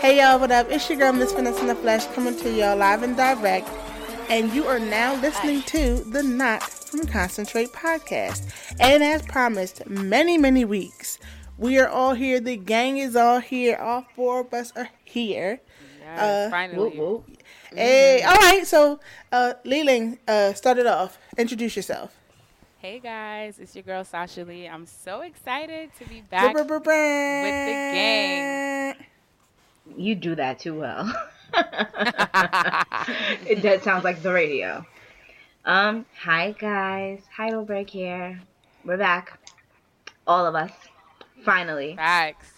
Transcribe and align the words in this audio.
Hey 0.00 0.18
y'all, 0.18 0.38
what 0.38 0.52
up? 0.52 0.70
It's 0.70 0.88
your 0.88 0.98
girl 0.98 1.12
Miss 1.12 1.32
Vanessa 1.32 1.60
in 1.60 1.66
the 1.66 1.74
Flesh 1.74 2.06
coming 2.14 2.36
to 2.36 2.50
y'all 2.50 2.76
live 2.76 3.02
and 3.02 3.16
direct. 3.16 3.68
And 4.28 4.52
you 4.52 4.66
are 4.66 4.78
now 4.78 5.14
listening 5.20 5.62
to 5.62 5.96
the 6.12 6.22
Not 6.22 6.62
from 6.62 7.06
Concentrate 7.06 7.72
podcast. 7.72 8.76
And 8.78 9.02
as 9.02 9.22
promised, 9.22 9.86
many, 9.88 10.38
many 10.38 10.64
weeks, 10.64 11.18
we 11.56 11.78
are 11.78 11.88
all 11.88 12.14
here. 12.14 12.38
The 12.38 12.56
gang 12.56 12.98
is 12.98 13.16
all 13.16 13.40
here. 13.40 13.76
All 13.76 14.06
four 14.14 14.40
of 14.40 14.54
us 14.54 14.72
are 14.76 14.90
here. 15.04 15.60
Yes, 16.00 16.20
uh, 16.20 16.50
finally. 16.50 16.78
Whoop, 16.78 16.94
whoop. 16.94 17.42
Hey, 17.74 18.22
all 18.22 18.36
right. 18.36 18.66
So, 18.66 19.00
uh, 19.32 19.54
Leeling, 19.64 20.18
uh, 20.28 20.52
start 20.52 20.78
it 20.78 20.86
off. 20.86 21.18
Introduce 21.36 21.74
yourself. 21.74 22.17
Hey 22.80 23.00
guys, 23.00 23.58
it's 23.58 23.74
your 23.74 23.82
girl 23.82 24.04
Sasha 24.04 24.44
Lee. 24.44 24.68
I'm 24.68 24.86
so 24.86 25.22
excited 25.22 25.90
to 25.98 26.08
be 26.08 26.20
back 26.20 26.54
with 26.54 26.68
the 26.68 26.80
gang. 26.84 28.94
You 29.96 30.14
do 30.14 30.36
that 30.36 30.60
too 30.60 30.78
well. 30.78 31.12
it 33.48 33.62
that 33.62 33.82
sounds 33.82 34.04
like 34.04 34.22
the 34.22 34.32
radio. 34.32 34.86
Um, 35.64 36.06
hi 36.16 36.52
guys, 36.52 37.22
Heidelberg 37.36 37.90
here. 37.90 38.40
We're 38.84 38.96
back, 38.96 39.40
all 40.24 40.46
of 40.46 40.54
us, 40.54 40.70
finally. 41.44 41.96
Facts. 41.96 42.52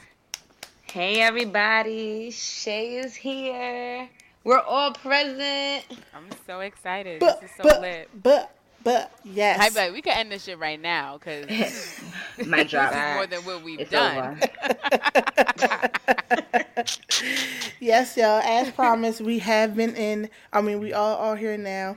Hey 0.82 1.22
everybody, 1.22 2.30
Shay 2.30 2.98
is 2.98 3.14
here. 3.14 4.06
We're 4.44 4.60
all 4.60 4.92
present. 4.92 5.86
I'm 6.14 6.28
so 6.46 6.60
excited. 6.60 7.20
But, 7.20 7.40
this 7.40 7.52
is 7.52 7.56
so 7.56 7.62
but, 7.62 7.80
lit. 7.80 8.10
But 8.22 8.54
but 8.82 9.12
yes. 9.24 9.60
I 9.60 9.70
bet 9.70 9.92
we 9.92 10.02
could 10.02 10.12
end 10.14 10.32
this 10.32 10.44
shit 10.44 10.58
right 10.58 10.80
now 10.80 11.18
because 11.18 12.00
my 12.46 12.64
job 12.64 12.92
is 12.92 13.14
more 13.14 13.26
than 13.26 13.44
what 13.44 13.62
we've 13.62 13.80
it's 13.80 13.90
done. 13.90 14.40
yes, 17.80 18.16
y'all. 18.16 18.40
As 18.40 18.70
promised, 18.70 19.20
we 19.20 19.38
have 19.40 19.76
been 19.76 19.94
in. 19.94 20.30
I 20.52 20.62
mean, 20.62 20.80
we 20.80 20.92
all 20.92 21.16
are 21.16 21.36
here 21.36 21.56
now. 21.56 21.96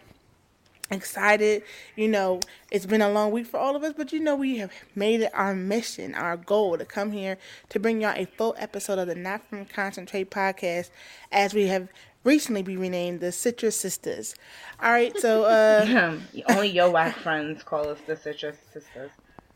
Excited, 0.91 1.63
you 1.95 2.07
know, 2.07 2.39
it's 2.69 2.85
been 2.85 3.02
a 3.02 3.09
long 3.09 3.31
week 3.31 3.47
for 3.47 3.57
all 3.57 3.75
of 3.75 3.83
us, 3.83 3.94
but 3.97 4.11
you 4.11 4.19
know, 4.19 4.35
we 4.35 4.57
have 4.57 4.72
made 4.94 5.22
it 5.22 5.31
our 5.33 5.55
mission, 5.55 6.13
our 6.13 6.38
goal 6.38 6.77
to 6.77 6.85
come 6.85 7.11
here 7.11 7.38
to 7.69 7.79
bring 7.79 8.02
y'all 8.02 8.13
a 8.16 8.25
full 8.25 8.53
episode 8.59 9.00
of 9.00 9.07
the 9.07 9.16
Not 9.16 9.47
From 9.50 9.66
Concentrate 9.66 10.29
podcast 10.29 10.91
as 11.31 11.53
we 11.53 11.67
have 11.67 11.88
recently 12.23 12.63
be 12.63 12.77
renamed 12.77 13.19
the 13.19 13.31
Citrus 13.31 13.79
Sisters. 13.79 14.35
All 14.81 14.91
right, 14.91 15.17
so 15.19 15.43
uh, 15.43 16.17
only 16.49 16.69
your 16.69 16.89
white 16.89 17.16
friends 17.16 17.63
call 17.63 17.89
us 17.89 17.99
the 18.05 18.16
Citrus 18.16 18.57
Sisters. 18.71 19.11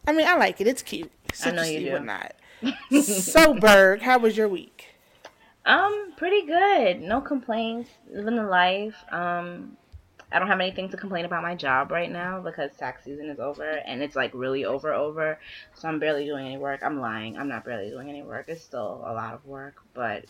I 0.07 0.13
mean, 0.13 0.27
I 0.27 0.35
like 0.35 0.61
it. 0.61 0.67
It's 0.67 0.81
cute. 0.81 1.11
Citrusy 1.33 1.47
I 1.47 1.51
know 1.51 1.63
you 1.63 1.79
do. 1.79 1.99
Not. 1.99 2.35
so, 3.03 3.53
Berg, 3.53 4.01
how 4.01 4.17
was 4.17 4.37
your 4.37 4.47
week? 4.47 4.95
Um, 5.65 6.13
pretty 6.15 6.45
good. 6.45 7.01
No 7.01 7.19
complaints. 7.19 7.89
Living 8.09 8.37
the 8.37 8.43
life. 8.43 8.95
Um, 9.11 9.75
I 10.31 10.39
don't 10.39 10.47
have 10.47 10.59
anything 10.59 10.89
to 10.89 10.97
complain 10.97 11.25
about 11.25 11.43
my 11.43 11.55
job 11.55 11.91
right 11.91 12.11
now 12.11 12.41
because 12.41 12.71
tax 12.75 13.03
season 13.05 13.29
is 13.29 13.39
over 13.39 13.63
and 13.63 14.01
it's 14.01 14.15
like 14.15 14.31
really 14.33 14.65
over 14.65 14.93
over. 14.93 15.39
So 15.73 15.87
I'm 15.87 15.99
barely 15.99 16.25
doing 16.25 16.45
any 16.45 16.57
work. 16.57 16.81
I'm 16.83 16.99
lying. 16.99 17.37
I'm 17.37 17.47
not 17.47 17.63
barely 17.63 17.89
doing 17.89 18.09
any 18.09 18.23
work. 18.23 18.45
It's 18.49 18.63
still 18.63 19.03
a 19.05 19.13
lot 19.13 19.33
of 19.33 19.45
work, 19.45 19.75
but 19.93 20.25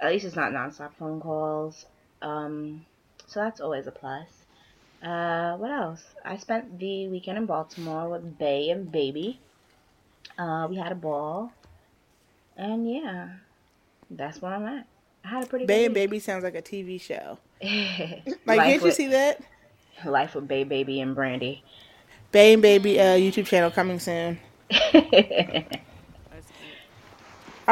at 0.00 0.10
least 0.10 0.24
it's 0.24 0.36
not 0.36 0.52
nonstop 0.52 0.90
phone 0.98 1.20
calls. 1.20 1.86
Um, 2.22 2.84
so 3.26 3.40
that's 3.40 3.60
always 3.60 3.86
a 3.86 3.90
plus. 3.90 4.28
Uh, 5.02 5.56
what 5.56 5.70
else? 5.70 6.02
I 6.24 6.36
spent 6.36 6.78
the 6.78 7.08
weekend 7.08 7.38
in 7.38 7.46
Baltimore 7.46 8.08
with 8.08 8.38
Bay 8.38 8.70
and 8.70 8.90
Baby. 8.90 9.38
Uh, 10.36 10.66
we 10.68 10.76
had 10.76 10.92
a 10.92 10.96
ball, 10.96 11.52
and 12.56 12.90
yeah, 12.90 13.28
that's 14.10 14.42
where 14.42 14.52
I'm 14.52 14.66
at. 14.66 14.86
I 15.24 15.28
had 15.28 15.44
a 15.44 15.46
pretty. 15.46 15.66
Bay 15.66 15.84
and 15.84 15.94
Baby 15.94 16.18
sounds 16.18 16.44
like 16.44 16.54
a 16.54 16.62
TV 16.62 17.00
show. 17.00 17.38
like, 17.62 18.60
can't 18.60 18.82
you 18.82 18.92
see 18.92 19.08
that? 19.08 19.40
Life 20.04 20.34
with 20.34 20.48
Bay 20.48 20.64
Baby 20.64 21.00
and 21.00 21.14
Brandy. 21.14 21.62
Bay 22.30 22.52
and 22.52 22.62
Baby 22.62 23.00
uh, 23.00 23.16
YouTube 23.16 23.46
channel 23.46 23.70
coming 23.70 23.98
soon. 23.98 24.38
All 24.72 25.02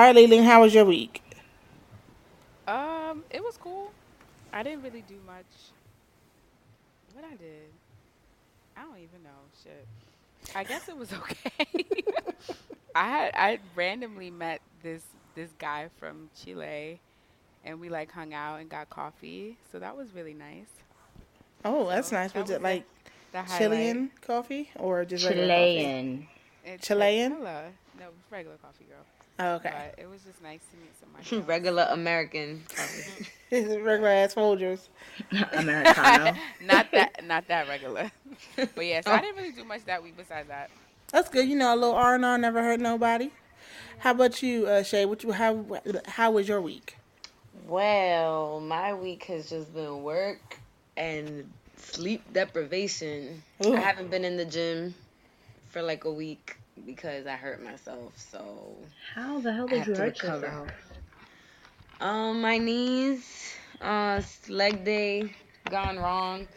right, 0.03 0.15
Leland, 0.15 0.45
how 0.45 0.63
was 0.63 0.75
your 0.75 0.85
week? 0.85 1.23
Um, 3.17 3.25
it 3.31 3.43
was 3.43 3.57
cool. 3.57 3.91
I 4.53 4.63
didn't 4.63 4.83
really 4.83 5.03
do 5.09 5.17
much. 5.27 5.47
What 7.15 7.25
I 7.25 7.35
did, 7.37 7.71
I 8.77 8.83
don't 8.83 8.99
even 8.99 9.23
know. 9.23 9.31
Shit. 9.63 9.87
I 10.55 10.65
guess 10.65 10.89
it 10.89 10.97
was 10.97 11.13
okay. 11.13 11.67
I 12.95 13.09
had 13.09 13.31
I 13.35 13.59
randomly 13.75 14.31
met 14.31 14.61
this 14.83 15.03
this 15.35 15.51
guy 15.59 15.89
from 15.99 16.29
Chile, 16.39 17.01
and 17.65 17.81
we 17.81 17.89
like 17.89 18.13
hung 18.13 18.35
out 18.35 18.61
and 18.61 18.69
got 18.69 18.91
coffee. 18.91 19.57
So 19.73 19.79
that 19.79 19.97
was 19.97 20.15
really 20.15 20.35
nice. 20.35 20.69
Oh, 21.65 21.89
that's 21.89 22.09
so 22.09 22.17
nice. 22.17 22.33
That 22.33 22.43
was, 22.43 22.51
was, 22.51 22.57
it 22.59 22.63
like 22.63 22.85
Chilean 23.57 24.11
coffee 24.21 24.71
or 24.77 25.07
just 25.07 25.25
Chilean? 25.25 26.29
Chilean? 26.83 27.31
No, 27.43 28.09
regular 28.31 28.57
coffee, 28.59 28.85
girl. 28.85 29.05
Oh, 29.39 29.55
okay. 29.57 29.73
But 29.73 30.03
it 30.03 30.09
was 30.09 30.23
just 30.23 30.43
nice 30.43 30.61
to 30.71 30.77
meet 30.77 30.93
somebody. 30.99 31.47
Regular 31.47 31.87
American. 31.91 32.63
regular 33.53 34.09
ass 34.09 34.35
Folgers. 34.35 34.89
Americano. 35.53 36.37
not 36.63 36.91
that, 36.93 37.25
not 37.25 37.47
that 37.49 37.69
regular. 37.69 38.11
but 38.57 38.87
yeah, 38.87 39.01
so 39.03 39.11
I 39.11 39.21
didn't 39.21 39.37
really 39.37 39.53
do 39.53 39.65
much 39.65 39.85
that 39.85 40.03
week 40.03 40.17
besides 40.17 40.49
that. 40.49 40.71
That's 41.13 41.29
good. 41.29 41.49
You 41.49 41.57
know, 41.57 41.75
a 41.75 41.77
little 41.77 41.95
R 41.95 42.15
and 42.15 42.25
R 42.25 42.39
never 42.39 42.63
hurt 42.63 42.81
nobody. 42.81 43.31
How 43.99 44.11
about 44.11 44.43
you, 44.43 44.67
uh, 44.67 44.83
Shay? 44.83 45.05
What 45.05 45.23
you 45.23 45.33
how 45.33 45.65
how 46.07 46.31
was 46.33 46.49
your 46.49 46.61
week? 46.61 46.97
Well, 47.67 48.61
my 48.61 48.95
week 48.95 49.25
has 49.25 49.49
just 49.49 49.75
been 49.75 50.03
work 50.03 50.59
and 50.97 51.51
sleep 51.77 52.23
deprivation. 52.33 53.43
Ooh. 53.65 53.75
I 53.75 53.81
haven't 53.81 54.11
been 54.11 54.25
in 54.25 54.37
the 54.37 54.45
gym 54.45 54.95
for 55.71 55.83
like 55.83 56.05
a 56.05 56.13
week 56.13 56.59
because 56.85 57.27
I 57.27 57.37
hurt 57.37 57.63
myself. 57.63 58.13
So 58.19 58.89
how 59.15 59.41
the 59.41 59.53
hell 59.53 59.67
did 59.67 59.87
you 59.87 59.95
hurt 59.95 60.23
recover. 60.23 60.47
yourself? 60.47 60.69
Um, 62.01 62.41
my 62.41 62.59
knees, 62.59 63.55
uh, 63.81 64.21
leg 64.49 64.85
day 64.85 65.33
gone 65.71 65.99
wrong. 65.99 66.49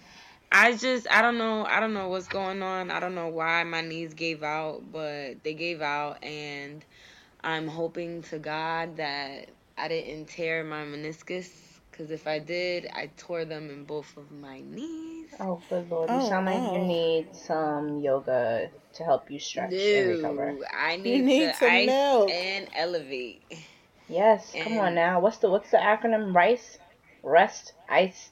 I 0.52 0.75
just 0.75 1.07
I 1.09 1.22
don't 1.22 1.38
know 1.38 1.66
I 1.66 1.80
don't 1.80 1.94
know 1.94 2.09
what's 2.09 2.28
going 2.28 2.62
on. 2.62 2.91
I 2.91 3.00
don't 3.00 3.16
know 3.16 3.28
why 3.28 3.63
my 3.63 3.81
knees 3.81 4.13
gave 4.13 4.44
out, 4.44 4.91
but 4.91 5.44
they 5.44 5.53
gave 5.53 5.81
out 5.81 6.24
and 6.24 6.84
I'm 7.44 7.68
hoping 7.68 8.24
to 8.24 8.40
God 8.40 8.97
that 8.97 9.50
I 9.78 9.88
didn't 9.88 10.28
tear 10.28 10.63
my 10.63 10.84
meniscus 10.84 11.50
because 12.00 12.12
if 12.12 12.28
I 12.28 12.40
did, 12.40 12.88
I 12.96 13.10
tore 13.18 13.44
them 13.44 13.70
in 13.70 13.84
both 13.84 14.16
of 14.16 14.32
my 14.32 14.62
knees. 14.62 15.28
Oh, 15.38 15.62
good 15.70 15.90
lord! 15.90 16.10
You 16.10 16.16
oh, 16.16 16.30
sound 16.30 16.46
like 16.46 16.74
you 16.74 16.80
need 16.80 17.36
some 17.36 18.00
yoga 18.00 18.70
to 18.94 19.04
help 19.04 19.30
you 19.30 19.38
stretch 19.38 19.74
and 19.74 20.08
recover. 20.08 20.58
I 20.74 20.96
need, 20.96 21.26
need 21.26 21.54
to 21.56 21.66
ice 21.66 21.88
milk. 21.88 22.30
and 22.32 22.70
elevate. 22.74 23.44
Yes, 24.08 24.54
and 24.56 24.64
come 24.64 24.78
on 24.78 24.96
now. 24.96 25.20
What's 25.20 25.40
the 25.40 25.50
what's 25.50 25.72
the 25.72 25.78
acronym? 25.78 26.34
Rice, 26.34 26.80
rest, 27.22 27.74
ice, 27.90 28.30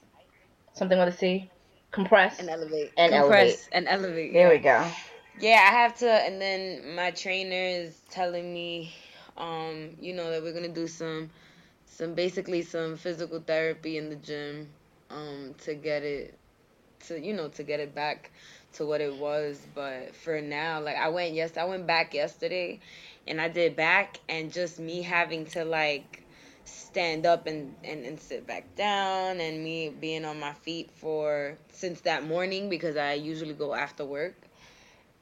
something 0.74 0.98
with 0.98 1.10
a 1.10 1.18
C. 1.18 1.50
Compress 1.92 2.40
and 2.40 2.50
elevate. 2.50 2.94
And 2.98 3.12
Compress 3.12 3.68
elevate. 3.68 3.70
and 3.74 3.88
elevate. 3.90 4.34
There 4.34 4.50
we 4.50 4.60
go. 4.60 4.90
Yeah, 5.42 5.60
I 5.70 5.74
have 5.74 5.98
to. 5.98 6.10
And 6.10 6.42
then 6.42 6.96
my 6.96 7.12
trainer 7.12 7.84
is 7.84 8.00
telling 8.10 8.54
me, 8.54 8.94
um, 9.36 9.90
you 10.00 10.14
know, 10.14 10.32
that 10.32 10.42
we're 10.42 10.54
gonna 10.54 10.70
do 10.70 10.88
some, 10.88 11.30
some 11.98 12.14
basically 12.14 12.62
some 12.62 12.96
physical 12.96 13.40
therapy 13.40 13.98
in 13.98 14.10
the 14.10 14.16
gym, 14.18 14.70
um, 15.10 15.56
to 15.64 15.74
get 15.74 16.04
it, 16.04 16.36
to 17.08 17.20
you 17.20 17.34
know, 17.34 17.48
to 17.50 17.64
get 17.64 17.80
it 17.80 17.96
back 17.96 18.30
to 18.74 18.86
what 18.86 19.02
it 19.02 19.16
was. 19.16 19.60
But 19.74 20.14
for 20.16 20.40
now, 20.40 20.80
like 20.80 20.96
I 20.96 21.10
went 21.10 21.34
yes, 21.34 21.58
I 21.58 21.64
went 21.64 21.88
back 21.88 22.14
yesterday, 22.14 22.80
and 23.28 23.42
I 23.42 23.50
did 23.50 23.76
back, 23.76 24.20
and 24.30 24.54
just 24.54 24.80
me 24.80 25.02
having 25.02 25.46
to 25.48 25.66
like 25.66 26.24
stand 26.66 27.26
up 27.26 27.48
and, 27.48 27.74
and, 27.84 28.06
and 28.06 28.20
sit 28.20 28.46
back 28.46 28.76
down 28.76 29.40
and 29.40 29.64
me 29.64 29.90
being 29.90 30.24
on 30.26 30.40
my 30.40 30.54
feet 30.54 30.92
for 30.92 31.58
since 31.72 32.02
that 32.02 32.24
morning 32.26 32.70
because 32.70 32.96
I 32.96 33.14
usually 33.14 33.54
go 33.54 33.74
after 33.74 34.06
work 34.06 34.36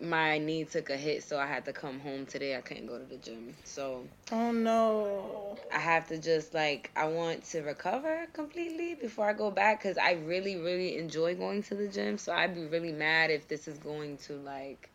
my 0.10 0.38
knee 0.38 0.64
took 0.66 0.90
a 0.90 0.98
hit, 0.98 1.24
so 1.24 1.38
I 1.40 1.46
had 1.46 1.66
to 1.66 1.74
come 1.74 2.00
home 2.00 2.26
today. 2.26 2.56
I 2.56 2.62
couldn't 2.62 2.88
go 2.88 2.98
to 2.98 3.06
the 3.06 3.18
gym. 3.18 3.56
So 3.64 4.08
Oh 4.32 4.52
no. 4.52 5.58
I 5.74 5.80
have 5.80 6.08
to 6.08 6.18
just 6.18 6.54
like 6.54 6.92
I 6.96 7.08
want 7.08 7.44
to 7.46 7.62
recover 7.62 8.26
completely 8.34 8.96
before 8.96 9.28
I 9.30 9.34
go 9.34 9.52
back 9.52 9.82
cuz 9.82 9.98
I 9.98 10.14
really 10.14 10.56
really 10.56 10.98
enjoy 10.98 11.36
going 11.36 11.64
to 11.64 11.76
the 11.76 11.88
gym. 11.88 12.18
So 12.18 12.34
I'd 12.34 12.56
be 12.56 12.66
really 12.66 12.92
mad 12.92 13.32
if 13.32 13.48
this 13.48 13.68
is 13.68 13.78
going 13.78 14.18
to 14.28 14.34
like 14.34 14.90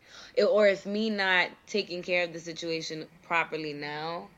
or 0.47 0.67
if 0.67 0.85
me 0.85 1.09
not 1.09 1.49
taking 1.67 2.01
care 2.01 2.23
of 2.23 2.33
the 2.33 2.39
situation 2.39 3.07
properly 3.23 3.73
now 3.73 4.29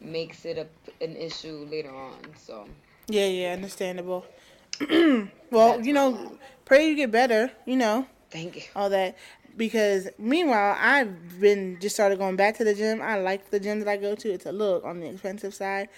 makes 0.00 0.44
it 0.44 0.58
a, 0.58 0.66
an 1.04 1.16
issue 1.16 1.66
later 1.70 1.94
on. 1.94 2.18
So 2.36 2.66
Yeah, 3.08 3.26
yeah, 3.26 3.52
understandable. 3.52 4.26
well, 4.80 5.28
That's 5.50 5.86
you 5.86 5.92
know, 5.92 6.38
pray 6.64 6.88
you 6.88 6.96
get 6.96 7.10
better, 7.10 7.50
you 7.64 7.76
know. 7.76 8.06
Thank 8.30 8.56
you. 8.56 8.62
all 8.76 8.90
that. 8.90 9.16
Because 9.58 10.08
meanwhile, 10.18 10.76
I've 10.78 11.40
been 11.40 11.78
just 11.80 11.96
started 11.96 12.18
going 12.18 12.36
back 12.36 12.56
to 12.58 12.64
the 12.64 12.74
gym. 12.74 13.02
I 13.02 13.18
like 13.18 13.50
the 13.50 13.60
gym 13.60 13.80
that 13.80 13.88
I 13.88 13.96
go 13.96 14.14
to. 14.14 14.32
It's 14.32 14.46
a 14.46 14.52
little 14.52 14.80
on 14.84 15.00
the 15.00 15.08
expensive 15.08 15.52
side, 15.52 15.88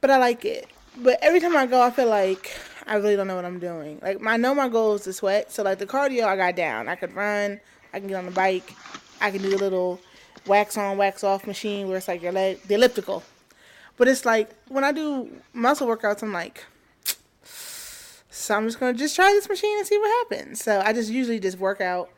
but 0.00 0.10
I 0.10 0.18
like 0.18 0.44
it. 0.44 0.68
But 0.98 1.18
every 1.22 1.40
time 1.40 1.56
I 1.56 1.66
go, 1.66 1.80
I 1.80 1.90
feel 1.90 2.08
like 2.08 2.54
I 2.86 2.96
really 2.96 3.16
don't 3.16 3.26
know 3.26 3.36
what 3.36 3.44
I'm 3.46 3.58
doing. 3.58 3.98
Like 4.02 4.24
I 4.24 4.36
know 4.36 4.54
my 4.54 4.68
goal 4.68 4.94
is 4.94 5.02
to 5.02 5.12
sweat, 5.12 5.50
so 5.50 5.62
like 5.62 5.78
the 5.78 5.86
cardio 5.86 6.24
I 6.24 6.36
got 6.36 6.56
down. 6.56 6.88
I 6.88 6.94
could 6.94 7.14
run. 7.14 7.60
I 7.92 7.98
can 7.98 8.08
get 8.08 8.16
on 8.16 8.26
the 8.26 8.32
bike. 8.32 8.74
I 9.20 9.30
can 9.30 9.42
do 9.42 9.50
the 9.50 9.58
little 9.58 9.98
wax 10.46 10.76
on, 10.76 10.96
wax 10.96 11.24
off 11.24 11.46
machine 11.46 11.88
where 11.88 11.96
it's 11.96 12.08
like 12.08 12.22
your 12.22 12.32
leg, 12.32 12.62
the 12.64 12.74
elliptical. 12.74 13.22
But 13.96 14.08
it's 14.08 14.24
like 14.24 14.50
when 14.68 14.84
I 14.84 14.92
do 14.92 15.30
muscle 15.52 15.86
workouts, 15.86 16.22
I'm 16.22 16.32
like, 16.32 16.64
so 18.30 18.56
I'm 18.56 18.66
just 18.66 18.78
gonna 18.78 18.94
just 18.94 19.16
try 19.16 19.30
this 19.32 19.48
machine 19.48 19.78
and 19.78 19.86
see 19.86 19.98
what 19.98 20.10
happens. 20.30 20.62
So 20.62 20.80
I 20.84 20.92
just 20.92 21.10
usually 21.10 21.40
just 21.40 21.58
work 21.58 21.80
out 21.80 22.10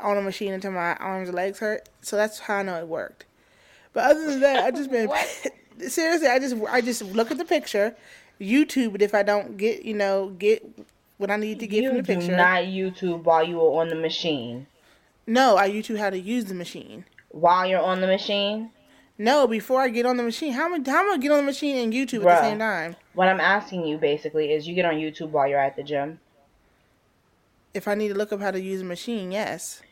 on 0.00 0.16
a 0.16 0.22
machine 0.22 0.52
until 0.52 0.72
my 0.72 0.94
arms 0.96 1.28
and 1.28 1.36
legs 1.36 1.58
hurt. 1.58 1.88
So 2.02 2.16
that's 2.16 2.38
how 2.40 2.56
I 2.56 2.62
know 2.62 2.78
it 2.78 2.88
worked. 2.88 3.24
But 3.92 4.10
other 4.10 4.26
than 4.26 4.40
that, 4.40 4.64
I 4.64 4.70
just 4.70 4.90
been 4.90 5.10
seriously. 5.88 6.28
I 6.28 6.38
just 6.38 6.56
I 6.68 6.80
just 6.80 7.02
look 7.02 7.30
at 7.30 7.38
the 7.38 7.44
picture, 7.44 7.96
YouTube 8.40 8.94
it 8.94 9.02
if 9.02 9.14
I 9.14 9.22
don't 9.22 9.56
get 9.56 9.84
you 9.84 9.94
know 9.94 10.30
get 10.38 10.64
what 11.16 11.30
I 11.30 11.36
need 11.36 11.58
to 11.60 11.66
get 11.66 11.82
you 11.82 11.88
from 11.90 11.96
the 11.98 12.02
do 12.02 12.14
picture. 12.14 12.36
not 12.36 12.62
YouTube 12.64 13.24
while 13.24 13.42
you 13.44 13.60
are 13.60 13.80
on 13.80 13.88
the 13.88 13.96
machine. 13.96 14.66
no, 15.26 15.56
I 15.56 15.68
YouTube 15.70 15.98
how 15.98 16.10
to 16.10 16.18
use 16.18 16.44
the 16.46 16.54
machine. 16.54 17.04
While 17.30 17.66
you're 17.66 17.82
on 17.82 18.00
the 18.00 18.06
machine, 18.06 18.70
No, 19.18 19.46
before 19.46 19.82
I 19.82 19.88
get 19.88 20.06
on 20.06 20.16
the 20.16 20.22
machine, 20.22 20.52
how 20.52 20.66
am 20.72 20.74
I, 20.86 20.90
how 20.90 21.00
am 21.04 21.12
I 21.12 21.18
get 21.18 21.30
on 21.32 21.38
the 21.38 21.42
machine 21.42 21.76
and 21.76 21.92
YouTube 21.92 22.24
at 22.24 22.40
the 22.40 22.48
same 22.50 22.58
time? 22.60 22.96
what 23.14 23.28
I'm 23.28 23.40
asking 23.40 23.84
you 23.84 23.98
basically 23.98 24.52
is 24.52 24.66
you 24.68 24.74
get 24.74 24.84
on 24.84 24.94
YouTube 24.94 25.30
while 25.30 25.48
you're 25.48 25.58
at 25.58 25.74
the 25.76 25.82
gym. 25.82 26.20
If 27.74 27.86
I 27.88 27.94
need 27.94 28.08
to 28.08 28.14
look 28.14 28.32
up 28.32 28.40
how 28.40 28.50
to 28.52 28.60
use 28.60 28.80
a 28.80 28.84
machine, 28.84 29.30
yes. 29.32 29.82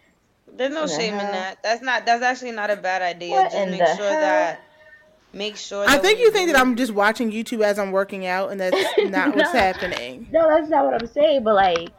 There's 0.53 0.73
no 0.73 0.87
shame 0.87 1.15
in 1.15 1.19
that. 1.19 1.63
That's 1.63 1.83
not. 1.83 2.07
That's 2.07 2.23
actually 2.23 2.53
not 2.53 2.71
a 2.71 2.77
bad 2.77 3.03
idea. 3.03 3.31
What 3.31 3.53
Just 3.53 3.71
make 3.71 3.79
sure 3.79 3.97
hell? 3.97 4.21
that. 4.21 4.61
Make 5.33 5.57
sure. 5.57 5.85
I 5.87 5.99
think 5.99 6.19
you 6.19 6.31
think 6.31 6.49
do 6.49 6.53
that 6.55 6.61
I'm 6.61 6.77
just 6.77 6.93
watching 6.93 7.31
YouTube 7.31 7.63
as 7.63 7.79
I'm 7.79 7.93
working 7.93 8.27
out, 8.27 8.51
and 8.51 8.61
that's 8.61 8.77
not 8.99 9.37
what's 9.37 9.53
happening. 9.53 10.29
No, 10.33 10.49
that's 10.49 10.69
not 10.69 10.85
what 10.85 10.95
I'm 11.01 11.07
saying. 11.09 11.43
But 11.45 11.55
like, 11.57 11.91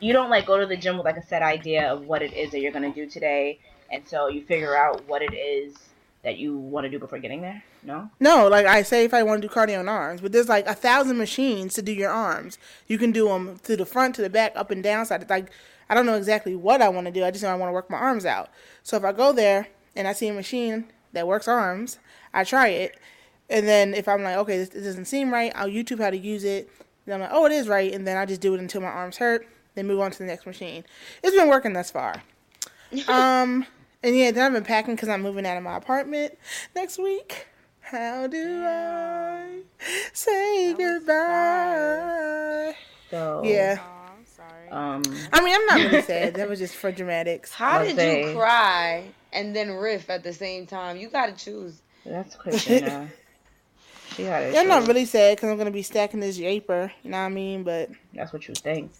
you 0.00 0.12
don't 0.12 0.30
like 0.30 0.46
go 0.46 0.58
to 0.58 0.66
the 0.66 0.76
gym 0.76 0.96
with 0.96 1.04
like 1.04 1.18
a 1.18 1.26
set 1.26 1.42
idea 1.42 1.92
of 1.92 2.06
what 2.06 2.22
it 2.22 2.32
is 2.32 2.52
that 2.52 2.60
you're 2.60 2.72
gonna 2.72 2.94
do 2.94 3.06
today, 3.06 3.58
and 3.92 4.06
so 4.06 4.28
you 4.28 4.42
figure 4.44 4.76
out 4.76 5.06
what 5.06 5.20
it 5.22 5.34
is 5.34 5.74
that 6.22 6.38
you 6.38 6.56
want 6.56 6.84
to 6.84 6.90
do 6.90 6.98
before 6.98 7.18
getting 7.20 7.40
there. 7.40 7.62
No. 7.84 8.10
No, 8.18 8.48
like 8.48 8.66
I 8.66 8.82
say, 8.82 9.04
if 9.04 9.14
I 9.14 9.22
want 9.22 9.42
to 9.42 9.48
do 9.48 9.54
cardio 9.54 9.78
on 9.78 9.88
arms, 9.88 10.20
but 10.20 10.32
there's 10.32 10.48
like 10.48 10.66
a 10.66 10.74
thousand 10.74 11.18
machines 11.18 11.74
to 11.74 11.82
do 11.82 11.92
your 11.92 12.10
arms. 12.10 12.58
You 12.88 12.98
can 12.98 13.12
do 13.12 13.28
them 13.28 13.58
to 13.62 13.76
the 13.76 13.86
front, 13.86 14.16
to 14.16 14.22
the 14.22 14.30
back, 14.30 14.52
up 14.56 14.72
and 14.72 14.82
down 14.82 15.06
side. 15.06 15.22
It's 15.22 15.30
like 15.30 15.50
I 15.88 15.94
don't 15.94 16.06
know 16.06 16.14
exactly 16.14 16.56
what 16.56 16.82
I 16.82 16.88
want 16.88 17.06
to 17.06 17.12
do. 17.12 17.24
I 17.24 17.30
just 17.30 17.42
know 17.42 17.50
I 17.50 17.54
want 17.54 17.68
to 17.68 17.74
work 17.74 17.90
my 17.90 17.98
arms 17.98 18.26
out. 18.26 18.50
So 18.82 18.96
if 18.96 19.04
I 19.04 19.12
go 19.12 19.32
there 19.32 19.68
and 19.94 20.08
I 20.08 20.12
see 20.12 20.28
a 20.28 20.32
machine 20.32 20.86
that 21.12 21.26
works 21.26 21.48
arms, 21.48 21.98
I 22.34 22.44
try 22.44 22.68
it. 22.68 22.98
And 23.48 23.66
then 23.66 23.94
if 23.94 24.08
I'm 24.08 24.22
like, 24.22 24.36
okay, 24.38 24.58
this, 24.58 24.70
this 24.70 24.84
doesn't 24.84 25.04
seem 25.06 25.32
right, 25.32 25.52
I'll 25.54 25.68
YouTube 25.68 26.00
how 26.00 26.10
to 26.10 26.18
use 26.18 26.44
it. 26.44 26.70
Then 27.04 27.14
I'm 27.16 27.20
like, 27.20 27.30
oh, 27.32 27.46
it 27.46 27.52
is 27.52 27.68
right. 27.68 27.92
And 27.92 28.06
then 28.06 28.16
I 28.16 28.26
just 28.26 28.40
do 28.40 28.54
it 28.54 28.60
until 28.60 28.80
my 28.80 28.88
arms 28.88 29.18
hurt. 29.18 29.46
Then 29.74 29.86
move 29.86 30.00
on 30.00 30.10
to 30.10 30.18
the 30.18 30.24
next 30.24 30.46
machine. 30.46 30.84
It's 31.22 31.36
been 31.36 31.48
working 31.48 31.72
thus 31.72 31.90
far. 31.90 32.22
um, 33.08 33.66
and 34.02 34.16
yeah, 34.16 34.30
then 34.30 34.44
I've 34.44 34.52
been 34.52 34.64
packing 34.64 34.94
because 34.94 35.08
I'm 35.08 35.22
moving 35.22 35.46
out 35.46 35.56
of 35.56 35.62
my 35.62 35.76
apartment 35.76 36.36
next 36.74 36.98
week. 36.98 37.46
How 37.80 38.26
do 38.26 38.64
I 38.66 39.60
say 40.12 40.74
goodbye? 40.74 41.14
So. 43.10 43.42
Yeah. 43.44 43.78
Oh, 43.80 44.12
I'm 44.12 44.26
sorry. 44.26 44.68
Um. 44.70 45.02
I 45.32 45.42
mean, 45.42 45.54
I'm 45.54 45.66
not 45.66 45.76
really 45.76 46.02
sad. 46.06 46.34
That 46.34 46.48
was 46.48 46.58
just 46.58 46.74
for 46.74 46.90
dramatics. 46.92 47.52
How 47.52 47.82
did 47.82 47.96
say- 47.96 48.30
you 48.30 48.36
cry 48.36 49.04
and 49.32 49.54
then 49.54 49.70
riff 49.72 50.10
at 50.10 50.22
the 50.22 50.32
same 50.32 50.66
time? 50.66 50.96
You 50.96 51.08
gotta 51.08 51.32
choose. 51.32 51.82
That's 52.04 52.34
Christina. 52.36 53.08
she 54.16 54.22
had 54.22 54.44
it. 54.44 54.54
Yeah, 54.54 54.60
I'm 54.60 54.68
not 54.68 54.86
really 54.86 55.04
sad 55.04 55.36
because 55.36 55.50
I'm 55.50 55.58
gonna 55.58 55.70
be 55.70 55.82
stacking 55.82 56.20
this 56.20 56.38
yaper. 56.38 56.90
You 57.02 57.10
know 57.10 57.18
what 57.18 57.24
I 57.24 57.28
mean? 57.30 57.62
But 57.62 57.90
That's 58.14 58.32
what 58.32 58.46
you 58.48 58.54
think. 58.54 58.92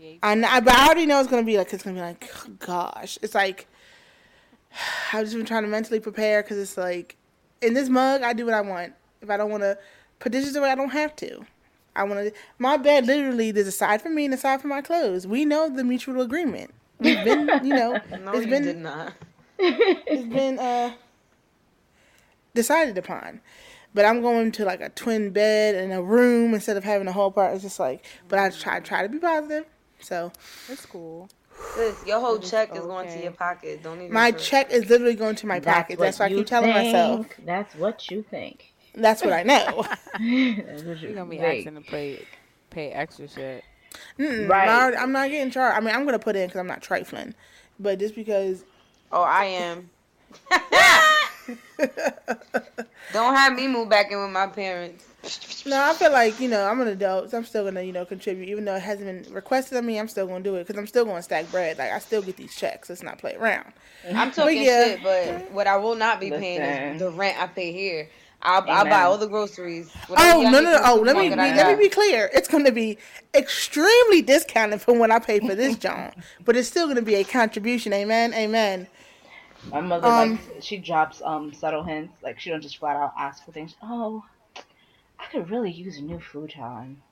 Yeah, 0.00 0.14
I, 0.22 0.60
but 0.60 0.72
I 0.72 0.86
already 0.86 1.06
know 1.06 1.18
it's 1.20 1.28
gonna 1.28 1.42
be 1.42 1.58
like 1.58 1.72
it's 1.72 1.82
gonna 1.82 1.96
be 1.96 2.00
like 2.00 2.30
gosh, 2.60 3.18
it's 3.22 3.34
like 3.34 3.66
I've 5.12 5.24
just 5.24 5.36
been 5.36 5.46
trying 5.46 5.62
to 5.62 5.68
mentally 5.68 6.00
prepare 6.00 6.42
because 6.42 6.58
it's 6.58 6.76
like 6.76 7.16
in 7.60 7.74
this 7.74 7.88
mug 7.88 8.22
I 8.22 8.32
do 8.32 8.44
what 8.44 8.54
I 8.54 8.60
want. 8.60 8.92
If 9.22 9.30
I 9.30 9.36
don't 9.36 9.50
want 9.50 9.62
to 9.62 9.78
put 10.18 10.32
dishes 10.32 10.54
away, 10.54 10.70
I 10.70 10.74
don't 10.74 10.90
have 10.90 11.16
to. 11.16 11.44
I 11.96 12.04
want 12.04 12.20
to. 12.26 12.32
My 12.58 12.76
bed 12.76 13.06
literally 13.06 13.50
is 13.50 13.66
aside 13.66 14.02
from 14.02 14.14
me 14.14 14.24
and 14.26 14.34
aside 14.34 14.60
from 14.60 14.70
my 14.70 14.82
clothes. 14.82 15.26
We 15.26 15.44
know 15.44 15.68
the 15.68 15.84
mutual 15.84 16.20
agreement. 16.20 16.72
We've 16.98 17.22
been, 17.24 17.48
you 17.62 17.74
know, 17.74 18.00
No, 18.20 18.32
it's 18.32 18.44
you 18.44 18.50
been 18.50 18.62
did 18.62 18.76
not. 18.78 19.12
it's 19.58 20.32
been 20.32 20.58
uh 20.58 20.92
decided 22.54 22.98
upon. 22.98 23.40
But 23.94 24.04
I'm 24.04 24.20
going 24.20 24.52
to 24.52 24.64
like 24.64 24.82
a 24.82 24.90
twin 24.90 25.30
bed 25.30 25.74
in 25.74 25.90
a 25.90 26.02
room 26.02 26.52
instead 26.52 26.76
of 26.76 26.84
having 26.84 27.08
a 27.08 27.12
whole 27.12 27.30
part. 27.30 27.54
It's 27.54 27.62
just 27.62 27.80
like, 27.80 28.04
but 28.28 28.38
I 28.38 28.50
try 28.50 28.80
try 28.80 29.02
to 29.02 29.08
be 29.08 29.18
positive. 29.18 29.64
So 30.00 30.32
it's 30.68 30.84
cool. 30.84 31.28
Sis, 31.74 32.06
your 32.06 32.20
whole 32.20 32.36
It's 32.36 32.50
check 32.50 32.74
is 32.76 32.82
going 32.82 33.08
to 33.08 33.22
your 33.22 33.32
pocket. 33.32 33.82
Don't 33.82 33.98
even. 33.98 34.12
my 34.12 34.30
trip. 34.30 34.42
check 34.42 34.70
is 34.70 34.90
literally 34.90 35.14
going 35.14 35.36
to 35.36 35.46
my 35.46 35.60
pocket. 35.60 35.98
That's 35.98 36.18
what 36.18 36.26
I 36.26 36.34
keep 36.34 36.46
telling 36.46 36.70
myself. 36.70 37.26
That's 37.44 37.74
what 37.74 38.10
you 38.10 38.22
think. 38.22 38.74
That's 38.96 39.22
what 39.22 39.32
I 39.32 39.42
know. 39.42 39.84
You 40.18 40.64
You're 40.98 41.12
gonna 41.12 41.26
be 41.26 41.36
think. 41.36 41.66
asking 41.66 41.82
to 41.82 41.90
pay 41.90 42.24
pay 42.70 42.88
extra 42.90 43.28
shit. 43.28 43.62
Mm-mm, 44.18 44.48
Right. 44.48 44.66
I 44.68 44.80
already- 44.82 44.96
I'm 44.96 45.12
not 45.12 45.30
getting 45.30 45.50
charged. 45.50 45.76
I 45.76 45.80
mean, 45.80 45.94
I'm 45.94 46.06
gonna 46.06 46.18
put 46.18 46.36
in 46.36 46.46
because 46.46 46.58
I'm 46.58 46.66
not 46.66 46.80
trifling, 46.82 47.34
but 47.78 47.98
just 47.98 48.14
because. 48.14 48.64
Oh, 49.12 49.22
I 49.22 49.44
am. 49.44 49.90
Don't 53.12 53.34
have 53.34 53.54
me 53.54 53.68
move 53.68 53.88
back 53.88 54.10
in 54.10 54.20
with 54.20 54.30
my 54.30 54.46
parents. 54.46 55.64
No, 55.66 55.80
I 55.82 55.92
feel 55.94 56.12
like 56.12 56.38
you 56.40 56.48
know 56.48 56.64
I'm 56.66 56.80
an 56.80 56.88
adult, 56.88 57.30
so 57.30 57.38
I'm 57.38 57.44
still 57.44 57.64
gonna 57.64 57.82
you 57.82 57.92
know 57.92 58.04
contribute, 58.04 58.48
even 58.48 58.64
though 58.64 58.76
it 58.76 58.82
hasn't 58.82 59.24
been 59.24 59.34
requested 59.34 59.76
of 59.78 59.84
me. 59.84 59.98
I'm 59.98 60.08
still 60.08 60.26
gonna 60.26 60.42
do 60.42 60.54
it 60.56 60.66
because 60.66 60.78
I'm 60.78 60.86
still 60.86 61.04
gonna 61.04 61.22
stack 61.22 61.50
bread. 61.50 61.78
Like 61.78 61.92
I 61.92 61.98
still 61.98 62.22
get 62.22 62.36
these 62.36 62.54
checks. 62.54 62.88
Let's 62.88 63.02
not 63.02 63.18
play 63.18 63.34
around. 63.34 63.72
I'm 64.12 64.30
talking 64.30 64.62
yeah. 64.62 64.84
shit, 64.84 65.02
but 65.02 65.50
what 65.52 65.66
I 65.66 65.76
will 65.76 65.94
not 65.96 66.20
be 66.20 66.30
paying 66.30 66.60
is 66.62 67.00
the 67.00 67.10
rent 67.10 67.40
I 67.40 67.46
pay 67.48 67.72
here. 67.72 68.08
I'll, 68.42 68.64
I'll 68.68 68.84
buy 68.84 69.02
all 69.02 69.18
the 69.18 69.26
groceries. 69.26 69.90
whatever 70.06 70.38
Oh 70.38 70.42
no 70.42 70.60
no 70.60 70.72
no! 70.72 70.80
Oh, 70.84 70.94
let 70.96 71.16
me 71.16 71.28
be, 71.28 71.36
let 71.36 71.66
me 71.78 71.84
be 71.84 71.88
clear. 71.88 72.30
It's 72.32 72.48
gonna 72.48 72.70
be 72.72 72.98
extremely 73.34 74.22
discounted 74.22 74.80
from 74.80 74.98
what 74.98 75.10
I 75.10 75.18
pay 75.18 75.40
for 75.40 75.54
this 75.54 75.76
joint, 75.78 76.14
but 76.44 76.56
it's 76.56 76.68
still 76.68 76.86
gonna 76.86 77.02
be 77.02 77.16
a 77.16 77.24
contribution. 77.24 77.92
Amen. 77.92 78.32
Amen. 78.34 78.86
My 79.72 79.80
mother 79.80 80.08
Um, 80.08 80.38
like 80.52 80.62
she 80.62 80.78
drops 80.78 81.22
um 81.22 81.52
subtle 81.52 81.82
hints. 81.82 82.14
Like 82.22 82.38
she 82.38 82.50
don't 82.50 82.60
just 82.60 82.78
flat 82.78 82.96
out 82.96 83.12
ask 83.18 83.44
for 83.44 83.52
things. 83.52 83.74
Oh, 83.82 84.24
I 85.18 85.26
could 85.30 85.50
really 85.50 85.72
use 85.72 85.98
a 85.98 86.02
new 86.02 86.20
futon. 86.20 87.02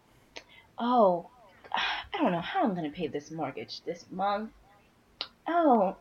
Oh, 0.78 1.30
I 1.74 2.18
don't 2.18 2.32
know 2.32 2.40
how 2.40 2.62
I'm 2.62 2.74
gonna 2.74 2.90
pay 2.90 3.08
this 3.08 3.30
mortgage 3.30 3.80
this 3.82 4.04
month. 4.10 4.50
Oh, 5.48 5.96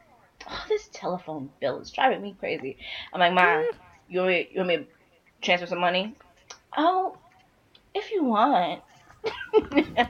oh 0.47 0.65
this 0.69 0.89
telephone 0.93 1.49
bill 1.59 1.79
is 1.79 1.91
driving 1.91 2.21
me 2.21 2.35
crazy. 2.39 2.77
I'm 3.11 3.19
like, 3.19 3.33
Mom, 3.33 3.65
you 4.07 4.19
want 4.19 4.29
me, 4.31 4.49
you 4.51 4.57
want 4.57 4.67
me 4.67 4.77
to 4.77 4.85
transfer 5.43 5.67
some 5.67 5.79
money? 5.79 6.15
Oh, 6.75 7.17
if 7.93 8.11
you 8.11 8.23
want. 8.23 8.81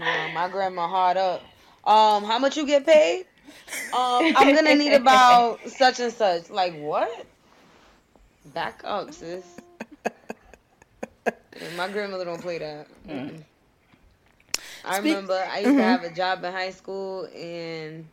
No, 0.00 0.28
my 0.32 0.48
grandma 0.48 0.88
hard 0.88 1.18
up. 1.18 1.42
Um, 1.84 2.24
how 2.24 2.38
much 2.38 2.56
you 2.56 2.64
get 2.64 2.86
paid? 2.86 3.26
Um, 3.92 4.32
I'm 4.36 4.54
gonna 4.54 4.74
need 4.76 4.94
about 4.94 5.60
such 5.68 6.00
and 6.00 6.12
such. 6.12 6.48
Like 6.48 6.74
what? 6.78 7.26
Back 8.54 8.80
up, 8.84 9.12
sis. 9.12 9.44
Yeah, 11.26 11.70
my 11.76 11.88
grandmother 11.88 12.24
don't 12.24 12.40
play 12.40 12.58
that. 12.58 12.86
Mm-mm. 13.06 13.42
I 14.84 14.98
remember 14.98 15.34
I 15.34 15.58
used 15.58 15.76
to 15.76 15.82
have 15.82 16.04
a 16.04 16.10
job 16.10 16.42
in 16.44 16.52
high 16.52 16.70
school, 16.70 17.28
and 17.36 18.06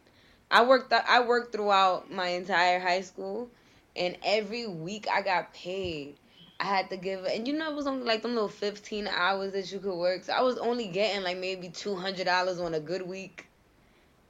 I 0.51 0.65
worked. 0.65 0.91
I 0.91 1.21
worked 1.21 1.53
throughout 1.53 2.11
my 2.11 2.27
entire 2.29 2.79
high 2.79 3.01
school, 3.01 3.49
and 3.97 4.17
every 4.23 4.67
week 4.67 5.07
I 5.11 5.21
got 5.21 5.53
paid. 5.53 6.15
I 6.59 6.65
had 6.65 6.89
to 6.89 6.97
give, 6.97 7.23
and 7.25 7.47
you 7.47 7.53
know, 7.53 7.69
it 7.69 7.75
was 7.75 7.85
only 7.85 8.03
like 8.03 8.23
them 8.23 8.33
little 8.33 8.49
15 8.49 9.07
hours 9.07 9.53
that 9.53 9.71
you 9.71 9.79
could 9.79 9.95
work. 9.95 10.23
So 10.23 10.33
I 10.33 10.41
was 10.41 10.57
only 10.57 10.87
getting 10.87 11.23
like 11.23 11.37
maybe 11.37 11.69
$200 11.69 12.65
on 12.65 12.73
a 12.73 12.79
good 12.79 13.03
week. 13.07 13.45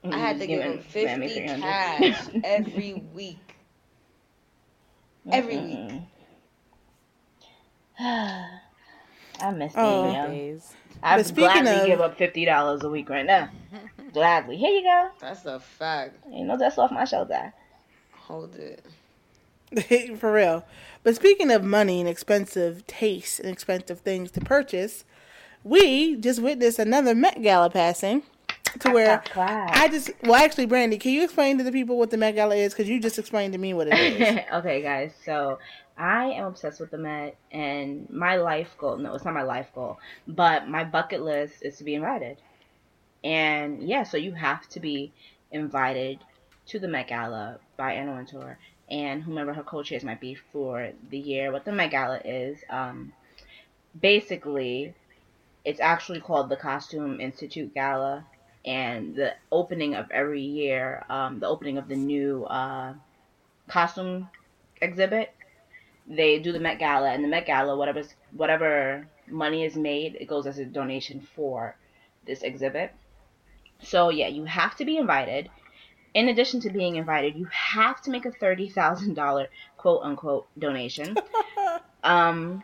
I 0.04 0.18
had 0.18 0.40
to 0.40 0.48
give 0.48 0.62
him 0.62 0.80
mm-hmm. 0.80 0.82
50 0.82 1.46
cash 1.62 2.28
every 2.44 3.02
week. 3.14 3.56
Every 5.32 5.58
week. 5.58 6.02
Mm-hmm. 8.00 8.56
I 9.46 9.52
miss 9.52 9.74
Oh. 9.76 10.04
being 10.04 10.16
young. 10.16 10.32
Days. 10.32 10.74
I 11.04 11.12
But 11.12 11.18
would 11.18 11.26
speaking 11.28 11.64
gladly 11.64 11.82
of- 11.82 11.88
give 11.88 12.02
up 12.02 12.18
fifty 12.18 12.46
dollars 12.46 12.84
a 12.84 12.90
week 12.90 13.10
right 13.10 13.26
now. 13.26 13.50
gladly. 14.14 14.58
Here 14.58 14.72
you 14.72 14.84
go. 14.84 15.10
That's 15.20 15.46
a 15.46 15.60
fact. 15.60 16.18
Ain't 16.32 16.48
no 16.48 16.58
dust 16.58 16.80
off 16.80 16.92
my 16.92 17.06
shoulder. 17.06 17.54
Hold 18.14 18.56
it. 18.56 18.84
For 20.18 20.32
real. 20.32 20.66
But 21.04 21.16
speaking 21.16 21.52
of 21.52 21.64
money 21.64 22.00
and 22.00 22.10
expensive 22.10 22.86
tastes 22.88 23.40
and 23.40 23.50
expensive 23.50 24.00
things 24.00 24.32
to 24.32 24.42
purchase, 24.42 25.06
we 25.64 26.16
just 26.16 26.42
witnessed 26.42 26.80
another 26.80 27.14
Met 27.14 27.42
Gala 27.42 27.70
passing. 27.70 28.24
to 28.80 28.92
where. 28.92 29.24
I 29.36 29.88
just 29.90 30.12
well 30.24 30.36
actually 30.36 30.66
Brandy, 30.66 30.98
can 30.98 31.12
you 31.12 31.24
explain 31.24 31.58
to 31.58 31.64
the 31.64 31.72
people 31.72 31.98
what 31.98 32.12
the 32.12 32.18
Met 32.18 32.36
Gala 32.36 32.56
is? 32.56 32.74
Because 32.74 32.90
you 32.90 33.00
just 33.00 33.20
explained 33.20 33.54
to 33.54 33.60
me 33.60 33.74
what 33.74 33.88
it 33.88 33.94
is. 33.94 34.40
okay, 34.54 34.82
guys. 34.82 35.14
So 35.24 35.60
I 35.98 36.26
am 36.26 36.46
obsessed 36.46 36.80
with 36.80 36.92
the 36.92 36.98
Met, 36.98 37.36
and 37.52 38.10
my 38.10 38.38
life 38.38 38.76
goal. 38.78 38.98
No, 38.98 39.16
it's 39.16 39.26
not 39.26 39.34
my 39.34 39.44
life 39.44 39.68
goal, 39.74 40.00
but 40.28 40.68
my 40.68 40.84
bucket 40.84 41.22
list 41.22 41.56
is 41.62 41.78
to 41.78 41.84
be 41.84 41.96
invited. 41.96 42.38
And 43.24 43.82
yeah, 43.82 44.04
so 44.04 44.18
you 44.18 44.34
have 44.34 44.68
to 44.70 44.80
be 44.80 45.12
invited 45.52 46.20
to 46.68 46.80
the 46.80 46.88
Met 46.88 47.08
Gala 47.08 47.60
by 47.76 47.94
Anna 47.94 48.14
Wintour 48.14 48.58
and 48.90 49.24
whomever 49.24 49.54
her 49.54 49.64
co-chairs 49.64 50.04
might 50.04 50.22
be 50.22 50.36
for 50.36 50.92
the 51.10 51.18
year. 51.18 51.52
What 51.52 51.66
the 51.66 51.72
Met 51.72 51.92
Gala 51.92 52.20
is, 52.24 52.60
um, 52.70 53.14
basically, 54.00 54.94
it's 55.66 55.80
actually 55.80 56.22
called 56.22 56.50
the 56.50 56.56
Costume 56.56 57.20
Institute 57.20 57.74
Gala, 57.74 58.26
and 58.66 59.16
the 59.16 59.34
opening 59.52 59.96
of 59.96 60.10
every 60.12 60.42
year, 60.42 61.06
um, 61.10 61.40
the 61.40 61.48
opening 61.48 61.78
of 61.78 61.88
the 61.88 61.96
new 61.96 62.44
uh, 62.46 62.94
costume 63.68 64.30
exhibit, 64.82 65.34
they 66.08 66.40
do 66.40 66.52
the 66.52 66.60
Met 66.60 66.80
Gala, 66.80 67.10
and 67.10 67.24
the 67.24 67.28
Met 67.28 67.46
Gala, 67.46 67.76
whatever 67.76 68.04
whatever 68.32 69.08
money 69.28 69.64
is 69.66 69.76
made, 69.76 70.16
it 70.16 70.28
goes 70.28 70.48
as 70.48 70.58
a 70.58 70.66
donation 70.66 71.20
for 71.36 71.76
this 72.26 72.42
exhibit. 72.42 72.94
So 73.82 74.10
yeah, 74.10 74.28
you 74.28 74.46
have 74.46 74.76
to 74.78 74.86
be 74.86 74.98
invited. 74.98 75.50
In 76.18 76.30
addition 76.30 76.60
to 76.62 76.72
being 76.72 76.96
invited, 76.96 77.36
you 77.36 77.46
have 77.46 78.02
to 78.02 78.10
make 78.10 78.26
a 78.26 78.32
thirty 78.32 78.68
thousand 78.70 79.14
dollar 79.14 79.50
quote 79.78 80.02
unquote 80.02 80.48
donation. 80.58 81.16
um, 82.04 82.64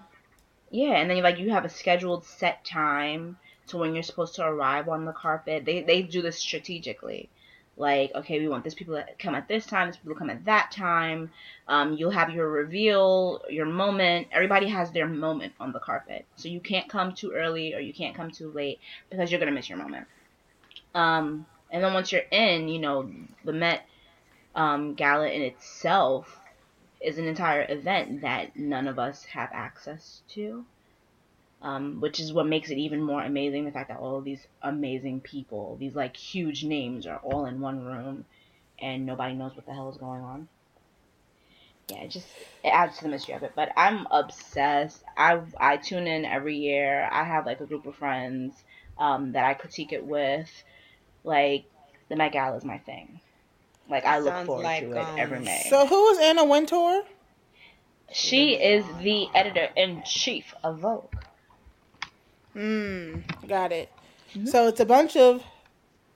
yeah, 0.71 0.93
and 0.93 1.07
then 1.07 1.21
like 1.21 1.37
you 1.37 1.51
have 1.51 1.63
a 1.63 1.69
scheduled 1.69 2.25
set 2.25 2.65
time 2.65 3.37
to 3.67 3.77
when 3.77 3.93
you're 3.93 4.01
supposed 4.01 4.33
to 4.35 4.43
arrive 4.43 4.89
on 4.89 5.05
the 5.05 5.11
carpet. 5.11 5.65
They 5.65 5.83
they 5.83 6.01
do 6.01 6.23
this 6.23 6.39
strategically. 6.39 7.29
Like, 7.77 8.15
okay, 8.15 8.39
we 8.39 8.47
want 8.47 8.63
this 8.63 8.73
people 8.73 8.95
to 8.95 9.05
come 9.19 9.35
at 9.35 9.47
this 9.47 9.67
time, 9.67 9.87
this 9.87 9.97
people 9.97 10.15
to 10.15 10.19
come 10.19 10.31
at 10.31 10.45
that 10.45 10.71
time. 10.71 11.29
Um, 11.67 11.93
you'll 11.93 12.09
have 12.09 12.31
your 12.31 12.49
reveal, 12.49 13.43
your 13.51 13.67
moment. 13.67 14.29
Everybody 14.31 14.67
has 14.69 14.89
their 14.89 15.07
moment 15.07 15.53
on 15.59 15.73
the 15.73 15.79
carpet. 15.79 16.25
So 16.37 16.49
you 16.49 16.59
can't 16.59 16.89
come 16.89 17.13
too 17.13 17.33
early 17.33 17.75
or 17.75 17.79
you 17.79 17.93
can't 17.93 18.15
come 18.15 18.31
too 18.31 18.51
late 18.51 18.79
because 19.11 19.29
you're 19.29 19.39
gonna 19.39 19.51
miss 19.51 19.69
your 19.69 19.77
moment. 19.77 20.07
Um, 20.95 21.45
and 21.73 21.83
then 21.83 21.93
once 21.93 22.11
you're 22.11 22.21
in, 22.31 22.69
you 22.69 22.79
know, 22.79 23.09
the 23.43 23.51
Met 23.51 23.87
um, 24.53 24.93
Gala 24.93 25.27
in 25.29 25.41
itself 25.41 26.39
is 27.01 27.17
an 27.17 27.27
entire 27.27 27.65
event 27.67 28.21
that 28.21 28.55
none 28.55 28.87
of 28.87 28.99
us 28.99 29.25
have 29.25 29.49
access 29.51 30.21
to. 30.29 30.65
Um, 31.63 32.01
which 32.01 32.19
is 32.19 32.33
what 32.33 32.45
makes 32.45 32.69
it 32.69 32.77
even 32.77 33.01
more 33.01 33.23
amazing 33.23 33.63
the 33.63 33.71
fact 33.71 33.87
that 33.87 33.97
all 33.97 34.17
of 34.17 34.25
these 34.25 34.45
amazing 34.61 35.21
people, 35.21 35.77
these 35.79 35.95
like 35.95 36.15
huge 36.15 36.65
names, 36.65 37.07
are 37.07 37.19
all 37.23 37.45
in 37.45 37.61
one 37.61 37.85
room 37.85 38.25
and 38.79 39.05
nobody 39.05 39.33
knows 39.33 39.55
what 39.55 39.65
the 39.65 39.73
hell 39.73 39.89
is 39.89 39.97
going 39.97 40.21
on. 40.21 40.49
Yeah, 41.89 42.03
it 42.03 42.09
just 42.09 42.27
it 42.63 42.67
adds 42.67 42.97
to 42.97 43.05
the 43.05 43.09
mystery 43.09 43.35
of 43.35 43.43
it. 43.43 43.53
But 43.55 43.71
I'm 43.77 44.07
obsessed. 44.11 45.03
I 45.17 45.39
I 45.57 45.77
tune 45.77 46.05
in 46.05 46.25
every 46.25 46.57
year. 46.57 47.07
I 47.09 47.23
have 47.23 47.45
like 47.45 47.61
a 47.61 47.65
group 47.65 47.85
of 47.85 47.95
friends 47.95 48.53
um, 48.97 49.31
that 49.31 49.45
I 49.45 49.53
critique 49.53 49.93
it 49.93 50.05
with. 50.05 50.49
Like 51.23 51.65
the 52.09 52.15
Met 52.15 52.31
Gala 52.33 52.57
is 52.57 52.65
my 52.65 52.77
thing. 52.79 53.19
Like 53.89 54.05
I 54.05 54.19
look 54.19 54.33
Sounds 54.33 54.47
forward 54.47 54.63
like, 54.63 54.81
to 54.83 54.91
it 54.91 54.97
um, 54.97 55.19
every 55.19 55.39
May. 55.39 55.65
so 55.69 55.85
who 55.87 56.09
is 56.09 56.19
Anna 56.19 56.45
Wintour? 56.45 57.03
she 58.11 58.53
is 58.53 58.85
the 59.01 59.27
editor 59.33 59.69
in 59.75 60.03
chief 60.05 60.53
of 60.63 60.79
Vogue. 60.79 61.13
Hmm, 62.53 63.19
got 63.47 63.71
it. 63.71 63.91
So 64.45 64.67
it's 64.67 64.79
a 64.79 64.85
bunch 64.85 65.15
of 65.17 65.43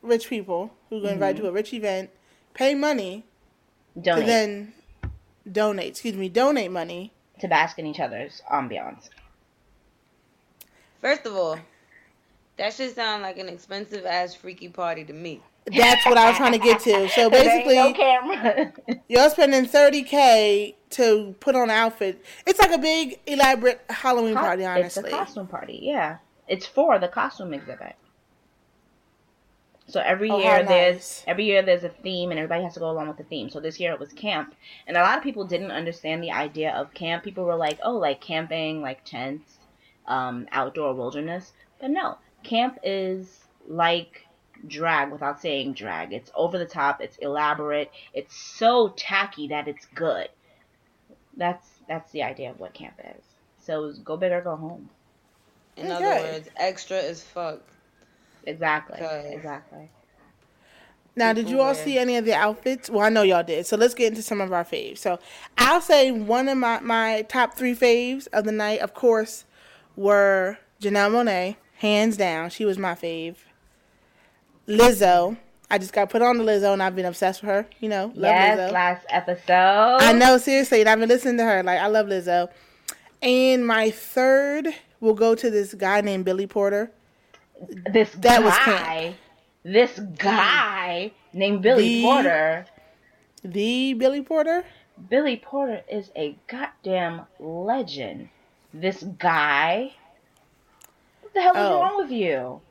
rich 0.02 0.30
people 0.30 0.72
who 0.90 1.02
go 1.02 1.08
invited 1.08 1.42
to 1.42 1.48
a 1.48 1.52
rich 1.52 1.74
event, 1.74 2.10
pay 2.54 2.76
money 2.76 3.26
Donate 4.00 4.22
to 4.22 4.26
then 4.28 4.74
donate. 5.52 5.88
Excuse 5.90 6.16
me, 6.16 6.30
donate 6.30 6.72
money. 6.72 7.14
to 7.40 7.48
bask 7.48 7.80
in 7.80 7.86
each 7.88 8.00
other's 8.00 8.42
ambiance. 8.52 9.10
First 11.02 11.26
of 11.26 11.36
all, 11.36 11.60
that 12.58 12.74
should 12.74 12.94
sound 12.96 13.22
like 13.24 13.38
an 13.38 13.50
expensive 13.50 14.06
ass 14.06 14.34
freaky 14.36 14.70
party 14.70 15.04
to 15.06 15.14
me. 15.14 15.42
That's 15.76 16.06
what 16.06 16.18
I 16.18 16.30
was 16.30 16.38
trying 16.38 16.54
to 16.54 16.60
get 16.60 16.80
to. 16.82 17.10
So 17.10 17.30
basically, 17.40 17.76
no 17.76 17.94
camera. 17.94 18.72
you're 19.10 19.30
spending 19.30 19.66
thirty 19.66 20.04
k 20.04 20.76
to 20.92 21.36
put 21.40 21.56
on 21.56 21.64
an 21.64 21.70
outfit. 21.72 22.24
It's 22.46 22.60
like 22.60 22.72
a 22.72 22.78
big 22.78 23.20
elaborate 23.28 23.82
Halloween 23.90 24.36
party, 24.36 24.64
Honestly, 24.66 25.04
It's 25.04 25.14
a 25.14 25.18
costume 25.18 25.48
party, 25.48 25.80
yeah. 25.82 26.18
It's 26.48 26.66
for 26.66 26.98
the 26.98 27.10
costume 27.10 27.54
exhibit. 27.54 27.96
So 29.90 30.02
every 30.02 30.30
Oh, 30.30 30.38
year 30.38 30.58
how 30.58 30.64
there's 30.64 30.96
nice. 30.96 31.24
every 31.28 31.46
year 31.46 31.62
there's 31.62 31.84
a 31.84 31.90
theme 31.90 32.32
and 32.32 32.40
everybody 32.40 32.64
has 32.64 32.74
to 32.74 32.80
go 32.80 32.90
along 32.90 33.08
with 33.08 33.18
the 33.18 33.24
theme. 33.24 33.50
So 33.50 33.60
this 33.60 33.80
year 33.80 33.94
it 33.94 34.00
was 34.00 34.12
camp. 34.14 34.54
And 34.86 34.98
a 34.98 35.02
lot 35.02 35.18
of 35.18 35.24
people 35.24 35.46
didn't 35.46 35.72
understand 35.72 36.22
the 36.24 36.32
idea 36.32 36.72
of 36.74 36.94
camp. 36.94 37.24
People 37.24 37.46
were 37.46 37.56
like, 37.56 37.80
"Oh, 37.84 37.98
like 37.98 38.20
camping, 38.22 38.82
like 38.82 39.04
tents, 39.06 39.58
um 40.06 40.48
outdoor 40.52 40.94
wilderness." 40.94 41.54
But 41.80 41.92
no, 41.92 42.18
camp 42.48 42.80
is 42.84 43.46
like 43.68 44.22
drag 44.68 45.12
without 45.12 45.40
saying 45.42 45.74
drag. 45.74 46.14
It's 46.14 46.32
over 46.36 46.58
the 46.58 46.66
top, 46.66 47.02
it's 47.02 47.18
elaborate, 47.18 47.92
it's 48.14 48.36
so 48.36 48.90
tacky 48.98 49.50
that 49.50 49.68
it's 49.68 49.86
good. 49.94 50.30
That's 51.36 51.68
that's 51.88 52.12
the 52.12 52.24
idea 52.24 52.50
of 52.50 52.60
what 52.60 52.74
camp 52.74 52.96
is. 53.16 53.24
So 53.60 53.94
go 54.04 54.18
big 54.18 54.32
or 54.32 54.42
go 54.42 54.56
home. 54.56 54.90
In 55.76 55.92
Okay. 55.92 55.96
other 55.96 56.32
words, 56.34 56.50
extra 56.58 56.98
is 56.98 57.22
fuck. 57.24 57.62
Exactly. 58.46 58.98
Okay. 58.98 59.34
Exactly. 59.34 59.90
Now, 61.16 61.34
did 61.34 61.50
you 61.50 61.62
all 61.62 61.74
see 61.74 61.98
any 61.98 62.16
of 62.18 62.26
the 62.26 62.34
outfits? 62.34 62.92
Well, 62.92 63.02
I 63.02 63.10
know 63.10 63.24
y'all 63.24 63.44
did. 63.44 63.66
So 63.66 63.76
let's 63.76 63.96
get 63.96 64.10
into 64.10 64.22
some 64.22 64.40
of 64.40 64.54
our 64.54 64.64
faves. 64.64 65.00
So 65.00 65.18
I'll 65.58 65.82
say 65.82 66.12
one 66.12 66.48
of 66.48 66.58
my, 66.60 66.80
my 66.80 67.24
top 67.24 67.56
three 67.56 67.76
faves 67.76 68.28
of 68.34 68.46
the 68.46 68.52
night, 68.52 68.82
of 68.82 68.94
course, 68.94 69.46
were 69.96 70.60
Janelle 70.80 71.12
Monáe, 71.12 71.56
hands 71.78 72.18
down. 72.18 72.50
She 72.50 72.66
was 72.66 72.78
my 72.78 72.94
fave. 72.94 73.36
Lizzo. 74.68 75.38
I 75.70 75.78
just 75.78 75.92
got 75.92 76.10
put 76.10 76.22
on 76.22 76.38
to 76.38 76.44
Lizzo 76.44 76.72
and 76.74 76.82
I've 76.82 76.96
been 76.96 77.06
obsessed 77.06 77.42
with 77.42 77.50
her. 77.50 77.68
You 77.80 77.90
know, 77.90 78.06
love 78.16 78.32
yes, 78.32 78.58
Lizzo. 78.60 78.72
last 78.72 79.06
episode. 79.10 79.98
I 80.02 80.14
know, 80.14 80.38
seriously, 80.38 80.80
and 80.82 80.90
I've 80.90 81.00
been 81.00 81.10
listening 81.10 81.38
to 81.38 81.44
her. 81.44 81.62
Like, 81.64 81.80
I 81.80 81.88
love 81.88 82.08
Lizzo. 82.08 82.50
And 83.22 83.66
my 83.68 83.92
third 83.92 84.68
will 85.02 85.14
go 85.14 85.36
to 85.36 85.50
this 85.50 85.74
guy 85.74 86.02
named 86.02 86.24
Billy 86.26 86.48
Porter. 86.48 86.92
This 87.92 88.12
That 88.12 88.44
was 88.44 88.54
guy, 88.54 89.16
this 89.64 90.00
guy 90.20 91.12
named 91.34 91.64
Billy 91.64 91.88
The- 91.96 92.04
Porter. 92.04 92.66
The 93.44 93.94
Billy 93.94 94.22
Porter? 94.22 94.64
Billy 95.10 95.38
Porter 95.38 95.82
is 95.90 96.12
a 96.16 96.36
goddamn 96.48 97.22
legend. 97.40 98.30
This 98.74 99.04
guy. 99.04 99.94
What 101.28 101.34
the 101.34 101.42
hell 101.42 101.52
is 101.56 101.72
Oh. 101.72 101.82
wrong 101.82 101.98
with 101.98 102.12
you? 102.12 102.62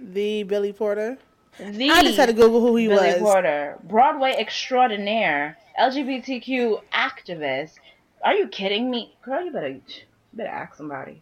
The 0.00 0.44
Billy 0.44 0.72
Porter. 0.72 1.18
The 1.58 1.90
I 1.90 2.02
just 2.02 2.16
had 2.16 2.26
to 2.26 2.32
Google 2.32 2.60
who 2.60 2.76
he 2.76 2.86
Billy 2.86 3.14
was. 3.14 3.18
Porter, 3.20 3.76
Broadway 3.82 4.32
extraordinaire, 4.38 5.58
LGBTQ 5.80 6.80
activist. 6.94 7.72
Are 8.22 8.32
you 8.34 8.46
kidding 8.46 8.88
me, 8.92 9.16
girl? 9.24 9.44
You 9.44 9.50
better, 9.50 9.68
you 9.70 9.82
better 10.32 10.48
ask 10.48 10.76
somebody. 10.76 11.20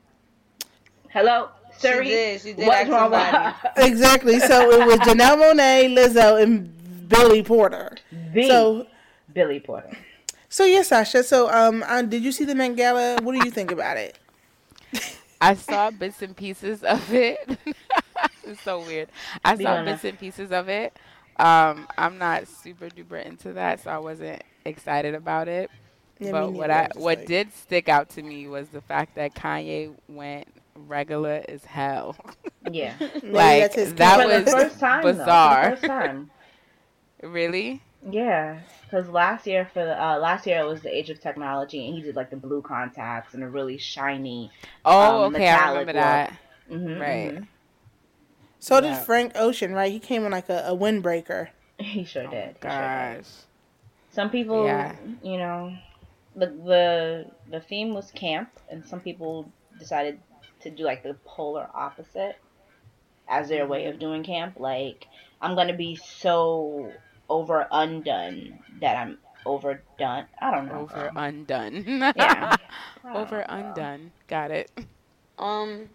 Hello, 1.09 1.49
Siri. 1.79 2.05
She 2.05 2.11
did. 2.11 2.41
She 2.43 2.53
did 2.53 2.67
What's 2.67 2.81
ask 2.83 2.91
wrong 2.91 3.11
with 3.11 3.21
somebody. 3.23 3.91
Exactly. 3.91 4.39
So 4.41 4.71
it 4.71 4.87
was 4.87 4.99
Janelle 5.09 5.39
Monáe, 5.39 5.89
Lizzo, 5.97 6.43
and 6.43 7.09
Billy 7.09 7.43
Porter. 7.43 7.97
The 8.35 8.47
So, 8.49 8.87
Billy 9.33 9.61
Porter. 9.61 9.91
so 10.51 10.65
yes, 10.67 10.89
Sasha. 10.89 11.23
So, 11.23 11.51
um, 11.51 11.83
uh, 11.87 12.03
did 12.03 12.23
you 12.23 12.31
see 12.33 12.45
the 12.45 12.55
Met 12.55 12.77
Gala? 12.77 13.21
What 13.23 13.33
do 13.33 13.43
you 13.43 13.51
think 13.51 13.71
about 13.73 13.97
it? 13.97 14.19
I 15.41 15.55
saw 15.55 15.91
bits 15.91 16.23
and 16.23 16.37
pieces 16.37 16.83
of 16.83 17.13
it. 17.13 17.59
it's 18.45 18.61
so 18.63 18.81
weird. 18.81 19.09
I 19.45 19.57
Be 19.57 19.65
saw 19.65 19.77
honest. 19.77 20.03
bits 20.03 20.11
and 20.13 20.19
pieces 20.19 20.53
of 20.53 20.69
it. 20.69 20.97
Um, 21.39 21.87
I'm 21.99 22.17
not 22.19 22.49
super 22.49 22.89
duper 22.89 23.25
into 23.25 23.53
that, 23.55 23.81
so 23.81 23.91
I 23.91 23.99
wasn't 23.99 24.43
excited 24.65 25.15
about 25.15 25.49
it. 25.49 25.71
Yeah, 26.19 26.27
me 26.29 26.33
but 26.33 26.53
what. 26.53 26.71
I 26.71 26.89
what 26.95 27.19
like- 27.19 27.27
did 27.27 27.53
stick 27.53 27.89
out 27.91 28.09
to 28.11 28.23
me 28.23 28.49
was 28.49 28.69
the 28.69 28.81
fact 28.81 29.17
that 29.17 29.35
Kanye 29.35 29.95
went 30.09 30.49
regular 30.75 31.43
as 31.49 31.65
hell. 31.65 32.17
Yeah. 32.71 32.95
Like, 33.23 33.61
that's 33.63 33.75
his 33.75 33.95
that 33.95 34.17
For 34.17 34.23
camera. 34.23 34.39
the 34.39 34.45
was 34.45 34.55
first 34.65 34.81
time, 34.81 35.03
though. 35.05 35.13
Bizarre. 35.13 35.71
the 35.71 35.77
first 35.77 35.85
time. 35.85 36.31
really? 37.23 37.83
Yeah, 38.09 38.61
because 38.85 39.09
last 39.09 39.47
year 39.47 39.69
for 39.73 39.85
the 39.85 40.01
uh, 40.03 40.19
last 40.19 40.47
year 40.47 40.61
it 40.61 40.67
was 40.67 40.83
the 40.83 40.95
age 40.97 41.11
of 41.11 41.21
technology, 41.21 41.85
and 41.87 41.97
he 41.97 42.03
did 42.03 42.15
like 42.17 42.31
the 42.31 42.37
blue 42.37 42.63
contacts 42.63 43.35
and 43.35 43.43
a 43.43 43.49
really 43.49 43.79
shiny. 43.79 44.51
Oh, 44.85 45.25
Um, 45.25 45.25
okay, 45.25 45.49
I 45.49 45.67
remember 45.69 45.93
look. 45.93 45.93
that. 45.93 46.33
hmm 46.69 46.99
Right. 46.99 47.39
So 48.59 48.81
did 48.83 48.97
Frank 48.99 49.33
Ocean, 49.35 49.73
right? 49.73 49.91
He 49.91 49.99
came 49.99 50.25
in 50.27 50.33
like 50.33 50.49
a, 50.51 50.63
a 50.67 50.77
windbreaker. 50.77 51.49
He 51.79 52.05
sure 52.05 52.27
Oh, 52.27 52.29
did. 52.29 52.57
He 52.63 52.71
sure 52.71 52.89
did. 52.89 53.17
gosh. 53.19 53.29
Some 54.11 54.31
people, 54.31 54.87
Yeah. 54.87 54.97
you 55.23 55.39
know, 55.39 55.77
the 56.35 56.47
the 56.47 57.27
the 57.51 57.61
theme 57.61 57.95
was 57.95 58.11
camp, 58.13 58.51
and 58.71 58.87
some 58.87 59.01
people 59.01 59.53
decided 59.79 60.21
to 60.63 60.71
do 60.71 60.85
like 60.85 61.03
the 61.03 61.15
polar 61.27 61.69
opposite. 61.75 62.37
as 63.29 63.49
their 63.49 63.67
way 63.67 63.87
of 63.87 63.99
doing 63.99 64.25
camp. 64.25 64.59
Like 64.59 65.07
I'm 65.41 65.55
gonna 65.57 65.77
be 65.77 65.97
so 65.97 66.93
over 67.29 67.67
undone 67.71 68.59
that 68.81 68.97
I'm 68.97 69.19
overdone. 69.45 70.27
I 70.41 70.51
don't 70.51 70.67
know. 70.67 70.81
Over 70.81 70.95
girl. 70.95 71.13
undone. 71.17 71.85
Yeah. 72.17 72.57
Over 73.15 73.39
know, 73.39 73.45
undone. 73.49 74.11
Got 74.27 74.51
it. 74.51 74.71
Um, 75.39 75.89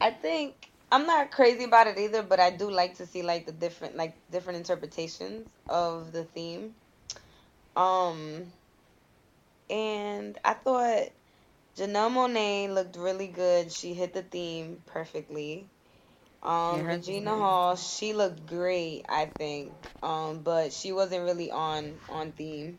I 0.00 0.10
think 0.10 0.70
I'm 0.90 1.06
not 1.06 1.30
crazy 1.30 1.64
about 1.64 1.86
it 1.86 1.98
either, 1.98 2.22
but 2.22 2.40
I 2.40 2.50
do 2.50 2.70
like 2.70 2.96
to 2.96 3.06
see 3.06 3.22
like 3.22 3.46
the 3.46 3.52
different 3.52 3.96
like 3.96 4.14
different 4.30 4.58
interpretations 4.58 5.46
of 5.68 6.12
the 6.12 6.24
theme. 6.24 6.74
Um, 7.76 8.46
and 9.70 10.36
I 10.44 10.54
thought 10.54 11.08
Janelle 11.76 12.12
Monáe 12.12 12.72
looked 12.72 12.96
really 12.96 13.28
good. 13.28 13.72
She 13.72 13.94
hit 13.94 14.12
the 14.12 14.22
theme 14.22 14.82
perfectly. 14.86 15.66
Um, 16.42 16.80
Yeah, 16.80 16.86
Regina. 16.86 17.30
Hall, 17.30 17.76
she 17.76 18.12
looked 18.12 18.46
great, 18.46 19.04
I 19.08 19.26
think. 19.26 19.72
Um, 20.02 20.40
but 20.40 20.72
she 20.72 20.92
wasn't 20.92 21.24
really 21.24 21.50
on 21.50 21.98
on 22.08 22.32
theme. 22.32 22.78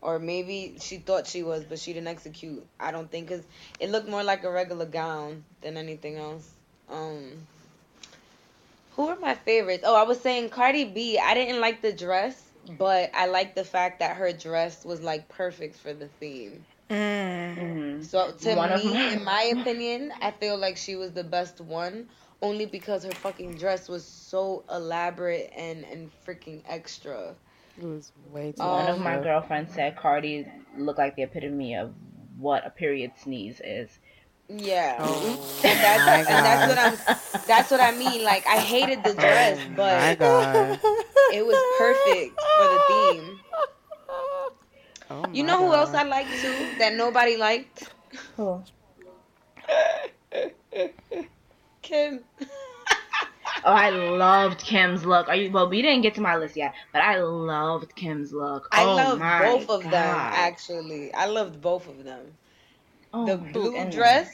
Or 0.00 0.18
maybe 0.18 0.76
she 0.80 0.98
thought 0.98 1.26
she 1.26 1.42
was, 1.42 1.64
but 1.64 1.78
she 1.78 1.92
didn't 1.92 2.08
execute. 2.08 2.64
I 2.78 2.92
don't 2.92 3.10
think, 3.10 3.28
cause 3.28 3.42
it 3.80 3.90
looked 3.90 4.08
more 4.08 4.22
like 4.22 4.44
a 4.44 4.50
regular 4.50 4.86
gown 4.86 5.44
than 5.62 5.76
anything 5.76 6.16
else. 6.16 6.48
Um, 6.88 7.46
who 8.92 9.08
are 9.08 9.16
my 9.16 9.34
favorites? 9.34 9.84
Oh, 9.86 9.96
I 9.96 10.04
was 10.04 10.20
saying 10.20 10.50
Cardi 10.50 10.84
B. 10.84 11.18
I 11.18 11.34
didn't 11.34 11.60
like 11.60 11.82
the 11.82 11.92
dress, 11.92 12.40
but 12.78 13.10
I 13.14 13.26
liked 13.26 13.56
the 13.56 13.64
fact 13.64 14.00
that 14.00 14.16
her 14.16 14.32
dress 14.32 14.84
was 14.84 15.02
like 15.02 15.28
perfect 15.28 15.76
for 15.76 15.92
the 15.92 16.08
theme. 16.08 16.64
Mm. 16.90 17.56
Mhm. 17.58 18.04
So 18.04 18.32
to 18.32 18.56
One 18.56 18.74
me, 18.74 19.12
in 19.12 19.24
my 19.24 19.42
opinion, 19.56 20.12
I 20.20 20.30
feel 20.30 20.56
like 20.56 20.76
she 20.76 20.96
was 20.96 21.12
the 21.12 21.24
best 21.24 21.60
one, 21.60 22.08
only 22.42 22.66
because 22.66 23.04
her 23.04 23.14
fucking 23.14 23.56
dress 23.56 23.88
was 23.88 24.04
so 24.04 24.64
elaborate 24.70 25.52
and 25.56 25.84
and 25.84 26.10
freaking 26.26 26.62
extra. 26.66 27.34
It 27.78 27.84
was 27.84 28.12
way 28.32 28.52
too. 28.52 28.62
Much. 28.62 28.72
One 28.72 28.88
of 28.88 28.98
my 28.98 29.18
girlfriends 29.22 29.74
said 29.74 29.96
Cardi 29.96 30.46
looked 30.76 30.98
like 30.98 31.16
the 31.16 31.22
epitome 31.22 31.76
of 31.76 31.94
what 32.38 32.66
a 32.66 32.70
period 32.70 33.12
sneeze 33.16 33.60
is. 33.64 33.98
Yeah, 34.48 35.00
Oh 35.00 35.48
and 35.64 35.82
that's 35.82 36.06
my 36.06 36.20
and 36.20 36.44
that's 36.44 36.66
what 36.66 36.78
I'm. 36.78 36.98
That's 37.46 37.70
what 37.70 37.80
I 37.80 37.92
mean. 37.92 38.24
Like 38.24 38.46
I 38.46 38.58
hated 38.58 39.04
the 39.04 39.14
dress, 39.14 39.58
Oh 39.58 39.70
my 39.86 40.14
but 40.14 40.16
God. 40.16 40.80
it 41.30 41.44
was 41.46 41.62
perfect 41.64 42.40
for 42.56 42.68
the 42.68 42.78
theme. 42.80 43.40
Oh 45.10 45.26
You 45.32 45.42
my 45.42 45.46
know 45.46 45.58
who 45.66 45.74
else 45.74 45.94
I 45.94 46.02
God. 46.02 46.08
liked 46.08 46.40
too 46.40 46.74
that 46.78 46.94
nobody 46.94 47.36
liked? 47.36 47.90
Cool. 48.36 48.64
Kim. 51.86 52.20
Oh, 53.64 53.72
I 53.72 53.90
loved 53.90 54.58
Kim's 54.60 55.04
look. 55.04 55.28
Are 55.28 55.34
you? 55.34 55.50
Well, 55.50 55.68
we 55.68 55.82
didn't 55.82 56.02
get 56.02 56.14
to 56.16 56.20
my 56.20 56.36
list 56.36 56.56
yet, 56.56 56.72
but 56.92 57.02
I 57.02 57.18
loved 57.20 57.96
Kim's 57.96 58.32
look. 58.32 58.68
I 58.70 58.84
oh 58.84 58.94
loved 58.94 59.20
both 59.66 59.70
of 59.70 59.82
them 59.90 59.92
actually. 60.16 61.12
I 61.14 61.26
loved 61.26 61.60
both 61.60 61.88
of 61.88 62.04
them. 62.04 62.26
Oh 63.12 63.26
the 63.26 63.36
blue 63.38 63.72
goodness. 63.72 63.94
dress. 63.94 64.30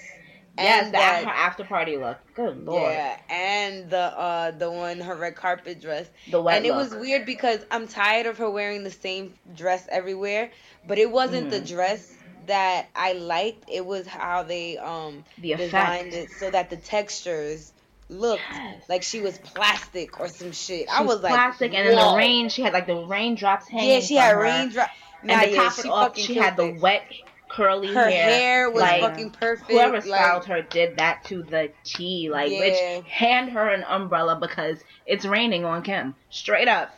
Yes, 0.59 0.85
and 0.85 0.89
the 0.89 0.99
that- 0.99 1.25
after 1.27 1.65
party 1.65 1.97
look. 1.97 2.19
Good 2.35 2.65
lord. 2.67 2.93
Yeah, 2.93 3.17
and 3.31 3.89
the 3.89 3.97
uh 4.19 4.51
the 4.51 4.71
one 4.71 5.01
her 5.01 5.15
red 5.15 5.35
carpet 5.35 5.81
dress. 5.81 6.11
The 6.31 6.43
wet 6.43 6.57
and 6.59 6.67
it 6.67 6.75
look. 6.75 6.91
was 6.91 6.95
weird 7.01 7.25
because 7.25 7.65
I'm 7.71 7.89
tired 7.89 8.27
of 8.27 8.37
her 8.39 8.51
wearing 8.51 8.83
the 8.85 8.91
same 8.91 9.33
dress 9.55 9.87
everywhere, 9.91 10.51
but 10.87 10.99
it 10.99 11.11
wasn't 11.11 11.49
the 11.51 11.61
Mm. 11.61 11.69
dress 11.69 12.13
that 12.47 12.87
I 12.95 13.13
liked. 13.13 13.65
It 13.69 13.85
was 13.85 14.07
how 14.07 14.43
they 14.43 14.79
um 14.79 15.25
the 15.39 15.55
designed 15.57 16.13
it 16.13 16.31
so 16.31 16.51
that 16.51 16.71
the 16.71 16.77
textures 16.77 17.73
looked 18.09 18.43
Yes. 18.53 18.89
like 18.89 19.03
she 19.03 19.21
was 19.21 19.39
plastic 19.39 20.21
or 20.21 20.29
some 20.29 20.53
shit. 20.53 20.89
She 20.89 20.95
I 20.95 21.03
was 21.03 21.21
like 21.23 21.31
plastic, 21.33 21.75
and 21.75 21.89
then 21.89 21.97
the 21.97 22.17
rain. 22.17 22.49
She 22.49 22.63
had 22.63 22.73
like 22.73 22.87
the 22.87 22.97
raindrops 23.07 23.69
hanging. 23.69 23.91
Yeah, 23.91 24.01
she 24.01 24.17
had 24.17 24.33
from 24.33 24.39
her. 24.39 24.43
raindrop. 24.45 24.91
And 25.23 25.31
Nah, 25.31 25.41
to 25.41 25.51
yeah, 25.51 25.57
top 25.63 25.79
it 25.79 25.83
she 25.83 25.89
off, 25.89 26.19
she 26.19 26.35
killed 26.35 26.45
had 26.45 26.57
the 26.57 26.67
it. 26.67 26.81
wet 26.81 27.03
curly 27.49 27.95
Her 27.95 28.09
hair. 28.11 28.23
hair 28.25 28.71
was 28.71 28.81
like, 28.81 29.01
fucking 29.03 29.31
perfect. 29.31 29.71
Whoever 29.71 29.95
like, 29.97 30.05
styled 30.05 30.45
her 30.47 30.63
did 30.63 30.97
that 30.99 31.25
to 31.27 31.43
the 31.43 31.71
T. 31.85 32.29
Like, 32.31 32.51
Yeah. 32.51 32.61
bitch, 32.61 33.05
hand 33.05 33.51
her 33.51 33.69
an 33.69 33.85
umbrella 33.85 34.37
because 34.41 34.83
it's 35.07 35.25
raining 35.25 35.65
on 35.65 35.83
Kim. 35.83 36.15
Straight 36.31 36.67
up. 36.69 36.93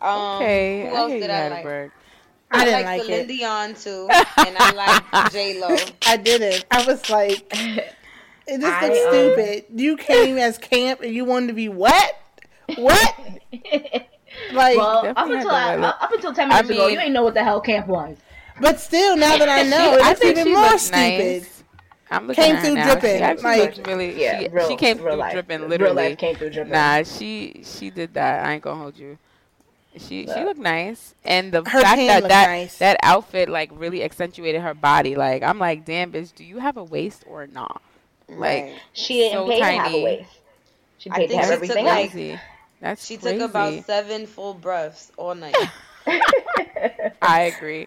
Um, 0.00 0.36
Okay, 0.36 0.86
who 0.88 0.96
else 0.96 1.10
hear 1.12 1.20
did 1.20 1.30
I 1.30 1.48
like? 1.48 1.64
Hatterberg. 2.52 2.60
I 2.60 2.64
didn't 2.64 2.72
liked 2.84 2.86
like 2.86 3.02
Celine 3.02 3.20
it. 3.20 3.28
Dion 3.28 3.74
too, 3.74 4.08
and 4.46 4.56
I 4.58 4.72
like 5.12 5.32
J 5.32 5.60
Lo. 5.60 5.76
I 6.06 6.16
didn't. 6.16 6.64
I 6.70 6.84
was 6.86 7.08
like, 7.10 7.46
it 7.52 8.60
just 8.60 8.64
I, 8.64 8.88
looks 8.88 9.04
um, 9.04 9.10
stupid. 9.12 9.64
You 9.74 9.96
came 9.96 10.36
as 10.38 10.58
camp 10.58 11.00
and 11.02 11.12
you 11.14 11.24
wanted 11.24 11.48
to 11.48 11.52
be 11.54 11.68
what? 11.68 12.16
What? 12.76 13.14
Like, 14.52 14.76
well, 14.76 15.06
up 15.16 15.16
until 15.30 15.50
I, 15.50 15.76
up 15.76 16.12
until 16.12 16.34
ten 16.34 16.50
I 16.52 16.56
minutes 16.56 16.70
ago, 16.70 16.84
mean- 16.86 16.94
you 16.94 17.00
ain't 17.00 17.12
know 17.12 17.22
what 17.24 17.32
the 17.32 17.42
hell 17.42 17.60
camp 17.60 17.86
was. 17.86 18.18
but 18.60 18.78
still, 18.78 19.16
now 19.16 19.38
that 19.38 19.48
I 19.48 19.62
know, 19.62 19.98
I 20.02 20.10
it's 20.10 20.20
think 20.20 20.36
even 20.36 20.52
more 20.52 20.76
stupid. 20.76 20.98
nice. 20.98 21.64
I'm 22.10 22.26
looking 22.26 22.44
Came 22.44 22.56
at 22.56 22.58
her 22.62 22.66
through 22.66 22.74
now. 22.74 22.92
dripping, 22.92 23.38
She 23.38 23.44
like- 23.44 23.86
really. 23.86 24.20
Yeah, 24.22 24.40
she, 24.40 24.48
real, 24.48 24.68
she 24.68 24.76
came 24.76 24.98
through 24.98 25.14
life. 25.14 25.32
dripping, 25.32 25.60
Real 25.60 25.68
literally. 25.70 25.94
life 26.10 26.18
came 26.18 26.36
through 26.36 26.50
dripping. 26.50 26.72
Nah, 26.72 27.02
she 27.02 27.62
she 27.64 27.88
did 27.88 28.12
that. 28.14 28.44
I 28.44 28.52
ain't 28.52 28.62
gonna 28.62 28.78
hold 28.78 28.98
you. 28.98 29.16
She 29.98 30.26
she 30.26 30.44
looked 30.44 30.60
nice, 30.60 31.14
and 31.24 31.52
the 31.52 31.62
Her 31.68 31.80
fact 31.80 31.98
that 31.98 32.22
that 32.28 32.48
nice. 32.48 32.78
that 32.78 32.98
outfit 33.02 33.48
like 33.48 33.70
really 33.72 34.02
accentuated 34.04 34.60
her 34.62 34.74
body. 34.74 35.14
Like 35.16 35.42
I'm 35.42 35.58
like, 35.58 35.84
damn, 35.84 36.12
bitch, 36.12 36.34
do 36.34 36.44
you 36.44 36.58
have 36.58 36.76
a 36.76 36.84
waist 36.84 37.24
or 37.26 37.46
not? 37.46 37.80
Like 38.28 38.38
Right. 38.38 38.74
She 38.92 39.14
didn't 39.14 39.32
so 39.38 39.48
pay 39.48 39.58
to 39.60 39.64
have 39.64 39.92
a 39.94 40.02
waist. 40.04 40.30
She 40.98 41.10
I 41.10 41.14
paid 41.16 41.22
to 41.22 41.28
think 41.28 41.40
have 41.40 41.48
she 41.48 41.54
everything 41.54 41.84
took, 41.84 41.94
else. 41.94 42.14
like- 42.14 42.40
That's 42.80 43.06
She 43.06 43.16
crazy. 43.16 43.38
took 43.38 43.50
about 43.50 43.84
seven 43.84 44.26
full 44.26 44.54
breaths 44.54 45.12
all 45.16 45.34
night. 45.34 45.54
I 47.22 47.52
agree. 47.56 47.86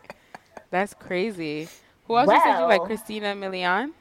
That's 0.71 0.93
crazy. 0.93 1.67
Who 2.07 2.17
else 2.17 2.29
you 2.31 2.39
said 2.43 2.59
you 2.59 2.65
like? 2.65 2.81
Christina 2.83 3.35
Milian? 3.35 3.91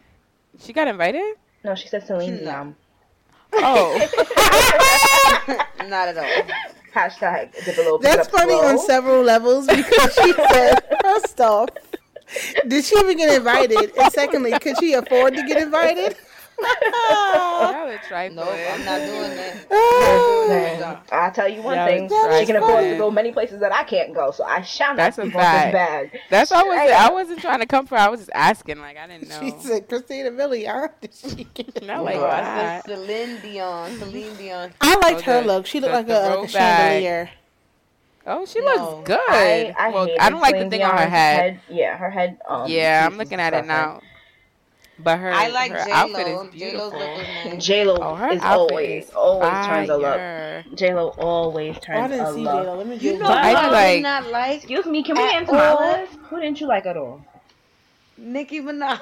She 0.61 0.73
got 0.73 0.89
invited? 0.89 1.35
no, 1.65 1.75
she 1.75 1.89
said 1.89 2.07
Celine 2.07 2.37
No. 2.45 2.51
Dion. 2.51 2.77
Oh. 3.55 3.95
Not 5.89 6.09
at 6.09 6.19
all. 6.19 6.75
Hashtag 6.95 7.55
little 7.67 7.99
That's 7.99 8.29
funny 8.29 8.55
on 8.55 8.79
several 8.79 9.23
levels 9.23 9.67
because 9.67 10.15
she 10.15 10.33
said, 10.53 10.81
first 11.03 11.41
off, 11.41 11.69
did 12.67 12.85
she 12.85 12.99
even 12.99 13.17
get 13.17 13.35
invited? 13.37 13.93
And 13.99 14.13
secondly, 14.13 14.53
could 14.59 14.79
she 14.79 14.95
afford 14.95 15.35
to 15.35 15.47
get 15.47 15.63
invited? 15.63 16.17
Y'all 16.61 17.89
are 17.89 17.99
trifling. 17.99 18.37
Nope, 18.37 18.49
I'm 18.69 18.85
not 18.85 19.05
doing 19.07 19.37
that. 19.37 21.05
I'll 21.13 21.33
tell 21.33 21.49
you 21.49 21.63
one 21.63 21.75
Yeah, 21.77 21.87
thing. 21.87 22.09
that's 22.09 22.41
She 22.41 22.47
can 22.47 22.57
right. 22.57 22.65
afford 22.65 22.85
to 22.91 22.97
go 22.97 23.11
many 23.11 23.33
places 23.33 23.61
that 23.61 23.73
I 23.73 23.85
can't 23.85 24.15
go, 24.15 24.31
so 24.31 24.45
I 24.45 24.63
shall 24.63 24.91
not 24.91 24.97
That's 24.97 25.19
a 25.19 25.31
fact. 25.31 25.67
this 25.67 25.73
bag. 25.73 26.21
That's 26.31 26.53
all 26.53 26.61
I 26.61 26.63
was. 26.65 26.77
Hey. 26.79 26.93
I 26.95 27.11
wasn't 27.11 27.41
trying 27.41 27.61
to 27.61 27.67
come 27.67 27.87
for. 27.87 27.97
I 27.97 28.09
was 28.09 28.21
just 28.21 28.31
asking. 28.35 28.81
Like 28.81 28.97
I 28.97 29.07
didn't 29.07 29.29
know. 29.29 29.41
She 29.41 29.51
said, 29.67 29.89
Christina 29.89 30.31
Milian, 30.31 30.91
did 31.01 31.15
she 31.15 31.45
get 31.45 31.83
Not 31.83 32.05
like 32.05 32.17
No, 32.17 32.25
invited? 32.25 32.49
I 32.49 32.81
said 32.81 32.85
Celine 32.87 33.41
Dion. 33.41 33.99
Celine 33.99 34.37
Dion. 34.37 34.73
I 34.81 34.97
liked 34.99 35.23
her 35.23 35.41
look. 35.43 35.67
She 35.67 35.81
looked 35.81 35.95
like 35.95 36.07
the 36.07 36.15
a, 36.15 36.29
a 36.31 36.33
throwback. 36.33 36.51
chandelier. 36.51 37.31
Oh, 38.27 38.45
she 38.45 38.61
No. 38.61 38.67
looks 38.67 39.09
good. 39.09 39.19
I, 39.31 39.73
I, 39.79 39.89
well, 39.91 40.09
I 40.21 40.29
don't 40.29 40.43
like 40.43 40.59
the 40.59 40.69
thing 40.69 40.83
on 40.83 40.91
her 40.97 41.07
Dion's 41.07 41.13
head. 41.13 41.61
Yeah, 41.71 41.97
her 41.97 42.11
head. 42.11 42.39
Um, 42.47 42.71
yeah, 42.71 43.07
I'm 43.07 43.17
looking 43.17 43.41
at 43.41 43.55
it 43.55 43.65
perfect. 43.65 43.69
now. 43.69 44.03
But 45.01 45.19
her, 45.21 45.31
I 45.33 45.49
like 45.49 45.71
her 45.71 45.85
J 45.85 45.91
outfit 45.93 46.27
Lo. 46.27 46.43
is 46.43 46.55
J 46.55 46.77
Lo's 46.77 46.93
beautiful. 46.93 46.99
nice. 46.99 47.65
J 47.65 47.85
Lo 47.85 47.99
Oh, 48.01 48.15
is 48.17 48.21
outfit 48.21 48.43
always 48.43 49.05
is 49.05 49.11
always 49.15 49.67
turns 49.67 49.89
a 49.91 49.97
look. 49.97 50.77
J 50.77 50.95
Lo 50.95 51.09
always 51.19 51.77
Oh, 51.77 51.79
I 51.79 51.81
turns 51.87 52.11
didn't 52.11 52.27
a 52.27 52.33
see 52.35 52.41
look. 52.41 52.63
J-Lo. 52.65 52.77
Let 52.79 52.87
me 52.89 52.97
You 52.97 53.19
know 53.19 53.27
I 53.27 53.55
I 53.55 53.67
do 53.67 53.71
like- 53.73 53.95
did 53.97 54.03
not 54.03 54.27
like? 54.31 54.57
Excuse 54.59 54.87
me, 54.87 55.03
can 55.05 55.17
we 55.17 55.23
At 55.23 55.31
get 55.31 55.41
into 55.43 55.53
my 55.55 55.75
list? 56.01 56.13
Who 56.29 56.41
didn't 56.41 56.61
you 56.61 56.67
like 56.67 56.87
at 56.87 56.97
all? 56.97 57.25
Nicki 58.17 58.61
Minaj. 58.61 58.99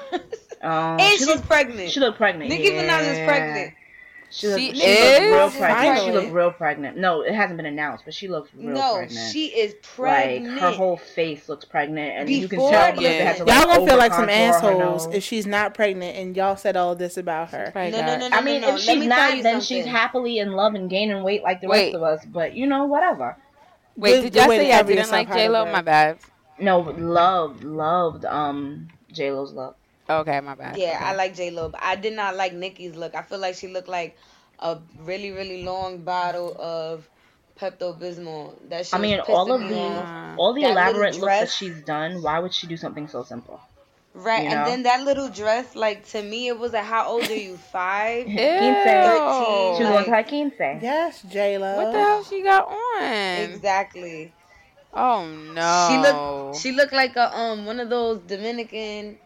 Um, 0.61 0.99
and 0.99 1.01
she 1.01 1.17
she's 1.17 1.27
looked, 1.27 1.47
pregnant. 1.47 1.89
she 1.91 1.99
looked 1.99 2.17
pregnant. 2.17 2.49
Nicki 2.49 2.69
Minaj 2.71 3.01
is 3.01 3.27
pregnant. 3.27 3.73
She 4.29 4.47
looked, 4.47 4.59
She 4.59 4.71
she 4.75 4.75
looked 4.75 5.21
real 5.21 5.47
is? 5.47 5.55
pregnant. 5.55 5.79
She 5.97 6.03
Finally. 6.03 6.11
looked 6.11 6.33
real 6.33 6.51
pregnant. 6.51 6.97
No, 6.97 7.21
it 7.21 7.33
hasn't 7.33 7.55
been 7.57 7.65
announced, 7.65 8.03
but 8.03 8.13
she 8.13 8.27
looks 8.27 8.49
real 8.53 8.73
no, 8.75 8.95
pregnant. 8.95 9.13
No, 9.15 9.29
she 9.31 9.45
is 9.47 9.73
pregnant. 9.81 10.43
like 10.45 10.57
pregnant. 10.57 10.59
her 10.59 10.71
whole 10.71 10.97
face 10.97 11.47
looks 11.47 11.63
pregnant, 11.65 12.11
and 12.17 12.29
you 12.29 12.47
can 12.49 12.57
Before- 12.57 12.71
tell 12.71 12.91
because 12.91 13.03
Yeah. 13.03 13.09
they 13.09 13.23
had 13.23 13.37
to 13.37 13.45
Y'all 13.45 13.47
like 13.47 13.67
gonna 13.67 13.87
feel 13.87 13.97
like 13.97 14.13
some 14.13 14.29
assholes 14.29 15.07
if 15.13 15.23
she's 15.23 15.47
not 15.47 15.73
pregnant 15.73 16.17
and 16.17 16.35
y'all 16.35 16.57
said 16.57 16.75
all 16.75 16.93
this 16.95 17.15
about 17.17 17.51
her. 17.51 17.71
No, 17.73 17.89
no, 17.89 18.01
no, 18.01 18.17
no. 18.17 18.29
I 18.37 18.41
mean, 18.41 18.61
no. 18.61 18.75
if 18.75 18.81
she's 18.81 18.99
me 18.99 19.07
not, 19.07 19.37
you 19.37 19.43
then 19.43 19.61
she's 19.61 19.85
happily 19.85 20.39
in 20.39 20.51
love 20.53 20.75
and 20.75 20.89
gaining 20.89 21.23
weight 21.23 21.41
like 21.43 21.61
the 21.61 21.67
Wait. 21.67 21.85
rest 21.85 21.95
of 21.95 22.03
us. 22.03 22.25
But 22.25 22.53
you 22.53 22.67
know, 22.67 22.85
whatever. 22.85 23.37
Wait, 23.95 24.11
Good- 24.11 24.21
did 24.23 24.33
good 24.33 24.39
y'all 24.41 24.49
say 24.49 24.71
y'all 24.71 24.83
didn't 24.83 25.11
like 25.11 25.31
J 25.33 25.47
Lo? 25.49 25.65
My 25.65 25.81
bad. 25.81 26.17
No, 26.59 26.79
loved, 26.79 27.63
loved 27.63 28.25
um 28.25 28.89
J 29.11 29.31
Lo's 29.31 29.53
look. 29.53 29.77
Okay, 30.09 30.39
my 30.41 30.55
bad. 30.55 30.77
Yeah, 30.77 30.95
Okay. 30.95 31.03
I 31.05 31.15
like 31.15 31.35
J 31.35 31.49
Lo, 31.51 31.69
but 31.69 31.81
I 31.83 31.95
did 31.95 32.13
not 32.13 32.35
like 32.35 32.53
Nicki's 32.53 32.95
look. 32.95 33.13
I 33.15 33.21
feel 33.21 33.39
like 33.39 33.55
she 33.55 33.67
looked 33.67 33.89
like 33.89 34.17
a 34.59 34.77
really, 35.01 35.31
really 35.31 35.63
long 35.63 35.99
bottle 35.99 36.55
of 36.59 37.07
Pepto 37.59 37.97
Bismol. 37.99 38.53
That 38.69 38.85
shit 38.85 38.93
I 38.95 38.99
mean, 38.99 39.19
all 39.27 39.51
of 39.51 39.67
the 39.67 39.77
off. 39.77 40.05
off. 40.05 40.37
all 40.37 40.53
the 40.53 40.61
That 40.61 40.71
elaborate 40.71 41.15
looks 41.15 41.25
that 41.39 41.49
she's 41.49 41.81
done. 41.81 42.21
Why 42.21 42.39
would 42.39 42.53
she 42.53 42.67
do 42.67 42.77
something 42.77 43.07
so 43.07 43.23
simple? 43.23 43.59
Right, 44.13 44.43
You 44.45 44.49
and 44.49 44.59
know? 44.61 44.65
then 44.65 44.83
that 44.83 45.03
little 45.03 45.29
dress, 45.29 45.75
like 45.75 46.05
to 46.09 46.23
me, 46.23 46.47
it 46.47 46.57
was 46.57 46.73
like, 46.73 46.85
how 46.85 47.07
old 47.07 47.29
are 47.29 47.35
you? 47.35 47.55
Five? 47.57 48.25
Quince. 48.25 48.39
Thirteen. 48.39 49.77
She 49.77 49.83
was 49.83 49.89
Like- 49.91 49.93
going 49.93 50.05
to 50.05 50.11
her 50.11 50.23
quince. 50.23 50.81
Yes, 50.81 51.21
J 51.29 51.57
Lo. 51.59 51.75
What 51.75 51.91
the 51.91 51.99
hell 51.99 52.23
she 52.23 52.41
got 52.41 52.67
on? 52.67 53.03
Exactly. 53.51 54.33
Oh 54.93 55.25
no. 55.53 55.87
She 55.89 55.97
looked. 55.99 56.59
She 56.61 56.71
looked 56.71 56.93
like 56.93 57.15
a 57.15 57.37
um 57.37 57.65
one 57.65 57.79
of 57.79 57.89
those 57.89 58.19
Dominican 58.21 59.17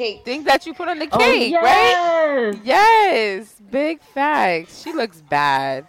cake. 0.00 0.24
things 0.24 0.44
that 0.44 0.66
you 0.66 0.74
put 0.74 0.88
on 0.88 0.98
the 0.98 1.08
Oh, 1.12 1.18
cake, 1.18 1.54
right? 1.54 2.52
yes. 2.52 2.56
Yes, 2.64 3.54
big 3.70 4.00
facts. 4.02 4.82
She 4.82 4.92
looks 4.92 5.20
bad. 5.20 5.86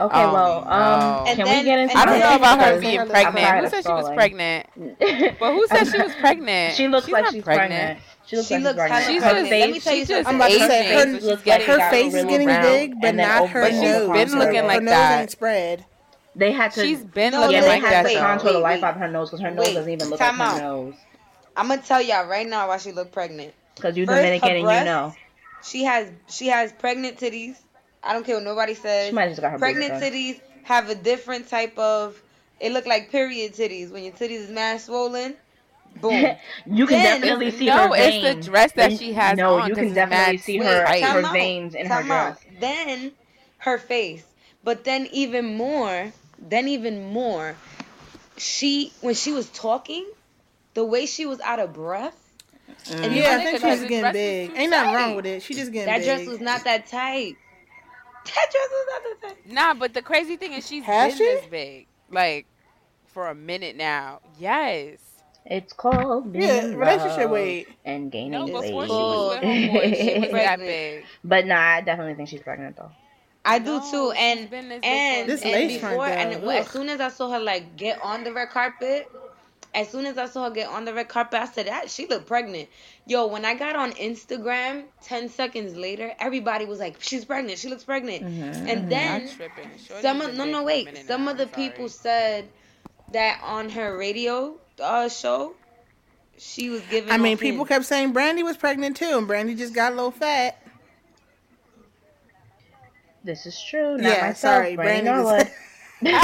Okay, 0.00 0.22
Oh, 0.24 0.32
well, 0.32 0.58
um, 0.58 0.66
no. 0.66 1.24
And 1.28 1.36
can 1.36 1.44
then- 1.46 1.58
we 1.58 1.64
get 1.64 1.78
into 1.78 1.96
I 1.96 2.04
don't 2.04 2.18
know 2.18 2.34
about 2.36 2.60
her 2.60 2.80
being 2.80 3.06
pregnant. 3.06 3.64
Who 3.64 3.70
said 3.70 3.84
she 3.84 3.92
was 3.92 4.10
pregnant? 4.10 4.66
But 5.38 5.52
who 5.52 5.66
said 5.68 5.84
she 5.86 6.02
was 6.02 6.12
pregnant? 6.16 6.74
She 6.74 6.88
looks 6.88 7.06
She's 7.06 7.12
like 7.12 7.26
she's 7.30 7.44
pregnant. 7.44 8.00
She 8.26 8.36
looks 8.36 8.48
She 8.48 8.54
like 8.54 8.64
looks 8.64 8.74
she's 8.74 8.84
pregnant. 8.84 9.08
She's 9.08 9.22
her 9.22 9.30
just, 9.34 9.50
face, 9.50 9.60
let 9.60 9.70
me 9.70 9.80
tell 9.80 9.94
you 9.94 10.04
something. 10.06 10.26
I'm 10.26 10.34
about 10.36 10.50
to 10.50 10.58
say, 10.58 10.94
her- 10.94 11.04
so 11.04 11.14
she's 11.14 11.22
looks 11.24 11.42
getting 11.44 11.68
like 11.68 11.78
Her 11.80 11.90
face 11.90 12.14
is 12.14 12.24
getting 12.24 12.48
big, 12.48 13.00
but 13.00 13.14
not 13.14 13.48
her 13.50 13.60
the 13.60 13.66
But 13.66 13.72
she's 13.72 13.82
nose. 13.82 14.10
been 14.10 14.28
Her- 14.30 14.38
looking 14.38 14.60
her 14.62 14.66
like 14.66 14.82
nose 14.82 14.90
that. 14.90 15.20
ain't 15.20 15.30
spread. 15.30 15.84
They 16.34 16.50
had 16.50 16.72
to. 16.72 16.80
She's 16.82 17.04
been 17.04 17.30
No, 17.32 17.42
yeah, 17.42 17.46
looking 17.46 17.60
they 17.62 17.68
like 17.68 17.82
had 17.82 17.92
that. 17.92 18.02
to 18.02 18.08
wait, 18.08 18.14
though. 18.14 18.20
contour 18.20 18.52
the 18.54 18.58
life 18.58 18.82
out 18.82 18.94
of 18.94 19.00
her 19.00 19.08
nose 19.08 19.30
because 19.30 19.42
her 19.42 19.50
nose 19.52 19.72
doesn't 19.74 19.92
even 19.92 20.10
look 20.10 20.18
like 20.18 20.32
her 20.34 20.58
nose. 20.60 20.94
I'm 21.56 21.68
gonna 21.68 21.82
tell 21.82 22.02
y'all 22.02 22.26
right 22.26 22.46
now 22.48 22.68
why 22.68 22.78
she 22.78 22.92
looked 22.92 23.12
pregnant. 23.12 23.54
Because 23.76 23.96
you're 23.96 24.06
First, 24.06 24.16
her 24.16 24.22
Dominican 24.22 24.50
and 24.50 24.58
you 24.78 24.84
know. 24.84 25.14
She 25.62 25.84
has 25.84 26.10
she 26.28 26.48
has 26.48 26.72
pregnant 26.72 27.18
titties. 27.18 27.56
I 28.02 28.12
don't 28.12 28.24
care 28.26 28.34
what 28.36 28.44
nobody 28.44 28.74
says. 28.74 29.08
She 29.08 29.14
might 29.14 29.22
have 29.22 29.30
just 29.32 29.40
got 29.40 29.52
her 29.52 29.58
pregnant 29.58 29.94
titties 29.94 30.40
have 30.64 30.88
a 30.90 30.94
different 30.94 31.48
type 31.48 31.76
of. 31.78 32.20
It 32.60 32.72
look 32.72 32.86
like 32.86 33.10
period 33.10 33.54
titties 33.54 33.90
when 33.90 34.04
your 34.04 34.12
titties 34.12 34.40
is 34.44 34.50
mad 34.50 34.80
swollen. 34.80 35.34
Boom. 36.00 36.12
You 36.66 36.86
can 36.86 37.02
Then- 37.02 37.20
definitely 37.20 37.50
see 37.52 37.66
no, 37.66 37.88
her 37.88 37.90
it's 37.94 38.44
the 38.44 38.50
dress 38.50 38.72
that 38.72 38.98
she 38.98 39.12
has 39.12 39.36
No, 39.36 39.58
on 39.60 39.68
you 39.68 39.74
'cause 39.74 39.84
can 39.84 39.94
definitely 39.94 40.38
see 40.38 40.58
sweet. 40.58 40.66
her, 40.66 40.84
Wait, 40.88 41.02
her 41.04 41.24
out, 41.24 41.32
veins 41.32 41.74
in 41.74 41.86
her 41.86 42.02
time 42.02 42.10
out. 42.10 42.40
dress. 42.42 42.54
Then 42.60 43.12
her 43.58 43.78
face. 43.78 44.24
But 44.64 44.84
then 44.84 45.08
even 45.12 45.56
more, 45.56 46.12
then 46.38 46.68
even 46.68 47.06
more, 47.12 47.54
she 48.36 48.92
when 49.02 49.14
she 49.14 49.32
was 49.32 49.48
talking, 49.50 50.04
the 50.74 50.84
way 50.84 51.06
she 51.06 51.26
was 51.26 51.40
out 51.40 51.58
of 51.60 51.72
breath. 51.72 52.20
Mm. 52.86 53.04
And 53.04 53.14
Yeah, 53.14 53.22
I 53.30 53.36
think 53.38 53.44
think 53.44 53.56
because 53.58 53.80
she's 53.80 53.88
getting 53.88 54.12
big. 54.12 54.50
too 54.50 54.56
Ain't 54.56 54.70
nothing 54.70 54.94
wrong 54.94 55.16
with 55.16 55.26
it. 55.26 55.42
She 55.42 55.54
just 55.54 55.72
getting 55.72 55.94
big. 55.94 56.04
That 56.04 56.16
big. 56.16 56.26
dress 56.26 56.26
was 56.28 56.40
not 56.40 56.64
that 56.64 56.86
tight. 56.86 57.36
That 58.24 58.46
dress 58.50 58.68
was 58.70 58.86
not 58.90 59.02
that 59.20 59.28
tight. 59.28 59.52
Nah, 59.54 59.74
but 59.74 59.92
the 59.92 60.00
crazy 60.00 60.36
thing 60.36 60.54
is 60.54 60.66
she's 60.66 60.82
Has 60.84 61.10
been 61.10 61.18
she? 61.18 61.24
this 61.24 61.46
big, 61.50 61.86
like 62.10 62.46
for 63.06 63.28
a 63.28 63.34
minute 63.34 63.76
now. 63.76 64.20
Yes. 64.38 64.98
It's 65.46 65.74
called 65.74 66.32
being 66.32 66.44
Yeah, 66.46 66.74
relationship 66.74 67.28
weight. 67.28 67.68
and 67.84 68.10
gaining 68.10 68.32
No, 68.32 68.46
weight. 68.46 68.62
before 68.62 68.86
she 68.86 68.92
was 68.92 69.40
with 69.42 69.96
she 69.98 70.18
was 70.18 70.30
that 70.30 70.30
Pregnant. 70.30 70.60
big. 70.70 71.04
But 71.22 71.46
nah, 71.46 71.60
I 71.60 71.80
definitely 71.82 72.14
think 72.14 72.30
she's 72.30 72.40
pregnant 72.40 72.76
though. 72.76 72.90
I 73.44 73.58
do 73.58 73.66
No, 73.66 73.90
too, 73.90 74.10
and 74.12 74.48
this 74.48 74.82
and, 74.82 75.28
This 75.28 75.42
and 75.42 75.68
before, 75.68 76.06
and 76.06 76.42
though, 76.42 76.48
as 76.48 76.70
soon 76.70 76.88
as 76.88 77.00
I 77.00 77.08
saw 77.10 77.30
her 77.30 77.38
like 77.40 77.76
get 77.76 78.00
on 78.02 78.24
the 78.24 78.32
red 78.32 78.48
carpet, 78.48 79.10
as 79.74 79.88
soon 79.90 80.06
as 80.06 80.16
I 80.18 80.26
saw 80.26 80.44
her 80.44 80.50
get 80.50 80.68
on 80.68 80.84
the 80.84 80.94
red 80.94 81.08
carpet, 81.08 81.40
I 81.40 81.46
said, 81.46 81.66
"That 81.66 81.90
she 81.90 82.06
looked 82.06 82.26
pregnant." 82.26 82.68
Yo, 83.06 83.26
when 83.26 83.44
I 83.44 83.54
got 83.54 83.76
on 83.76 83.92
Instagram, 83.92 84.84
ten 85.02 85.28
seconds 85.28 85.76
later, 85.76 86.12
everybody 86.18 86.64
was 86.64 86.78
like, 86.78 86.96
"She's 87.00 87.24
pregnant. 87.24 87.58
She 87.58 87.68
looks 87.68 87.84
pregnant." 87.84 88.24
Mhm. 88.24 88.68
And 88.68 88.90
then 88.90 89.24
Not 89.26 89.32
tripping. 89.34 89.70
Shorty's 89.84 90.02
some 90.02 90.18
been 90.20 90.30
of 90.30 90.36
no 90.36 90.44
no 90.44 90.62
wait, 90.62 91.06
some 91.06 91.24
now, 91.24 91.32
of 91.32 91.38
the 91.38 91.48
sorry. 91.48 91.68
people 91.68 91.88
said 91.88 92.48
that 93.12 93.40
on 93.42 93.68
her 93.70 93.96
radio 93.96 94.54
uh 94.80 95.08
show, 95.08 95.54
she 96.38 96.70
was 96.70 96.82
giving. 96.90 97.10
I 97.12 97.18
mean, 97.18 97.36
people 97.36 97.58
hints. 97.64 97.68
kept 97.68 97.84
saying 97.86 98.12
Brandy 98.12 98.42
was 98.42 98.56
pregnant 98.56 98.96
too, 98.96 99.18
and 99.18 99.26
Brandy 99.26 99.54
just 99.54 99.74
got 99.74 99.92
a 99.92 99.94
little 99.96 100.10
fat. 100.10 100.58
This 103.24 103.46
is 103.46 103.60
true. 103.62 103.96
Not 103.96 104.02
yeah, 104.02 104.20
myself, 104.28 104.36
sorry, 104.36 104.76
Brandy 104.76 105.10
Brandy. 105.10 105.50
Norwood. 106.00 106.20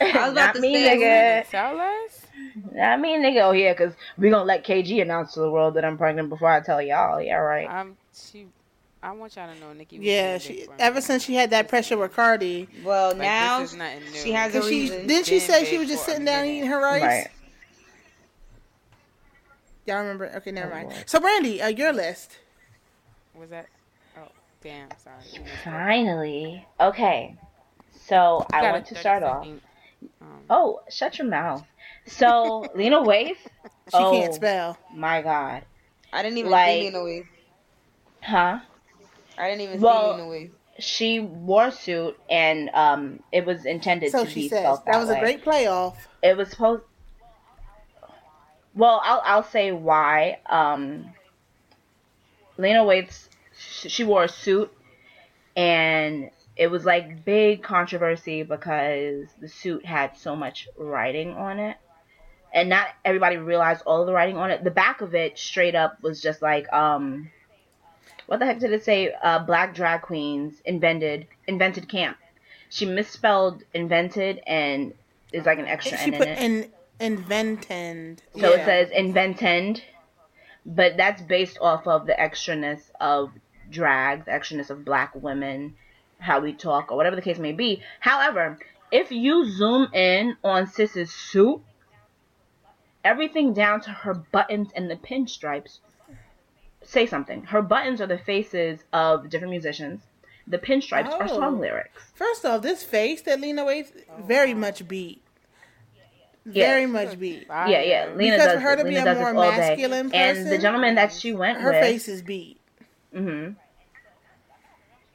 I 0.00 0.12
was 0.14 0.32
about 0.32 0.34
Not 0.34 0.54
to 0.56 0.60
me, 0.60 0.74
say, 0.74 0.96
nigga. 0.98 1.48
Tell 1.50 1.78
us. 1.78 2.26
Not 2.72 3.00
me, 3.00 3.16
nigga. 3.16 3.42
Oh 3.42 3.52
yeah, 3.52 3.72
because 3.72 3.94
we 4.16 4.30
gonna 4.30 4.44
let 4.44 4.64
KG 4.64 5.00
announce 5.02 5.34
to 5.34 5.40
the 5.40 5.50
world 5.50 5.74
that 5.74 5.84
I'm 5.84 5.96
pregnant 5.98 6.28
before 6.28 6.48
I 6.50 6.60
tell 6.60 6.80
y'all. 6.82 7.20
Yeah, 7.20 7.36
right. 7.36 7.68
Um, 7.68 7.96
she. 8.14 8.46
I 9.00 9.12
want 9.12 9.36
y'all 9.36 9.52
to 9.52 9.60
know 9.60 9.72
Nicki. 9.72 9.96
yeah, 10.00 10.38
she 10.38 10.66
ever 10.80 11.00
since 11.00 11.22
she 11.24 11.34
had 11.36 11.50
that 11.50 11.68
pressure 11.68 11.96
with 11.96 12.14
Cardi, 12.14 12.68
Well, 12.82 13.10
Like, 13.10 13.18
now 13.18 13.60
this 13.60 13.70
is 13.70 13.76
nothing 13.76 14.00
new. 14.10 14.18
she 14.18 14.32
has 14.32 14.52
a 14.56 14.62
she 14.62 14.68
reason. 14.80 15.06
didn't 15.06 15.26
she 15.26 15.38
been 15.38 15.40
say 15.48 15.64
she 15.66 15.78
was 15.78 15.86
just 15.88 16.04
sitting 16.04 16.24
down 16.24 16.42
minute. 16.42 16.56
eating 16.56 16.68
her 16.70 16.80
rice? 16.82 17.02
Right. 17.02 17.28
Y'all 19.86 19.98
remember? 20.00 20.26
Okay, 20.38 20.50
never 20.50 20.72
Oh, 20.72 20.74
mind. 20.74 20.88
Lord. 20.90 21.08
So 21.08 21.20
Brandy, 21.20 21.62
uh, 21.62 21.68
your 21.68 21.92
list. 21.92 22.38
Was 23.36 23.50
that? 23.50 23.66
Damn. 24.62 24.88
Sorry. 24.98 25.16
You 25.32 25.40
missed 25.40 25.52
it. 25.54 25.58
Finally. 25.64 26.66
Okay. 26.80 27.36
So 28.06 28.46
You 28.52 28.58
I 28.58 28.72
want 28.72 28.86
to 28.86 28.94
30 28.94 29.00
start 29.00 29.22
off. 29.22 29.46
Um, 29.46 29.60
Oh, 30.50 30.80
shut 30.90 31.18
your 31.18 31.28
mouth. 31.28 31.64
So 32.06 32.66
Lena 32.74 33.00
Waithe. 33.02 33.36
She 33.36 33.94
oh 33.94 34.12
can't 34.12 34.34
spell. 34.34 34.78
my 34.94 35.22
God. 35.22 35.64
I 36.12 36.22
didn't 36.22 36.38
even 36.38 36.50
Like- 36.50 36.68
see 36.72 36.84
Lena 36.90 36.98
Waithe. 36.98 37.26
Huh? 38.22 38.58
I 39.38 39.48
didn't 39.50 39.60
even 39.62 39.80
Well, 39.80 40.14
see 40.16 40.22
Lena 40.22 40.30
Waithe. 40.32 40.50
She 40.80 41.18
wore 41.20 41.66
a 41.66 41.72
suit 41.72 42.18
and 42.30 42.70
um, 42.72 43.20
it 43.32 43.44
was 43.44 43.64
intended 43.66 44.12
So 44.12 44.24
to 44.24 44.30
she 44.30 44.42
be 44.42 44.48
says 44.48 44.60
spelled 44.60 44.78
that, 44.86 44.92
that 44.92 44.98
was 45.00 45.08
way. 45.08 45.16
a 45.16 45.20
great 45.20 45.44
playoff. 45.44 45.96
it 46.22 46.36
was 46.36 46.50
supposed 46.50 46.82
well 48.74 49.00
i'll 49.04 49.22
i'll 49.24 49.42
say 49.42 49.72
why 49.72 50.38
um 50.46 51.12
lena 52.58 52.80
waithe 52.84 53.27
she 53.58 54.04
wore 54.04 54.24
a 54.24 54.28
suit 54.28 54.72
and 55.56 56.30
it 56.56 56.68
was 56.68 56.84
like 56.84 57.24
big 57.24 57.62
controversy 57.62 58.42
because 58.42 59.26
the 59.40 59.48
suit 59.48 59.84
had 59.84 60.16
so 60.16 60.36
much 60.36 60.68
writing 60.76 61.32
on 61.34 61.58
it 61.58 61.76
and 62.52 62.68
not 62.68 62.88
everybody 63.04 63.36
realized 63.36 63.82
all 63.84 64.06
the 64.06 64.12
writing 64.12 64.36
on 64.36 64.50
it 64.50 64.62
the 64.64 64.70
back 64.70 65.00
of 65.00 65.14
it 65.14 65.38
straight 65.38 65.74
up 65.74 66.00
was 66.02 66.20
just 66.20 66.40
like 66.40 66.72
um 66.72 67.30
what 68.26 68.38
the 68.38 68.46
heck 68.46 68.58
did 68.58 68.72
it 68.72 68.84
say 68.84 69.12
uh 69.22 69.38
black 69.40 69.74
drag 69.74 70.02
queens 70.02 70.60
invented 70.64 71.26
invented 71.46 71.88
camp 71.88 72.16
she 72.70 72.86
misspelled 72.86 73.64
invented 73.74 74.40
and 74.46 74.92
there's 75.32 75.46
like 75.46 75.58
an 75.58 75.66
extra 75.66 75.96
She 75.98 76.04
N 76.04 76.12
in 76.14 76.18
put 76.18 76.28
it. 76.28 76.38
in 76.38 76.72
invented. 77.00 78.22
So 78.38 78.54
yeah. 78.54 78.60
it 78.60 78.64
says 78.64 78.90
inventend, 78.90 79.82
but 80.66 80.96
that's 80.96 81.22
based 81.22 81.58
off 81.60 81.86
of 81.86 82.06
the 82.06 82.14
extraness 82.14 82.90
of 83.00 83.30
drag, 83.70 84.24
the 84.24 84.30
extraness 84.30 84.70
of 84.70 84.84
black 84.84 85.14
women, 85.14 85.74
how 86.18 86.40
we 86.40 86.52
talk, 86.52 86.90
or 86.90 86.96
whatever 86.96 87.16
the 87.16 87.22
case 87.22 87.38
may 87.38 87.52
be. 87.52 87.82
However, 88.00 88.58
if 88.90 89.10
you 89.10 89.50
zoom 89.50 89.88
in 89.92 90.36
on 90.42 90.66
Sis's 90.66 91.12
suit, 91.12 91.60
everything 93.04 93.52
down 93.52 93.80
to 93.82 93.90
her 93.90 94.14
buttons 94.14 94.70
and 94.74 94.90
the 94.90 94.96
pinstripes 94.96 95.78
say 96.82 97.06
something. 97.06 97.44
Her 97.44 97.62
buttons 97.62 98.00
are 98.00 98.06
the 98.06 98.18
faces 98.18 98.80
of 98.92 99.28
different 99.28 99.50
musicians. 99.50 100.00
The 100.46 100.58
pinstripes 100.58 101.12
are 101.12 101.24
Oh. 101.24 101.26
song 101.26 101.60
lyrics. 101.60 102.10
First 102.14 102.44
off, 102.46 102.62
this 102.62 102.82
face 102.82 103.20
that 103.22 103.40
Lena 103.40 103.64
Waithe 103.64 103.92
oh, 104.08 104.22
very 104.22 104.54
much 104.54 104.88
beat. 104.88 105.22
Yeah. 106.50 106.66
Very 106.66 106.86
much 106.86 107.18
beat. 107.18 107.46
Yeah, 107.48 107.82
yeah. 107.82 108.06
Lena 108.14 108.36
Because 108.36 108.46
does 108.46 108.54
for 108.54 108.60
her 108.60 108.76
to 108.76 108.82
this. 108.82 108.90
be 108.90 108.96
a 108.96 109.04
more 109.04 109.14
this 109.14 109.22
all 109.36 109.50
day. 109.50 109.58
masculine 109.58 110.10
And 110.14 110.50
the 110.50 110.56
gentleman 110.58 110.94
that 110.94 111.12
she 111.12 111.34
went 111.34 111.60
Her 111.60 111.68
with, 111.68 111.74
her 111.76 111.82
face 111.82 112.08
is 112.08 112.22
beat. 112.22 112.57
Hmm 113.12 113.50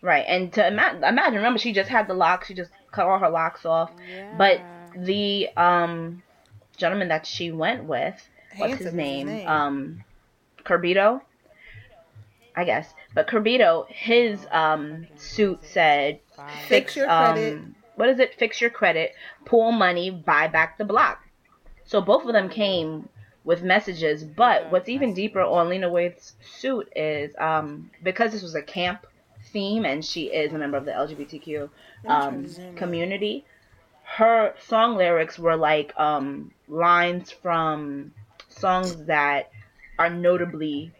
Right, 0.01 0.25
and 0.27 0.51
to 0.53 0.67
ima- 0.67 0.99
imagine, 1.07 1.35
remember, 1.35 1.59
she 1.59 1.71
just 1.71 1.89
had 1.89 2.07
the 2.07 2.13
locks. 2.13 2.47
She 2.47 2.53
just 2.53 2.71
cut 2.91 3.05
all 3.05 3.19
her 3.19 3.29
locks 3.29 3.65
off. 3.65 3.89
Yeah. 3.97 4.37
But 4.37 4.61
the 4.95 5.47
um 5.55 6.21
gentleman 6.75 7.07
that 7.07 7.25
she 7.25 7.51
went 7.51 7.85
with, 7.85 8.15
what's 8.57 8.71
Handsome 8.71 8.85
his 8.87 8.93
name? 8.93 9.47
Um, 9.47 10.03
Curbito, 10.65 11.21
I 12.55 12.65
guess. 12.65 12.93
But 13.13 13.27
Curbito, 13.27 13.87
his 13.89 14.45
um 14.51 15.07
suit 15.15 15.61
said. 15.63 16.19
Fix 16.67 16.95
your 16.97 17.07
credit. 17.07 17.57
um, 17.57 17.75
what 17.95 18.09
is 18.09 18.19
it? 18.19 18.35
Fix 18.35 18.59
your 18.59 18.69
credit, 18.69 19.13
pool 19.45 19.71
money, 19.71 20.09
buy 20.11 20.47
back 20.47 20.77
the 20.77 20.85
block. 20.85 21.19
So 21.85 22.01
both 22.01 22.25
of 22.25 22.33
them 22.33 22.49
came 22.49 23.07
with 23.43 23.63
messages. 23.63 24.23
But 24.23 24.71
what's 24.71 24.89
even 24.89 25.13
deeper 25.13 25.41
on 25.41 25.69
Lena 25.69 25.89
Waithe's 25.89 26.33
suit 26.57 26.91
is 26.95 27.33
um, 27.37 27.91
because 28.01 28.31
this 28.31 28.41
was 28.41 28.55
a 28.55 28.61
camp 28.61 29.05
theme 29.51 29.85
and 29.85 30.03
she 30.03 30.25
is 30.25 30.53
a 30.53 30.57
member 30.57 30.77
of 30.77 30.85
the 30.85 30.91
LGBTQ 30.91 31.69
um, 32.07 32.47
community. 32.75 33.45
Her 34.03 34.53
song 34.59 34.95
lyrics 34.95 35.39
were 35.39 35.55
like 35.55 35.93
um, 35.97 36.51
lines 36.67 37.31
from 37.31 38.13
songs 38.49 39.05
that 39.05 39.49
are 39.97 40.09
notably 40.09 40.91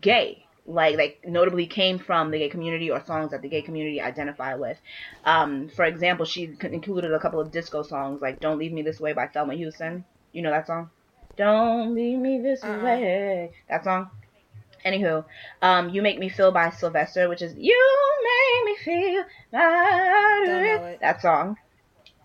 gay 0.00 0.44
like 0.68 0.96
like 0.98 1.20
notably 1.26 1.66
came 1.66 1.98
from 1.98 2.30
the 2.30 2.38
gay 2.38 2.48
community 2.50 2.90
or 2.90 3.02
songs 3.04 3.30
that 3.30 3.40
the 3.40 3.48
gay 3.48 3.62
community 3.62 4.00
identify 4.00 4.54
with. 4.54 4.78
Um, 5.24 5.68
for 5.70 5.86
example, 5.86 6.26
she 6.26 6.54
included 6.62 7.12
a 7.12 7.18
couple 7.18 7.40
of 7.40 7.50
disco 7.50 7.82
songs 7.82 8.20
like 8.20 8.38
"Don't 8.38 8.58
Leave 8.58 8.72
Me 8.72 8.82
This 8.82 9.00
Way" 9.00 9.14
by 9.14 9.26
Thelma 9.26 9.54
Houston. 9.54 10.04
You 10.32 10.42
know 10.42 10.50
that 10.50 10.66
song? 10.66 10.90
Don't 11.38 11.94
leave 11.94 12.18
me 12.18 12.40
this 12.40 12.62
Uh-uh. 12.64 12.84
way. 12.84 13.52
That 13.70 13.84
song. 13.84 14.10
Anywho, 14.84 15.24
um, 15.62 15.88
You 15.88 16.02
Make 16.02 16.18
Me 16.18 16.28
Feel 16.28 16.50
by 16.50 16.70
Sylvester, 16.70 17.28
which 17.28 17.42
is 17.42 17.54
You 17.56 18.16
Make 18.24 18.64
Me 18.66 18.84
Feel 18.84 19.24
Don't 19.52 20.44
know 20.44 20.60
Better. 20.60 20.88
it. 20.88 21.00
That 21.00 21.22
song. 21.22 21.56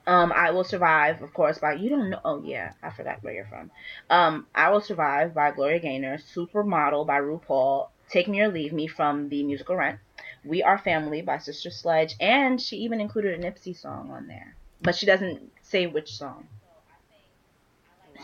Um, 0.05 0.33
I 0.35 0.51
Will 0.51 0.63
Survive, 0.63 1.21
of 1.21 1.33
course, 1.33 1.59
by 1.59 1.73
you 1.73 1.89
don't 1.89 2.09
know. 2.09 2.19
Oh 2.25 2.41
yeah, 2.43 2.73
I 2.81 2.89
forgot 2.89 3.23
where 3.23 3.33
you're 3.33 3.45
from. 3.45 3.71
Um, 4.09 4.47
I 4.53 4.69
Will 4.71 4.81
Survive 4.81 5.33
by 5.33 5.51
Gloria 5.51 5.79
Gaynor. 5.79 6.17
Supermodel 6.17 7.07
by 7.07 7.21
RuPaul. 7.21 7.89
Take 8.09 8.27
Me 8.27 8.41
or 8.41 8.49
Leave 8.49 8.73
Me 8.73 8.87
from 8.87 9.29
the 9.29 9.43
musical 9.43 9.75
Rent. 9.75 9.99
We 10.43 10.61
Are 10.61 10.77
Family 10.77 11.21
by 11.21 11.37
Sister 11.37 11.69
Sledge, 11.69 12.15
and 12.19 12.59
she 12.61 12.77
even 12.77 12.99
included 12.99 13.39
a 13.39 13.41
Nipsey 13.43 13.75
song 13.77 14.11
on 14.11 14.27
there, 14.27 14.55
but 14.81 14.95
she 14.95 15.05
doesn't 15.05 15.51
say 15.61 15.87
which 15.87 16.17
song. 16.17 16.47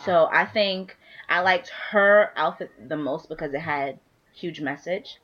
So 0.06 0.30
I 0.32 0.46
think 0.46 0.96
I 1.28 1.42
liked 1.42 1.70
her 1.92 2.32
outfit 2.36 2.72
the 2.90 2.98
most 2.98 3.30
because 3.30 3.54
it 3.54 3.60
had 3.60 4.00
huge 4.34 4.62
message. 4.62 5.18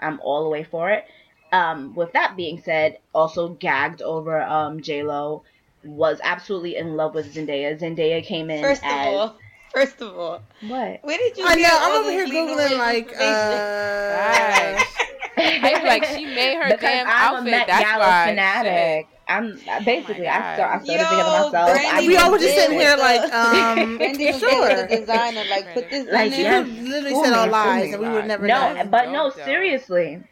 I'm 0.00 0.18
all 0.20 0.42
the 0.44 0.48
way 0.50 0.64
for 0.64 0.90
it. 0.90 1.04
Um, 1.52 1.94
with 1.94 2.12
that 2.14 2.34
being 2.36 2.60
said, 2.60 2.98
also 3.14 3.50
gagged 3.50 4.02
over 4.02 4.40
um, 4.42 4.80
J 4.80 5.02
Lo. 5.02 5.42
Was 5.84 6.20
absolutely 6.22 6.76
in 6.76 6.96
love 6.96 7.12
with 7.14 7.34
Zendaya. 7.34 7.76
Zendaya 7.78 8.24
came 8.24 8.50
in 8.50 8.62
First 8.62 8.82
of 8.84 8.88
as 8.90 9.06
all, 9.08 9.36
first 9.74 10.00
of 10.00 10.16
all, 10.16 10.40
what? 10.68 11.00
where 11.02 11.18
did 11.18 11.36
you 11.36 11.44
I 11.44 11.56
get 11.56 11.62
know. 11.72 11.78
all 11.80 11.96
I'm 11.96 12.02
over 12.02 12.10
here 12.12 12.26
googling 12.26 12.78
like. 12.78 13.02
information? 13.08 13.20
Uh, 13.26 14.78
I 15.36 15.74
feel 15.80 15.88
like 15.88 16.04
she 16.04 16.24
made 16.26 16.54
her 16.56 16.66
because 16.66 16.80
damn 16.80 17.06
I'm 17.08 17.34
outfit. 17.34 17.48
a 17.48 17.50
Met 17.50 17.66
That's 17.66 17.84
Gala 17.84 18.06
why. 18.06 18.26
fanatic. 18.28 19.08
I'm 19.36 19.84
basically 19.84 20.26
I 20.28 20.54
start 20.54 20.80
I 20.80 20.84
started 20.84 21.02
Yo, 21.02 21.08
thinking 21.08 21.18
to 21.18 21.24
myself. 21.24 21.52
Brandy 21.52 21.88
I 21.88 22.06
we 22.06 22.16
all 22.16 22.30
were 22.30 22.38
just 22.38 22.54
sitting 22.54 22.78
here 22.78 22.96
like, 22.96 23.32
um, 23.32 23.96
Brandy 23.98 24.26
was 24.26 24.40
there 24.40 24.50
sure. 24.50 24.68
with 24.68 24.90
the 24.90 24.96
designer, 24.96 25.44
like 25.50 25.74
put 25.74 25.90
this 25.90 26.06
Like, 26.12 26.26
in 26.26 26.32
She 26.32 26.42
there. 26.42 26.52
yeah. 26.52 26.58
would 26.60 26.68
literally 26.82 27.10
Fool 27.10 27.24
said 27.24 27.30
me, 27.30 27.36
all 27.38 27.48
lies, 27.48 27.92
and 27.92 28.02
we 28.02 28.08
would 28.08 28.26
never 28.26 28.46
no, 28.46 28.74
know. 28.74 28.84
but 28.86 29.06
no, 29.10 29.28
Dope, 29.28 29.36
though. 29.36 29.44
seriously. 29.44 30.22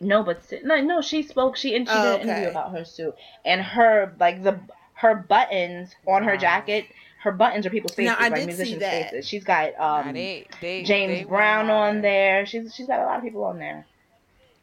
No, 0.00 0.22
but 0.24 0.44
se- 0.44 0.62
no, 0.64 0.80
no. 0.80 1.00
She 1.00 1.22
spoke. 1.22 1.56
She 1.56 1.76
and 1.76 1.86
she 1.88 1.94
Oh, 1.94 2.02
did 2.02 2.08
an 2.08 2.20
okay. 2.20 2.30
interview 2.30 2.48
about 2.50 2.72
her 2.72 2.84
suit 2.84 3.14
and 3.44 3.60
her 3.62 4.14
like 4.18 4.42
the 4.42 4.58
her 4.94 5.14
buttons 5.14 5.94
on 6.06 6.24
her 6.24 6.32
Wow. 6.32 6.38
jacket. 6.38 6.86
Her 7.22 7.30
buttons 7.30 7.64
are 7.66 7.70
people's 7.70 7.94
faces, 7.94 8.10
Now, 8.10 8.16
I 8.18 8.28
like 8.30 8.34
did 8.40 8.46
musicians' 8.46 8.82
faces. 8.82 9.28
She's 9.28 9.44
got 9.44 9.74
Nah, 9.78 9.98
um 10.00 10.12
they, 10.12 10.44
they, 10.60 10.82
James 10.82 11.18
they 11.20 11.24
Brown 11.24 11.68
went 11.68 11.78
on 11.78 12.00
there. 12.02 12.46
She's 12.46 12.74
she's 12.74 12.88
got 12.88 12.98
a 12.98 13.04
lot 13.04 13.18
of 13.18 13.22
people 13.22 13.44
on 13.44 13.58
there. 13.60 13.86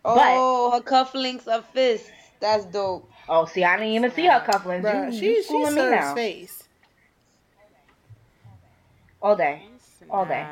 Oh, 0.03 0.71
her 0.71 0.81
cufflinks 0.81 1.47
are 1.47 1.61
fists. 1.73 2.09
That's 2.41 2.65
dope. 2.65 3.09
Oh, 3.29 3.45
see, 3.45 3.63
I 3.63 3.77
didn't 3.77 3.93
even 3.93 4.11
see 4.11 4.25
her 4.25 4.39
cufflinks. 4.39 4.81
Bruh, 4.81 5.13
you, 5.13 5.19
she 5.19 5.25
you 5.27 5.43
she 5.43 5.47
fooling 5.47 5.75
me 5.75 5.89
now 5.89 6.15
face. 6.15 6.63
all 9.21 9.35
day. 9.35 9.63
All 10.09 10.25
day. 10.25 10.47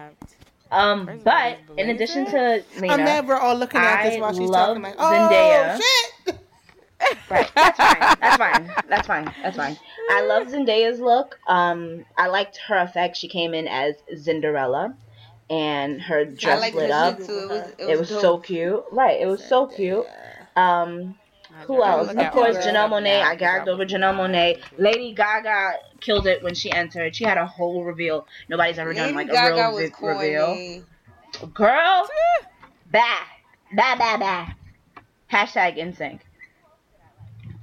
Um, 0.69 1.07
First 1.07 1.21
of 1.21 1.27
all, 1.27 1.55
but 1.67 1.79
in 1.79 1.89
addition 1.89 2.25
to 2.25 2.63
Lena, 2.79 2.93
I'm 2.93 2.99
never 2.99 3.35
all 3.35 3.55
looking 3.55 3.81
at 3.81 4.03
this 4.03 4.19
while 4.19 4.33
she's 4.33 4.51
talking 4.51 4.83
like, 4.83 4.95
oh 4.99 5.11
Zendaya. 5.11 5.81
shit. 5.81 6.35
Right. 7.29 7.49
That's 7.55 7.77
fine. 7.77 8.17
That's 8.19 8.37
fine. 8.37 8.71
That's 8.89 9.07
fine. 9.07 9.33
That's 9.41 9.57
fine. 9.57 9.77
I 10.09 10.21
love 10.21 10.47
Zendaya's 10.47 10.99
look. 10.99 11.39
Um, 11.47 12.05
I 12.17 12.27
liked 12.27 12.57
her 12.67 12.77
effect. 12.79 13.17
She 13.17 13.27
came 13.27 13.53
in 13.53 13.67
as 13.67 13.95
Cinderella, 14.21 14.95
and 15.49 16.01
her 16.01 16.21
I 16.21 16.25
dress 16.25 16.73
lit 16.73 16.91
up. 16.91 17.17
shit 17.17 17.27
too. 17.27 17.33
It 17.33 17.49
was, 17.49 17.61
it 17.61 17.79
was, 17.79 17.89
It 17.89 17.99
was 17.99 18.09
so 18.09 18.37
cute. 18.39 18.83
Right. 18.91 19.19
It 19.19 19.25
was 19.25 19.43
so 19.43 19.67
cute. 19.67 20.05
Um, 20.55 21.15
I 21.15 21.26
who 21.65 21.83
else? 21.83 22.09
Of 22.09 22.31
course, 22.31 22.57
Janelle 22.57 22.89
that 22.89 22.89
Monáe. 22.91 23.03
now, 23.03 23.21
I 23.27 23.29
'cause 23.35 23.39
gagged 23.39 23.69
over 23.69 23.85
Janelle 23.85 24.15
not 24.15 24.29
Monáe. 24.29 24.61
Lady 24.77 25.13
Gaga 25.13 25.73
killed 26.01 26.27
it 26.27 26.43
when 26.43 26.53
she 26.55 26.71
entered. 26.71 27.15
She 27.15 27.23
had 27.23 27.37
a 27.37 27.45
whole 27.45 27.83
reveal. 27.83 28.27
Nobody's 28.49 28.77
ever 28.79 28.93
done 28.93 29.15
Lady 29.15 29.29
like 29.29 29.29
a 29.29 29.53
real 29.55 29.73
was 29.73 29.89
vi- 29.89 30.07
reveal. 30.07 30.83
Girl, 31.53 32.07
bah, 32.91 33.01
bah, 33.73 33.95
bah, 33.97 34.17
bah. 34.17 34.47
Hashtag 35.31 35.77
NSYNC. 35.77 36.19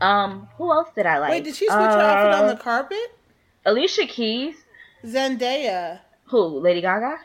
Um, 0.01 0.49
who 0.59 0.71
else 0.73 0.89
did 0.95 1.07
I 1.07 1.19
like? 1.19 1.31
Wait, 1.31 1.45
did 1.45 1.55
she 1.55 1.67
switch 1.67 1.71
her 1.77 2.01
outfit 2.01 2.35
on 2.35 2.45
Uh, 2.45 2.55
the 2.55 2.61
carpet? 2.61 3.17
Alicia 3.65 4.07
Keys. 4.07 4.57
Zendaya. 5.05 6.01
Who? 6.27 6.59
Lady 6.61 6.81
Gaga? 6.81 7.19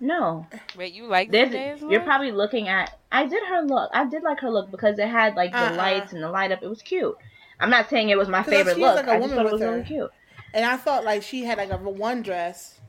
No. 0.00 0.46
Wait, 0.76 0.92
you 0.94 1.06
like 1.06 1.30
There's, 1.30 1.50
Zendaya's 1.50 1.82
you're 1.82 2.00
probably 2.00 2.32
looking 2.32 2.68
at. 2.68 2.98
I 3.12 3.26
did 3.26 3.42
her 3.44 3.60
look. 3.62 3.90
I 3.92 4.04
did 4.06 4.22
like 4.22 4.40
her 4.40 4.50
look 4.50 4.70
because 4.70 4.98
it 4.98 5.06
had 5.08 5.36
like 5.36 5.52
the 5.52 5.58
Uh-uh. 5.58 5.76
lights 5.76 6.12
and 6.12 6.22
the 6.22 6.30
light 6.30 6.50
up. 6.50 6.62
It 6.62 6.68
was 6.68 6.82
cute. 6.82 7.16
I'm 7.60 7.70
not 7.70 7.88
saying 7.90 8.08
it 8.08 8.18
was 8.18 8.28
my 8.28 8.42
favorite 8.42 8.78
look. 8.78 8.96
like, 8.96 9.06
I 9.08 9.20
just 9.20 9.34
thought 9.34 9.40
it 9.40 9.44
with 9.44 9.52
was 9.52 9.60
really 9.60 9.82
cute. 9.84 10.10
And 10.54 10.64
I 10.64 10.76
thought 10.76 11.04
like 11.04 11.22
she 11.22 11.44
had 11.44 11.58
like 11.58 11.70
a 11.70 11.76
one 11.76 12.22
dress, 12.22 12.80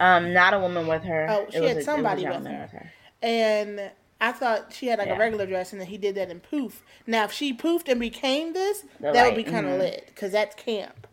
Um, 0.00 0.32
not 0.32 0.52
a 0.54 0.58
woman 0.58 0.86
with 0.86 1.04
her. 1.04 1.26
Oh, 1.30 1.42
It 1.42 1.52
she 1.52 1.60
was 1.60 1.68
had 1.68 1.68
a- 1.68 1.70
it 1.70 1.74
was 1.76 1.82
a 1.82 1.84
somebody 1.84 2.26
with 2.26 2.46
her. 2.46 2.92
and 3.22 3.90
I 4.20 4.32
thought 4.32 4.72
she 4.72 4.86
had 4.88 4.98
like 4.98 5.08
Yeah. 5.08 5.16
a 5.16 5.18
regular 5.18 5.46
dress, 5.46 5.72
and 5.72 5.80
then 5.80 5.88
he 5.88 5.98
did 5.98 6.14
that 6.14 6.30
in 6.30 6.40
poof. 6.40 6.82
Now, 7.06 7.24
if 7.24 7.32
she 7.32 7.52
poofed 7.54 7.88
and 7.88 8.00
became 8.00 8.54
this, 8.54 8.84
The 8.98 9.12
that 9.12 9.26
would 9.26 9.36
be 9.36 9.44
kind 9.44 9.66
of 9.66 9.72
mhm. 9.74 9.78
lit 9.80 10.04
because 10.08 10.32
that's 10.32 10.54
camp. 10.54 11.06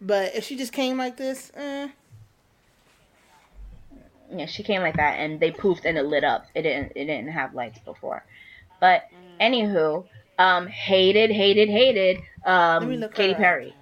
But 0.00 0.34
if 0.34 0.44
she 0.44 0.56
just 0.56 0.72
came 0.72 0.98
like 0.98 1.16
this, 1.16 1.50
eh. 1.56 1.88
Yeah, 4.34 4.46
she 4.46 4.62
came 4.62 4.80
like 4.82 4.96
that, 4.96 5.18
and 5.18 5.38
they 5.40 5.50
poofed 5.50 5.84
and 5.84 5.98
it 5.98 6.04
lit 6.04 6.24
up. 6.24 6.46
It 6.54 6.62
didn't. 6.62 6.92
It 6.96 7.04
didn't 7.06 7.28
have 7.28 7.54
lights 7.54 7.78
before. 7.80 8.24
But 8.80 9.04
anywho, 9.40 10.04
um, 10.38 10.66
hated, 10.66 11.30
hated, 11.30 11.68
hated. 11.68 12.18
Let 12.44 12.52
Um, 12.52 13.00
Katy 13.14 13.28
her 13.28 13.34
up. 13.34 13.36
Perry. 13.38 13.74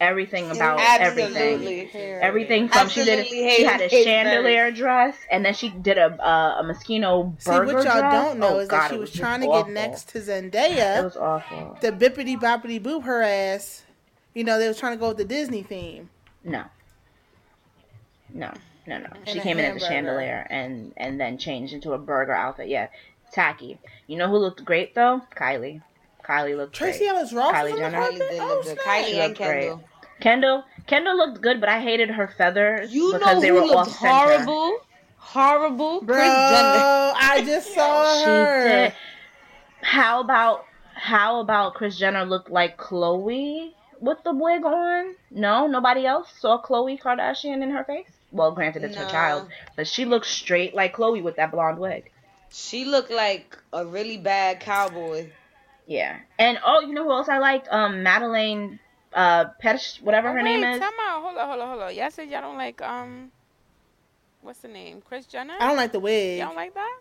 Everything 0.00 0.48
about 0.52 0.78
Absolutely. 0.78 1.36
everything. 1.36 1.88
Hair. 1.88 2.20
Everything 2.20 2.68
from 2.68 2.88
she 2.88 3.02
did. 3.04 3.18
Absolutely 3.18 3.50
She 3.56 3.64
had 3.64 3.80
a 3.80 3.84
hated 3.84 3.90
Katy 3.90 4.04
chandelier 4.04 4.70
dress, 4.70 5.16
and 5.28 5.44
then 5.44 5.54
she 5.54 5.70
did 5.70 5.98
a 5.98 6.06
uh, 6.24 6.58
a 6.60 6.62
mosquito 6.62 7.34
See, 7.38 7.50
burger 7.50 7.74
what 7.74 7.84
y'all 7.84 7.98
dress. 7.98 8.12
don't 8.12 8.38
know 8.38 8.56
Oh, 8.56 8.58
is 8.60 8.68
God, 8.68 8.80
that 8.82 8.90
she 8.90 8.96
it 8.96 9.00
was 9.00 9.12
trying 9.12 9.40
to 9.40 9.48
awful. 9.48 9.64
get 9.64 9.72
next 9.72 10.08
to 10.10 10.20
Zendaya. 10.20 10.52
It 10.52 10.52
Zendaya. 10.52 11.04
was 11.04 11.16
awful. 11.16 11.78
the 11.80 11.90
bippity 11.90 12.36
boppity 12.38 12.80
boop 12.80 13.04
her 13.04 13.22
ass. 13.22 13.82
You 14.34 14.44
know, 14.44 14.58
they 14.60 14.68
was 14.68 14.78
trying 14.78 14.92
to 14.92 15.00
go 15.00 15.08
with 15.08 15.16
the 15.16 15.24
Disney 15.24 15.62
theme. 15.64 16.10
No. 16.44 16.64
No, 18.32 18.52
no, 18.88 18.98
no. 18.98 19.08
She 19.26 19.40
came 19.40 19.58
in 19.58 19.64
as 19.76 19.82
a 19.82 19.86
chandelier 19.86 20.46
and 20.50 20.92
and 20.96 21.20
then 21.20 21.38
changed 21.38 21.72
into 21.74 21.92
a 21.92 21.98
burger 21.98 22.32
outfit. 22.32 22.68
Yeah, 22.68 22.88
tacky. 23.32 23.78
You 24.06 24.16
know 24.16 24.28
who 24.28 24.38
looked 24.38 24.64
great 24.64 24.94
though? 24.94 25.20
Kylie. 25.36 25.82
Kylie 26.24 26.56
looked 26.56 26.74
Tracee 26.74 27.00
great. 27.06 27.08
Ellis 27.16 27.32
Ross 27.32 27.54
Kylie 27.54 27.70
was 27.72 27.80
Jenner. 27.80 27.98
Kylie 28.00 28.18
did 28.18 28.40
Oh, 28.40 28.46
look 28.46 28.64
good. 28.64 28.78
snap. 28.78 28.86
Kylie 28.86 29.04
She 29.04 29.18
and 29.18 29.28
looked 29.28 29.38
great. 29.38 29.60
Kendall. 29.68 29.84
Kendall. 30.20 30.64
Kendall 30.86 31.16
looked 31.16 31.40
good, 31.40 31.60
but 31.60 31.68
I 31.68 31.80
hated 31.80 32.10
her 32.10 32.28
feathers 32.36 32.92
You 32.92 33.12
because 33.12 33.34
know 33.36 33.40
they 33.40 33.48
who 33.48 33.54
were 33.54 33.60
looked 33.62 33.76
off 33.76 33.88
center. 33.90 34.12
horrible? 34.12 34.78
Horrible. 35.16 36.00
Bro, 36.02 36.16
Jenner. 36.16 36.24
I 36.32 37.42
just 37.46 37.74
saw 37.74 38.24
her. 38.24 38.68
did. 38.68 38.92
How 39.82 40.20
about 40.20 40.64
how 40.94 41.40
about 41.40 41.74
Kris 41.74 41.96
Jenner 41.96 42.24
looked 42.24 42.50
like 42.50 42.76
Khloé 42.76 43.72
with 44.00 44.18
the 44.24 44.34
wig 44.34 44.64
on? 44.64 45.14
No, 45.30 45.66
nobody 45.66 46.04
else 46.06 46.28
saw 46.40 46.60
Khloé 46.60 47.00
Kardashian 47.00 47.62
in 47.62 47.70
her 47.70 47.84
face. 47.84 48.10
Well, 48.30 48.52
granted, 48.52 48.84
it's 48.84 48.96
her 48.96 49.08
child, 49.08 49.48
but 49.76 49.86
she 49.86 50.04
looks 50.04 50.28
straight 50.28 50.74
like 50.74 50.94
Khloé 50.96 51.22
with 51.22 51.36
that 51.36 51.50
blonde 51.50 51.78
wig. 51.78 52.10
She 52.50 52.84
looked 52.84 53.10
like 53.10 53.56
a 53.72 53.84
really 53.86 54.18
bad 54.18 54.60
cowboy. 54.60 55.30
Yeah, 55.86 56.18
and 56.38 56.58
oh, 56.64 56.80
you 56.80 56.92
know 56.92 57.04
who 57.04 57.12
else 57.12 57.28
I 57.28 57.38
liked? 57.38 57.68
Um, 57.70 58.02
Madeleine, 58.02 58.78
uh, 59.14 59.46
Pettis, 59.60 59.98
whatever 60.02 60.28
Oh, 60.28 60.32
her 60.32 60.38
wait, 60.42 60.44
name 60.60 60.64
is. 60.64 60.78
Time 60.78 60.92
out. 61.00 61.22
Hold 61.22 61.38
on, 61.38 61.48
hold 61.48 61.60
on, 61.60 61.68
hold 61.68 61.82
on. 61.82 61.94
Y'all 61.94 62.10
said 62.10 62.28
y'all 62.28 62.42
don't 62.42 62.58
like 62.58 62.82
um, 62.82 63.32
what's 64.42 64.58
the 64.60 64.68
name? 64.68 65.00
Kris 65.00 65.24
Jenner. 65.24 65.54
I 65.58 65.66
don't 65.66 65.76
like 65.76 65.92
the 65.92 66.00
wig. 66.00 66.38
Y'all 66.38 66.48
don't 66.48 66.56
like 66.56 66.74
that? 66.74 67.00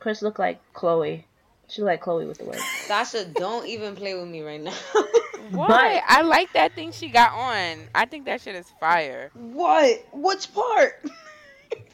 Kris 0.00 0.22
looked 0.22 0.40
like 0.40 0.60
Khloé. 0.74 1.22
She 1.68 1.82
looked 1.82 1.90
like 1.92 2.02
Khloé 2.02 2.26
with 2.28 2.38
the 2.38 2.44
wig. 2.44 2.58
Sasha, 2.86 3.24
don't 3.24 3.66
even 3.66 3.96
play 3.96 4.14
with 4.14 4.28
me 4.28 4.42
right 4.42 4.60
now. 4.60 4.72
What? 5.50 5.68
But- 5.68 6.02
I 6.08 6.22
like 6.22 6.52
that 6.54 6.72
thing 6.72 6.90
she 6.90 7.08
got 7.08 7.32
on. 7.32 7.88
I 7.94 8.06
think 8.06 8.24
that 8.24 8.40
shit 8.40 8.54
is 8.54 8.72
fire. 8.80 9.30
what? 9.34 10.02
Which 10.12 10.52
part? 10.54 11.02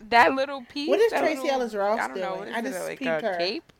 That 0.08 0.34
little 0.34 0.62
piece. 0.68 0.88
What 0.88 0.98
is 1.00 1.10
Tracee 1.12 1.36
little- 1.36 1.50
Ellis 1.50 1.74
Ross 1.74 2.00
I 2.00 2.08
don't 2.08 2.18
know. 2.20 2.36
doing? 2.36 2.38
What 2.38 2.48
is 2.48 2.54
I 2.54 2.58
it, 2.58 2.62
just 2.62 2.88
like 2.88 3.00
a 3.02 3.20
her. 3.26 3.36
cape? 3.38 3.72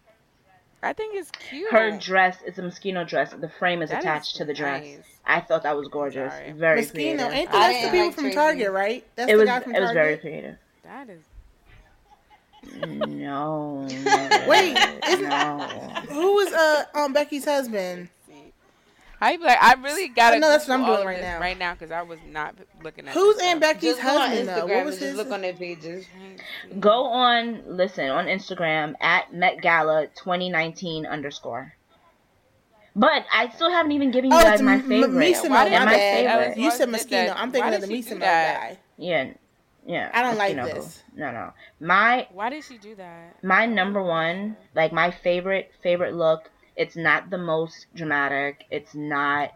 I 0.83 0.93
think 0.93 1.15
it's 1.17 1.31
cute. 1.31 1.71
Her 1.73 1.97
dress 1.99 2.37
is 2.47 2.59
a 2.59 2.63
mosquito 2.63 3.05
dress. 3.05 3.33
The 3.33 3.49
frame 3.49 3.81
is 3.83 3.91
That 3.91 4.01
attached 4.01 4.33
is 4.33 4.39
to 4.39 4.45
the 4.45 4.55
dress. 4.55 4.83
nice. 4.85 4.99
I 5.27 5.41
thought 5.41 5.63
that 5.65 5.77
was 5.77 5.89
gorgeous. 5.89 6.33
Sorry. 6.33 6.53
Very 6.53 6.83
Moschino, 6.83 6.91
creative. 6.93 7.21
ain't 7.33 7.53
that 7.53 7.83
the 7.83 7.89
people 7.91 8.07
like 8.07 8.15
from 8.15 8.25
Tracee. 8.25 8.35
Target, 8.37 8.71
right? 8.71 9.07
That's 9.17 9.31
it 9.31 9.35
the 9.35 9.39
was 9.41 9.49
guy 9.49 9.61
from 9.61 9.75
it 9.75 9.81
was 9.81 9.91
very 9.93 10.17
Target. 10.17 10.21
creative. 10.21 10.57
That 10.85 11.09
is. 11.11 11.23
No. 12.63 13.87
Wait, 14.49 14.75
no, 14.75 14.99
isn't- 15.09 15.29
no. 15.29 15.59
Who 16.11 16.35
was 16.35 16.53
uh 16.53 16.85
um 16.95 17.13
Becky's 17.13 17.45
husband? 17.45 18.09
See. 18.27 18.53
I 19.21 19.37
be 19.37 19.45
like, 19.45 19.59
I 19.63 19.75
really 19.75 20.09
gotta. 20.09 20.37
I 20.37 20.39
know 20.39 20.49
that's 20.49 20.67
what 20.69 20.81
I'm 20.81 20.87
doing 20.87 21.07
right 21.07 21.21
now. 21.21 21.41
Right 21.41 21.59
now, 21.59 21.73
because 21.75 21.91
I 21.91 22.03
was 22.03 22.19
not 22.29 22.55
looking 22.83 23.07
at. 23.09 23.15
Who's 23.15 23.37
this 23.37 23.45
Aunt. 23.45 23.61
Becky's 23.61 23.83
Just 23.97 24.03
go 24.03 24.09
on 24.19 24.29
husband 24.29 24.49
though? 24.49 24.53
Instagram 24.53 24.63
What 24.63 24.71
and 24.73 24.87
was 24.87 24.95
just 24.97 25.07
his? 25.07 25.17
look 25.17 25.31
on 25.31 25.41
their 25.43 25.53
pages. 25.55 26.07
Go 26.79 27.05
on, 27.05 27.63
listen 27.67 28.09
on 28.11 28.27
Instagram 28.27 28.95
at 29.01 29.33
Met 29.33 29.61
Gala 29.63 30.07
2019 30.17 31.07
underscore. 31.07 31.75
But 32.97 33.25
I 33.33 33.49
still 33.51 33.71
haven't 33.71 33.93
even 33.93 34.11
given 34.11 34.31
you 34.33 34.37
Oh, 34.37 34.43
guys 34.43 34.61
my 34.61 34.81
favorite. 34.81 35.11
Missimo. 35.13 35.51
Why 35.51 35.69
My 35.71 35.85
my 35.85 35.93
favorite. 35.93 36.57
You 36.59 36.71
said 36.73 36.91
Why 36.91 36.99
did 36.99 37.09
Moschino. 37.09 37.33
I'm 37.37 37.53
thinking 37.53 37.75
of 37.75 37.81
the 37.83 37.87
did 37.87 38.05
she 38.05 38.11
do 38.11 38.17
Missimo 38.17 38.21
that? 38.21 38.61
guy. 38.61 38.79
Yeah, 38.99 39.33
yeah. 39.87 40.11
I 40.13 40.23
don't 40.23 40.37
like 40.39 40.57
Kinoko. 40.57 40.75
this. 40.75 41.03
No, 41.17 41.31
no. 41.33 41.53
My 41.81 42.29
Why 42.33 42.51
did 42.51 42.65
she 42.65 42.79
do 42.79 42.95
that? 42.97 43.43
my 43.43 43.67
number 43.67 44.03
one, 44.03 44.57
like 44.75 44.93
my 44.93 45.11
favorite 45.11 45.73
favorite 45.83 46.15
look. 46.15 46.51
It's 46.77 46.97
not 46.97 47.31
the 47.31 47.39
most 47.39 47.87
dramatic. 47.95 48.65
It's 48.71 48.95
not 48.95 49.51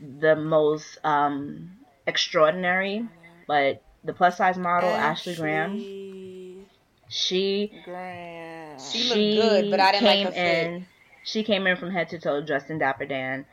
the 0.00 0.36
most 0.36 0.98
um 1.04 1.72
extraordinary, 2.06 3.08
but 3.46 3.82
the 4.04 4.12
plus 4.12 4.36
size 4.36 4.56
model 4.58 4.90
Ashley 4.90 5.34
Graham, 5.34 6.66
she 7.08 7.72
Graham. 7.84 8.78
She 8.78 9.08
looked 9.08 9.42
good, 9.42 9.70
but 9.70 9.80
I 9.80 9.92
didn't 9.92 10.04
like 10.04 10.14
came 10.16 10.26
her 10.26 10.32
fit. 10.32 10.66
in. 10.66 10.86
She 11.24 11.42
came 11.42 11.66
in 11.66 11.76
from 11.76 11.90
head 11.90 12.08
to 12.10 12.18
toe 12.18 12.40
dressed 12.40 12.70
in 12.70 12.78
Dapper 12.78 13.06
Dan, 13.06 13.44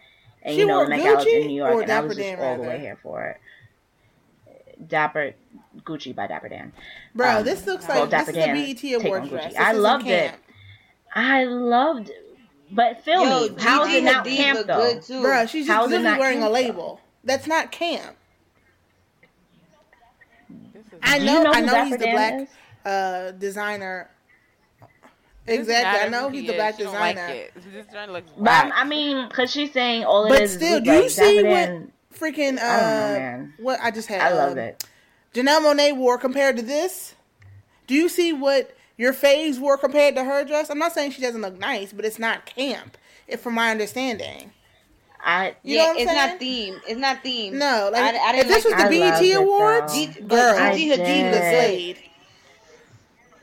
and 0.44 0.54
She 0.54 0.62
you 0.62 0.68
know 0.68 0.78
wore 0.78 0.86
the 0.86 0.90
Met 0.92 1.04
Gala's 1.04 1.26
in 1.26 1.48
New 1.48 1.56
York, 1.56 1.74
or 1.74 1.82
and 1.82 1.92
I 1.92 1.96
Dapper 1.96 2.08
was 2.08 2.18
just 2.18 2.30
Dan, 2.30 2.40
all 2.40 2.58
the 2.64 2.70
way 2.70 2.80
here 2.80 2.98
for 3.02 3.24
it. 3.26 3.38
Dapper 4.88 5.34
Gucci 5.84 6.16
by 6.16 6.28
Dapper 6.28 6.50
Dan. 6.50 6.72
Bro, 7.14 7.38
Um, 7.40 7.44
this 7.46 7.66
looks 7.66 7.88
well, 7.88 8.02
like 8.02 8.10
Dapper 8.10 8.32
this 8.32 8.46
is 8.46 8.50
a 8.50 8.74
BET 8.74 8.78
take 9.02 9.06
award 9.06 9.30
dress. 9.30 9.52
This 9.54 9.60
I 9.62 9.72
isn't 9.72 9.84
loved 9.84 10.08
it. 10.08 10.34
I 11.14 11.44
loved, 11.46 12.12
but 12.72 13.04
feel 13.04 13.24
Yo, 13.24 13.50
me, 13.56 13.62
how 13.62 13.86
is 13.86 13.94
it 13.94 14.04
not 14.04 14.26
Hadid 14.26 14.36
camp 14.38 14.68
though? 14.68 14.78
good 14.94 15.02
too. 15.02 15.22
Bro, 15.22 15.46
she's 15.46 15.68
just 15.68 15.82
literally 15.90 16.04
not 16.04 16.20
wearing 16.20 16.38
a 16.40 16.42
camp, 16.42 16.54
though? 16.54 16.60
label. 16.62 17.02
That's 17.24 17.48
not 17.48 17.72
camp. 17.72 18.16
I 21.04 21.20
know, 21.20 21.38
you 21.38 21.44
know 21.44 21.52
I 21.52 21.62
know 21.62 21.72
Dapper 21.74 21.86
he's 21.86 21.98
the 21.98 22.06
Dan 22.06 22.16
black 22.16 22.50
uh, 22.86 23.32
designer. 23.32 24.10
Exactly, 25.48 26.02
I 26.06 26.10
know 26.10 26.30
he's 26.30 26.42
he 26.42 26.48
the 26.48 26.54
black 26.54 26.78
designer. 26.78 27.22
Like 27.22 27.36
it. 27.36 27.54
This 27.72 27.86
joint 27.94 28.12
looks 28.12 28.32
But 28.38 28.50
I'm- 28.50 28.70
whack. 28.70 28.74
I 28.78 28.84
mean, 28.86 29.30
cause 29.30 29.52
she's 29.52 29.72
saying 29.72 30.04
all 30.04 30.26
it 30.26 30.30
But 30.30 30.42
is 30.42 30.54
still, 30.54 30.80
do 30.82 30.92
you 30.92 31.10
see 31.10 31.36
Dapper 31.44 31.50
what 31.50 31.66
Dan. 31.68 31.92
Freaking 32.18 32.58
uh, 32.58 32.62
I 32.62 32.82
know, 32.82 33.14
man. 33.14 33.54
what 33.58 33.80
I 33.82 33.92
just 33.92 34.08
had? 34.08 34.22
I 34.22 34.34
love 34.34 34.54
um, 34.54 34.58
it. 34.58 34.84
Janelle 35.34 35.62
Monáe 35.62 35.96
wore 35.96 36.18
compared 36.18 36.56
to 36.58 36.62
this. 36.62 37.16
Do 37.88 37.94
you 37.94 38.10
see 38.10 38.34
what 38.34 38.76
your 38.98 39.14
faves 39.14 39.60
wore 39.60 39.78
compared 39.78 40.16
to 40.16 40.24
her 40.24 40.44
dress? 40.46 40.70
I'm 40.70 40.80
not 40.80 40.94
saying 40.94 41.12
she 41.12 41.22
doesn't 41.22 41.42
look 41.42 41.60
nice, 41.60 41.94
but 41.94 42.06
it's 42.06 42.20
not 42.20 42.46
camp, 42.46 42.98
if 43.28 43.42
from 43.42 43.54
my 43.54 43.70
understanding. 43.72 44.52
I 45.24 45.56
You 45.64 45.78
yeah, 45.78 45.88
what 45.88 45.98
it's 45.98 46.06
saying? 46.12 46.30
not 46.30 46.40
theme. 46.40 46.82
It's 46.88 47.00
not 47.00 47.24
theme. 47.24 47.58
No, 47.58 47.90
like 47.92 48.04
I, 48.16 48.30
I 48.30 48.32
if 48.32 48.48
didn't 48.48 48.48
this 48.48 48.66
like 48.66 48.78
was 48.78 48.84
the 48.84 48.84
I 48.86 48.90
BET 48.90 49.22
it, 49.22 49.36
Awards, 49.36 49.94
though. 49.94 50.12
G- 50.14 50.22
girl, 50.22 50.54
but 50.58 50.74
Gigi 50.76 50.90
Gigi 50.90 51.02
Hadid 51.02 51.32
was 51.32 51.40
did. 51.40 51.50
slayed. 51.50 52.00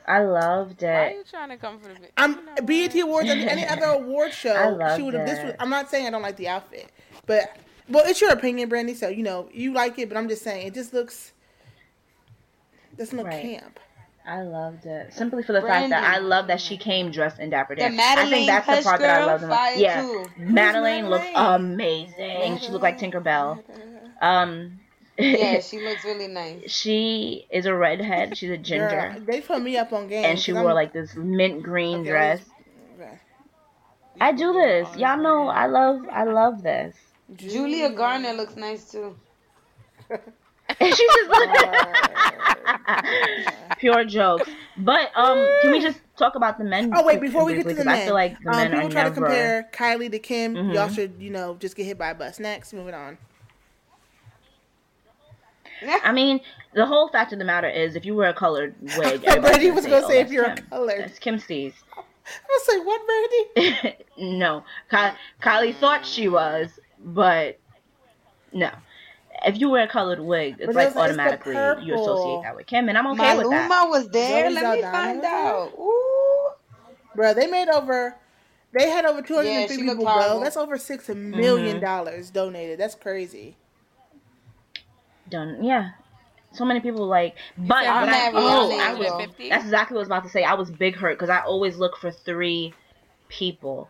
I 0.07 0.23
loved 0.23 0.81
Why 0.81 0.89
are 0.89 1.11
you 1.11 1.23
trying 1.29 1.49
to 1.49 1.57
come 1.57 1.79
for 1.79 1.87
the? 1.89 1.95
I'm 2.17 2.31
you 2.31 2.45
know 2.45 2.55
BET? 2.65 2.95
Awards 2.95 3.29
any, 3.29 3.47
any 3.47 3.65
other 3.65 3.85
award 3.85 4.31
I 4.31 4.33
show. 4.33 4.77
loved 4.77 4.95
She 4.97 5.01
would 5.03 5.13
have. 5.13 5.25
This 5.25 5.39
it. 5.39 5.45
was. 5.45 5.55
I'm 5.59 5.69
not 5.69 5.89
saying 5.89 6.07
I 6.07 6.09
don't 6.09 6.21
like 6.21 6.37
the 6.37 6.47
outfit, 6.49 6.89
but 7.25 7.57
well, 7.89 8.03
it's 8.05 8.21
your 8.21 8.31
opinion, 8.31 8.69
Brandy. 8.69 8.93
So 8.93 9.07
you 9.09 9.23
know 9.23 9.49
you 9.53 9.73
like 9.73 9.97
it, 9.99 10.09
but 10.09 10.17
I'm 10.17 10.27
just 10.27 10.43
saying 10.43 10.67
it 10.67 10.73
just 10.73 10.93
looks 10.93 11.31
doesn't 12.97 13.17
look 13.17 13.27
Right. 13.27 13.41
camp. 13.41 13.79
I 14.25 14.41
loved 14.43 14.85
it 14.85 15.13
simply 15.13 15.43
for 15.43 15.51
the 15.51 15.61
fact 15.61 15.89
that 15.89 16.03
I 16.03 16.19
love 16.19 16.47
that 16.47 16.61
she 16.61 16.77
came 16.77 17.11
dressed 17.11 17.39
in 17.39 17.49
Dapper 17.49 17.75
The 17.75 17.81
Dan. 17.81 17.99
I 17.99 18.29
think 18.29 18.47
that's 18.47 18.65
the 18.65 18.71
Hush 18.75 18.83
part 18.85 19.01
that 19.01 19.21
I 19.21 19.25
love 19.25 19.41
the 19.41 19.47
most. 19.47 19.77
Yeah, 19.77 20.01
too. 20.01 20.25
Madelaine 20.39 21.09
looks 21.09 21.25
Madelaine? 21.25 21.55
amazing. 21.55 22.57
She 22.59 22.69
looked 22.69 22.83
like 22.83 22.97
Tinkerbell. 22.99 23.61
Um, 24.21 24.79
Yeah, 25.17 25.59
she 25.59 25.81
looks 25.81 26.05
really 26.05 26.27
nice. 26.29 26.71
she 26.71 27.45
is 27.51 27.65
a 27.65 27.73
redhead. 27.75 28.37
She's 28.37 28.49
a 28.51 28.57
ginger, 28.57 29.11
Girl, 29.13 29.25
they 29.25 29.41
put 29.41 29.61
me 29.61 29.75
up 29.77 29.91
on 29.91 30.07
game, 30.07 30.23
and 30.23 30.39
she 30.39 30.53
wore 30.53 30.67
I'm- 30.67 30.75
like 30.75 30.93
this 30.93 31.15
mint 31.17 31.61
green 31.61 31.99
Okay, 31.99 32.09
dress. 32.09 32.39
okay. 32.97 33.19
I 34.21 34.31
do 34.31 34.53
this. 34.53 34.95
Y'all 34.95 35.17
know 35.21 35.49
I 35.49 35.65
love. 35.65 36.07
I 36.09 36.23
love 36.23 36.63
this. 36.63 36.95
Julia 37.35 37.89
Garner 37.89 38.33
looks 38.33 38.55
nice 38.55 38.91
too. 38.91 39.15
And 40.09 40.95
she's 40.95 40.97
just 40.97 41.31
pure 43.79 44.03
jokes. 44.05 44.49
But 44.77 45.11
um, 45.15 45.45
can 45.61 45.71
we 45.71 45.79
just 45.81 45.99
talk 46.17 46.35
about 46.35 46.57
the 46.57 46.63
men? 46.63 46.91
Oh 46.95 47.05
wait, 47.05 47.21
before 47.21 47.45
we 47.45 47.55
get 47.55 47.67
to 47.67 47.73
the 47.73 47.85
men, 47.85 47.95
I 47.95 48.05
feel 48.05 48.13
like 48.13 48.37
the 48.43 48.51
um, 48.51 48.57
men 48.57 48.71
people 48.71 48.87
are 48.87 48.91
try 48.91 49.03
never. 49.03 49.15
to 49.15 49.21
compare 49.21 49.69
Kylie 49.73 50.11
to 50.11 50.19
Kim. 50.19 50.55
Mhm. 50.55 50.73
Y'all 50.73 50.89
should, 50.89 51.13
you 51.19 51.29
know, 51.29 51.55
just 51.59 51.75
get 51.75 51.85
hit 51.85 51.97
by 51.97 52.09
a 52.09 52.15
bus. 52.15 52.39
Next, 52.39 52.73
moving 52.73 52.93
on. 52.93 53.17
I 56.03 56.13
mean, 56.13 56.39
the 56.73 56.85
whole 56.85 57.09
fact 57.09 57.33
of 57.33 57.39
the 57.39 57.45
matter 57.45 57.69
is, 57.69 57.95
if 57.95 58.05
you 58.05 58.15
wear 58.15 58.29
a 58.29 58.33
colored 58.33 58.73
wig, 58.81 59.21
Brandy 59.21 59.27
everybody's 59.27 59.73
was 59.73 59.85
gonna 59.85 60.01
gonna 60.01 60.07
say, 60.07 60.13
say 60.13 60.19
oh, 60.19 60.25
if 60.25 60.31
you're 60.31 60.45
a 60.45 60.47
that's 60.47 60.59
Kim. 60.61 60.69
colored. 60.69 60.99
That's 61.01 61.19
Kim 61.19 61.35
Stees. 61.39 61.73
I 61.95 62.01
was 62.47 62.77
like, 62.77 62.87
what, 62.87 63.01
Brandy? 63.05 63.97
no, 64.37 64.63
Ky- 64.89 65.17
Kylie 65.41 65.75
thought 65.75 66.05
she 66.05 66.27
was, 66.29 66.79
but 67.03 67.59
no. 68.51 68.69
If 69.45 69.59
you 69.59 69.69
wear 69.69 69.83
a 69.83 69.87
colored 69.87 70.19
wig, 70.19 70.55
it's 70.59 70.67
But 70.67 70.75
like 70.75 70.87
it's- 70.89 70.95
it's 70.95 70.97
automatically 71.19 71.55
you 71.85 71.95
associate 71.95 72.41
that 72.43 72.55
with 72.55 72.65
Kim, 72.67 72.87
and 72.87 72.97
I'm 72.97 73.07
okay 73.07 73.35
with 73.37 73.49
that. 73.49 73.69
Maluma 73.69 73.89
was 73.89 74.07
there. 74.09 74.49
Zoe 74.49 74.53
Let 74.53 74.75
me 74.77 74.81
find 74.83 75.25
out. 75.25 75.73
Ooh. 75.77 76.49
Bro, 77.15 77.33
they 77.33 77.47
made 77.47 77.67
over. 77.69 78.15
They 78.71 78.89
had 78.89 79.05
over 79.05 79.21
250 79.21 79.73
Yeah, 79.75 79.89
people, 79.91 80.03
bro. 80.05 80.39
That's 80.39 80.57
over 80.57 80.77
six 80.77 81.09
million 81.09 81.75
Mm-hmm. 81.77 81.85
dollars 81.85 82.29
donated. 82.31 82.79
That's 82.79 82.95
crazy. 82.95 83.55
Done. 85.29 85.63
Yeah. 85.63 85.91
So 86.53 86.65
many 86.65 86.79
people 86.79 87.05
like, 87.07 87.35
but 87.57 87.85
I'm 87.85 88.09
I, 88.09 88.31
oh, 88.33 88.79
I 88.79 88.93
was, 88.93 89.27
that's 89.49 89.63
exactly 89.63 89.95
what 89.95 89.99
I 89.99 90.01
was 90.01 90.07
about 90.07 90.23
to 90.23 90.29
say. 90.29 90.43
I 90.43 90.53
was 90.53 90.69
big 90.69 90.95
hurt 90.95 91.17
because 91.17 91.29
I 91.29 91.39
always 91.41 91.77
look 91.77 91.97
for 91.97 92.11
three 92.11 92.73
people 93.27 93.89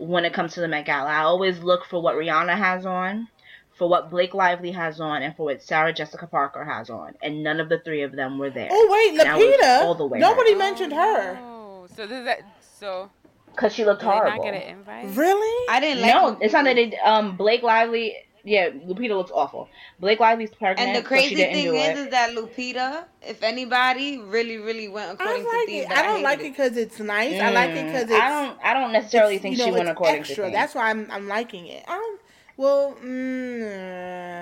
when 0.00 0.24
it 0.24 0.32
comes 0.32 0.54
to 0.54 0.60
the 0.60 0.68
Met 0.68 0.86
Gala. 0.86 1.08
I 1.10 1.22
always 1.22 1.58
look 1.60 1.84
for 1.84 2.00
what 2.02 2.16
Rihanna 2.16 2.56
has 2.56 2.86
on, 2.86 3.28
for 3.76 3.88
what 3.88 4.10
Blake 4.10 4.34
Lively 4.34 4.72
has 4.72 5.00
on, 5.00 5.22
and 5.22 5.36
for 5.36 5.44
what 5.44 5.62
Sarah 5.62 5.92
Jessica 5.92 6.26
Parker 6.26 6.64
has 6.64 6.90
on, 6.90 7.14
and 7.22 7.42
none 7.42 7.60
of 7.60 7.68
the 7.68 7.78
three 7.78 8.02
of 8.02 8.12
them 8.12 8.38
were 8.38 8.50
there. 8.50 8.68
Oh 8.70 8.88
wait, 8.90 9.20
And 9.20 9.28
I 9.28 9.38
Lupita. 9.38 9.84
all 9.84 9.94
the 9.94 10.06
way 10.06 10.18
Nobody 10.18 10.54
mentioned 10.54 10.92
her. 10.92 11.38
Oh, 11.40 11.86
so 11.94 12.06
does 12.06 12.24
that? 12.24 12.40
So 12.78 13.10
Because 13.54 13.74
she 13.74 13.84
looked 13.84 14.00
did 14.00 14.08
they 14.10 14.14
not 14.14 14.22
horrible. 14.24 14.44
get 14.44 14.54
an 14.54 14.62
invite? 14.62 15.16
Really? 15.16 15.66
I 15.70 15.80
didn't 15.80 16.02
like 16.02 16.14
No, 16.14 16.38
it's 16.40 16.52
not 16.54 16.64
that 16.64 16.76
they. 16.76 16.96
Um, 16.98 17.36
Blake 17.36 17.62
Lively. 17.62 18.16
Yeah, 18.44 18.70
Lupita 18.70 19.16
looks 19.16 19.30
awful. 19.34 19.70
Blake 19.98 20.20
Lively's 20.20 20.50
pregnant, 20.54 20.78
And 20.78 20.94
the 20.94 21.02
so 21.08 21.08
crazy 21.08 21.34
she 21.34 21.36
didn't 21.36 21.52
thing 21.52 21.62
do 21.62 21.76
is, 21.76 21.98
that 22.10 22.30
Lupita, 22.30 23.04
if 23.22 23.42
anybody, 23.42 24.18
really, 24.18 24.58
really 24.58 24.88
went 24.88 25.12
I 25.18 25.24
according 25.24 25.46
to 25.48 25.60
like 25.66 25.66
theme. 25.66 25.84
it. 25.84 25.88
I 25.90 26.02
don't 26.02 26.22
like 26.22 26.42
it 26.44 26.44
hated 26.44 26.52
because 26.52 26.76
it's 26.76 26.98
nice. 27.00 27.40
I 27.40 27.50
like 27.50 27.76
it 27.76 27.86
because 27.86 28.08
Mm, 28.08 28.10
it's. 28.10 28.14
I 28.14 28.28
don't. 28.28 28.58
I 28.62 28.74
don't 28.74 28.92
necessarily 28.92 29.38
think 29.38 29.52
you 29.52 29.58
know, 29.58 29.66
she 29.66 29.72
went 29.72 29.88
it's 29.88 29.90
according 29.90 30.18
extra. 30.18 30.36
to 30.46 30.50
things. 30.50 30.52
That's 30.52 30.74
why 30.74 30.90
I'm 30.90 31.10
I'm 31.10 31.28
liking 31.28 31.66
it. 31.66 31.84
I 31.88 31.92
don't. 31.96 32.20
Well, 32.56 32.94
mm, 33.04 33.64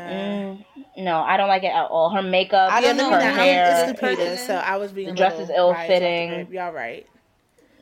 Mm, 0.07 0.65
no, 0.97 1.21
I 1.21 1.37
don't 1.37 1.49
like 1.49 1.65
it 1.65 1.69
at 1.69 1.87
all. 1.87 2.11
Her 2.11 2.23
makeup, 2.23 2.75
I 2.75 2.81
yeah, 2.81 2.93
don't 2.93 2.97
let 2.97 3.09
know 3.11 3.11
her 3.11 3.17
not. 3.17 3.35
hair. 3.35 3.65
It's 3.67 3.85
Lupita, 4.01 4.39
so 4.39 4.57
I 4.57 4.77
was 4.77 4.93
being 4.93 5.09
The 5.09 5.13
dress 5.13 5.39
is 5.39 5.51
ill 5.51 5.75
biased 5.75 6.03
off 6.03 6.17
the 6.17 6.25
fitting. 6.25 6.27
rip. 6.27 6.53
Y'all 6.53 6.73
right. 6.73 7.09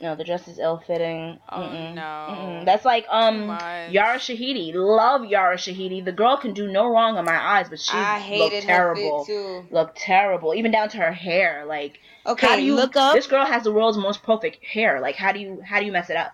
No, 0.01 0.15
the 0.15 0.25
dress 0.25 0.47
is 0.47 0.59
ill 0.59 0.77
fitting. 0.87 1.39
Oh, 1.51 1.57
Mm-mm. 1.61 1.95
no. 1.95 2.03
Mm-mm. 2.03 2.65
That's 2.67 2.85
like 2.85 3.07
um 3.09 3.47
much. 3.47 3.91
Yara 3.91 4.19
Shahidi. 4.19 4.73
Love 4.75 5.25
Yara 5.25 5.57
Shahidi. 5.57 6.05
The 6.05 6.13
girl 6.13 6.37
can 6.37 6.53
do 6.53 6.71
no 6.71 6.87
wrong 6.91 7.17
in 7.17 7.25
my 7.25 7.37
eyes, 7.37 7.69
but 7.71 7.81
she 7.81 7.97
I 7.97 8.17
looked 8.19 8.53
hated 8.53 8.65
her 8.65 8.95
terrible. 8.95 9.25
fit 9.25 9.33
too. 9.33 9.67
Looked 9.71 9.97
terrible, 9.97 10.55
even 10.55 10.71
down 10.71 10.91
to 10.91 10.99
her 10.99 11.13
hair. 11.13 11.65
Like, 11.67 11.99
Okay, 12.27 12.47
how 12.47 12.57
do 12.57 12.63
you 12.63 12.75
look 12.75 12.95
up. 12.97 13.15
This 13.15 13.27
girl 13.27 13.47
has 13.47 13.63
the 13.65 13.73
world's 13.73 13.97
most 13.97 14.23
perfect 14.23 14.63
hair. 14.65 15.01
Like, 15.01 15.15
how 15.17 15.33
do 15.33 15.39
you 15.41 15.63
how 15.65 15.79
do 15.81 15.87
you 15.87 15.93
mess 15.93 16.11
it 16.11 16.17
up? 16.17 16.33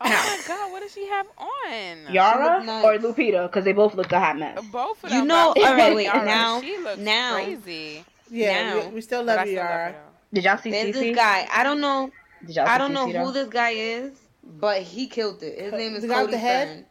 Oh 0.00 0.08
my 0.08 0.40
god, 0.46 0.72
what 0.72 0.82
does 0.82 0.92
she 0.92 1.06
have 1.06 1.26
on? 1.38 2.12
Yara 2.12 2.58
or 2.84 2.98
Lupita? 2.98 3.46
Because 3.46 3.64
they 3.64 3.72
both 3.72 3.94
look 3.94 4.10
a 4.12 4.18
hot 4.20 4.36
mess. 4.38 4.62
Both 4.72 5.02
of 5.04 5.10
You 5.10 5.18
them. 5.20 5.28
know- 5.28 5.52
but 5.56 5.64
all 5.64 5.74
right, 5.74 5.94
wait, 5.94 6.04
Yara, 6.04 6.24
now- 6.26 6.60
she 6.60 6.76
looks 6.78 6.98
now- 6.98 7.34
crazy. 7.34 8.04
Yeah, 8.30 8.74
Now. 8.74 8.88
we, 8.88 8.94
we 8.96 9.00
still 9.00 9.22
love 9.22 9.46
you, 9.46 9.52
still 9.52 9.62
love 9.64 9.70
Yara. 9.70 9.92
though. 9.92 9.98
Did 10.34 10.44
y'all 10.44 10.58
see 10.58 10.70
There's 10.72 10.88
Cece? 10.96 11.00
this 11.00 11.16
guy. 11.16 11.46
I 11.50 11.62
don't 11.62 11.80
know. 11.80 12.10
Did 12.44 12.56
y'all 12.56 12.66
see 12.66 12.70
I 12.72 12.78
don't 12.78 12.92
know 12.92 13.08
who 13.08 13.32
this 13.32 13.48
guy 13.48 13.70
is, 13.70 14.12
but 14.44 14.82
he 14.82 15.06
killed 15.06 15.42
it. 15.42 15.58
His 15.58 15.72
name 15.72 15.94
is 15.94 16.02
The 16.02 16.08
guy 16.08 16.22
with 16.22 16.26
Cody 16.26 16.32
the 16.32 16.38
head? 16.38 16.68
Fern. 16.68 16.86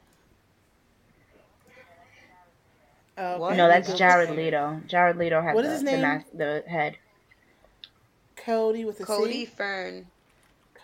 Oh, 3.18 3.38
What? 3.40 3.48
okay. 3.50 3.58
No, 3.58 3.68
that's 3.68 3.94
Jared? 3.94 4.30
Leto. 4.32 4.82
Jared 4.88 5.18
Leto 5.18 5.42
has 5.42 5.56
What 5.56 5.62
the, 5.64 5.68
is 5.70 5.74
his 5.76 5.84
the, 5.84 5.92
name? 5.92 6.02
mas- 6.02 6.24
the 6.34 6.64
head. 6.68 6.98
Cody 8.36 8.84
with 8.86 8.98
the 8.98 9.06
Cody 9.06 9.32
C. 9.32 9.46
Fern. 9.46 10.08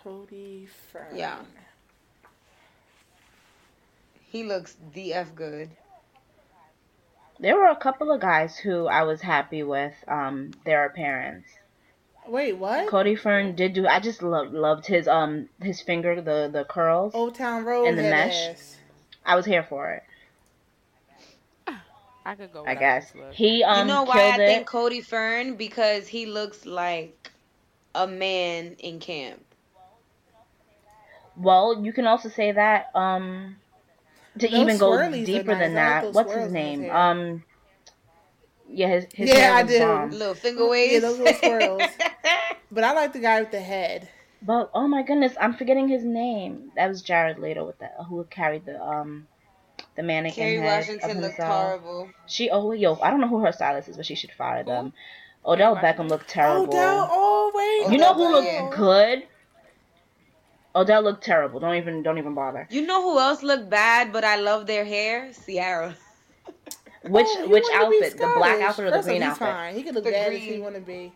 Cody 0.02 0.66
Fern. 0.92 1.14
Yeah. 1.14 1.38
He 4.30 4.44
looks 4.44 4.76
DF 4.94 5.34
good. 5.34 5.70
There 7.38 7.56
were 7.56 7.66
a 7.66 7.76
couple 7.76 8.10
of 8.10 8.20
guys 8.20 8.56
who 8.56 8.86
I 8.86 9.02
was 9.02 9.20
happy 9.20 9.62
with 9.62 9.92
um 10.08 10.52
their 10.64 10.86
appearance. 10.86 11.44
Wait, 12.28 12.52
what? 12.54 12.86
Cody 12.88 13.14
Fern 13.16 13.54
did 13.54 13.72
do. 13.74 13.86
I 13.86 14.00
just 14.00 14.22
loved 14.22 14.52
loved 14.52 14.86
his 14.86 15.08
um 15.08 15.48
his 15.60 15.80
finger 15.82 16.20
the 16.20 16.48
the 16.52 16.64
curls. 16.64 17.14
Old 17.14 17.34
Town 17.34 17.64
Road 17.64 17.88
And 17.88 17.98
the 17.98 18.02
mesh? 18.02 18.48
ass. 18.48 18.76
I 19.24 19.36
was 19.36 19.44
here 19.44 19.62
for 19.62 19.90
it. 19.92 20.02
I 22.24 22.34
could 22.34 22.52
go. 22.52 22.64
I 22.64 22.74
guess 22.74 23.10
this 23.12 23.20
look. 23.20 23.34
he 23.34 23.64
um 23.64 23.88
you 23.88 23.94
know 23.94 24.02
why 24.04 24.28
I 24.34 24.38
it. 24.38 24.46
think 24.46 24.66
Cody 24.66 25.00
Fern? 25.00 25.54
Because 25.56 26.08
he 26.08 26.26
looks 26.26 26.64
like 26.64 27.30
a 27.94 28.06
man 28.06 28.76
in 28.78 29.00
camp. 29.00 29.44
Well, 31.36 31.82
you 31.84 31.92
can 31.92 32.06
also 32.06 32.28
say 32.28 32.52
that 32.52 32.86
um 32.94 33.56
to 34.38 34.48
Those 34.48 34.60
even 34.60 34.78
go 34.78 34.96
deeper 35.24 35.54
nice. 35.54 35.60
than 35.60 35.76
I 35.76 35.88
like 36.00 36.00
that. 36.00 36.12
What's 36.14 36.32
his 36.32 36.36
in 36.36 36.42
his 36.44 36.52
name? 36.54 36.80
hair. 36.80 36.96
Um 36.96 37.44
Yeah, 38.72 38.88
his, 38.88 39.06
his 39.12 39.28
Yeah, 39.28 39.34
hair 39.36 39.52
I 39.52 39.62
was 39.62 39.72
do. 39.72 39.78
bomb. 39.78 40.10
Little 40.10 40.34
finger 40.34 40.66
waves. 40.68 40.92
Yeah, 40.94 41.00
those 41.00 41.18
little 41.18 41.34
swirls. 41.34 41.82
But 42.72 42.84
I 42.84 42.92
like 42.94 43.12
the 43.12 43.18
guy 43.18 43.38
with 43.40 43.50
the 43.50 43.60
head. 43.60 44.08
But 44.40 44.70
oh 44.72 44.88
my 44.88 45.02
goodness, 45.02 45.34
I'm 45.38 45.54
forgetting 45.54 45.88
his 45.88 46.04
name. 46.04 46.72
That 46.74 46.88
was 46.88 47.02
Jared 47.02 47.38
Leto 47.38 47.66
with 47.66 47.78
the 47.78 47.88
who 48.08 48.24
carried 48.24 48.64
the 48.64 48.82
um 48.82 49.28
the 49.94 50.02
mannequin 50.02 50.46
Kerry 50.46 50.56
head 50.56 50.78
Washington 50.80 51.18
of 51.18 51.22
looked 51.22 51.38
horrible. 51.38 52.10
She 52.26 52.48
oh 52.50 52.72
yo, 52.72 52.98
I 53.02 53.10
don't 53.10 53.20
know 53.20 53.28
who 53.28 53.40
her 53.40 53.52
stylist 53.52 53.88
is, 53.90 53.96
but 53.98 54.06
she 54.06 54.14
should 54.14 54.32
fire 54.32 54.64
them. 54.64 54.94
Odell 55.44 55.76
Beckham 55.76 56.08
looked 56.08 56.28
terrible. 56.28 56.72
Odell, 56.72 57.08
oh 57.10 57.52
wait. 57.54 57.92
you 57.92 57.98
know 57.98 58.14
who 58.14 58.24
Odell 58.28 58.32
looked 58.32 58.74
Beckham. 58.74 58.76
good? 58.76 59.22
Odell 60.74 61.02
looked 61.02 61.24
terrible. 61.24 61.60
Don't 61.60 61.74
even 61.76 62.02
don't 62.02 62.16
even 62.18 62.34
bother. 62.34 62.66
You 62.70 62.86
know 62.86 63.02
who 63.02 63.18
else 63.18 63.42
looked 63.42 63.68
bad, 63.68 64.12
but 64.12 64.24
I 64.24 64.36
love 64.36 64.66
their 64.66 64.84
hair? 64.86 65.30
Ciara. 65.44 65.94
Which 67.04 67.26
Oh, 67.30 67.48
which 67.48 67.64
outfit? 67.74 68.12
The 68.18 68.32
black 68.36 68.60
outfit 68.60 68.84
or 68.86 68.90
the 68.90 68.96
First 68.98 69.08
green 69.08 69.22
outfit? 69.22 69.48
Fine. 69.48 69.74
He 69.74 69.82
could 69.82 69.94
look 69.94 70.04
The 70.04 70.10
bad 70.12 70.32
if 70.32 70.40
he 70.40 70.48
green. 70.50 70.62
want 70.62 70.74
to 70.76 70.80
be. 70.80 71.12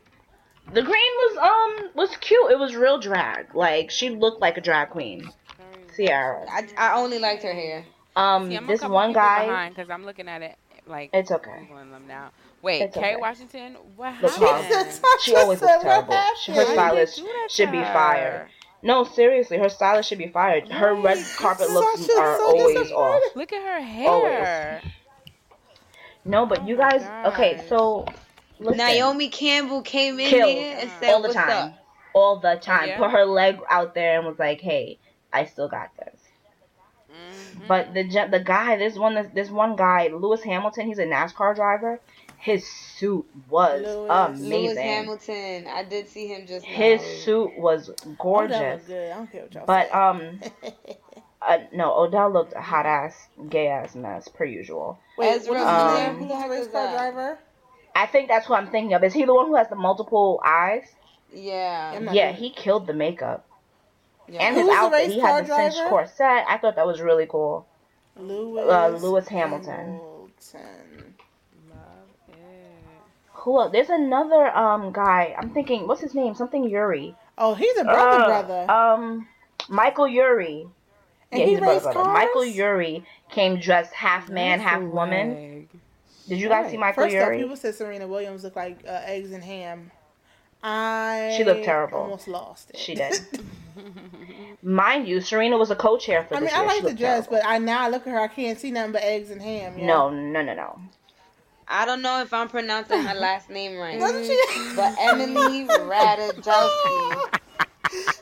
The 0.72 0.82
green 0.82 0.92
was 0.94 1.36
um 1.38 1.90
was 1.94 2.16
cute. 2.16 2.50
It 2.50 2.58
was 2.58 2.74
real 2.74 2.98
drag. 2.98 3.54
Like 3.54 3.90
she 3.90 4.10
looked 4.10 4.40
like 4.40 4.56
a 4.58 4.60
drag 4.60 4.90
queen. 4.90 5.30
Ciara. 5.96 6.44
I, 6.50 6.66
I 6.76 6.96
only 6.96 7.18
liked 7.18 7.42
her 7.44 7.52
hair. 7.54 7.84
Um, 8.16 8.48
See, 8.50 8.56
I'm 8.56 8.66
this 8.66 8.82
one 8.82 9.12
guy. 9.12 9.68
because 9.68 9.88
I'm 9.90 10.04
looking 10.04 10.28
at 10.28 10.42
it 10.42 10.56
like 10.86 11.10
It's 11.12 11.30
okay. 11.30 11.68
Them 11.70 12.04
now. 12.08 12.30
Wait, 12.62 12.82
It's 12.82 12.94
Kerry 12.94 13.12
okay. 13.14 13.20
Washington, 13.20 13.76
what 13.96 14.12
happened? 14.12 14.32
horrible. 14.32 14.92
She 15.22 15.36
always 15.36 15.60
looks 15.62 15.82
terrible. 15.82 16.12
Her 16.14 16.32
Why 16.54 16.64
style- 16.64 16.94
did 16.96 17.06
they 17.08 17.12
stylist 17.12 17.20
should 17.54 17.70
be 17.70 17.80
fired. 17.80 18.48
No, 18.82 19.04
seriously, 19.04 19.58
her 19.58 19.68
stylist 19.68 20.08
should 20.08 20.18
be 20.18 20.28
fired. 20.28 20.68
Her 20.70 20.94
red 20.94 21.24
carpet 21.36 21.70
looks 21.70 22.06
so- 22.06 22.20
are 22.20 22.36
so 22.38 22.44
always 22.58 22.90
off. 22.92 23.22
Look 23.36 23.52
at 23.52 23.62
her 23.62 23.80
hair. 23.80 24.82
No, 26.26 26.44
but 26.46 26.66
you 26.66 26.74
Oh 26.74 26.78
guys, 26.78 27.32
okay, 27.32 27.62
so 27.68 28.06
listen, 28.58 28.78
Naomi 28.78 29.28
Campbell 29.28 29.82
came 29.82 30.18
in 30.18 30.28
Killed. 30.28 30.50
here 30.50 30.76
and 30.80 30.90
said, 31.00 31.10
all 31.10 31.22
the 31.22 31.28
"What's 31.28 31.34
time, 31.34 31.68
up?" 31.70 31.78
all 32.14 32.40
the 32.40 32.56
time, 32.56 32.88
yeah? 32.88 32.98
put 32.98 33.10
her 33.12 33.24
leg 33.24 33.58
out 33.70 33.94
there 33.94 34.18
and 34.18 34.26
was 34.26 34.38
like, 34.38 34.60
"Hey, 34.60 34.98
I 35.32 35.44
still 35.44 35.68
got 35.68 35.90
this." 35.96 36.20
Mhm. 37.10 37.68
But 37.68 37.94
the 37.94 38.02
the 38.30 38.40
guy, 38.40 38.76
this 38.76 38.96
one, 38.98 39.30
this 39.34 39.50
one 39.50 39.76
guy, 39.76 40.08
Lewis 40.08 40.42
Hamilton, 40.42 40.86
he's 40.86 40.98
a 40.98 41.06
NASCAR 41.06 41.54
driver. 41.54 42.00
His 42.38 42.66
suit 42.66 43.26
was 43.48 43.82
Lewis- 43.82 44.10
amazing. 44.10 44.50
Lewis 44.50 44.78
Hamilton. 44.78 45.66
I 45.68 45.84
did 45.84 46.08
see 46.08 46.26
him 46.28 46.46
just 46.46 46.64
now. 46.66 46.72
His 46.72 47.00
suit 47.24 47.58
was 47.58 47.88
Odell 47.88 48.14
gorgeous. 48.18 48.80
look 48.82 48.86
good. 48.86 49.10
I 49.12 49.14
don't 49.16 49.32
care 49.32 49.42
what 49.42 49.54
y'all 49.54 49.66
But 49.66 49.94
um, 49.94 50.40
uh, 51.46 51.58
no, 51.72 51.94
Odell 51.98 52.30
looked 52.32 52.52
a 52.54 52.60
hot 52.60 52.86
ass, 52.86 53.28
gay 53.48 53.68
ass 53.68 53.94
mess 53.94 54.28
per 54.28 54.44
usual. 54.44 54.98
Wait, 55.16 55.28
Ezra 55.34 55.52
what 55.54 55.60
is 55.60 55.66
Miller, 55.66 55.90
his 55.90 55.98
name? 55.98 56.14
who 56.16 56.20
the 56.22 56.28
the 56.28 56.36
heck 56.40 56.50
is 56.50 56.68
car 56.68 56.82
that? 56.82 56.92
driver? 57.12 57.38
I 57.94 58.06
think 58.06 58.28
that's 58.28 58.48
what 58.48 58.60
I'm 58.60 58.70
thinking 58.70 58.92
of. 58.94 59.02
Is 59.04 59.14
he 59.14 59.24
the 59.24 59.34
one 59.34 59.46
who 59.46 59.56
has 59.56 59.68
the 59.68 59.76
multiple 59.76 60.40
eyes? 60.44 60.84
Yeah. 61.32 62.12
Yeah, 62.12 62.32
he 62.32 62.50
killed 62.50 62.86
the 62.86 62.92
makeup 62.92 63.46
yeah. 64.28 64.42
and 64.42 64.56
his 64.56 64.66
the 64.66 64.72
outfit. 64.72 65.10
He 65.10 65.20
had 65.20 65.46
the 65.46 65.56
cinched 65.56 65.88
corset. 65.88 66.44
I 66.48 66.58
thought 66.58 66.76
that 66.76 66.86
was 66.86 67.00
really 67.00 67.26
cool. 67.26 67.66
Lewis. 68.18 68.66
Uh, 68.70 68.88
Lewis 68.88 69.28
Hamilton. 69.28 70.00
Hamilton. 70.00 71.14
Love 71.70 71.78
it. 72.28 72.34
Who 73.32 73.60
else? 73.60 73.72
There's 73.72 73.90
another 73.90 74.46
um 74.56 74.92
guy. 74.92 75.34
I'm 75.38 75.50
thinking, 75.50 75.86
what's 75.86 76.00
his 76.00 76.14
name? 76.14 76.34
Something 76.34 76.68
Urie. 76.68 77.14
Oh, 77.38 77.54
he's 77.54 77.76
a 77.78 77.84
brother, 77.84 78.22
Uh, 78.22 78.26
brother. 78.42 78.70
Um, 78.70 79.28
Michael 79.68 80.08
Urie. 80.08 80.68
And 81.32 81.40
yeah, 81.40 81.44
he 81.46 81.50
he's 81.52 81.58
a 81.58 81.60
brother, 81.60 81.72
raced 81.74 81.82
brother. 81.84 82.02
cars. 82.02 82.14
Michael 82.14 82.44
Urie 82.44 83.04
came 83.30 83.58
dressed 83.58 83.92
half 83.92 84.28
man, 84.28 84.60
half 84.60 84.80
the 84.80 84.86
woman. 84.86 85.68
Did 86.28 86.38
you 86.38 86.48
guys 86.48 86.70
see 86.70 86.76
Michael 86.76 87.04
First 87.04 87.16
off, 87.16 87.22
Urie? 87.22 87.38
people 87.42 87.56
said 87.56 87.74
Serena 87.74 88.06
Williams 88.06 88.44
looked 88.44 88.56
like 88.56 88.78
uh, 88.86 89.00
eggs 89.04 89.32
and 89.32 89.42
ham. 89.44 89.90
I 90.62 91.34
She 91.36 91.44
looked 91.44 91.64
terrible. 91.64 91.98
Almost 91.98 92.28
lost 92.28 92.70
it. 92.70 92.78
She 92.78 92.94
did. 92.94 93.20
Mind 94.62 95.06
you, 95.06 95.20
Serena 95.20 95.56
was 95.58 95.70
a 95.70 95.76
co-chair 95.76 96.24
for 96.24 96.36
I 96.36 96.40
this 96.40 96.50
mean, 96.52 96.60
I 96.60 96.62
year. 96.64 96.70
She 96.70 96.76
like 96.82 96.92
the 96.92 96.98
dress, 96.98 97.26
terrible. 97.26 97.42
but 97.42 97.42
I 97.46 97.58
now 97.58 97.82
I 97.82 97.88
look 97.88 98.06
at 98.06 98.10
her, 98.12 98.20
I 98.20 98.28
can't 98.28 98.58
see 98.58 98.70
nothing 98.70 98.92
but 98.92 99.02
eggs 99.02 99.30
and 99.30 99.40
ham. 99.42 99.78
Yeah. 99.78 99.86
No, 99.86 100.10
no, 100.10 100.42
no, 100.42 100.54
no. 100.54 100.80
I 101.68 101.84
don't 101.84 102.00
know 102.02 102.20
if 102.22 102.32
I'm 102.32 102.48
pronouncing 102.48 103.00
her 103.02 103.14
last 103.14 103.50
name 103.50 103.76
right, 103.76 103.98
Doesn't 104.00 104.24
she? 104.24 104.72
but 104.76 104.94
Emily 104.98 105.66
Ratajkowski. 105.68 107.35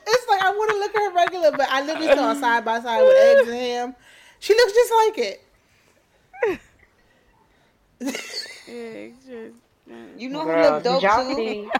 It's 0.07 0.29
like 0.29 0.43
I 0.43 0.51
want 0.51 0.71
to 0.71 0.79
look 0.79 0.95
at 0.95 1.03
her 1.03 1.15
regular, 1.15 1.51
but 1.53 1.69
I 1.71 1.83
literally 1.83 2.15
saw 2.15 2.35
her 2.35 2.41
side 2.41 2.65
by 2.65 2.81
side 2.81 3.03
with 3.03 3.17
eggs 3.17 3.49
and 3.49 3.57
ham. 3.59 3.95
She 4.41 4.55
looks 4.55 4.73
just 4.73 4.93
like 5.07 5.19
it. 5.19 5.41
Yeah, 8.01 9.09
just- 9.27 9.57
You 10.17 10.29
know 10.31 10.41
who 10.41 10.47
Girl, 10.47 10.73
looked 10.73 10.85
dope 10.85 11.37
too? 11.37 11.71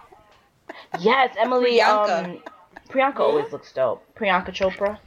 Yes, 0.99 1.35
Emily. 1.39 1.79
Priyanka. 1.79 2.25
Um, 2.25 2.43
Priyanka 2.89 3.19
always 3.19 3.51
looks 3.51 3.71
dope. 3.73 4.03
Priyanka 4.15 4.49
Chopra. 4.51 4.99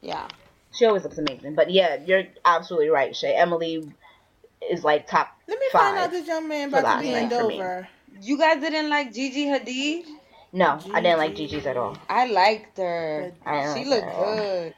Yeah. 0.00 0.28
She 0.72 0.86
always 0.86 1.02
looks 1.02 1.18
amazing. 1.18 1.54
But 1.54 1.70
yeah, 1.70 1.96
you're 2.04 2.24
absolutely 2.44 2.88
right, 2.88 3.14
Shay. 3.14 3.34
Emily 3.34 3.92
is 4.70 4.84
like 4.84 5.06
top 5.06 5.28
Let 5.48 5.58
me 5.58 5.66
five. 5.72 5.80
find 5.82 5.98
out 5.98 6.10
this 6.10 6.26
young 6.26 6.48
man 6.48 6.68
about 6.68 6.80
to 6.80 6.84
last 6.86 7.02
be 7.02 7.10
night 7.12 7.22
in. 7.24 7.28
Dover. 7.28 7.88
You 8.22 8.38
guys 8.38 8.60
didn't 8.60 8.88
like 8.88 9.12
Gigi 9.12 9.46
Hadid? 9.46 10.04
No, 10.52 10.78
I 10.92 11.00
didn't 11.00 11.18
like 11.18 11.34
Gigi's 11.36 11.66
at 11.66 11.76
all. 11.76 11.96
I 12.08 12.26
liked 12.26 12.76
her. 12.78 13.32
I 13.46 13.72
She 13.74 13.84
like 13.84 14.02
looked 14.02 14.16
her 14.16 14.36
good. 14.36 14.74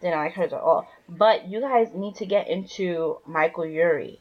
Didn't 0.00 0.18
like 0.18 0.34
hers 0.34 0.52
at 0.52 0.60
all. 0.60 0.86
But 1.08 1.48
you 1.48 1.60
guys 1.60 1.88
need 1.94 2.16
to 2.16 2.26
get 2.26 2.48
into 2.48 3.18
Michael 3.26 3.64
Urie. 3.66 4.20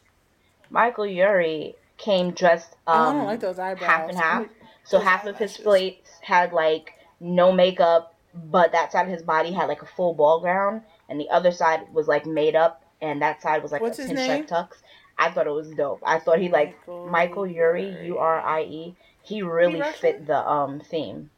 Michael 0.70 1.05
Urie 1.05 1.76
came 1.97 2.32
dressed 2.32 2.76
Oh, 2.88 2.93
I 2.93 3.07
um 3.09 3.18
don't 3.18 3.26
like 3.28 3.39
those 3.41 3.59
eyebrows. 3.59 3.89
half 3.89 4.09
and 4.09 4.18
half. 4.18 4.45
So 4.86 4.97
those 4.97 5.05
half 5.05 5.26
of 5.26 5.38
his 5.38 5.51
eyelashes. 5.51 5.64
plates 5.64 6.11
had 6.22 6.53
like 6.53 6.93
no 7.20 7.51
makeup, 7.51 8.16
but 8.34 8.72
that 8.72 8.91
side 8.91 9.05
of 9.07 9.11
his 9.11 9.24
body 9.24 9.51
had 9.51 9.66
like 9.68 9.82
a 9.82 9.86
full 9.86 10.14
ball 10.14 10.39
gown, 10.41 10.82
and 11.09 11.20
the 11.20 11.30
other 11.30 11.51
side 11.51 11.82
was 11.93 12.07
like 12.07 12.26
made 12.26 12.55
up, 12.55 12.84
and 13.01 13.22
that 13.22 13.41
side 13.41 13.61
was 13.61 13.72
like 13.72 13.82
What's 13.82 13.99
a 13.99 14.03
his 14.03 14.11
pinstripe 14.11 14.28
name? 14.28 14.45
tux. 14.45 14.70
I 15.18 15.30
thought 15.32 15.45
it 15.47 15.51
was 15.51 15.70
dope. 15.72 16.01
I 16.05 16.20
thought 16.20 16.39
he 16.39 16.49
like 16.49 16.76
Michael 16.88 17.07
Michael 17.09 17.47
Urie, 17.47 17.89
Urie. 17.91 18.05
U 18.07 18.18
R 18.18 18.39
I 18.41 18.61
E. 18.64 18.95
He 19.24 19.41
really 19.41 19.80
Russian? 19.80 20.01
fit 20.01 20.28
the 20.28 20.38
um 20.38 20.80
theme. 20.80 21.30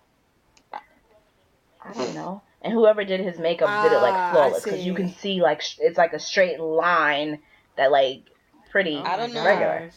I 0.74 1.94
don't 1.94 2.16
know. 2.16 2.42
And 2.62 2.74
whoever 2.74 3.04
did 3.04 3.20
his 3.20 3.38
makeup 3.38 3.70
did 3.70 3.92
it 3.92 4.00
Ah, 4.00 4.02
like 4.02 4.32
flawless 4.32 4.64
because 4.64 4.86
you 4.86 4.96
can 4.96 5.10
see 5.10 5.40
like 5.42 5.62
sh- 5.62 5.78
it's 5.80 5.98
like 5.98 6.14
a 6.14 6.20
straight 6.20 6.60
line 6.60 7.40
that 7.78 7.92
like 7.92 8.24
pretty 8.72 8.96
I 8.96 9.16
don't 9.18 9.34
know. 9.34 9.44
regular. 9.46 9.92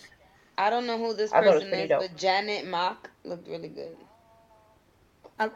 I 0.58 0.70
don't 0.70 0.86
know 0.86 0.98
who 0.98 1.14
this 1.14 1.32
I 1.32 1.40
thought 1.40 1.46
it 1.46 1.54
was 1.54 1.62
person 1.64 1.72
is, 1.72 1.88
dope. 1.88 2.02
but 2.02 2.16
Janet 2.18 2.66
Mock 2.66 3.10
looked 3.24 3.48
really 3.48 3.68
good. 3.68 3.96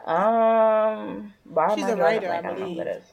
Um, 0.05 1.33
why 1.43 1.73
She's 1.73 1.83
am 1.83 1.83
I 1.83 1.91
a 1.91 1.95
drawing 1.95 2.21
writer, 2.21 2.27
blank? 2.27 2.45
I 2.45 2.49
don't 2.49 2.59
know 2.59 2.69
who 2.69 2.75
that 2.75 2.87
believe. 2.87 2.87
is. 2.87 3.03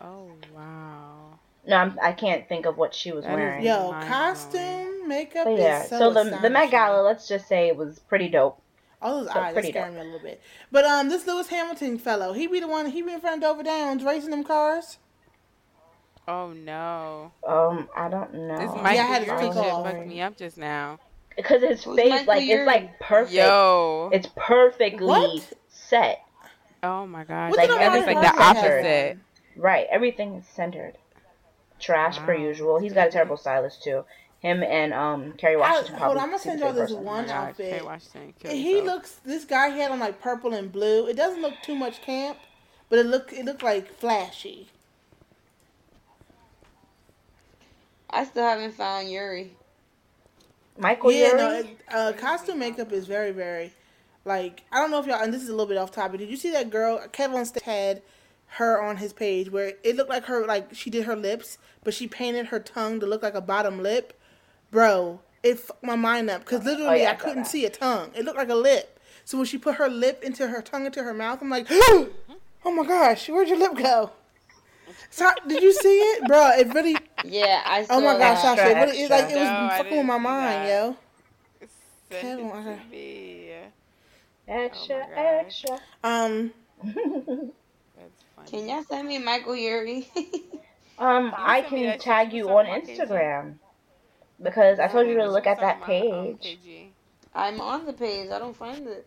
Oh 0.00 0.36
wow. 0.54 1.21
No, 1.66 1.76
I'm, 1.76 1.98
I 2.02 2.12
can't 2.12 2.48
think 2.48 2.66
of 2.66 2.76
what 2.76 2.92
she 2.94 3.12
was 3.12 3.24
That 3.24 3.32
is 3.32 3.36
wearing. 3.36 3.64
Yeah. 3.64 3.82
Yo, 3.84 3.90
Mind 3.92 4.08
costume, 4.08 5.08
makeup 5.08 5.44
But 5.44 5.58
yeah, 5.58 5.82
is 5.84 5.88
so, 5.88 6.12
so, 6.12 6.24
the 6.24 6.38
the 6.38 6.50
Met. 6.50 6.70
Gala, 6.70 7.02
let's 7.02 7.28
just 7.28 7.46
say 7.48 7.68
it 7.68 7.76
was 7.76 7.98
pretty 8.00 8.28
dope. 8.28 8.60
All 9.00 9.20
those 9.24 9.32
so 9.32 9.38
eyes 9.40 9.50
are 9.50 9.52
pretty 9.54 9.70
scaring 9.70 9.94
me 9.94 10.00
a 10.00 10.04
little 10.04 10.18
bit. 10.20 10.40
But 10.70 10.84
um, 10.84 11.08
this 11.08 11.26
Lewis 11.26 11.48
Hamilton 11.48 11.98
fellow, 11.98 12.32
he 12.32 12.46
be 12.46 12.60
the 12.60 12.68
one. 12.68 12.86
He 12.90 13.02
be 13.02 13.12
in 13.12 13.20
front 13.20 13.36
of 13.36 13.42
Dover 13.42 13.62
Downs 13.62 14.02
racing 14.04 14.30
them 14.30 14.44
cars. 14.44 14.98
Oh 16.28 16.52
no. 16.52 17.32
Um, 17.46 17.88
I 17.96 18.08
don't 18.08 18.32
know. 18.34 18.58
This 18.58 18.70
I 18.70 18.82
Michael 18.82 19.04
had 19.06 19.18
to 19.20 19.26
Urie 19.26 19.38
take 19.40 19.52
shit 19.54 19.72
off. 19.72 19.84
fucked 19.86 20.06
me 20.06 20.20
up 20.20 20.36
just 20.36 20.56
now. 20.58 20.98
because 21.36 21.62
his 21.62 21.82
Who's 21.82 21.96
face, 21.96 22.10
Michael 22.10 22.26
like 22.26 22.44
Urie? 22.44 22.60
it's 22.62 22.66
like 22.66 23.00
perfect. 23.00 23.34
Yo. 23.34 24.10
It's 24.12 24.28
perfectly 24.36 25.06
What? 25.06 25.52
set. 25.68 26.20
Oh 26.84 27.06
my 27.06 27.24
gosh. 27.24 27.50
What 27.50 27.58
Like, 27.58 27.68
did 27.70 27.78
everything's 27.80 28.16
like 28.22 28.34
the 28.36 28.42
opposite. 28.42 29.18
Right, 29.56 29.86
everything 29.90 30.34
is 30.36 30.46
centered. 30.46 30.96
Trash 31.82 32.18
per 32.20 32.34
usual. 32.34 32.78
He's 32.80 32.94
got 32.94 33.08
a 33.08 33.12
terrible 33.12 33.36
stylist 33.36 33.82
too. 33.84 34.04
Him 34.40 34.62
and 34.64 34.94
um 34.94 35.34
Kerry 35.34 35.56
I, 35.56 35.58
Washington. 35.58 35.96
hold 35.96 36.18
on, 36.18 36.18
probably 36.18 36.20
I'm 36.22 36.28
gonna 36.30 36.38
send 36.38 36.60
y'all 36.60 36.72
this 36.72 36.90
person. 36.90 37.04
one 37.04 37.26
my 37.26 37.28
God, 37.28 37.48
outfit. 37.50 37.70
Kerry 37.70 37.82
Washington 37.84 38.34
He 38.56 38.76
himself. 38.76 38.86
looks. 38.86 39.12
This 39.24 39.44
guy 39.44 39.68
had 39.68 39.90
on 39.92 40.00
like 40.00 40.20
purple 40.20 40.54
and 40.54 40.72
blue. 40.72 41.06
It 41.08 41.16
doesn't 41.16 41.42
look 41.42 41.54
too 41.62 41.76
much 41.76 42.02
camp, 42.02 42.38
but 42.88 42.98
it 43.00 43.06
look 43.06 43.32
it 43.32 43.44
looked 43.44 43.62
like 43.62 43.88
flashy. 43.98 44.68
I 48.10 48.24
still 48.24 48.44
haven't 48.44 48.72
found 48.74 49.10
Urie. 49.10 49.52
Michael 50.78 51.12
yeah, 51.12 51.28
Urie. 51.28 51.38
no, 51.38 51.50
it, 51.52 51.66
uh, 51.92 52.12
costume 52.18 52.58
makeup 52.58 52.92
is 52.92 53.06
very, 53.06 53.30
very, 53.32 53.72
like 54.24 54.62
I 54.72 54.78
don't 54.78 54.90
know 54.90 55.00
if 55.00 55.06
y'all. 55.06 55.22
And 55.22 55.32
this 55.32 55.42
is 55.42 55.48
a 55.48 55.52
little 55.52 55.66
bit 55.66 55.78
off 55.78 55.92
topic. 55.92 56.20
Did 56.20 56.30
you 56.30 56.36
see 56.36 56.50
that 56.52 56.70
girl? 56.70 57.00
Kevin 57.12 57.44
St- 57.44 57.62
had 57.64 58.02
her 58.56 58.80
on 58.82 58.98
his 58.98 59.12
page 59.12 59.50
where 59.50 59.74
it 59.82 59.96
looked 59.96 60.10
like 60.10 60.24
her, 60.26 60.46
like 60.46 60.74
she 60.74 60.90
did 60.90 61.04
her 61.04 61.16
lips, 61.16 61.58
but 61.84 61.94
she 61.94 62.06
painted 62.06 62.46
her 62.46 62.60
tongue 62.60 63.00
to 63.00 63.06
look 63.06 63.22
like 63.22 63.34
a 63.34 63.40
bottom 63.40 63.82
lip. 63.82 64.18
Bro, 64.70 65.20
it 65.42 65.58
fucked 65.60 65.82
my 65.84 65.96
mind 65.96 66.30
up 66.30 66.40
because 66.40 66.64
literally 66.64 66.88
Oh, 66.90 66.94
yeah, 66.94 67.08
I 67.08 67.12
I 67.12 67.14
couldn't 67.14 67.44
that. 67.44 67.50
see 67.50 67.64
a 67.64 67.70
tongue. 67.70 68.10
It 68.14 68.24
looked 68.24 68.38
like 68.38 68.50
a 68.50 68.54
lip. 68.54 68.98
So 69.24 69.38
when 69.38 69.46
she 69.46 69.58
put 69.58 69.76
her 69.76 69.88
lip 69.88 70.22
into 70.22 70.48
her 70.48 70.60
tongue 70.62 70.86
into 70.86 71.02
her 71.02 71.14
mouth, 71.14 71.40
I'm 71.40 71.50
like, 71.50 71.66
oh 71.70 72.10
my 72.64 72.84
gosh, 72.84 73.28
where'd 73.28 73.48
your 73.48 73.58
lip 73.58 73.76
go? 73.76 74.10
So 75.10 75.30
did 75.46 75.62
you 75.62 75.72
see 75.72 75.98
it, 76.00 76.26
bro? 76.26 76.50
It 76.58 76.74
really 76.74 76.96
Yeah, 77.22 77.62
I 77.64 77.84
saw 77.84 77.96
Oh 77.96 78.00
my 78.00 78.18
gosh, 78.18 78.42
that. 78.42 78.52
Extra, 78.52 78.64
Sasha, 78.64 78.78
what 78.80 78.88
it, 78.88 79.10
like 79.10 79.30
it 79.30 79.36
was 79.36 79.48
No, 79.48 79.68
fucking 79.78 79.96
with 79.98 80.06
my 80.06 80.18
mind, 80.18 80.64
that. 80.64 80.68
yo. 80.68 80.96
Send 82.10 82.40
it 82.40 82.52
to 82.52 82.90
me. 82.90 83.52
Extra, 84.48 85.06
Oh 85.16 85.40
extra. 85.40 85.78
Um, 86.04 86.52
That's 86.82 86.96
funny. 88.50 88.62
Can 88.62 88.68
y'all 88.68 88.84
send 88.84 89.08
me 89.08 89.18
Michael 89.18 89.56
Urie? 89.56 90.08
um, 90.98 91.32
I 91.36 91.62
can 91.62 91.98
tag 91.98 92.32
You 92.32 92.48
you 92.48 92.48
on 92.50 92.64
me 92.66 92.70
my 92.70 92.80
KG? 92.80 92.98
Instagram 92.98 93.54
because 94.42 94.78
I 94.78 94.88
told 94.88 95.08
you 95.08 95.14
to 95.16 95.30
look 95.30 95.46
at 95.46 95.60
that 95.60 95.74
on 95.74 95.80
my, 95.80 95.86
page. 95.86 96.58
I'm 97.34 97.60
on 97.60 97.86
the 97.86 97.92
page. 97.92 98.30
I 98.30 98.38
don't 98.38 98.56
find 98.56 98.86
it. 98.86 99.06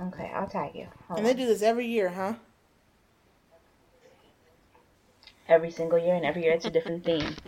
Okay, 0.00 0.30
I'll 0.34 0.46
tag 0.48 0.74
you. 0.74 0.86
Hold 1.08 1.18
and 1.18 1.26
they 1.26 1.30
on. 1.32 1.36
do 1.36 1.46
this 1.46 1.62
every 1.62 1.86
year, 1.86 2.08
huh? 2.10 2.34
Every 5.48 5.70
single 5.70 5.98
year, 5.98 6.14
and 6.14 6.24
every 6.24 6.42
year 6.44 6.52
it's 6.52 6.66
a 6.66 6.70
different 6.70 7.04
theme. 7.04 7.34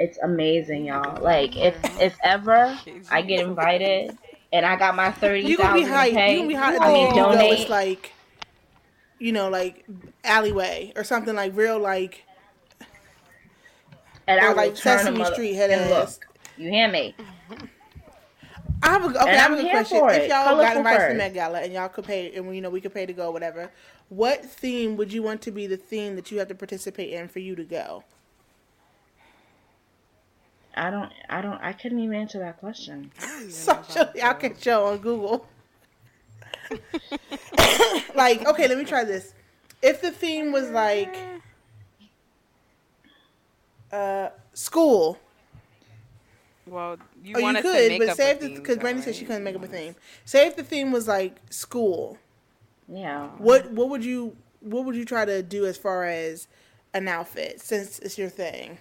It's 0.00 0.16
amazing, 0.18 0.84
y'all. 0.86 1.20
Like 1.20 1.56
if 1.56 1.74
if 2.00 2.16
ever 2.22 2.78
I 3.10 3.22
get 3.22 3.40
invited 3.40 4.16
and 4.52 4.64
I 4.64 4.76
got 4.76 4.94
my 4.94 5.10
thirty 5.10 5.42
You 5.42 5.56
gonna 5.56 5.74
be 5.74 5.82
thousand 5.82 5.92
high. 5.92 6.10
to 6.10 6.14
You 6.32 6.36
gonna 6.36 6.48
be 6.48 6.54
high. 6.54 6.76
I 6.76 6.88
I 6.88 6.92
mean, 6.92 7.08
mean, 7.12 7.30
though, 7.30 7.32
donate. 7.32 7.52
it's 7.62 7.70
like, 7.70 8.12
you 9.18 9.32
know, 9.32 9.48
like 9.48 9.84
alleyway 10.24 10.92
or 10.96 11.04
something 11.04 11.34
like 11.34 11.56
real, 11.56 11.78
like 11.78 12.24
and 14.26 14.40
or 14.42 14.48
will 14.50 14.56
like 14.56 14.76
Sesame 14.76 15.24
Street 15.24 15.54
head 15.54 15.70
and 15.70 15.80
ass. 15.80 15.90
look. 15.90 16.26
You 16.56 16.70
hear 16.70 16.88
me? 16.88 17.14
I 18.82 18.90
have 18.90 19.04
a, 19.04 19.08
okay. 19.08 19.30
I 19.30 19.34
have 19.34 19.52
a 19.52 19.70
question. 19.70 19.98
If 20.08 20.28
y'all 20.28 20.56
got 20.56 20.74
Colorful 20.74 20.78
invited 20.78 21.06
to 21.08 21.12
the. 21.12 21.18
Met 21.18 21.34
Gala 21.34 21.60
and 21.60 21.72
y'all 21.72 21.88
could 21.88 22.04
pay, 22.04 22.34
and 22.34 22.54
you 22.54 22.60
know 22.60 22.70
we 22.70 22.80
could 22.80 22.94
pay 22.94 23.06
to 23.06 23.12
go, 23.12 23.30
whatever. 23.30 23.70
What 24.08 24.44
theme 24.44 24.96
would 24.96 25.12
you 25.12 25.22
want 25.22 25.42
to 25.42 25.50
be 25.50 25.66
the 25.66 25.76
theme 25.76 26.14
that 26.16 26.30
you 26.30 26.38
have 26.38 26.48
to 26.48 26.54
participate 26.54 27.12
in 27.12 27.28
for 27.28 27.40
you 27.40 27.56
to 27.56 27.64
go? 27.64 28.04
I 30.76 30.90
don't. 30.90 31.12
I 31.28 31.40
don't. 31.40 31.60
I 31.60 31.72
couldn't 31.72 31.98
even 31.98 32.16
answer 32.16 32.38
that 32.38 32.58
question. 32.60 33.10
So 33.48 33.82
I 34.22 34.34
can 34.34 34.56
show 34.58 34.86
on 34.86 34.98
Google. 34.98 35.46
like, 38.14 38.46
okay, 38.46 38.68
let 38.68 38.78
me 38.78 38.84
try 38.84 39.04
this. 39.04 39.34
If 39.82 40.00
the 40.00 40.10
theme 40.10 40.52
was 40.52 40.70
like 40.70 41.16
uh 43.92 44.28
school, 44.52 45.18
Well, 46.66 46.98
you 47.22 47.34
oh, 47.36 47.38
you 47.38 47.44
want 47.44 47.56
us 47.58 47.62
to 47.64 47.70
could, 47.88 47.98
but 47.98 48.08
up 48.10 48.16
say 48.16 48.30
if 48.32 48.40
because 48.40 48.76
though, 48.76 48.82
Brandy 48.82 49.02
said 49.02 49.14
she 49.14 49.24
couldn't 49.24 49.44
make 49.44 49.56
up 49.56 49.62
a 49.64 49.68
theme. 49.68 49.94
Say 50.24 50.46
if 50.46 50.56
the 50.56 50.64
theme 50.64 50.92
was 50.92 51.08
like 51.08 51.36
school, 51.50 52.18
Yeah. 52.88 53.28
what 53.38 53.70
what 53.72 53.88
would 53.90 54.04
you 54.04 54.36
what 54.60 54.84
would 54.84 54.96
you 54.96 55.04
try 55.04 55.24
to 55.24 55.42
do 55.42 55.66
as 55.66 55.76
far 55.78 56.04
as 56.04 56.48
an 56.94 57.08
outfit 57.08 57.60
since 57.60 57.98
it's 58.00 58.18
your 58.18 58.28
thing? 58.28 58.78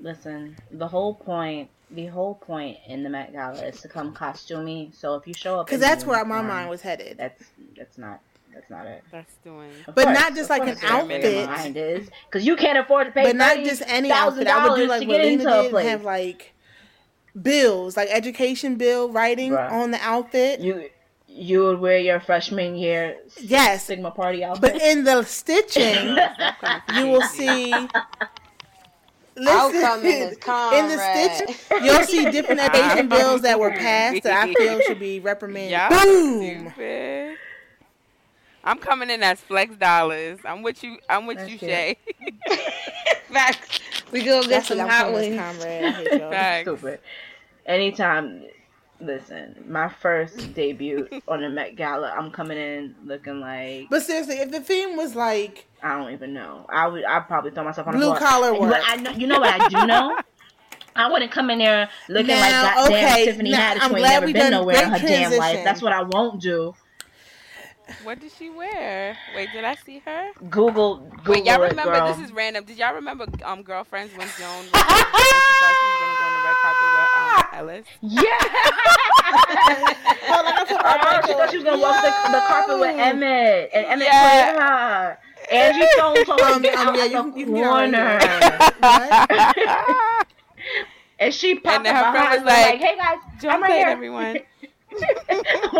Listen, 0.00 0.56
the 0.70 0.88
whole 0.88 1.14
point, 1.14 1.70
the 1.90 2.06
whole 2.06 2.34
point 2.34 2.78
in 2.86 3.02
the 3.02 3.10
Met 3.10 3.32
Gala 3.32 3.62
is 3.64 3.80
to 3.82 3.88
come 3.88 4.14
costumey. 4.14 4.94
So 4.94 5.14
if 5.16 5.26
you 5.26 5.34
show 5.34 5.60
up, 5.60 5.66
Because 5.66 5.82
in 5.82 5.88
that's 5.88 6.04
where 6.04 6.24
my 6.24 6.42
mind 6.42 6.68
was 6.70 6.80
headed. 6.82 7.18
That's 7.18 7.42
that's 7.76 7.98
not 7.98 8.20
that's 8.52 8.70
not 8.70 8.86
it. 8.86 9.02
That's 9.10 9.34
doing. 9.44 9.70
Of 9.86 9.94
But 9.94 10.04
course, 10.04 10.18
not 10.18 10.34
just 10.34 10.48
like 10.50 10.62
an 10.62 10.68
that's 10.68 10.82
where 10.82 10.92
your 11.20 11.40
outfit. 11.42 11.48
Mind 11.50 11.76
is 11.76 12.08
because 12.26 12.46
you 12.46 12.56
can't 12.56 12.78
afford 12.78 13.06
to 13.08 13.12
pay. 13.12 13.24
but 13.24 13.36
not 13.36 13.58
just 13.58 13.82
any 13.86 14.10
outfit. 14.10 14.46
I 14.46 14.68
would 14.68 14.76
do 14.76 14.86
like 14.86 15.00
to 15.02 15.06
what 15.06 15.16
get 15.16 15.24
Lena 15.24 15.44
did 15.62 15.74
and 15.74 15.88
have 15.88 16.04
like 16.04 16.52
bills, 17.40 17.96
like 17.96 18.08
education 18.10 18.76
bill 18.76 19.10
writing 19.10 19.52
Bruh. 19.52 19.70
on 19.72 19.90
the 19.90 19.98
outfit. 20.00 20.60
you 20.60 20.88
you 21.26 21.64
would 21.64 21.80
wear 21.80 21.98
your 21.98 22.20
freshman 22.20 22.76
year 22.76 23.16
Yes, 23.40 23.86
Sigma 23.86 24.12
party 24.12 24.44
outfit. 24.44 24.60
but 24.74 24.80
in 24.80 25.02
the 25.02 25.24
stitching, 25.24 26.16
you 26.94 27.08
will 27.08 27.22
see. 27.22 27.72
I'll 29.36 29.66
Listen, 29.68 29.80
come 29.80 30.04
in 30.04 30.22
as 30.22 30.22
in 30.22 30.30
the 30.30 30.36
comrade. 30.36 31.30
stitch, 31.32 31.82
you'll 31.82 32.02
see 32.04 32.30
different 32.30 32.60
education 32.74 33.08
bills 33.08 33.42
that 33.42 33.58
were 33.58 33.70
passed 33.70 34.22
that 34.22 34.48
I 34.48 34.54
feel 34.54 34.80
should 34.80 35.00
be 35.00 35.20
reprimanded. 35.20 35.72
Y'all 35.72 35.90
Boom. 36.04 36.68
stupid. 36.70 37.38
I'm 38.66 38.78
coming 38.78 39.10
in 39.10 39.22
as 39.22 39.40
flex 39.40 39.74
dollars. 39.76 40.38
I'm 40.44 40.62
with 40.62 40.82
you. 40.82 40.98
I'm 41.08 41.26
with 41.26 41.36
That's 41.38 41.50
you, 41.50 41.56
it. 41.56 41.60
Shay. 41.60 41.96
Facts. 43.30 43.80
We 44.10 44.24
go 44.24 44.40
get 44.42 44.48
That's 44.50 44.68
some 44.68 44.78
what 44.78 44.88
hot 44.90 45.06
I'm 45.08 45.12
wings. 45.12 45.36
comrade. 45.36 45.84
I 45.84 46.02
y'all. 46.16 46.30
Facts. 46.30 46.68
Stupid. 46.68 47.00
Anytime, 47.66 48.44
listen, 49.00 49.64
my 49.68 49.88
first 49.88 50.54
debut 50.54 51.08
on 51.28 51.40
the 51.42 51.48
Met 51.50 51.76
Gala, 51.76 52.10
I'm 52.16 52.30
coming 52.30 52.56
in 52.58 52.94
looking 53.04 53.40
like 53.40 53.88
But 53.90 54.02
seriously, 54.02 54.36
if 54.36 54.50
the 54.50 54.60
theme 54.60 54.96
was 54.96 55.14
like 55.14 55.66
I 55.84 55.98
don't 55.98 56.12
even 56.12 56.32
know. 56.32 56.64
I 56.70 56.88
would 56.88 57.04
I'd 57.04 57.26
probably 57.26 57.50
throw 57.50 57.62
myself 57.62 57.86
on 57.86 57.94
the 57.94 58.00
blue 58.00 58.08
floor. 58.08 58.18
collar 58.18 58.58
But 58.70 58.80
I 58.86 58.96
know, 58.96 59.10
you 59.12 59.26
know 59.26 59.38
what 59.38 59.50
I 59.50 59.68
do 59.68 59.86
know? 59.86 60.16
I 60.96 61.10
wouldn't 61.10 61.30
come 61.30 61.50
in 61.50 61.58
there 61.58 61.90
looking 62.08 62.36
like 62.36 62.52
Now, 62.52 62.74
goddamn 62.74 63.08
okay, 63.08 63.24
Tiffany 63.26 63.50
now, 63.50 63.58
Haddish 63.58 63.80
I'm 63.82 63.90
who 63.90 63.96
ain't 63.96 64.06
glad 64.06 64.20
never 64.20 64.32
been 64.32 64.50
nowhere 64.50 64.76
in 64.76 64.90
great 64.90 65.00
her 65.00 65.06
damn 65.06 65.36
life. 65.36 65.60
That's 65.64 65.82
what 65.82 65.92
I 65.92 66.02
won't 66.02 66.40
do. 66.40 66.74
What 68.02 68.20
did 68.20 68.32
she 68.32 68.48
wear? 68.48 69.16
Wait, 69.34 69.52
did 69.52 69.64
I 69.64 69.74
see 69.74 70.00
her? 70.04 70.30
Google, 70.50 70.96
Google 70.98 71.34
Wait, 71.34 71.44
y'all 71.44 71.60
it, 71.60 71.70
remember? 71.70 71.92
girl. 71.92 72.14
This 72.14 72.24
is 72.24 72.32
random. 72.32 72.64
Did 72.64 72.78
y'all 72.78 72.94
remember 72.94 73.26
um 73.44 73.62
girlfriends 73.62 74.14
when 74.14 74.28
Joan 74.38 74.64
was, 74.64 74.72
when 74.72 74.80
she 74.80 75.54
thought 75.60 75.74
she 75.80 75.86
was 75.86 75.98
gonna 76.00 76.16
go 76.18 76.24
on 76.26 76.32
the 76.32 76.42
red 76.48 76.56
carpet 76.62 76.88
with 76.92 77.10
um, 77.18 77.58
Ellis? 77.58 77.86
Yeah. 78.00 78.22
Oh, 80.26 80.42
like 80.44 80.56
I 80.56 80.60
Oh, 80.60 81.22
she 81.26 81.32
thought 81.32 81.50
she 81.50 81.56
was 81.58 81.64
gonna 81.64 81.80
walk 81.80 81.96
the, 82.02 82.30
the 82.30 82.40
carpet 82.46 82.78
with 82.78 82.98
Emmett, 82.98 83.70
and 83.74 83.86
Emmett 83.86 84.08
Yeah. 84.08 84.52
played 84.52 84.62
her. 84.62 85.18
Angie 85.50 85.86
Stone 85.96 86.24
told 86.24 86.40
her 86.40 86.46
Um, 86.54 86.62
get 86.62 86.74
um, 86.78 86.88
out 86.88 86.96
yeah, 86.96 87.04
you, 87.04 87.32
the 87.32 87.38
you 87.38 87.44
can 87.46 87.54
get 87.54 87.64
out 87.64 87.70
corner, 87.72 88.18
right 88.82 90.26
and 91.18 91.34
she 91.34 91.54
popped 91.56 91.76
And 91.76 91.86
then 91.86 91.94
her 91.96 92.02
friend 92.12 92.14
behind 92.14 92.44
was 92.44 92.52
like, 92.52 92.66
like, 92.72 92.80
"Hey 92.80 92.96
guys, 92.96 93.18
Joan 93.40 93.50
I'm 93.52 93.62
right 93.62 93.72
here." 93.72 93.88
everyone. 93.88 94.38
With 94.94 95.00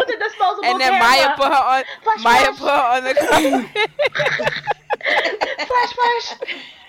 the 0.09 0.17
disposable 0.19 0.65
And 0.65 0.81
then 0.81 0.91
camera. 0.91 0.99
Maya 1.09 1.37
put 1.37 1.47
her 1.47 1.53
on. 1.53 1.85
Flash, 2.03 2.25
Maya 2.25 2.53
flash. 2.53 2.59
put 2.59 2.69
her 2.69 2.83
on 2.97 3.05
the 3.05 3.15
carpet. 3.15 3.71
flash, 5.69 5.93
flash. 5.93 6.27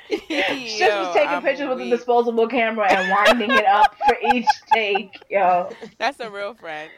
She 0.09 0.83
was 0.87 1.13
taking 1.15 1.41
pictures 1.41 1.67
with 1.69 1.81
a 1.81 1.89
disposable 1.89 2.47
camera 2.47 2.87
and 2.91 3.11
winding 3.11 3.51
it 3.51 3.65
up 3.65 3.95
for 4.07 4.17
each 4.33 4.47
take, 4.73 5.19
yo. 5.29 5.69
That's 5.99 6.19
a 6.19 6.29
real 6.31 6.53
friend. 6.55 6.89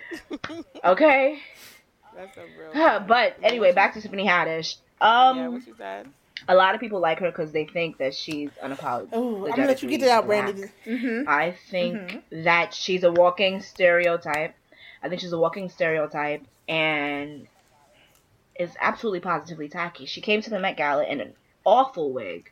Okay, 0.85 1.39
That's 2.15 2.37
a 2.37 2.45
real. 2.57 2.71
Friend. 2.71 3.05
but 3.07 3.35
anyway, 3.43 3.73
back 3.73 3.93
to 3.95 4.01
Tiffany 4.01 4.25
Haddish. 4.25 4.75
Yeah, 5.01 5.29
Um, 5.29 5.53
what 5.53 5.67
you 5.67 5.75
said? 5.77 6.07
a 6.47 6.55
lot 6.55 6.75
of 6.75 6.79
people 6.81 6.99
like 6.99 7.19
her 7.19 7.29
because 7.31 7.51
they 7.51 7.65
think 7.65 7.97
that 7.97 8.13
she's 8.13 8.49
unapologetic. 8.63 9.09
Oh, 9.13 9.45
I'm 9.45 9.51
gonna 9.51 9.67
let 9.67 9.81
you 9.83 9.89
get 9.89 10.01
it 10.03 10.09
out, 10.09 10.25
Brandy. 10.27 10.63
Mm-hmm. 10.85 11.27
I 11.27 11.51
think 11.69 12.23
that 12.31 12.73
she's 12.73 13.03
a 13.03 13.11
walking 13.11 13.61
stereotype. 13.61 14.55
I 15.01 15.09
think 15.09 15.21
she's 15.21 15.31
a 15.33 15.37
walking 15.39 15.69
stereotype 15.69 16.43
and 16.67 17.47
is 18.59 18.71
absolutely 18.81 19.19
positively 19.19 19.69
tacky. 19.69 20.05
She 20.05 20.21
came 20.21 20.41
to 20.41 20.49
the 20.49 20.59
Met 20.59 20.77
Gala 20.77 21.05
in 21.05 21.21
an 21.21 21.33
awful 21.63 22.11
wig, 22.11 22.49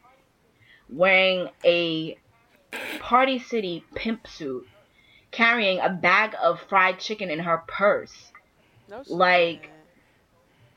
wearing 0.90 1.50
a 1.64 2.18
Party 3.00 3.40
City 3.40 3.84
pimp 3.96 4.28
suit, 4.28 4.68
carrying 5.32 5.80
a 5.80 5.90
bag 5.90 6.36
of 6.42 6.60
fried 6.62 7.00
chicken 7.00 7.30
in 7.30 7.40
her 7.40 7.64
purse. 7.68 8.32
No 8.90 9.02
shit. 9.04 9.12
like- 9.12 9.70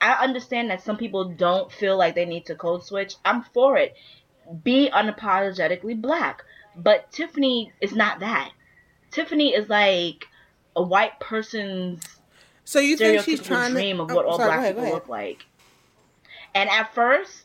I 0.01 0.25
understand 0.25 0.71
that 0.71 0.83
some 0.83 0.97
people 0.97 1.31
don't 1.31 1.73
feel 1.73 1.97
like 1.97 2.15
they 2.15 2.27
need 2.27 2.47
to 2.47 2.55
code 2.55 2.85
switch. 2.85 3.17
I'm 3.25 3.43
for 3.43 3.77
it. 3.77 3.97
Be 4.63 4.91
unapologetically 4.93 6.01
black. 6.01 6.45
But 6.77 7.11
Tiffany 7.11 7.73
is 7.81 7.95
not 7.95 8.21
that. 8.21 8.53
Tiffany 9.11 9.55
is 9.55 9.69
like 9.69 10.27
a 10.77 10.83
white 10.83 11.19
person's 11.19 12.03
So 12.65 12.79
you 12.79 12.97
think 12.97 13.23
she's 13.23 13.43
trying 13.43 13.73
dream 13.73 13.97
to? 13.97 14.05
of 14.05 14.11
oh, 14.13 14.15
what 14.15 14.27
oh, 14.27 14.31
all 14.31 14.37
sorry, 14.37 14.49
black 14.49 14.59
ahead, 14.61 14.77
people 14.77 14.91
look 14.93 15.09
like. 15.09 15.45
And 16.55 16.71
at 16.71 16.95
first, 16.95 17.45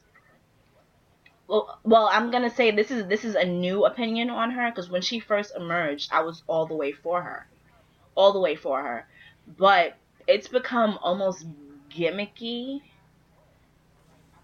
well, 1.47 1.79
well, 1.83 2.09
I'm 2.11 2.29
gonna 2.31 2.49
say 2.49 2.71
this 2.71 2.91
is 2.91 3.07
this 3.07 3.25
is 3.25 3.35
a 3.35 3.45
new 3.45 3.85
opinion 3.85 4.29
on 4.29 4.51
her 4.51 4.69
because 4.69 4.89
when 4.89 5.01
she 5.01 5.19
first 5.19 5.53
emerged, 5.55 6.11
I 6.11 6.21
was 6.21 6.43
all 6.47 6.67
the 6.67 6.75
way 6.75 6.91
for 6.91 7.21
her, 7.21 7.47
all 8.15 8.33
the 8.33 8.39
way 8.39 8.55
for 8.55 8.81
her. 8.81 9.07
But 9.57 9.97
it's 10.27 10.47
become 10.47 10.99
almost 11.01 11.45
gimmicky, 11.93 12.81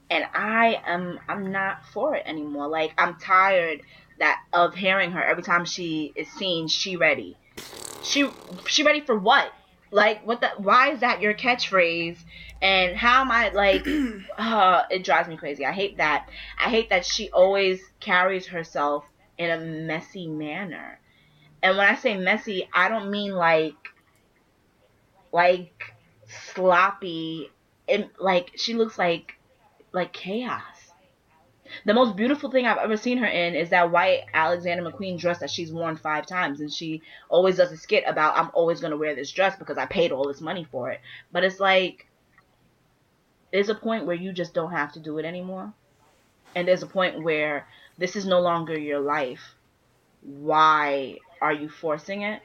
and 0.10 0.26
I 0.34 0.82
am 0.86 1.20
I'm 1.28 1.52
not 1.52 1.86
for 1.86 2.16
it 2.16 2.24
anymore. 2.26 2.68
Like 2.68 2.94
I'm 2.98 3.16
tired 3.16 3.82
that 4.20 4.42
of 4.52 4.76
hearing 4.76 5.12
her 5.12 5.24
every 5.24 5.44
time 5.44 5.66
she 5.66 6.12
is 6.16 6.28
seen. 6.32 6.68
She 6.68 6.96
ready. 6.96 7.38
She 8.04 8.30
she 8.68 8.84
ready 8.84 9.02
for 9.02 9.18
what? 9.18 9.52
Like 9.92 10.26
what 10.26 10.42
the? 10.42 10.50
Why 10.58 10.92
is 10.92 11.02
that 11.02 11.22
your 11.22 11.34
catchphrase? 11.34 12.18
And 12.62 12.96
how 12.96 13.22
am 13.22 13.32
I 13.32 13.50
like? 13.50 13.88
uh, 14.38 14.84
it 14.90 15.04
drives 15.04 15.30
me 15.30 15.38
crazy. 15.38 15.66
I 15.66 15.72
hate 15.72 15.98
that. 15.98 16.28
I 16.60 16.70
hate 16.70 16.90
that 16.90 17.06
she 17.06 17.30
always 17.30 17.82
carries 18.00 18.48
herself 18.48 19.06
in 19.38 19.50
a 19.50 19.58
messy 19.58 20.28
manner. 20.28 21.00
And 21.62 21.78
when 21.78 21.88
I 21.88 21.96
say 21.96 22.18
messy, 22.18 22.68
I 22.74 22.90
don't 22.90 23.12
mean 23.12 23.34
like 23.34 23.76
like 25.32 25.94
sloppy. 26.30 27.50
and 27.88 28.10
like 28.20 28.52
she 28.56 28.74
looks 28.74 28.98
like 28.98 29.34
like 29.92 30.14
chaos. 30.14 30.64
The 31.86 31.94
most 31.94 32.16
beautiful 32.16 32.50
thing 32.50 32.66
I've 32.66 32.80
ever 32.80 32.98
seen 32.98 33.20
her 33.20 33.28
in 33.28 33.54
is 33.54 33.70
that 33.70 33.92
white 33.92 34.24
Alexander 34.34 34.90
McQueen 34.90 35.20
dress 35.20 35.40
that 35.40 35.52
she's 35.52 35.72
worn 35.72 35.98
five 35.98 36.26
times, 36.26 36.62
and 36.62 36.72
she 36.74 37.04
always 37.30 37.58
does 37.58 37.72
a 37.72 37.78
skit 37.78 38.04
about 38.08 38.38
I'm 38.38 38.50
always 38.54 38.80
gonna 38.80 38.98
wear 38.98 39.16
this 39.16 39.32
dress 39.32 39.56
because 39.56 39.78
I 39.78 39.86
paid 39.86 40.12
all 40.12 40.28
this 40.28 40.42
money 40.42 40.66
for 40.72 40.90
it. 40.92 41.00
But 41.32 41.44
it's 41.44 41.60
like 41.60 42.08
there's 43.52 43.70
a 43.70 43.76
point 43.76 44.06
where 44.06 44.16
you 44.16 44.32
just 44.32 44.54
don't 44.54 44.72
have 44.72 44.94
to 44.94 45.00
do 45.00 45.18
it 45.18 45.26
anymore, 45.26 45.74
and 46.56 46.68
there's 46.68 46.84
a 46.84 46.88
point 46.88 47.24
where 47.24 47.68
this 47.98 48.16
is 48.16 48.26
no 48.26 48.40
longer 48.40 48.78
your 48.78 49.00
life. 49.00 49.56
Why 50.22 51.18
are 51.42 51.54
you 51.54 51.70
forcing 51.70 52.24
it? 52.24 52.42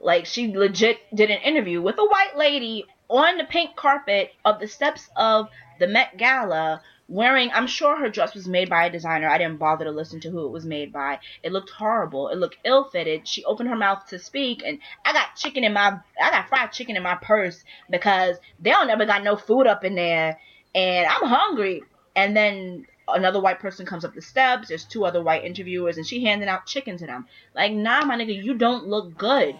Like 0.00 0.26
she 0.26 0.54
legit 0.54 0.98
did 1.14 1.30
an 1.30 1.40
interview 1.42 1.82
with 1.82 1.98
a 1.98 2.04
white 2.04 2.36
lady 2.36 2.84
on 3.08 3.38
the 3.38 3.44
pink 3.44 3.74
carpet 3.74 4.32
of 4.44 4.60
the 4.60 4.68
steps 4.68 5.08
of 5.16 5.48
the 5.80 5.86
Met 5.88 6.16
Gala 6.16 6.82
wearing 7.08 7.50
I'm 7.52 7.66
sure 7.66 7.96
her 7.96 8.10
dress 8.10 8.34
was 8.34 8.46
made 8.46 8.68
by 8.68 8.84
a 8.84 8.92
designer. 8.92 9.28
I 9.28 9.38
didn't 9.38 9.58
bother 9.58 9.86
to 9.86 9.90
listen 9.90 10.20
to 10.20 10.30
who 10.30 10.46
it 10.46 10.52
was 10.52 10.66
made 10.66 10.92
by. 10.92 11.18
It 11.42 11.52
looked 11.52 11.70
horrible. 11.70 12.28
It 12.28 12.36
looked 12.36 12.58
ill-fitted. 12.64 13.26
She 13.26 13.44
opened 13.44 13.70
her 13.70 13.76
mouth 13.76 14.06
to 14.08 14.18
speak 14.18 14.62
and 14.64 14.78
I 15.04 15.12
got 15.12 15.34
chicken 15.34 15.64
in 15.64 15.72
my 15.72 15.98
I 16.20 16.30
got 16.30 16.48
fried 16.48 16.72
chicken 16.72 16.96
in 16.96 17.02
my 17.02 17.16
purse 17.16 17.64
because 17.90 18.36
they 18.60 18.70
don't 18.70 18.90
ever 18.90 19.06
got 19.06 19.24
no 19.24 19.36
food 19.36 19.66
up 19.66 19.84
in 19.84 19.94
there 19.94 20.38
and 20.74 21.06
I'm 21.06 21.26
hungry. 21.26 21.82
And 22.14 22.36
then 22.36 22.86
another 23.08 23.40
white 23.40 23.58
person 23.58 23.86
comes 23.86 24.04
up 24.04 24.14
the 24.14 24.22
steps. 24.22 24.68
There's 24.68 24.84
two 24.84 25.04
other 25.04 25.22
white 25.22 25.44
interviewers 25.44 25.96
and 25.96 26.06
she 26.06 26.24
handing 26.24 26.48
out 26.48 26.66
chicken 26.66 26.98
to 26.98 27.06
them. 27.06 27.26
Like, 27.54 27.72
nah, 27.72 28.04
my 28.04 28.16
nigga, 28.16 28.44
you 28.44 28.54
don't 28.54 28.86
look 28.86 29.16
good. 29.16 29.58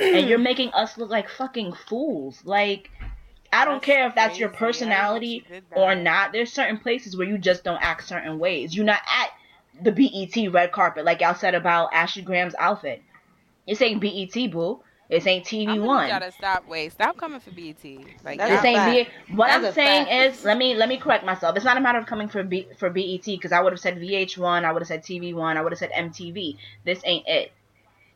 And 0.00 0.28
you're 0.28 0.38
making 0.50 0.70
us 0.72 0.96
look 0.98 1.10
like 1.10 1.28
fucking 1.28 1.72
fools. 1.72 2.40
Like 2.44 2.90
I 3.52 3.64
don't 3.64 3.74
That's 3.76 3.84
care 3.86 4.08
if 4.08 4.14
that's 4.14 4.38
your 4.38 4.50
crazy. 4.50 4.58
I 4.58 4.58
didn't 4.58 4.60
know 4.60 4.66
personality 4.66 5.44
or 5.76 5.94
not. 5.94 6.32
There's 6.32 6.52
certain 6.52 6.78
places 6.78 7.16
where 7.16 7.26
you 7.26 7.38
just 7.38 7.64
don't 7.64 7.82
act 7.82 8.06
certain 8.06 8.38
ways. 8.38 8.74
You're 8.74 8.84
not 8.84 9.00
at 9.10 9.30
the 9.82 9.92
BET 9.92 10.52
red 10.52 10.72
carpet 10.72 11.04
like 11.04 11.20
y'all 11.20 11.34
said 11.34 11.54
about 11.54 11.90
Ashley 11.92 12.22
Graham's 12.22 12.54
outfit. 12.58 13.02
This 13.66 13.82
ain't 13.82 14.00
BET, 14.00 14.50
boo. 14.50 14.80
This 15.10 15.26
ain't 15.26 15.46
TV 15.46 15.68
I'm 15.68 15.82
One. 15.82 16.04
need 16.06 16.10
y'all 16.10 16.20
to 16.20 16.32
stop. 16.32 16.68
Wait, 16.68 16.92
stop 16.92 17.16
coming 17.16 17.40
for 17.40 17.50
BET. 17.50 17.82
Like, 18.24 18.38
This 18.38 18.62
ain't 18.64 18.76
fact. 18.76 19.10
B- 19.28 19.34
what 19.36 19.46
That's 19.46 19.64
I'm 19.64 19.72
saying 19.72 20.06
fact. 20.06 20.38
is, 20.38 20.44
let 20.44 20.58
me 20.58 20.74
let 20.74 20.88
me 20.88 20.98
correct 20.98 21.24
myself. 21.24 21.56
It's 21.56 21.64
not 21.64 21.78
a 21.78 21.80
matter 21.80 21.98
of 21.98 22.04
coming 22.06 22.28
for 22.28 22.42
B, 22.42 22.68
for 22.78 22.90
BET 22.90 23.24
because 23.24 23.52
I 23.52 23.60
would 23.60 23.72
have 23.72 23.80
said 23.80 23.96
VH1, 23.98 24.64
I 24.64 24.72
would 24.72 24.82
have 24.82 24.88
said 24.88 25.02
TV1, 25.02 25.56
I 25.56 25.62
would 25.62 25.72
have 25.72 25.78
said 25.78 25.90
MTV. 25.96 26.56
This 26.84 27.00
ain't 27.06 27.26
it. 27.26 27.52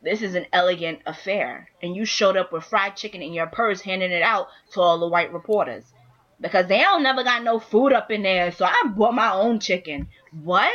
This 0.03 0.21
is 0.21 0.35
an 0.35 0.45
elegant 0.51 0.99
affair, 1.05 1.69
and 1.81 1.95
you 1.95 2.03
showed 2.05 2.35
up 2.35 2.51
with 2.51 2.65
fried 2.65 2.97
chicken 2.97 3.21
in 3.21 3.33
your 3.33 3.47
purse, 3.47 3.81
handing 3.81 4.11
it 4.11 4.21
out 4.21 4.47
to 4.73 4.81
all 4.81 4.99
the 4.99 5.07
white 5.07 5.31
reporters 5.31 5.85
because 6.41 6.67
they 6.67 6.79
don't 6.79 7.03
never 7.03 7.23
got 7.23 7.43
no 7.43 7.57
food 7.57 7.93
up 7.93 8.11
in 8.11 8.21
there. 8.21 8.51
So 8.51 8.65
I 8.65 8.83
bought 8.95 9.13
my 9.13 9.31
own 9.33 9.59
chicken. 9.61 10.09
What? 10.43 10.71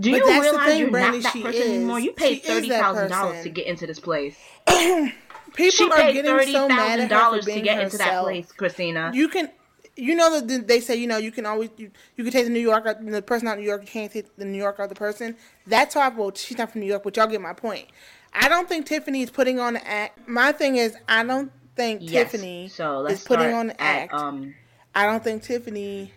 Do 0.00 0.10
But 0.10 0.16
you 0.18 0.26
that's 0.26 0.40
the 0.40 0.42
realize 0.42 0.68
thing, 0.70 0.80
you're 0.80 0.90
Brandy, 0.90 1.18
not 1.18 1.22
that 1.24 1.32
she 1.32 1.42
person 1.42 1.62
is. 1.62 1.68
anymore? 1.76 2.00
You 2.00 2.12
paid 2.12 2.42
thirty 2.42 2.68
thousand 2.70 3.10
dollars 3.10 3.42
to 3.42 3.50
get 3.50 3.66
into 3.66 3.86
this 3.86 4.00
place. 4.00 4.36
People 4.66 5.70
she 5.70 5.84
are 5.90 5.96
paid 5.96 6.12
getting 6.14 6.30
thirty 6.30 6.52
so 6.52 6.68
thousand 6.68 7.08
for 7.08 7.08
dollars 7.08 7.44
to 7.46 7.60
get 7.60 7.78
into 7.80 7.96
that 7.98 8.04
herself. 8.04 8.26
place, 8.26 8.52
Christina. 8.52 9.10
You 9.14 9.28
can, 9.28 9.50
you 9.96 10.14
know 10.14 10.40
that 10.40 10.68
they 10.68 10.80
say 10.80 10.96
you 10.96 11.06
know 11.06 11.16
you 11.16 11.32
can 11.32 11.46
always 11.46 11.70
you, 11.76 11.90
you 12.16 12.24
can 12.24 12.32
take 12.32 12.44
the 12.44 12.52
New 12.52 12.60
Yorker 12.60 12.96
the 13.02 13.22
person 13.22 13.48
out 13.48 13.54
of 13.54 13.60
New 13.60 13.66
York. 13.66 13.82
You 13.82 13.88
can't 13.88 14.12
take 14.12 14.36
the 14.36 14.44
New 14.44 14.58
Yorker 14.58 14.86
the 14.86 14.94
person. 14.94 15.36
That's 15.66 15.94
how 15.94 16.00
I 16.02 16.08
well 16.10 16.32
she's 16.34 16.58
not 16.58 16.72
from 16.72 16.82
New 16.82 16.86
York, 16.86 17.02
but 17.02 17.16
y'all 17.16 17.26
get 17.26 17.40
my 17.40 17.52
point. 17.52 17.88
I 18.32 18.48
don't 18.48 18.68
think 18.68 18.86
Tiffany 18.86 19.22
is 19.22 19.30
putting 19.30 19.58
on 19.58 19.76
an 19.76 19.82
act. 19.84 20.28
My 20.28 20.52
thing 20.52 20.76
is 20.76 20.96
I 21.08 21.24
don't 21.24 21.50
think 21.74 22.00
Yes. 22.02 22.30
Tiffany 22.30 22.68
So 22.68 23.06
is 23.06 23.24
putting 23.24 23.52
on 23.54 23.70
an 23.70 23.76
at, 23.78 24.02
act. 24.02 24.14
Um, 24.14 24.54
I 24.94 25.06
don't 25.06 25.22
think 25.22 25.42
Tiffany 25.42 26.12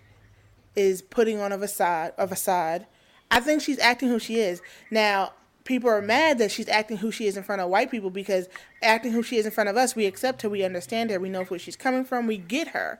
is 0.75 1.01
putting 1.01 1.39
on 1.39 1.51
a 1.51 1.57
facade. 1.57 2.13
A 2.17 2.27
facade. 2.27 2.85
I 3.31 3.39
think 3.39 3.61
she's 3.61 3.79
acting 3.79 4.09
who 4.09 4.19
she 4.19 4.39
is. 4.39 4.61
Now, 4.89 5.33
people 5.65 5.89
are 5.89 6.01
mad 6.01 6.39
that 6.39 6.51
she's 6.51 6.67
acting 6.67 6.97
who 6.97 7.11
she 7.11 7.27
is 7.27 7.37
in 7.37 7.43
front 7.43 7.61
of 7.61 7.69
white 7.69 7.91
people 7.91 8.09
because 8.09 8.49
acting 8.81 9.11
who 9.11 9.21
she 9.21 9.37
is 9.37 9.45
in 9.45 9.51
front 9.51 9.69
of 9.69 9.77
us, 9.77 9.95
we 9.95 10.05
accept 10.05 10.41
her, 10.41 10.49
we 10.49 10.63
understand 10.63 11.11
her, 11.11 11.19
we 11.19 11.29
know 11.29 11.43
where 11.43 11.59
she's 11.59 11.75
coming 11.75 12.03
from, 12.03 12.25
we 12.25 12.37
get 12.37 12.69
her. 12.69 12.99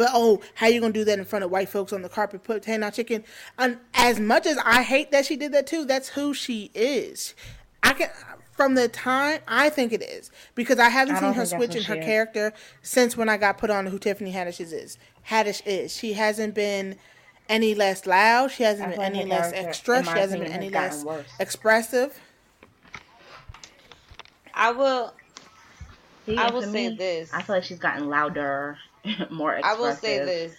But 0.00 0.12
oh, 0.14 0.40
how 0.54 0.66
you 0.66 0.80
gonna 0.80 0.94
do 0.94 1.04
that 1.04 1.18
in 1.18 1.26
front 1.26 1.44
of 1.44 1.50
white 1.50 1.68
folks 1.68 1.92
on 1.92 2.00
the 2.00 2.08
carpet, 2.08 2.42
put 2.42 2.64
hand 2.64 2.82
out 2.82 2.94
chicken? 2.94 3.22
And 3.58 3.76
as 3.92 4.18
much 4.18 4.46
as 4.46 4.56
I 4.64 4.82
hate 4.82 5.10
that 5.10 5.26
she 5.26 5.36
did 5.36 5.52
that 5.52 5.66
too, 5.66 5.84
that's 5.84 6.08
who 6.08 6.32
she 6.32 6.70
is. 6.72 7.34
I 7.82 7.92
can 7.92 8.08
from 8.50 8.76
the 8.76 8.88
time 8.88 9.40
I 9.46 9.68
think 9.68 9.92
it 9.92 10.02
is 10.02 10.30
because 10.54 10.78
I 10.78 10.88
haven't 10.88 11.16
I 11.16 11.20
seen 11.20 11.34
her 11.34 11.44
switch 11.44 11.76
in 11.76 11.82
her 11.82 11.96
is. 11.96 12.04
character 12.06 12.54
since 12.80 13.14
when 13.14 13.28
I 13.28 13.36
got 13.36 13.58
put 13.58 13.68
on 13.68 13.84
who 13.84 13.98
Tiffany 13.98 14.32
Haddish 14.32 14.58
is. 14.58 14.96
Haddish 15.28 15.60
is. 15.66 15.94
She 15.94 16.14
hasn't 16.14 16.54
been 16.54 16.96
any 17.50 17.74
less 17.74 18.06
loud. 18.06 18.52
She 18.52 18.62
hasn't 18.62 18.94
I 18.94 18.96
been 18.96 19.14
any 19.14 19.26
less 19.26 19.52
extra. 19.52 20.02
She 20.02 20.08
hasn't 20.12 20.42
been 20.42 20.52
any 20.52 20.70
less 20.70 21.04
worse. 21.04 21.26
expressive. 21.38 22.18
I 24.54 24.72
will. 24.72 25.12
See, 26.24 26.38
I 26.38 26.50
will 26.50 26.62
say 26.62 26.88
me, 26.88 26.96
this. 26.96 27.30
I 27.34 27.42
feel 27.42 27.56
like 27.56 27.64
she's 27.64 27.78
gotten 27.78 28.08
louder, 28.08 28.78
more 29.30 29.58
I 29.62 29.74
will 29.74 29.92
say 29.92 30.18
this. 30.18 30.56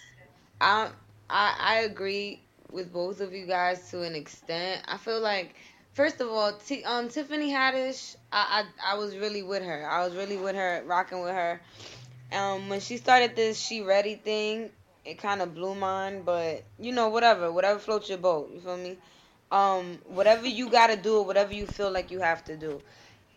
I 0.60 0.90
I 1.28 1.54
I 1.58 1.74
agree 1.80 2.40
with 2.70 2.92
both 2.92 3.20
of 3.20 3.32
you 3.32 3.46
guys 3.46 3.90
to 3.90 4.02
an 4.02 4.14
extent. 4.14 4.82
I 4.88 4.96
feel 4.96 5.20
like 5.20 5.54
first 5.92 6.20
of 6.20 6.28
all, 6.28 6.52
T, 6.58 6.84
um 6.84 7.08
Tiffany 7.08 7.50
Haddish, 7.50 8.16
I, 8.32 8.64
I 8.84 8.92
I 8.92 8.94
was 8.96 9.16
really 9.16 9.42
with 9.42 9.62
her. 9.62 9.88
I 9.88 10.04
was 10.06 10.14
really 10.16 10.36
with 10.36 10.54
her, 10.56 10.82
rocking 10.86 11.20
with 11.22 11.32
her. 11.34 11.60
Um 12.32 12.68
when 12.68 12.80
she 12.80 12.96
started 12.96 13.36
this 13.36 13.58
she 13.60 13.82
ready 13.82 14.14
thing, 14.16 14.70
it 15.04 15.18
kind 15.18 15.40
of 15.42 15.54
blew 15.54 15.74
mine, 15.74 16.22
but 16.22 16.64
you 16.78 16.92
know 16.92 17.08
whatever, 17.08 17.50
whatever 17.52 17.78
floats 17.78 18.08
your 18.08 18.18
boat, 18.18 18.50
you 18.52 18.60
feel 18.60 18.76
me? 18.76 18.98
Um 19.50 19.98
whatever 20.06 20.46
you 20.46 20.70
got 20.70 20.88
to 20.88 20.96
do, 20.96 21.22
whatever 21.22 21.52
you 21.54 21.66
feel 21.66 21.90
like 21.90 22.10
you 22.10 22.20
have 22.20 22.44
to 22.44 22.56
do. 22.56 22.80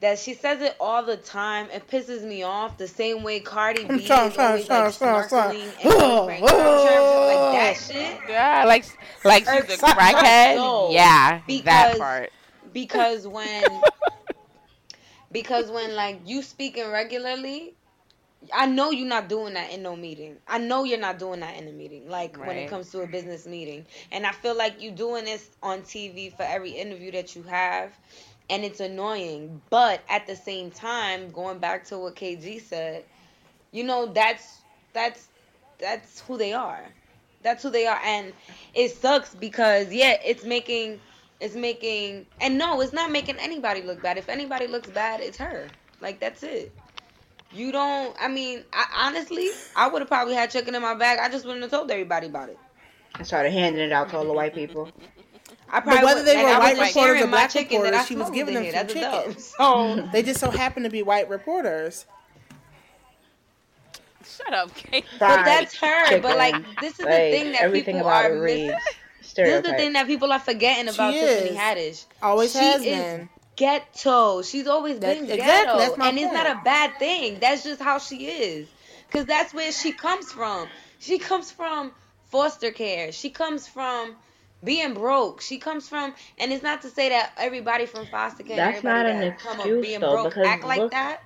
That 0.01 0.19
she 0.19 0.33
says 0.33 0.61
it 0.61 0.75
all 0.79 1.03
the 1.03 1.17
time. 1.17 1.67
It 1.73 1.87
pisses 1.89 2.21
me 2.23 2.43
off. 2.43 2.77
The 2.77 2.87
same 2.87 3.23
way 3.23 3.39
Cardi 3.39 3.83
I'm 3.87 3.97
B 3.97 4.03
is 4.03 4.07
sorry, 4.07 4.21
always 4.37 4.65
sorry, 4.65 4.83
like 4.85 4.93
sorry, 4.93 5.27
sorry. 5.29 5.55
snorkeling 5.57 5.85
and 5.85 5.99
going 5.99 6.27
crazy. 6.27 6.43
like 6.43 7.53
that 7.53 7.73
shit. 7.77 8.19
Yeah, 8.29 8.65
like 8.65 8.85
like 9.23 9.43
she's 9.45 9.77
a 9.81 9.85
crackhead. 9.85 10.55
soul. 10.55 10.91
Yeah, 10.91 11.41
Because- 11.47 11.63
that 11.65 11.97
part. 11.97 12.31
Because 12.73 13.25
when, 13.35 13.63
because 15.31 15.69
when 15.71 15.95
like 15.95 16.19
you 16.25 16.41
speaking 16.41 16.89
regularly, 16.91 17.73
I 18.53 18.65
know 18.67 18.91
you're 18.91 19.07
not 19.07 19.27
doing 19.29 19.53
that 19.55 19.71
in 19.71 19.81
no 19.81 19.95
meeting. 19.95 20.35
I 20.47 20.57
know 20.59 20.83
you're 20.83 20.99
not 20.99 21.17
doing 21.17 21.39
that 21.39 21.57
in 21.57 21.67
a 21.67 21.71
meeting. 21.71 22.09
Like 22.09 22.37
when 22.37 22.57
it 22.57 22.69
comes 22.69 22.91
to 22.91 23.01
a 23.01 23.07
business 23.07 23.47
meeting, 23.47 23.85
and 24.11 24.25
I 24.25 24.31
feel 24.33 24.55
like 24.57 24.81
you 24.81 24.91
doing 24.91 25.25
this 25.25 25.49
on 25.63 25.81
TV 25.81 26.35
for 26.35 26.43
every 26.43 26.71
interview 26.71 27.11
that 27.13 27.35
you 27.35 27.43
have, 27.43 27.91
and 28.49 28.63
it's 28.63 28.79
annoying. 28.79 29.61
But 29.69 30.01
at 30.09 30.27
the 30.27 30.35
same 30.35 30.71
time, 30.71 31.31
going 31.31 31.59
back 31.59 31.85
to 31.85 31.97
what 31.97 32.15
KG 32.15 32.61
said, 32.61 33.03
you 33.71 33.83
know 33.83 34.07
that's 34.07 34.59
that's 34.93 35.27
that's 35.79 36.21
who 36.21 36.37
they 36.37 36.53
are. 36.53 36.83
That's 37.41 37.61
who 37.61 37.69
they 37.69 37.85
are, 37.85 37.99
and 38.03 38.33
it 38.73 38.91
sucks 38.91 39.35
because 39.35 39.93
yeah, 39.93 40.17
it's 40.25 40.43
making 40.43 40.99
it's 41.39 41.55
making 41.55 42.25
and 42.41 42.57
no, 42.57 42.81
it's 42.81 42.93
not 42.93 43.11
making 43.11 43.37
anybody 43.37 43.81
look 43.81 44.01
bad. 44.01 44.17
If 44.17 44.29
anybody 44.29 44.67
looks 44.67 44.89
bad, 44.89 45.19
it's 45.19 45.37
her. 45.37 45.67
Like 46.01 46.19
that's 46.19 46.43
it. 46.43 46.71
You 47.51 47.71
don't. 47.71 48.15
I 48.19 48.27
mean, 48.27 48.63
I, 48.73 49.07
honestly, 49.07 49.49
I 49.75 49.87
would 49.87 50.01
have 50.01 50.09
probably 50.09 50.33
had 50.33 50.51
chicken 50.51 50.75
in 50.75 50.81
my 50.81 50.93
bag. 50.93 51.19
I 51.19 51.29
just 51.29 51.45
wouldn't 51.45 51.61
have 51.61 51.71
told 51.71 51.89
everybody 51.91 52.27
about 52.27 52.49
it. 52.49 52.57
I 53.13 53.23
started 53.23 53.51
handing 53.51 53.81
it 53.81 53.91
out 53.93 54.09
to 54.09 54.17
all 54.17 54.25
the 54.25 54.33
white 54.33 54.53
people. 54.53 54.89
I 55.69 55.79
probably 55.81 56.05
whether 56.05 56.23
they 56.23 56.35
like, 56.35 56.45
were 56.45 56.59
white 56.59 56.77
wasn't 56.77 56.95
reporters 56.95 57.21
or 57.23 57.27
black 57.27 57.49
chicken 57.49 57.81
that 57.83 57.93
I 57.93 57.97
reporters, 58.03 58.07
she 58.07 58.15
was 58.15 58.29
giving 58.31 58.53
them 58.53 58.63
some 58.65 58.71
That's 58.73 58.93
chicken. 58.93 59.11
dub. 59.11 59.39
So 59.39 59.55
oh. 59.59 60.09
They 60.11 60.23
just 60.23 60.39
so 60.39 60.51
happen 60.51 60.83
to 60.83 60.89
be 60.89 61.03
white 61.03 61.29
reporters. 61.29 62.05
Shut 64.25 64.53
up, 64.53 64.73
Kate. 64.75 65.05
But 65.19 65.43
that's 65.45 65.75
her. 65.77 66.19
But 66.21 66.37
like, 66.37 66.55
this 66.81 66.93
is 66.93 66.97
the 66.97 67.05
Like, 67.05 67.13
thing 67.31 67.51
that 67.53 67.61
everything 67.61 67.95
people 67.95 68.09
about 68.09 68.25
are 68.25 68.35
it 68.35 68.41
missing. 68.41 68.77
This 69.35 69.47
is 69.55 69.61
the 69.63 69.73
thing 69.73 69.93
that 69.93 70.07
people 70.07 70.31
are 70.31 70.39
forgetting 70.39 70.93
about 70.93 71.13
She 71.13 71.19
Tiffany 71.19 71.49
is. 71.49 71.57
Haddish. 71.57 72.05
Always 72.21 72.51
She 72.53 72.57
has 72.59 72.81
is 72.81 72.85
been. 72.85 73.29
Ghetto. 73.55 74.41
She's 74.41 74.67
always 74.67 74.99
That- 74.99 75.15
been 75.15 75.23
exactly, 75.29 75.45
ghetto, 75.45 75.77
that's 75.77 75.97
my 75.97 76.09
and 76.09 76.17
it's 76.19 76.33
not 76.33 76.45
a 76.47 76.61
bad 76.63 76.97
thing. 76.99 77.39
That's 77.39 77.63
just 77.63 77.81
how 77.81 77.99
she 77.99 78.27
is, 78.27 78.67
cause 79.11 79.25
that's 79.25 79.53
where 79.53 79.71
she 79.71 79.93
comes 79.93 80.31
from. 80.31 80.67
She 80.99 81.19
comes 81.19 81.51
from 81.51 81.91
foster 82.31 82.71
care. 82.71 83.11
She 83.13 83.29
comes 83.29 83.65
from 83.67 84.15
being 84.63 84.93
broke. 84.93 85.41
She 85.41 85.57
comes 85.57 85.87
from, 85.87 86.13
and 86.39 86.51
it's 86.51 86.63
not 86.63 86.81
to 86.83 86.89
say 86.89 87.09
that 87.09 87.33
everybody 87.37 87.85
from 87.85 88.05
foster 88.07 88.43
care, 88.43 88.55
That's 88.57 88.83
not 88.83 89.05
everybody 89.05 89.25
an 89.27 89.31
that 89.31 89.39
come 89.39 89.55
excuse, 89.57 89.75
of 89.77 89.81
being 89.83 89.99
though, 89.99 90.11
broke, 90.13 90.29
because 90.29 90.47
act 90.47 90.63
like 90.63 90.79
look- 90.79 90.91
that. 90.91 91.21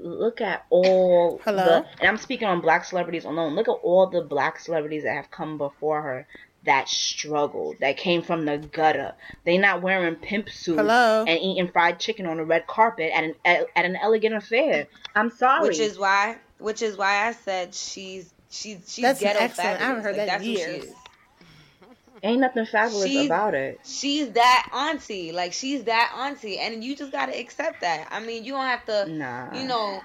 Look 0.00 0.40
at 0.40 0.64
all 0.70 1.40
Hello? 1.44 1.64
the, 1.64 1.86
and 2.00 2.08
I'm 2.08 2.18
speaking 2.18 2.46
on 2.46 2.60
black 2.60 2.84
celebrities 2.84 3.24
alone. 3.24 3.54
Look 3.56 3.66
at 3.68 3.72
all 3.82 4.06
the 4.06 4.20
black 4.22 4.60
celebrities 4.60 5.02
that 5.02 5.14
have 5.16 5.30
come 5.30 5.58
before 5.58 6.02
her 6.02 6.26
that 6.64 6.88
struggled, 6.88 7.76
that 7.80 7.96
came 7.96 8.22
from 8.22 8.44
the 8.44 8.58
gutter. 8.58 9.14
They 9.44 9.58
not 9.58 9.82
wearing 9.82 10.14
pimp 10.16 10.50
suits 10.50 10.78
Hello? 10.78 11.24
and 11.26 11.38
eating 11.40 11.68
fried 11.72 11.98
chicken 11.98 12.26
on 12.26 12.38
a 12.38 12.44
red 12.44 12.66
carpet 12.68 13.10
at 13.12 13.24
an 13.24 13.34
at 13.44 13.66
an 13.74 13.96
elegant 13.96 14.36
affair. 14.36 14.86
I'm 15.16 15.30
sorry. 15.30 15.66
Which 15.66 15.80
is 15.80 15.98
why, 15.98 16.36
which 16.58 16.82
is 16.82 16.96
why 16.96 17.26
I 17.26 17.32
said 17.32 17.74
she's 17.74 18.32
she's 18.50 18.78
she's 18.92 19.02
That's 19.02 19.20
ghetto 19.20 19.40
excellent. 19.40 19.80
I 19.80 19.84
haven't 19.84 20.02
heard 20.04 20.16
like, 20.16 20.26
that 20.26 20.42
in 20.42 20.44
that's 20.44 20.44
who 20.44 20.54
she 20.54 20.58
years. 20.76 20.84
is. 20.84 20.94
Ain't 22.22 22.40
nothing 22.40 22.66
fabulous 22.66 23.06
She's- 23.08 23.26
about 23.26 23.54
it. 23.54 23.80
She's 23.84 24.30
that 24.32 24.68
auntie. 24.72 25.32
Like 25.32 25.52
she's 25.52 25.84
that 25.84 26.12
auntie, 26.16 26.58
and 26.58 26.82
you 26.82 26.96
just 26.96 27.12
gotta 27.12 27.38
accept 27.38 27.80
that. 27.82 28.08
I 28.10 28.20
mean, 28.20 28.44
you 28.44 28.52
don't 28.52 28.66
have 28.66 28.84
to. 28.86 29.06
Nah. 29.10 29.54
You 29.58 29.66
know, 29.66 30.00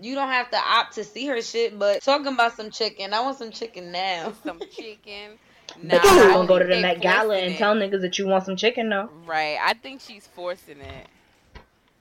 you 0.00 0.14
don't 0.14 0.28
have 0.28 0.50
to 0.50 0.56
opt 0.58 0.94
to 0.94 1.04
see 1.04 1.26
her 1.26 1.40
shit. 1.42 1.78
But 1.78 2.02
talking 2.02 2.26
about 2.28 2.56
some 2.56 2.70
chicken, 2.70 3.12
I 3.14 3.20
want 3.20 3.38
some 3.38 3.50
chicken 3.50 3.92
now. 3.92 4.32
Some 4.44 4.60
chicken. 4.76 5.38
But 5.76 5.84
Nah, 5.84 5.94
you 5.94 6.00
I 6.10 6.16
not 6.26 6.34
gonna 6.34 6.48
go 6.48 6.58
to 6.58 6.64
the 6.64 6.70
they 6.74 6.82
Met 6.82 7.00
Gala 7.00 7.36
and 7.36 7.54
it. 7.54 7.58
tell 7.58 7.74
niggas 7.74 8.00
that 8.02 8.18
you 8.18 8.26
want 8.26 8.44
some 8.44 8.56
chicken 8.56 8.88
though. 8.90 9.08
Right. 9.24 9.56
I 9.62 9.74
think 9.74 10.00
she's 10.00 10.26
forcing 10.26 10.80
it. 10.80 11.06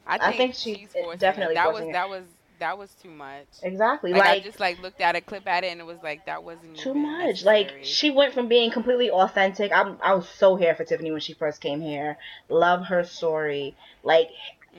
I 0.07 0.15
I 0.15 0.17
think, 0.17 0.37
think 0.37 0.53
she's 0.55 0.77
she's 0.77 0.91
forcing 0.91 1.19
definitely 1.19 1.53
it. 1.53 1.57
That 1.57 1.65
forcing 1.65 1.85
was 1.87 1.89
it. 1.89 1.93
that 1.93 2.09
was 2.09 2.23
that 2.61 2.77
was 2.77 2.93
too 2.95 3.09
much. 3.09 3.47
Exactly. 3.63 4.13
Like, 4.13 4.23
I 4.23 4.39
just 4.39 4.59
like 4.59 4.81
looked 4.81 5.01
at 5.01 5.15
a 5.15 5.21
clip 5.21 5.47
at 5.47 5.63
it 5.63 5.71
and 5.71 5.81
it 5.81 5.85
was 5.85 5.97
like 6.01 6.25
that 6.27 6.43
wasn't 6.43 6.77
too 6.77 6.93
much. 6.93 7.43
Like 7.43 7.71
she 7.83 8.09
went 8.11 8.33
from 8.33 8.47
being 8.47 8.71
completely 8.71 9.09
authentic. 9.11 9.71
I'm 9.73 9.97
I 10.01 10.13
was 10.13 10.29
so 10.29 10.55
here 10.55 10.73
for 10.75 10.85
Tiffany 10.85 11.11
when 11.11 11.19
she 11.21 11.33
first 11.33 11.59
came 11.59 11.81
here. 11.81 12.17
Love 12.49 12.85
her 12.85 13.03
story. 13.03 13.75
Like 14.03 14.29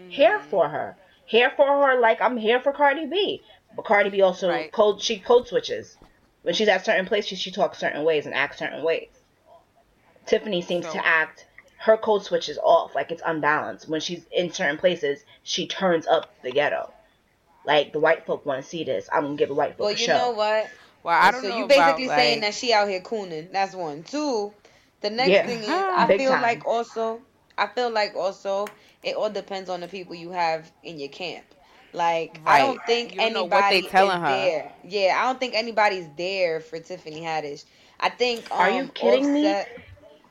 here 0.09 0.39
Mhm. 0.39 0.43
for 0.45 0.69
her. 0.69 0.97
Here 1.27 1.51
for 1.57 1.67
her 1.67 2.01
like 2.01 2.21
I'm 2.23 2.37
here 2.37 2.61
for 2.61 2.73
Cardi 2.73 3.05
B. 3.07 3.43
But 3.77 3.85
Cardi 3.85 4.11
B 4.11 4.23
also 4.23 4.49
Right. 4.49 4.73
code 4.73 5.03
she 5.03 5.19
code 5.19 5.47
switches. 5.49 5.99
When 6.43 6.55
she's 6.55 6.69
at 6.69 6.85
certain 6.85 7.07
places 7.07 7.39
she 7.39 7.51
talks 7.51 7.79
certain 7.79 8.05
ways 8.05 8.27
and 8.27 8.35
acts 8.35 8.59
certain 8.59 8.83
ways. 8.83 9.11
Tiffany 10.27 10.63
seems 10.63 10.87
So- 10.87 10.93
to 10.95 11.07
act 11.07 11.47
her 11.79 11.97
code 11.97 12.23
switch 12.25 12.49
is 12.49 12.59
off, 12.63 12.95
like 12.95 13.11
it's 13.11 13.23
unbalanced. 13.27 13.89
When 13.89 14.01
she's 14.01 14.25
in 14.31 14.53
certain 14.53 14.79
places, 14.79 15.25
she 15.43 15.67
turns 15.67 16.07
up 16.07 16.31
the 16.43 16.53
ghetto. 16.53 16.93
Like 17.65 17.93
the 17.93 18.01
white 18.01 18.27
folk 18.27 18.45
want 18.45 18.63
to 18.63 18.69
see 18.69 18.85
this. 18.85 19.09
I'm 19.13 19.23
gonna 19.23 19.37
give 19.37 19.49
the 19.49 19.55
white 19.55 19.77
folk 19.77 19.87
Well, 19.87 19.95
a 19.95 19.99
you 19.99 20.09
know 20.09 20.31
what? 20.33 20.69
Well, 21.03 21.19
I 21.21 21.31
don't 21.31 21.43
so 21.43 21.49
know 21.49 21.59
you 21.59 21.65
about, 21.65 21.97
basically 21.97 22.09
saying 22.09 22.41
like- 22.41 22.51
that 22.53 22.55
she 22.55 22.73
out 22.73 22.89
here 22.89 23.01
cooning. 23.01 23.51
That's 23.53 23.75
one. 23.75 24.03
Two. 24.03 24.53
The 25.01 25.11
next 25.11 25.31
Yeah. 25.31 25.47
thing 25.47 25.63
is, 25.63 25.69
I 25.69 26.07
Big 26.07 26.21
feel 26.21 26.31
time. 26.31 26.43
like 26.43 26.65
also, 26.67 27.21
I 27.59 27.67
feel 27.67 27.91
like 27.91 28.15
also, 28.15 28.67
it 29.03 29.17
all 29.17 29.31
depends 29.31 29.69
on 29.69 29.81
the 29.81 29.89
people 29.89 30.15
you 30.15 30.31
have 30.31 30.71
in 30.85 30.99
your 31.01 31.09
camp. 31.09 31.45
Like 31.93 32.39
I 32.47 32.61
don't 32.61 32.81
think 32.87 33.13
You 33.15 33.21
don't 33.21 33.33
know 33.35 33.45
what 33.45 33.69
they 33.69 33.79
anybody 33.79 33.89
telling 33.91 34.17
is 34.23 34.29
her. 34.29 34.29
there. 34.37 34.73
Yeah, 34.85 35.19
I 35.21 35.27
don't 35.27 35.39
think 35.39 35.55
anybody's 35.55 36.07
there 36.17 36.61
for 36.61 36.79
Tiffany 36.79 37.21
Haddish. 37.21 37.65
I 38.01 38.09
think. 38.09 38.51
Um, 38.51 38.59
Are 38.59 38.71
you 38.71 38.87
kidding 38.95 39.33
me? 39.35 39.43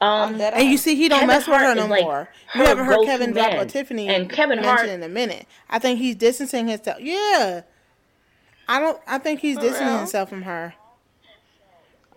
Offset, 0.02 0.54
Um, 0.54 0.54
I'm 0.56 0.62
And 0.62 0.70
you 0.72 0.78
see, 0.78 0.96
he 0.96 1.08
don't 1.10 1.20
Kevin 1.20 1.28
mess 1.36 1.48
with 1.48 1.58
her 1.58 1.76
no 1.76 1.86
like, 1.86 2.04
more. 2.04 2.28
her 2.48 2.60
You 2.62 2.68
haven't 2.68 2.86
heard 2.86 3.06
Kevin 3.06 3.32
drop 3.34 3.52
man. 3.52 3.60
a 3.60 3.66
Tiffany 3.68 4.08
And 4.10 4.30
Kevin 4.30 4.58
mention 4.58 4.76
Hart- 4.76 4.90
in 4.90 5.04
a 5.04 5.10
minute. 5.10 5.46
I 5.70 5.80
think 5.80 6.00
he's 6.00 6.16
distancing 6.16 6.68
himself. 6.68 7.00
Yeah, 7.00 7.62
I 8.68 8.80
don't. 8.80 9.00
I 9.08 9.18
think 9.20 9.40
he's 9.42 9.56
For 9.58 9.62
distancing 9.62 9.88
real? 9.88 9.98
himself 10.00 10.30
from 10.30 10.42
her. 10.44 10.74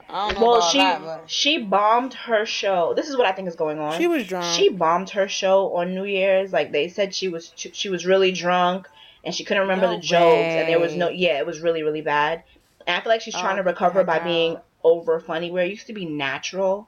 I 0.09 0.29
don't 0.31 0.41
know 0.41 0.47
well, 0.47 0.57
about 0.59 0.71
she 0.71 0.79
that, 0.79 1.01
but 1.03 1.31
she 1.31 1.59
bombed 1.59 2.15
her 2.15 2.45
show. 2.47 2.93
This 2.95 3.09
is 3.09 3.17
what 3.17 3.27
I 3.27 3.33
think 3.33 3.49
is 3.49 3.57
going 3.57 3.79
on. 3.79 3.99
She 3.99 4.07
was 4.07 4.27
drunk. 4.27 4.45
She 4.55 4.69
bombed 4.69 5.11
her 5.11 5.29
show 5.29 5.75
on 5.75 5.95
New 5.95 6.05
Year's. 6.05 6.53
Like 6.53 6.73
they 6.73 6.89
said, 6.89 7.15
she 7.15 7.29
was 7.29 7.53
she 7.57 7.89
was 7.89 8.05
really 8.07 8.31
drunk 8.31 8.87
and 9.25 9.35
she 9.35 9.45
couldn't 9.45 9.63
remember 9.63 9.87
No 9.87 9.97
the 9.97 10.01
jokes, 10.03 10.37
and 10.45 10.69
there 10.69 10.79
was 10.79 10.95
no 10.95 11.09
yeah, 11.09 11.39
it 11.39 11.47
was 11.47 11.61
really 11.61 11.83
really 11.83 12.03
bad. 12.03 12.45
And 12.87 12.97
I 12.97 13.01
feel 13.01 13.11
like 13.11 13.23
she's 13.23 13.35
Oh, 13.35 13.41
trying 13.41 13.57
to 13.57 13.63
recover 13.63 14.05
by 14.05 14.19
out. 14.19 14.25
being 14.25 14.57
over 14.85 15.19
funny, 15.21 15.51
where 15.51 15.65
it 15.65 15.71
used 15.71 15.87
to 15.87 15.95
be 15.95 16.05
natural. 16.05 16.87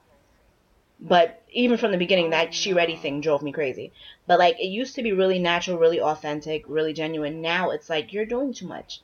But 0.99 1.43
even 1.53 1.77
from 1.77 1.93
the 1.93 1.99
beginning, 1.99 2.31
that 2.31 2.55
she 2.55 2.73
ready 2.73 2.97
thing 2.97 3.21
drove 3.21 3.43
me 3.43 3.53
crazy. 3.53 3.93
But 4.27 4.39
like 4.39 4.59
it 4.59 4.69
used 4.69 4.95
to 4.95 5.03
be 5.03 5.13
really 5.13 5.39
natural, 5.39 5.79
really 5.79 6.01
authentic, 6.01 6.65
really 6.67 6.93
genuine. 6.93 7.43
Now 7.43 7.71
it's 7.71 7.91
like 7.91 8.13
you're 8.13 8.25
doing 8.25 8.55
too 8.55 8.67
much. 8.67 9.01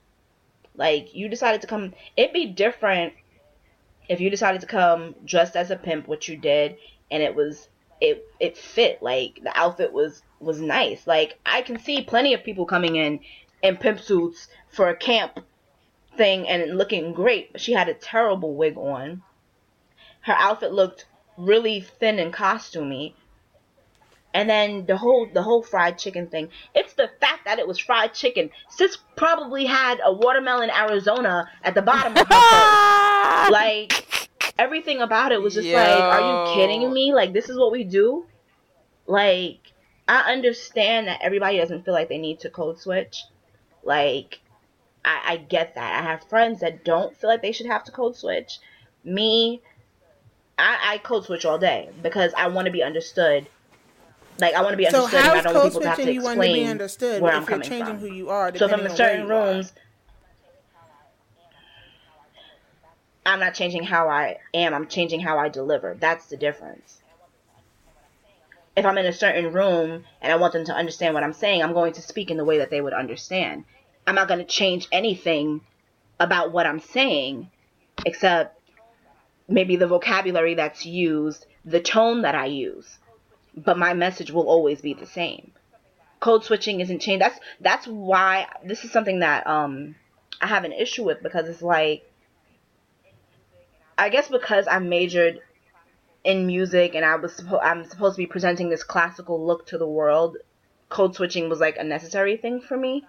Like 0.74 1.14
you 1.14 1.28
decided 1.28 1.60
to 1.60 1.66
come. 1.66 1.92
It'd 2.16 2.32
be 2.32 2.46
different 2.46 3.12
if 4.08 4.20
you 4.20 4.30
decided 4.30 4.62
to 4.62 4.66
come 4.66 5.14
dressed 5.24 5.54
as 5.54 5.70
a 5.70 5.76
pimp, 5.76 6.08
which 6.08 6.28
you 6.28 6.36
did, 6.36 6.76
and 7.10 7.22
it 7.22 7.34
was 7.34 7.68
it 8.00 8.26
it 8.40 8.56
fit. 8.56 9.02
Like 9.02 9.40
the 9.42 9.56
outfit 9.56 9.92
was 9.92 10.22
was 10.40 10.60
nice. 10.60 11.06
Like 11.06 11.38
I 11.44 11.62
can 11.62 11.78
see 11.78 12.02
plenty 12.02 12.32
of 12.32 12.42
people 12.42 12.64
coming 12.64 12.96
in 12.96 13.20
in 13.62 13.76
pimp 13.76 14.00
suits 14.00 14.48
for 14.68 14.88
a 14.88 14.96
camp 14.96 15.40
thing 16.16 16.48
and 16.48 16.78
looking 16.78 17.12
great. 17.12 17.52
But 17.52 17.60
she 17.60 17.72
had 17.72 17.88
a 17.88 17.94
terrible 17.94 18.54
wig 18.54 18.78
on. 18.78 19.22
Her 20.22 20.34
outfit 20.38 20.72
looked 20.72 21.06
really 21.36 21.80
thin 21.80 22.18
and 22.18 22.32
costumey. 22.32 23.14
And 24.34 24.48
then 24.48 24.86
the 24.86 24.96
whole 24.96 25.28
the 25.32 25.42
whole 25.42 25.62
fried 25.62 25.98
chicken 25.98 26.26
thing. 26.28 26.48
It's 26.74 26.94
the 26.94 27.10
fact 27.20 27.44
that 27.44 27.58
it 27.58 27.68
was 27.68 27.78
fried 27.78 28.14
chicken. 28.14 28.50
Sis 28.70 28.96
probably 29.14 29.66
had 29.66 30.00
a 30.02 30.12
watermelon 30.12 30.70
Arizona 30.70 31.50
at 31.62 31.74
the 31.74 31.82
bottom 31.82 32.12
of 32.12 32.18
her 32.18 32.24
purse. 32.24 33.48
Like 33.50 34.28
everything 34.58 35.00
about 35.00 35.32
it 35.32 35.42
was 35.42 35.54
just 35.54 35.68
like, 35.68 35.88
are 36.00 36.20
you 36.20 36.54
kidding 36.54 36.92
me? 36.92 37.12
Like 37.12 37.32
this 37.32 37.48
is 37.48 37.58
what 37.58 37.72
we 37.72 37.84
do? 37.84 38.24
Like 39.06 39.72
I 40.08 40.32
understand 40.32 41.08
that 41.08 41.20
everybody 41.22 41.58
doesn't 41.58 41.84
feel 41.84 41.94
like 41.94 42.08
they 42.08 42.18
need 42.18 42.40
to 42.40 42.50
code 42.50 42.78
switch. 42.78 43.24
Like 43.82 44.40
I, 45.04 45.20
I 45.26 45.36
get 45.36 45.74
that. 45.74 46.00
I 46.00 46.02
have 46.02 46.28
friends 46.28 46.60
that 46.60 46.84
don't 46.84 47.16
feel 47.16 47.30
like 47.30 47.42
they 47.42 47.52
should 47.52 47.66
have 47.66 47.84
to 47.84 47.92
code 47.92 48.16
switch. 48.16 48.58
Me, 49.04 49.60
I, 50.58 50.94
I 50.94 50.98
code 50.98 51.24
switch 51.24 51.44
all 51.44 51.58
day 51.58 51.88
because 52.02 52.32
I 52.36 52.48
want 52.48 52.66
to 52.66 52.72
be 52.72 52.82
understood. 52.82 53.46
Like 54.38 54.54
I 54.54 54.62
want 54.62 54.72
to 54.72 54.76
be 54.76 54.86
So 54.86 54.98
understood, 54.98 55.20
how 55.20 55.30
and 55.30 55.34
I 55.34 55.38
is 55.38 55.44
don't 55.44 55.54
want 55.54 55.62
code 55.62 55.72
people 55.72 55.80
to 55.80 55.88
have 55.88 55.96
to 55.96 56.02
switching 56.02 56.14
you 56.14 56.22
want 56.22 56.40
to 56.40 56.52
be 56.52 56.64
understood 56.64 57.22
where 57.22 57.32
if 57.32 57.36
I'm 57.36 57.42
you're 57.42 57.48
coming 57.48 57.68
changing 57.68 57.98
from. 57.98 57.98
who 57.98 58.14
you 58.14 58.30
are? 58.30 58.56
So 58.56 58.64
if 58.66 58.72
I'm 58.72 58.80
in 58.80 58.90
certain 58.90 59.26
where 59.26 59.28
you 59.28 59.34
are? 59.34 59.52
rooms, 59.52 59.72
I'm 63.24 63.40
not 63.40 63.54
changing 63.54 63.84
how 63.84 64.08
I 64.08 64.38
am. 64.52 64.74
I'm 64.74 64.88
changing 64.88 65.20
how 65.20 65.38
I 65.38 65.48
deliver. 65.48 65.96
That's 65.98 66.26
the 66.26 66.36
difference. 66.36 67.00
If 68.74 68.86
I'm 68.86 68.98
in 68.98 69.06
a 69.06 69.12
certain 69.12 69.52
room 69.52 70.04
and 70.20 70.32
I 70.32 70.36
want 70.36 70.54
them 70.54 70.64
to 70.64 70.74
understand 70.74 71.14
what 71.14 71.22
I'm 71.22 71.34
saying, 71.34 71.62
I'm 71.62 71.74
going 71.74 71.92
to 71.94 72.02
speak 72.02 72.30
in 72.30 72.36
the 72.36 72.44
way 72.44 72.58
that 72.58 72.70
they 72.70 72.80
would 72.80 72.94
understand. 72.94 73.64
I'm 74.06 74.14
not 74.14 74.28
going 74.28 74.40
to 74.40 74.46
change 74.46 74.88
anything 74.90 75.60
about 76.18 76.52
what 76.52 76.66
I'm 76.66 76.80
saying 76.80 77.50
except 78.04 78.58
maybe 79.48 79.76
the 79.76 79.86
vocabulary 79.86 80.54
that's 80.54 80.86
used, 80.86 81.46
the 81.64 81.80
tone 81.80 82.22
that 82.22 82.34
I 82.34 82.46
use. 82.46 82.98
But 83.56 83.78
my 83.78 83.92
message 83.94 84.30
will 84.30 84.48
always 84.48 84.80
be 84.80 84.94
the 84.94 85.06
same. 85.06 85.52
Code 86.20 86.44
switching 86.44 86.80
isn't 86.80 87.00
changed. 87.00 87.22
That's 87.22 87.40
that's 87.60 87.86
why 87.86 88.46
this 88.64 88.84
is 88.84 88.92
something 88.92 89.20
that 89.20 89.46
um 89.46 89.96
I 90.40 90.46
have 90.46 90.64
an 90.64 90.72
issue 90.72 91.04
with 91.04 91.22
because 91.22 91.48
it's 91.48 91.62
like 91.62 92.08
I 93.98 94.08
guess 94.08 94.28
because 94.28 94.66
I 94.68 94.78
majored 94.78 95.40
in 96.24 96.46
music 96.46 96.94
and 96.94 97.04
I 97.04 97.16
was 97.16 97.38
suppo- 97.38 97.62
I'm 97.62 97.84
supposed 97.84 98.16
to 98.16 98.22
be 98.22 98.26
presenting 98.26 98.70
this 98.70 98.84
classical 98.84 99.44
look 99.44 99.66
to 99.66 99.78
the 99.78 99.86
world, 99.86 100.36
code 100.88 101.14
switching 101.14 101.48
was 101.48 101.60
like 101.60 101.76
a 101.76 101.84
necessary 101.84 102.36
thing 102.36 102.60
for 102.60 102.76
me. 102.76 103.04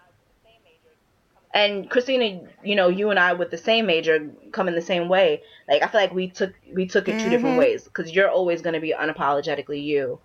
And 1.54 1.90
Christina, 1.90 2.42
you 2.64 2.76
know, 2.76 2.88
you 2.90 3.12
and 3.12 3.20
I 3.20 3.34
with 3.34 3.52
the 3.52 3.58
same 3.58 3.86
major 3.86 4.32
come 4.52 4.68
in 4.68 4.76
the 4.76 4.82
same 4.82 5.08
way. 5.08 5.44
Like 5.70 5.84
I 5.84 5.88
feel 5.88 6.02
like 6.02 6.14
we 6.14 6.30
took 6.30 6.54
we 6.74 6.88
took 6.88 7.08
it 7.08 7.20
two 7.20 7.30
different 7.30 7.56
Mhm. 7.56 7.60
ways 7.60 7.84
because 7.84 8.12
you're 8.12 8.30
always 8.30 8.62
going 8.62 8.74
to 8.74 8.82
be 8.82 8.94
unapologetically 8.94 9.84
you, 9.84 10.20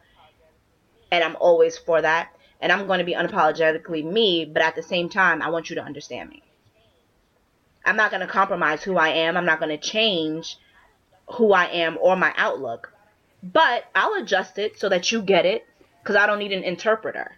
and 1.13 1.23
I'm 1.23 1.37
always 1.37 1.77
for 1.77 2.01
that. 2.01 2.31
And 2.61 2.73
I'm 2.73 2.87
going 2.87 2.99
to 2.99 3.05
be 3.05 3.15
unapologetically 3.15 4.05
me, 4.05 4.45
but 4.45 4.63
at 4.63 4.75
the 4.75 4.83
same 4.83 5.09
time, 5.11 5.43
I 5.43 5.51
want 5.51 5.71
you 5.71 5.77
to 5.77 5.83
understand 5.83 6.31
me. 6.31 6.43
I'm 7.85 7.97
not 7.97 8.11
going 8.11 8.21
to 8.21 8.27
compromise 8.27 8.83
who 8.83 8.97
I 8.97 9.11
am. 9.11 9.37
I'm 9.37 9.47
not 9.47 9.61
going 9.61 9.71
to 9.71 9.79
change 9.79 10.57
who 11.37 11.53
I 11.53 11.67
am 11.67 11.99
or 12.01 12.17
my 12.17 12.33
outlook. 12.37 12.93
But 13.43 13.85
I'll 13.95 14.15
adjust 14.15 14.59
it 14.59 14.79
so 14.79 14.89
that 14.89 15.13
you 15.13 15.23
get 15.23 15.47
it 15.47 15.65
because 16.03 16.17
I 16.17 16.27
don't 16.27 16.39
need 16.41 16.53
an 16.53 16.65
interpreter. 16.65 17.37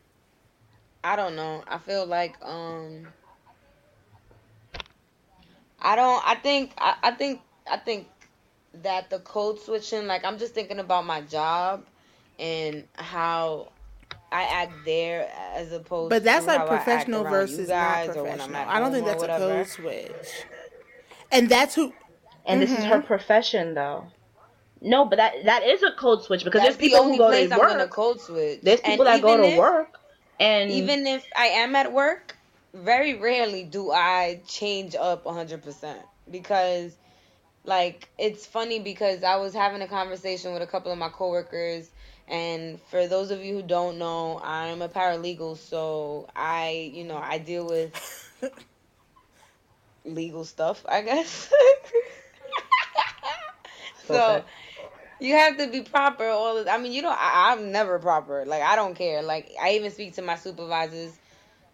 I 1.05 1.17
don't 1.17 1.37
know. 1.37 1.63
I 1.67 1.79
feel 1.79 2.07
like 2.07 2.37
um 2.43 3.09
I 5.83 5.97
don't 5.97 6.23
I 6.27 6.35
think 6.37 6.73
I, 6.79 6.97
I 7.03 7.11
think 7.13 7.41
I 7.71 7.77
think 7.79 8.09
that 8.83 9.11
the 9.11 9.19
code 9.21 9.61
switching 9.61 10.07
like 10.07 10.25
I'm 10.25 10.39
just 10.39 10.55
thinking 10.55 10.79
about 10.79 11.07
my 11.07 11.21
job 11.23 11.85
and 12.39 12.85
how 12.95 13.69
I 14.33 14.45
act 14.45 14.73
there 14.85 15.31
as 15.55 15.73
opposed 15.73 16.11
to 16.11 16.17
But 16.17 16.25
that's 16.25 16.45
to 16.45 16.53
like 16.53 16.61
how 16.61 16.67
professional 16.67 17.25
versus 17.25 17.69
not 17.69 17.77
I'm 17.77 18.13
professional. 18.13 18.57
I 18.57 18.79
don't 18.79 18.93
think 18.93 19.07
that's 19.07 19.23
a 19.23 19.27
code 19.27 19.67
switch. 19.67 20.13
And 21.33 21.49
that's 21.49 21.75
who. 21.75 21.93
And 22.47 22.63
this 22.63 22.71
is 22.71 22.85
her 22.85 22.99
mm-hmm. 22.99 23.07
profession, 23.07 23.75
though. 23.75 24.07
No, 24.81 25.05
but 25.05 25.17
that 25.17 25.35
that 25.45 25.63
is 25.63 25.83
a 25.83 25.93
code 25.93 26.23
switch 26.23 26.43
because 26.43 26.63
That's 26.63 26.77
there's 26.77 26.91
the 26.91 26.97
people 26.97 27.01
only 27.01 27.13
who 27.13 27.19
go 27.19 27.29
place 27.29 27.49
to 27.51 27.55
I'm 27.55 27.79
work. 27.79 27.91
code 27.91 28.21
switch. 28.21 28.61
There's 28.63 28.81
people 28.81 29.07
And 29.07 29.17
that 29.17 29.23
go 29.23 29.37
to 29.37 29.45
if- 29.45 29.59
work, 29.59 29.99
and 30.39 30.71
even 30.71 31.07
if 31.07 31.25
I 31.37 31.47
am 31.47 31.77
at 31.77 31.93
work, 31.93 32.37
very 32.73 33.15
rarely 33.15 33.65
do 33.65 33.91
I 33.91 34.41
change 34.47 34.95
up 34.95 35.25
100% 35.25 35.97
because 36.31 36.97
like 37.65 38.09
it's 38.19 38.47
funny 38.47 38.79
because 38.79 39.23
I 39.23 39.37
was 39.37 39.53
having 39.53 39.83
a 39.83 39.89
conversation 39.89 40.53
with 40.53 40.63
a 40.63 40.67
couple 40.67 40.93
of 40.93 40.99
my 40.99 41.09
coworkers 41.09 41.91
and 42.31 42.81
for 42.83 43.09
those 43.09 43.33
of 43.33 43.45
you 43.45 43.55
who 43.55 43.63
don't 43.63 43.99
know, 43.99 44.41
I'm 44.43 44.83
a 44.83 44.89
paralegal, 44.89 45.57
so 45.57 46.29
I, 46.37 46.93
you 46.95 47.03
know, 47.03 47.17
I 47.17 47.39
deal 47.39 47.67
with 47.67 47.93
legal 50.05 50.45
stuff, 50.45 50.87
I 50.89 51.03
guess. 51.03 51.53
so 54.07 54.45
you 55.19 55.35
have 55.35 55.57
to 55.59 55.67
be 55.67 55.81
proper 55.83 56.25
all 56.29 56.63
the 56.63 56.71
I 56.71 56.79
mean, 56.79 56.93
you 56.93 57.03
know, 57.03 57.11
I, 57.11 57.53
I'm 57.53 57.73
never 57.73 57.99
proper. 57.99 58.45
Like 58.47 58.63
I 58.63 58.77
don't 58.77 58.95
care. 58.95 59.23
Like 59.23 59.51
I 59.61 59.73
even 59.73 59.91
speak 59.91 60.15
to 60.15 60.23
my 60.23 60.37
supervisors 60.37 61.19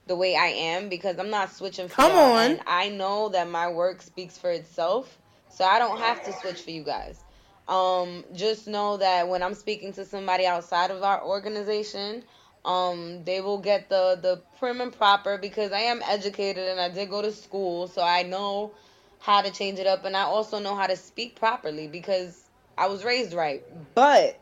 the 0.06 0.16
way 0.16 0.36
I 0.36 0.46
am 0.46 0.88
because 0.88 1.18
I'm 1.18 1.30
not 1.30 1.52
switching 1.52 1.88
for 1.88 1.96
Come 1.96 2.12
on. 2.12 2.50
And 2.52 2.60
I 2.66 2.88
know 2.88 3.28
that 3.30 3.48
my 3.48 3.68
work 3.68 4.02
speaks 4.02 4.38
for 4.38 4.50
itself. 4.50 5.18
So 5.48 5.64
I 5.64 5.78
don't 5.78 5.98
have 5.98 6.22
to 6.24 6.32
switch 6.32 6.60
for 6.62 6.70
you 6.70 6.82
guys. 6.84 7.22
Um, 7.68 8.24
just 8.34 8.68
know 8.68 8.98
that 8.98 9.28
when 9.28 9.42
I'm 9.42 9.54
speaking 9.54 9.92
to 9.94 10.04
somebody 10.04 10.46
outside 10.46 10.90
of 10.90 11.02
our 11.02 11.22
organization, 11.24 12.22
um, 12.64 13.24
they 13.24 13.40
will 13.40 13.58
get 13.58 13.88
the 13.88 14.18
the 14.20 14.42
prim 14.58 14.80
and 14.80 14.92
proper 14.92 15.38
because 15.38 15.72
I 15.72 15.80
am 15.80 16.02
educated 16.02 16.68
and 16.68 16.80
I 16.80 16.90
did 16.90 17.10
go 17.10 17.22
to 17.22 17.32
school, 17.32 17.88
so 17.88 18.02
I 18.02 18.22
know 18.22 18.72
how 19.18 19.40
to 19.40 19.50
change 19.50 19.78
it 19.78 19.86
up, 19.86 20.04
and 20.04 20.16
I 20.16 20.22
also 20.22 20.58
know 20.58 20.76
how 20.76 20.86
to 20.86 20.96
speak 20.96 21.36
properly 21.36 21.88
because 21.88 22.44
I 22.76 22.86
was 22.86 23.04
raised 23.04 23.32
right. 23.32 23.64
But 23.94 24.38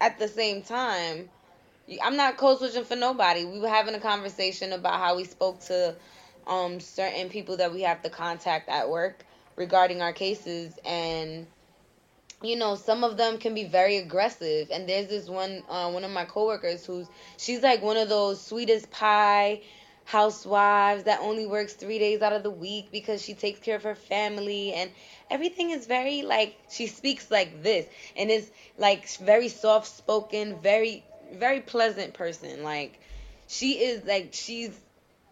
at 0.00 0.18
the 0.18 0.28
same 0.28 0.62
time, 0.62 1.30
I'm 2.02 2.16
not 2.16 2.36
code 2.36 2.58
switching 2.58 2.84
for 2.84 2.96
nobody. 2.96 3.44
We 3.44 3.58
were 3.58 3.68
having 3.68 3.94
a 3.94 4.00
conversation 4.00 4.72
about 4.72 5.00
how 5.00 5.16
we 5.16 5.24
spoke 5.24 5.60
to 5.62 5.96
um 6.46 6.80
certain 6.80 7.28
people 7.28 7.56
that 7.58 7.72
we 7.72 7.82
have 7.82 8.02
to 8.02 8.10
contact 8.10 8.68
at 8.68 8.88
work 8.88 9.24
regarding 9.56 10.00
our 10.02 10.12
cases. 10.12 10.78
And 10.84 11.46
you 12.42 12.56
know 12.56 12.74
some 12.76 13.04
of 13.04 13.16
them 13.16 13.38
can 13.38 13.54
be 13.54 13.64
very 13.64 13.96
aggressive. 13.96 14.68
And 14.70 14.88
there's 14.88 15.08
this 15.08 15.28
one 15.28 15.62
uh, 15.68 15.90
one 15.90 16.04
of 16.04 16.10
my 16.10 16.24
coworkers 16.24 16.86
who's 16.86 17.08
she's 17.36 17.62
like 17.62 17.82
one 17.82 17.96
of 17.96 18.08
those 18.08 18.40
sweetest 18.40 18.90
pie 18.90 19.62
housewives 20.04 21.04
that 21.04 21.20
only 21.20 21.46
works 21.46 21.74
three 21.74 21.98
days 21.98 22.20
out 22.20 22.32
of 22.32 22.42
the 22.42 22.50
week 22.50 22.90
because 22.90 23.22
she 23.22 23.34
takes 23.34 23.60
care 23.60 23.76
of 23.76 23.82
her 23.84 23.94
family. 23.94 24.72
And 24.72 24.90
everything 25.30 25.70
is 25.70 25.86
very 25.86 26.22
like 26.22 26.56
she 26.68 26.86
speaks 26.86 27.30
like 27.30 27.62
this. 27.62 27.86
And 28.16 28.30
is 28.30 28.50
like 28.78 29.08
very 29.08 29.48
soft 29.48 29.86
spoken 29.86 30.58
very 30.60 31.04
very 31.34 31.60
pleasant 31.60 32.14
person 32.14 32.62
like 32.62 32.98
she 33.46 33.72
is 33.72 34.04
like 34.04 34.30
she's 34.32 34.78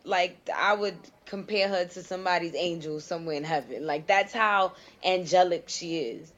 like 0.04 0.36
I 0.54 0.74
would 0.74 0.96
compare 1.26 1.68
her 1.68 1.84
to 1.84 2.02
somebody's 2.02 2.54
angel 2.54 3.00
somewhere 3.00 3.36
in 3.36 3.44
heaven. 3.44 3.86
Like 3.86 4.06
that's 4.06 4.32
how 4.32 4.72
angelic 5.04 5.68
she 5.68 5.98
is. 5.98 6.32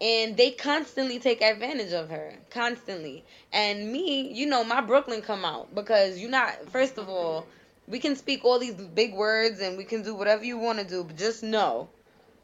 And 0.00 0.36
they 0.36 0.50
constantly 0.50 1.18
take 1.18 1.40
advantage 1.40 1.92
of 1.94 2.10
her, 2.10 2.34
constantly. 2.50 3.24
And 3.50 3.90
me, 3.90 4.30
you 4.32 4.46
know, 4.46 4.62
my 4.62 4.82
Brooklyn 4.82 5.22
come 5.22 5.44
out 5.44 5.74
because 5.74 6.18
you're 6.18 6.30
not. 6.30 6.70
First 6.70 6.98
of 6.98 7.08
all, 7.08 7.46
we 7.88 7.98
can 7.98 8.14
speak 8.14 8.44
all 8.44 8.58
these 8.58 8.74
big 8.74 9.14
words 9.14 9.60
and 9.60 9.78
we 9.78 9.84
can 9.84 10.02
do 10.02 10.14
whatever 10.14 10.44
you 10.44 10.58
want 10.58 10.78
to 10.80 10.84
do, 10.84 11.02
but 11.02 11.16
just 11.16 11.42
know 11.42 11.88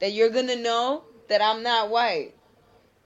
that 0.01 0.13
you're 0.13 0.31
gonna 0.31 0.57
know 0.57 1.05
that 1.29 1.43
I'm 1.43 1.63
not 1.63 1.91
white 1.91 2.35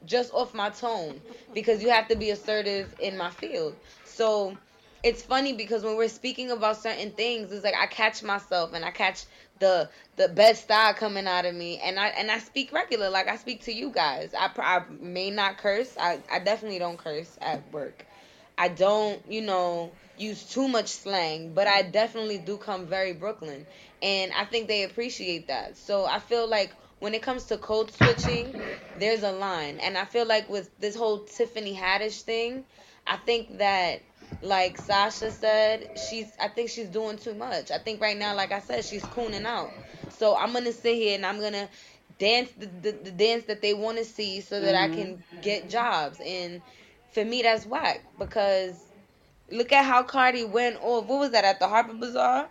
just 0.06 0.32
off 0.32 0.54
my 0.54 0.70
tone 0.70 1.20
because 1.54 1.82
you 1.82 1.90
have 1.90 2.08
to 2.08 2.16
be 2.16 2.30
assertive 2.30 2.94
in 3.00 3.16
my 3.16 3.30
field. 3.30 3.76
So 4.04 4.56
it's 5.02 5.22
funny 5.22 5.52
because 5.52 5.84
when 5.84 5.96
we're 5.96 6.08
speaking 6.08 6.50
about 6.50 6.78
certain 6.78 7.12
things, 7.12 7.52
it's 7.52 7.64
like 7.64 7.74
I 7.74 7.86
catch 7.86 8.22
myself 8.22 8.72
and 8.72 8.84
I 8.84 8.90
catch 8.90 9.24
the 9.58 9.88
the 10.16 10.28
best 10.28 10.64
style 10.64 10.94
coming 10.94 11.26
out 11.26 11.44
of 11.44 11.54
me, 11.54 11.78
and 11.78 11.98
I 11.98 12.08
and 12.08 12.30
I 12.30 12.38
speak 12.38 12.72
regular, 12.72 13.10
like 13.10 13.28
I 13.28 13.36
speak 13.36 13.62
to 13.64 13.72
you 13.72 13.90
guys. 13.90 14.34
I, 14.38 14.50
I 14.58 14.82
may 15.00 15.30
not 15.30 15.58
curse. 15.58 15.96
I 15.98 16.20
I 16.30 16.40
definitely 16.40 16.78
don't 16.78 16.98
curse 16.98 17.38
at 17.40 17.72
work. 17.72 18.04
I 18.58 18.68
don't, 18.68 19.20
you 19.30 19.42
know, 19.42 19.92
use 20.16 20.42
too 20.44 20.66
much 20.66 20.88
slang, 20.88 21.52
but 21.52 21.66
I 21.66 21.82
definitely 21.82 22.38
do 22.38 22.56
come 22.56 22.86
very 22.86 23.12
Brooklyn, 23.12 23.66
and 24.02 24.32
I 24.32 24.44
think 24.44 24.68
they 24.68 24.84
appreciate 24.84 25.48
that. 25.48 25.76
So 25.76 26.04
I 26.06 26.18
feel 26.18 26.48
like 26.48 26.72
when 26.98 27.14
it 27.14 27.22
comes 27.22 27.44
to 27.46 27.58
code 27.58 27.90
switching, 27.90 28.56
there's 28.94 29.22
a 29.22 29.32
line, 29.32 29.78
and 29.80 29.96
I 29.96 30.04
feel 30.04 30.26
like 30.26 30.48
with 30.48 30.70
this 30.78 30.96
whole 30.96 31.24
Tiffany 31.24 31.74
Haddish 31.74 32.22
thing, 32.22 32.64
I 33.06 33.16
think 33.16 33.58
that 33.58 34.02
like 34.42 34.78
Sasha 34.78 35.30
said, 35.30 35.88
she's 35.96 36.36
I 36.40 36.48
think 36.48 36.70
she's 36.70 36.88
doing 36.88 37.18
too 37.18 37.34
much. 37.34 37.70
I 37.70 37.78
think 37.78 38.00
right 38.00 38.16
now, 38.16 38.34
like 38.34 38.52
I 38.52 38.60
said, 38.60 38.84
she's 38.84 39.06
cooning 39.08 39.44
out. 39.46 39.74
So 40.08 40.36
I'm 40.36 40.52
gonna 40.52 40.72
sit 40.72 40.94
here 40.94 41.14
and 41.14 41.24
I'm 41.26 41.40
gonna 41.40 41.68
dance 42.18 42.52
the, 42.52 42.66
the, 42.66 42.92
the 43.04 43.10
dance 43.12 43.44
that 43.44 43.62
they 43.62 43.74
want 43.74 43.98
to 43.98 44.04
see 44.04 44.40
so 44.40 44.60
that 44.60 44.74
Mm-hmm. 44.74 44.76
I 44.76 44.88
can 44.88 45.22
get 45.40 45.68
jobs. 45.68 46.20
And 46.24 46.62
for 47.10 47.24
me, 47.24 47.42
that's 47.42 47.66
whack 47.66 48.04
because 48.18 48.92
look 49.50 49.72
at 49.72 49.84
how 49.84 50.02
Cardi 50.02 50.44
went 50.44 50.76
off. 50.80 51.06
What 51.06 51.18
was 51.18 51.30
that 51.32 51.44
at 51.44 51.58
the 51.60 51.68
Harper 51.68 51.94
Bazaar? 51.94 52.50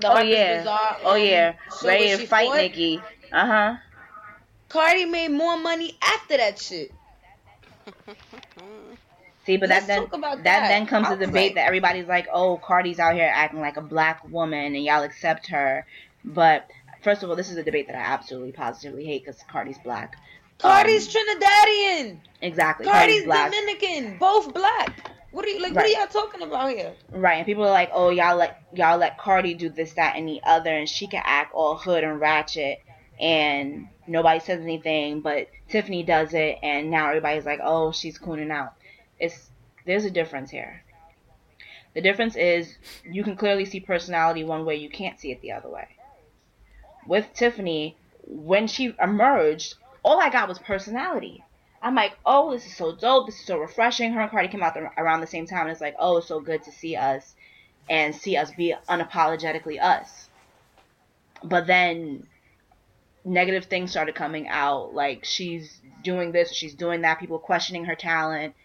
The 0.00 0.12
Oh 0.12 0.20
yeah. 0.20 0.58
Bazaar, 0.58 0.96
Oh 1.04 1.14
um, 1.16 1.20
yeah. 1.22 1.54
show 1.80 1.88
Ready 1.88 2.16
to 2.16 2.26
fight 2.26 2.48
fought? 2.48 2.56
Nicki. 2.56 3.00
Uh 3.32 3.46
huh. 3.46 3.76
Cardi 4.68 5.04
made 5.04 5.30
more 5.30 5.56
money 5.56 5.96
after 6.02 6.36
that 6.36 6.58
shit. 6.58 6.92
See, 9.46 9.56
but 9.58 9.68
Let's 9.68 9.86
that 9.86 10.10
then 10.10 10.20
that. 10.20 10.42
that. 10.42 10.68
then 10.68 10.86
comes 10.86 11.08
the 11.08 11.16
debate 11.16 11.50
like- 11.50 11.54
that 11.54 11.66
everybody's 11.66 12.06
like, 12.08 12.26
"Oh, 12.32 12.56
Cardi's 12.58 12.98
out 12.98 13.14
here 13.14 13.30
acting 13.32 13.60
like 13.60 13.76
a 13.76 13.80
black 13.80 14.28
woman, 14.28 14.74
and 14.74 14.84
y'all 14.84 15.04
accept 15.04 15.46
her." 15.48 15.86
But 16.24 16.68
first 17.02 17.22
of 17.22 17.30
all, 17.30 17.36
this 17.36 17.48
is 17.50 17.56
a 17.56 17.62
debate 17.62 17.86
that 17.86 17.94
I 17.94 18.00
absolutely 18.00 18.50
positively 18.52 19.04
hate 19.04 19.24
because 19.24 19.40
Cardi's 19.48 19.78
black. 19.78 20.16
Cardi's 20.58 21.06
Um, 21.06 21.22
Trinidadian. 21.22 22.18
exactly. 22.42 22.86
Cardi's 22.86 23.24
black. 23.24 23.52
Dominican. 23.52 24.18
Both 24.18 24.52
black. 24.52 25.12
What 25.36 25.44
are 25.44 25.48
you 25.50 25.60
like? 25.60 25.74
What 25.74 25.84
Right. 25.84 25.94
are 25.94 25.98
y'all 25.98 26.06
talking 26.06 26.40
about 26.40 26.70
here? 26.70 26.94
Right, 27.12 27.34
and 27.34 27.44
people 27.44 27.64
are 27.64 27.70
like, 27.70 27.90
"Oh, 27.92 28.08
y'all 28.08 28.36
let 28.36 28.58
y'all 28.72 28.96
let 28.96 29.18
Cardi 29.18 29.52
do 29.52 29.68
this, 29.68 29.92
that, 29.92 30.16
and 30.16 30.26
the 30.26 30.40
other, 30.42 30.74
and 30.74 30.88
she 30.88 31.06
can 31.08 31.20
act 31.26 31.52
all 31.52 31.76
hood 31.76 32.04
and 32.04 32.18
ratchet, 32.18 32.82
and 33.20 33.86
nobody 34.06 34.40
says 34.40 34.62
anything, 34.62 35.20
but 35.20 35.48
Tiffany 35.68 36.02
does 36.04 36.32
it, 36.32 36.58
and 36.62 36.90
now 36.90 37.08
everybody's 37.08 37.44
like, 37.44 37.60
oh, 37.62 37.92
she's 37.92 38.18
cooning 38.18 38.50
out." 38.50 38.72
It's 39.18 39.50
there's 39.84 40.06
a 40.06 40.10
difference 40.10 40.50
here. 40.50 40.82
The 41.92 42.00
difference 42.00 42.34
is 42.34 42.78
you 43.04 43.22
can 43.22 43.36
clearly 43.36 43.66
see 43.66 43.80
personality 43.80 44.42
one 44.42 44.64
way, 44.64 44.76
you 44.76 44.88
can't 44.88 45.20
see 45.20 45.32
it 45.32 45.42
the 45.42 45.52
other 45.52 45.68
way. 45.68 45.88
With 47.06 47.34
Tiffany, 47.34 47.98
when 48.22 48.68
she 48.68 48.94
emerged, 48.98 49.74
all 50.02 50.18
I 50.18 50.30
got 50.30 50.48
was 50.48 50.58
personality. 50.58 51.44
I'm 51.86 51.94
like, 51.94 52.18
oh, 52.26 52.50
this 52.50 52.66
is 52.66 52.76
so 52.76 52.96
dope. 52.96 53.26
This 53.26 53.36
is 53.36 53.46
so 53.46 53.58
refreshing. 53.58 54.12
Her 54.12 54.20
and 54.20 54.28
Cardi 54.28 54.48
came 54.48 54.60
out 54.60 54.74
the, 54.74 54.90
around 54.98 55.20
the 55.20 55.26
same 55.28 55.46
time, 55.46 55.62
and 55.62 55.70
it's 55.70 55.80
like, 55.80 55.94
oh, 56.00 56.16
it's 56.16 56.26
so 56.26 56.40
good 56.40 56.64
to 56.64 56.72
see 56.72 56.96
us 56.96 57.36
and 57.88 58.12
see 58.12 58.36
us 58.36 58.50
be 58.50 58.74
unapologetically 58.88 59.80
us. 59.80 60.28
But 61.44 61.68
then 61.68 62.26
negative 63.24 63.66
things 63.66 63.92
started 63.92 64.16
coming 64.16 64.48
out, 64.48 64.94
like 64.94 65.24
she's 65.24 65.80
doing 66.02 66.32
this, 66.32 66.52
she's 66.52 66.74
doing 66.74 67.02
that, 67.02 67.20
people 67.20 67.38
questioning 67.38 67.84
her 67.84 67.94
talent. 67.94 68.56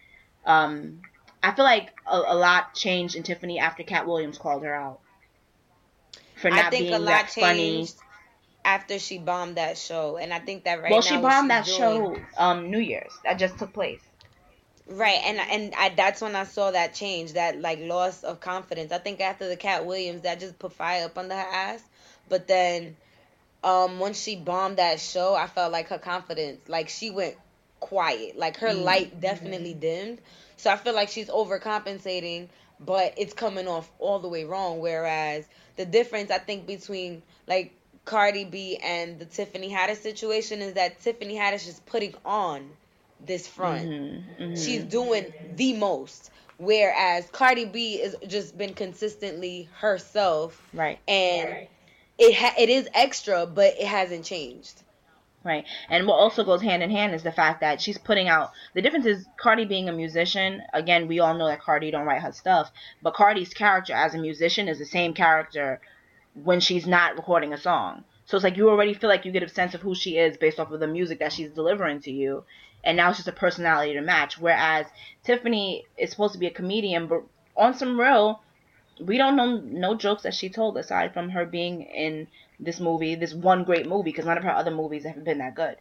Um, 0.44 1.02
I 1.44 1.52
feel 1.52 1.66
like 1.66 1.94
a, 2.08 2.18
a 2.26 2.36
lot 2.36 2.74
changed 2.74 3.16
in 3.16 3.22
Tiffany 3.22 3.60
after 3.60 3.84
Katt 3.84 4.08
Williams 4.08 4.40
called 4.40 4.64
her 4.64 4.74
out 4.74 5.00
for 6.38 6.50
not 6.50 6.66
I 6.66 6.70
think 6.72 6.86
being 6.86 6.96
a 6.96 6.98
lot 6.98 7.06
that 7.06 7.30
funny. 7.30 7.88
After 8.64 9.00
she 9.00 9.18
bombed 9.18 9.58
that 9.58 9.78
show, 9.78 10.18
and 10.18 10.34
I 10.34 10.40
think 10.40 10.64
that 10.66 10.82
right 10.82 10.92
well, 10.92 11.02
now 11.02 11.02
she 11.02 11.18
bombed 11.18 11.50
that 11.50 11.66
she's 11.66 11.76
show 11.76 12.10
doing- 12.10 12.26
um 12.38 12.70
New 12.72 12.80
Year's 12.80 13.20
that 13.24 13.40
just 13.40 13.58
took 13.60 13.74
place. 13.74 14.02
Right, 14.88 15.20
and 15.24 15.40
and 15.40 15.74
I, 15.76 15.90
that's 15.90 16.22
when 16.22 16.36
I 16.36 16.44
saw 16.44 16.72
that 16.72 16.94
change, 16.94 17.34
that 17.34 17.60
like 17.62 17.80
loss 17.82 18.24
of 18.24 18.40
confidence. 18.40 18.92
I 18.92 18.98
think 18.98 19.22
after 19.22 19.48
the 19.48 19.56
Katt 19.56 19.86
Williams, 19.86 20.22
that 20.24 20.40
just 20.40 20.60
put 20.60 20.74
fire 20.74 21.06
up 21.06 21.18
under 21.18 21.36
her 21.36 21.40
ass. 21.40 21.84
But 22.28 22.48
then, 22.48 22.98
um, 23.64 24.00
once 24.00 24.22
she 24.22 24.36
bombed 24.36 24.78
that 24.78 25.00
show, 25.00 25.36
I 25.36 25.48
felt 25.48 25.72
like 25.72 25.90
her 25.90 26.00
confidence, 26.00 26.68
like 26.68 26.90
she 26.90 27.10
went 27.12 27.36
quiet, 27.80 28.38
like 28.38 28.58
her 28.58 28.74
light 28.74 29.20
definitely 29.22 29.74
dimmed. 29.74 30.20
So 30.58 30.72
I 30.72 30.78
feel 30.78 30.94
like 30.94 31.10
she's 31.10 31.30
overcompensating, 31.30 32.50
but 32.80 33.14
it's 33.18 33.34
coming 33.34 33.68
off 33.68 33.90
all 34.00 34.20
the 34.20 34.30
way 34.30 34.44
wrong. 34.46 34.80
Whereas 34.80 35.48
the 35.78 35.86
difference, 35.86 36.32
I 36.32 36.40
think, 36.40 36.66
between 36.68 37.22
like 37.48 37.74
Cardi 38.06 38.46
B 38.46 38.78
and 38.78 39.20
the 39.20 39.26
Tiffany 39.26 39.70
Haddish 39.72 39.98
situation 39.98 40.62
is 40.62 40.74
that 40.74 41.00
Tiffany 41.02 41.36
Haddish 41.36 41.68
is 41.68 41.80
putting 41.86 42.14
on 42.26 42.70
this 43.26 43.48
front 43.48 43.88
Mhm, 43.88 44.24
mhm. 44.40 44.66
she's 44.66 44.84
doing 44.84 45.32
the 45.56 45.74
most. 45.74 46.32
Whereas 46.58 47.28
Cardi 47.32 47.66
B 47.66 48.00
has 48.02 48.16
just 48.28 48.56
been 48.58 48.74
consistently 48.76 49.68
herself, 49.80 50.62
right. 50.74 51.00
and 51.08 51.68
it 52.20 52.36
ha- 52.36 52.54
it 52.58 52.70
is 52.70 52.88
extra, 52.94 53.48
but 53.48 53.74
it 53.80 53.88
hasn't 53.88 54.26
changed. 54.26 54.84
Right. 55.44 55.66
And 55.90 56.06
what 56.06 56.16
also 56.16 56.44
goes 56.44 56.62
hand 56.62 56.84
in 56.84 56.92
hand 56.92 57.16
is 57.16 57.24
the 57.24 57.32
fact 57.32 57.62
that 57.62 57.82
she's 57.82 57.98
putting 57.98 58.28
out 58.28 58.52
the 58.76 58.82
difference 58.84 59.08
is 59.08 59.26
Cardi 59.38 59.66
being 59.66 59.90
a 59.90 59.92
musician. 59.92 60.62
Again, 60.72 61.08
we 61.08 61.20
all 61.20 61.34
know 61.34 61.48
that 61.48 61.62
Cardi 61.62 61.90
don't 61.90 62.06
write 62.06 62.22
her 62.22 62.32
stuff, 62.32 62.72
but 63.02 63.16
Cardi's 63.16 63.54
character 63.56 63.94
as 63.94 64.14
a 64.14 64.20
musician 64.20 64.68
is 64.68 64.78
the 64.78 64.86
same 64.86 65.16
character 65.16 65.82
when 66.34 66.60
she's 66.60 66.88
not 66.88 67.16
recording 67.16 67.54
a 67.54 67.58
song. 67.58 68.04
So 68.26 68.38
it's 68.38 68.44
like 68.44 68.58
you 68.58 68.70
already 68.70 68.94
feel 68.94 69.10
like 69.10 69.26
you 69.26 69.32
get 69.32 69.44
a 69.44 69.50
sense 69.50 69.74
of 69.74 69.82
who 69.82 69.94
she 69.94 70.18
is 70.18 70.38
based 70.38 70.60
off 70.60 70.72
of 70.72 70.80
the 70.80 70.88
music 70.88 71.20
that 71.20 71.34
she's 71.34 71.50
delivering 71.50 72.00
to 72.02 72.12
you. 72.12 72.44
And 72.84 72.98
now 72.98 73.10
it's 73.10 73.18
just 73.18 73.28
a 73.28 73.34
personality 73.34 73.94
to 73.94 74.02
match. 74.02 74.40
Whereas 74.40 74.86
Tiffany 75.24 75.86
is 75.98 76.12
supposed 76.12 76.34
to 76.34 76.40
be 76.40 76.48
a 76.48 76.52
comedian, 76.52 77.08
but 77.08 77.24
on 77.56 77.74
some 77.74 78.00
real, 78.00 78.42
we 79.00 79.18
don't 79.18 79.36
know 79.36 79.58
no 79.58 79.96
jokes 79.96 80.24
that 80.24 80.34
she 80.34 80.50
told 80.50 80.78
aside 80.78 81.14
from 81.14 81.30
her 81.30 81.46
being 81.46 81.82
in 81.82 82.28
this 82.60 82.80
movie, 82.80 83.16
this 83.16 83.34
one 83.34 83.64
great 83.64 83.88
movie, 83.88 84.12
because 84.12 84.26
none 84.26 84.38
of 84.38 84.44
her 84.44 84.52
other 84.52 84.72
movies 84.72 85.04
haven't 85.04 85.26
been 85.26 85.40
that 85.40 85.56
good. 85.56 85.78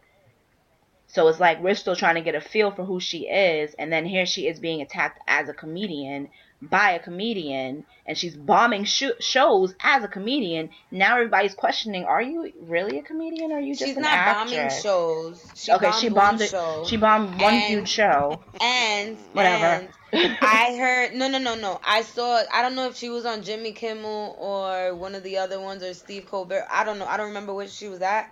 So 1.07 1.27
it's 1.27 1.39
like 1.39 1.61
we're 1.61 1.75
still 1.75 1.95
trying 1.95 2.15
to 2.15 2.21
get 2.21 2.35
a 2.35 2.41
feel 2.41 2.71
for 2.71 2.85
who 2.85 2.99
she 2.99 3.27
is, 3.27 3.73
and 3.75 3.91
then 3.91 4.05
here 4.05 4.25
she 4.25 4.47
is 4.47 4.59
being 4.59 4.81
attacked 4.81 5.21
as 5.27 5.49
a 5.49 5.53
comedian 5.53 6.29
by 6.61 6.91
a 6.91 6.99
comedian, 6.99 7.85
and 8.05 8.17
she's 8.17 8.35
bombing 8.35 8.83
sh- 8.83 9.03
shows 9.19 9.73
as 9.81 10.03
a 10.03 10.07
comedian. 10.07 10.69
Now 10.91 11.15
everybody's 11.15 11.55
questioning: 11.55 12.05
Are 12.05 12.21
you 12.21 12.51
really 12.61 12.99
a 12.99 13.01
comedian? 13.03 13.51
Or 13.51 13.55
are 13.57 13.59
you 13.61 13.73
just 13.73 13.85
She's 13.87 13.95
an 13.97 14.03
not 14.03 14.13
actress? 14.13 14.53
bombing 14.55 14.81
shows. 14.81 15.51
She 15.55 15.71
okay, 15.71 15.85
bombed 15.89 15.99
she 16.01 16.09
bombed 16.09 16.41
it. 16.41 16.87
She 16.87 16.97
bombed 16.97 17.41
one 17.41 17.53
And- 17.55 17.63
huge 17.63 17.89
show. 17.89 18.41
and 18.61 19.17
Whatever. 19.33 19.87
and 20.13 20.37
I 20.41 20.75
heard 20.77 21.13
no 21.15 21.27
no 21.29 21.39
no 21.39 21.55
no. 21.55 21.79
I 21.83 22.03
saw 22.03 22.43
I 22.53 22.61
don't 22.61 22.75
know 22.75 22.87
if 22.87 22.95
she 22.95 23.09
was 23.09 23.25
on 23.25 23.43
Jimmy 23.43 23.71
Kimmel 23.71 24.35
or 24.37 24.93
one 24.93 25.15
of 25.15 25.23
the 25.23 25.37
other 25.37 25.59
ones 25.59 25.81
or 25.83 25.93
Steve 25.93 26.25
Colbert. 26.27 26.65
I 26.69 26.83
don't 26.83 26.99
know. 26.99 27.05
I 27.05 27.17
don't 27.17 27.27
remember 27.29 27.53
which 27.53 27.71
she 27.71 27.87
was 27.87 28.01
at. 28.01 28.29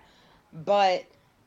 But 0.53 1.05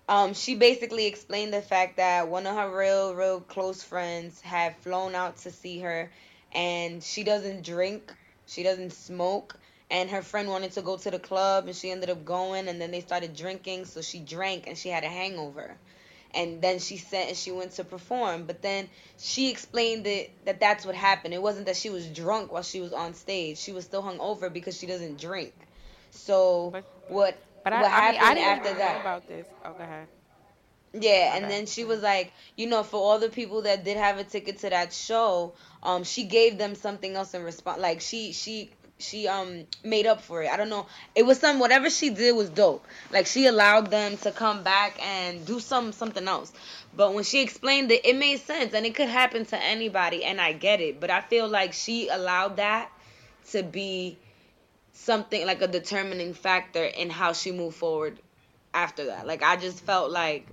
um 0.08 0.34
she 0.34 0.56
basically 0.56 1.06
explained 1.06 1.52
the 1.54 1.62
fact 1.62 1.98
that 1.98 2.26
one 2.28 2.46
of 2.46 2.56
her 2.56 2.76
real 2.76 3.14
real 3.14 3.40
close 3.40 3.82
friends 3.84 4.40
had 4.40 4.74
flown 4.78 5.14
out 5.14 5.36
to 5.38 5.50
see 5.52 5.78
her 5.80 6.10
and 6.54 7.02
she 7.02 7.24
doesn't 7.24 7.64
drink, 7.64 8.12
she 8.46 8.62
doesn't 8.62 8.92
smoke. 8.92 9.56
And 9.90 10.08
her 10.08 10.22
friend 10.22 10.48
wanted 10.48 10.72
to 10.72 10.82
go 10.82 10.96
to 10.96 11.10
the 11.10 11.18
club 11.18 11.66
and 11.66 11.76
she 11.76 11.90
ended 11.90 12.08
up 12.08 12.24
going 12.24 12.68
and 12.68 12.80
then 12.80 12.90
they 12.90 13.00
started 13.00 13.36
drinking 13.36 13.84
so 13.84 14.00
she 14.00 14.20
drank 14.20 14.66
and 14.66 14.78
she 14.78 14.88
had 14.88 15.04
a 15.04 15.08
hangover 15.08 15.76
and 16.34 16.62
then 16.62 16.78
she 16.78 16.96
said 16.96 17.28
and 17.28 17.36
she 17.36 17.50
went 17.52 17.72
to 17.72 17.84
perform 17.84 18.44
but 18.44 18.62
then 18.62 18.88
she 19.18 19.50
explained 19.50 20.06
it 20.06 20.30
that 20.46 20.58
that's 20.60 20.86
what 20.86 20.94
happened 20.94 21.34
it 21.34 21.42
wasn't 21.42 21.66
that 21.66 21.76
she 21.76 21.90
was 21.90 22.06
drunk 22.06 22.50
while 22.50 22.62
she 22.62 22.80
was 22.80 22.94
on 22.94 23.12
stage 23.12 23.58
she 23.58 23.70
was 23.72 23.84
still 23.84 24.02
hungover 24.02 24.50
because 24.50 24.74
she 24.78 24.86
doesn't 24.86 25.20
drink 25.20 25.52
so 26.10 26.70
But- 26.70 26.84
what 27.08 27.36
But 27.64 27.74
what 27.74 27.82
I, 27.84 27.86
I, 27.86 28.12
happened 28.12 28.34
mean, 28.38 28.44
I 28.44 28.48
after 28.48 28.74
that 28.78 29.00
about 29.02 29.28
this. 29.28 29.46
Oh, 29.62 29.72
go 29.74 29.84
ahead. 29.84 30.06
Yeah, 30.92 31.34
and 31.36 31.44
Okay. 31.44 31.54
then 31.54 31.66
she 31.66 31.84
was 31.84 32.00
like, 32.02 32.32
you 32.56 32.66
know, 32.66 32.82
for 32.82 32.98
all 32.98 33.18
the 33.18 33.28
people 33.30 33.62
that 33.62 33.84
did 33.84 33.96
have 33.96 34.18
a 34.18 34.24
ticket 34.24 34.58
to 34.58 34.70
that 34.70 34.92
show, 34.92 35.54
um, 35.82 36.04
she 36.04 36.24
gave 36.24 36.58
them 36.58 36.74
something 36.74 37.14
else 37.16 37.34
in 37.34 37.42
response. 37.42 37.80
Like 37.80 38.00
she 38.00 38.32
she 38.32 38.70
she 38.98 39.26
um 39.26 39.66
made 39.82 40.06
up 40.06 40.20
for 40.20 40.42
it. 40.42 40.50
I 40.50 40.56
don't 40.56 40.68
know. 40.68 40.86
It 41.14 41.24
was 41.24 41.38
some 41.40 41.58
whatever 41.58 41.88
she 41.90 42.10
did 42.10 42.32
was 42.36 42.50
dope. 42.50 42.86
Like 43.10 43.26
she 43.26 43.46
allowed 43.46 43.90
them 43.90 44.16
to 44.18 44.30
come 44.32 44.62
back 44.62 44.98
and 45.04 45.44
do 45.46 45.60
some 45.60 45.92
something 45.92 46.28
else. 46.28 46.52
But 46.94 47.14
when 47.14 47.24
she 47.24 47.40
explained 47.42 47.90
it, 47.90 48.04
it 48.04 48.16
made 48.16 48.40
sense 48.40 48.74
and 48.74 48.84
it 48.84 48.94
could 48.94 49.08
happen 49.08 49.46
to 49.46 49.58
anybody 49.62 50.24
and 50.24 50.40
I 50.40 50.52
get 50.52 50.80
it. 50.80 51.00
But 51.00 51.10
I 51.10 51.20
feel 51.22 51.48
like 51.48 51.72
she 51.72 52.08
allowed 52.08 52.56
that 52.56 52.90
to 53.52 53.62
be 53.62 54.18
something 54.92 55.46
like 55.46 55.62
a 55.62 55.68
determining 55.68 56.34
factor 56.34 56.84
in 56.84 57.10
how 57.10 57.32
she 57.32 57.50
moved 57.50 57.76
forward 57.76 58.18
after 58.74 59.06
that. 59.06 59.26
Like 59.26 59.42
I 59.42 59.56
just 59.56 59.80
felt 59.80 60.10
like 60.10 60.46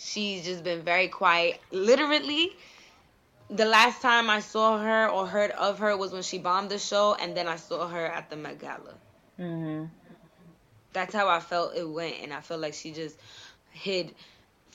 she's 0.00 0.44
just 0.44 0.64
been 0.64 0.82
very 0.82 1.08
quiet. 1.08 1.60
Literally, 1.72 2.56
the 3.50 3.66
last 3.66 4.02
time 4.02 4.30
I 4.30 4.40
saw 4.40 4.78
her 4.78 5.08
or 5.08 5.26
heard 5.26 5.50
of 5.52 5.78
her 5.78 5.96
was 5.96 6.12
when 6.12 6.22
she 6.22 6.38
bombed 6.38 6.70
the 6.70 6.78
show, 6.78 7.14
and 7.14 7.36
then 7.36 7.48
I 7.48 7.56
saw 7.56 7.88
her 7.88 8.06
at 8.06 8.30
the 8.30 8.36
Met 8.36 8.58
Gala. 8.60 8.94
hmm 9.38 9.84
That's 10.92 11.14
how 11.14 11.28
I 11.28 11.40
felt 11.40 11.74
it 11.76 11.88
went, 11.88 12.16
and 12.22 12.32
I 12.32 12.40
felt 12.40 12.60
like 12.60 12.74
she 12.74 12.92
just 12.92 13.18
hid, 13.70 14.14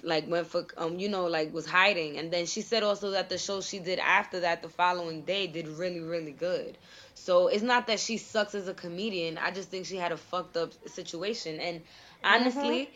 like 0.04 0.28
went 0.28 0.48
for 0.48 0.66
um, 0.78 1.00
you 1.00 1.10
know, 1.10 1.26
like 1.28 1.54
was 1.54 1.66
hiding. 1.66 2.18
And 2.18 2.32
then 2.32 2.46
she 2.46 2.62
said 2.62 2.84
also 2.84 3.12
that 3.12 3.30
the 3.30 3.38
show 3.38 3.62
she 3.62 3.80
did 3.80 4.00
after 4.00 4.42
that, 4.42 4.62
the 4.62 4.70
following 4.70 5.24
day, 5.24 5.48
did 5.48 5.68
really 5.68 6.00
really 6.02 6.32
good. 6.32 6.78
So 7.16 7.48
it's 7.48 7.64
not 7.64 7.88
that 7.88 8.00
she 8.00 8.18
sucks 8.18 8.56
as 8.56 8.68
a 8.68 8.74
comedian. 8.74 9.38
I 9.38 9.52
just 9.52 9.70
think 9.70 9.86
she 9.86 9.98
had 9.98 10.12
a 10.12 10.18
fucked 10.18 10.58
up 10.58 10.74
situation, 10.88 11.60
and 11.60 11.82
honestly. 12.24 12.92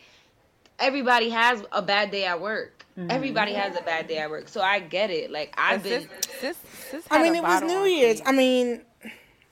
Everybody 0.80 1.28
has 1.30 1.62
a 1.72 1.82
bad 1.82 2.10
day 2.10 2.24
at 2.24 2.40
work. 2.40 2.86
Mm-hmm. 2.98 3.10
Everybody 3.10 3.52
has 3.54 3.76
a 3.76 3.82
bad 3.82 4.08
day 4.08 4.18
at 4.18 4.30
work. 4.30 4.48
So 4.48 4.60
I 4.60 4.80
get 4.80 5.10
it. 5.10 5.30
Like 5.30 5.54
I've 5.56 5.82
But 5.82 5.88
been 5.88 6.02
sis, 6.02 6.30
sis, 6.40 6.56
sis 6.90 7.06
I 7.10 7.22
mean, 7.22 7.34
a 7.34 7.38
it 7.38 7.42
was 7.42 7.62
New 7.62 7.84
Year's. 7.84 8.18
tape 8.18 8.28
I 8.28 8.32
mean, 8.32 8.80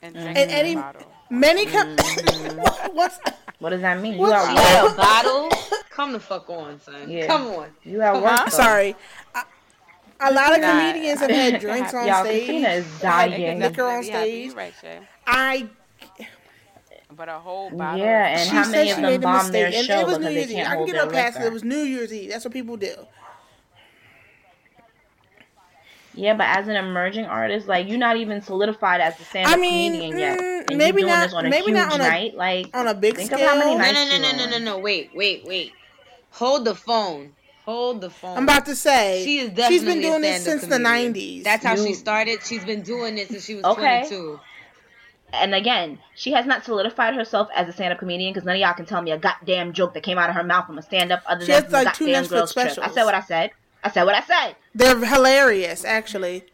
and 0.03 0.15
mm-hmm. 0.17 0.27
and 0.27 0.51
Eddie, 0.51 0.75
the 0.75 0.81
bottle. 0.81 1.13
many 1.31 1.67
com- 1.67 1.97
mm-hmm. 1.97 2.93
What's 2.97 3.19
What 3.59 3.71
does 3.71 3.81
that 3.83 4.01
mean? 4.01 4.15
You 4.15 4.21
What's 4.21 4.33
are 4.47 4.51
She 4.51 4.93
a 4.93 4.97
bottle. 4.97 5.51
Come 5.91 6.13
the 6.13 6.21
fuck 6.21 6.49
on, 6.51 6.81
son. 6.81 7.09
Yeah. 7.11 7.27
Come 7.27 7.47
on. 7.49 7.69
you 7.85 8.01
at 8.03 8.15
work. 8.15 8.25
Huh? 8.25 8.45
though. 8.45 8.57
sorry. 8.57 8.97
A, 9.35 9.43
a 10.21 10.33
lot 10.33 10.55
of 10.55 10.61
Nah. 10.61 10.71
comedians 10.73 11.21
have 11.21 11.31
had 11.31 11.61
drinks 11.61 11.93
on 11.95 12.07
Y'all, 12.07 12.25
stage. 12.25 12.45
Christina 12.47 12.69
is 12.71 13.01
dying. 13.01 13.59
Liquor 13.61 13.85
on 13.85 14.03
definitely 14.03 14.11
happy. 14.11 14.31
stage. 14.31 14.51
You 14.51 14.55
right, 14.57 14.75
Shay. 14.81 14.99
I 15.27 15.69
But 17.19 17.29
a 17.29 17.33
whole 17.41 17.69
bottle. 17.71 17.99
Yeah, 17.99 18.29
and 18.29 18.41
she 18.49 18.55
how 18.57 18.63
said 18.63 18.71
many 18.73 18.87
she 18.91 18.93
of 18.95 19.01
made 19.01 19.21
them 19.21 19.31
a 19.31 19.39
bomb 19.39 19.51
their 19.53 19.67
mistake, 19.67 19.79
and 19.79 19.87
show 19.89 20.01
it 20.01 20.07
was 20.07 20.19
New 20.21 20.31
Year's 20.31 20.51
Eve. 20.53 20.59
I 20.59 20.63
can 20.63 20.77
hold 20.77 20.87
get 20.87 20.93
their 20.95 21.03
up 21.03 21.13
past 21.13 21.37
it. 21.37 21.39
liquor? 21.41 21.51
It 21.51 21.53
was 21.53 21.65
New 21.65 21.79
Year's 21.79 22.13
Eve. 22.15 22.31
That's 22.31 22.45
what 22.45 22.55
people 22.55 22.77
do. 22.77 22.95
Yeah, 26.15 26.35
but 26.35 26.47
as 26.57 26.67
an 26.67 26.77
emerging 26.77 27.27
artist, 27.27 27.69
like 27.69 27.87
you're 27.89 27.99
not 27.99 28.17
even 28.17 28.41
solidified 28.43 29.01
as 29.01 29.19
a 29.21 29.25
stand-up 29.25 29.55
I 29.57 29.57
mean, 29.61 29.93
comedian 29.93 30.19
yet. 30.19 30.39
mm, 30.41 30.65
and 30.71 30.79
maybe 30.79 31.03
you're 31.03 31.09
doing 31.09 31.19
not- 31.21 31.27
this 31.27 31.35
on 31.35 31.47
a 31.47 31.51
maybe 31.51 31.67
huge 31.67 31.75
not 31.77 31.93
on 31.93 32.01
a- 32.01 32.09
night. 32.09 32.35
Like 32.35 32.71
on 32.75 32.89
a 32.89 32.95
big 32.95 33.17
think 33.17 33.31
of 33.33 33.39
how 33.41 33.57
many 33.57 33.77
scale. 33.77 33.79
No, 33.79 33.85
nights 33.85 34.11
no, 34.11 34.19
no, 34.19 34.31
no, 34.31 34.45
no, 34.51 34.59
no, 34.59 34.65
no. 34.65 34.79
Wait, 34.79 35.11
wait, 35.15 35.45
wait. 35.45 35.73
Hold 36.33 36.65
the 36.65 36.75
phone. 36.75 37.35
Hold 37.67 38.01
the 38.01 38.11
phone. 38.11 38.37
I'm 38.37 38.45
about 38.45 38.65
to 38.67 38.75
say 38.75 39.23
She 39.25 39.39
is 39.39 39.51
definitely 39.51 39.77
she's 39.77 39.85
been 39.85 40.01
doing 40.01 40.15
a 40.17 40.21
this 40.21 40.43
stand-up 40.43 40.61
since 40.63 40.71
the 40.71 40.83
comedian. 40.85 41.15
'90s. 41.15 41.45
That's 41.45 41.65
how 41.65 41.77
she 41.77 41.95
started. 41.95 42.41
She's 42.45 42.65
been 42.65 42.83
doing 42.83 43.15
this 43.15 43.29
since 43.29 43.45
she 43.45 43.55
was 43.57 43.65
Okay. 43.65 44.07
22. 44.09 44.41
And 45.33 45.55
again, 45.55 45.99
she 46.15 46.33
has 46.33 46.47
not 46.47 46.65
solidified 46.65 47.15
herself 47.15 47.49
as 47.55 47.69
a 47.69 47.73
stand-up 47.73 47.99
comedian 47.99 48.33
because 48.33 48.47
none 48.47 48.57
of 48.57 48.61
y'all 48.61 48.73
can 48.75 48.87
tell 48.87 49.03
me 49.03 49.11
a 49.11 49.19
goddamn 49.19 49.73
joke 49.75 49.93
that 49.95 50.03
came 50.03 50.17
out 50.19 50.31
of 50.31 50.37
her 50.37 50.43
mouth 50.45 50.67
from 50.67 50.79
a 50.79 50.83
stand-up 50.83 51.23
other 51.27 51.43
She 51.45 51.53
than 51.53 51.63
has, 51.65 51.71
from 51.73 51.85
like, 51.85 51.95
two 51.95 52.07
goddamn 52.07 52.25
Netflix 52.25 52.29
girls 52.31 52.53
trip. 52.55 52.79
I 52.83 52.91
said 52.91 53.05
what 53.05 53.15
I 53.15 53.21
said. 53.21 53.51
I 53.85 53.91
said 53.91 54.05
what 54.05 54.15
I 54.15 54.23
said. 54.23 54.57
They're 54.75 54.99
hilarious, 55.05 55.85
actually. 55.85 56.45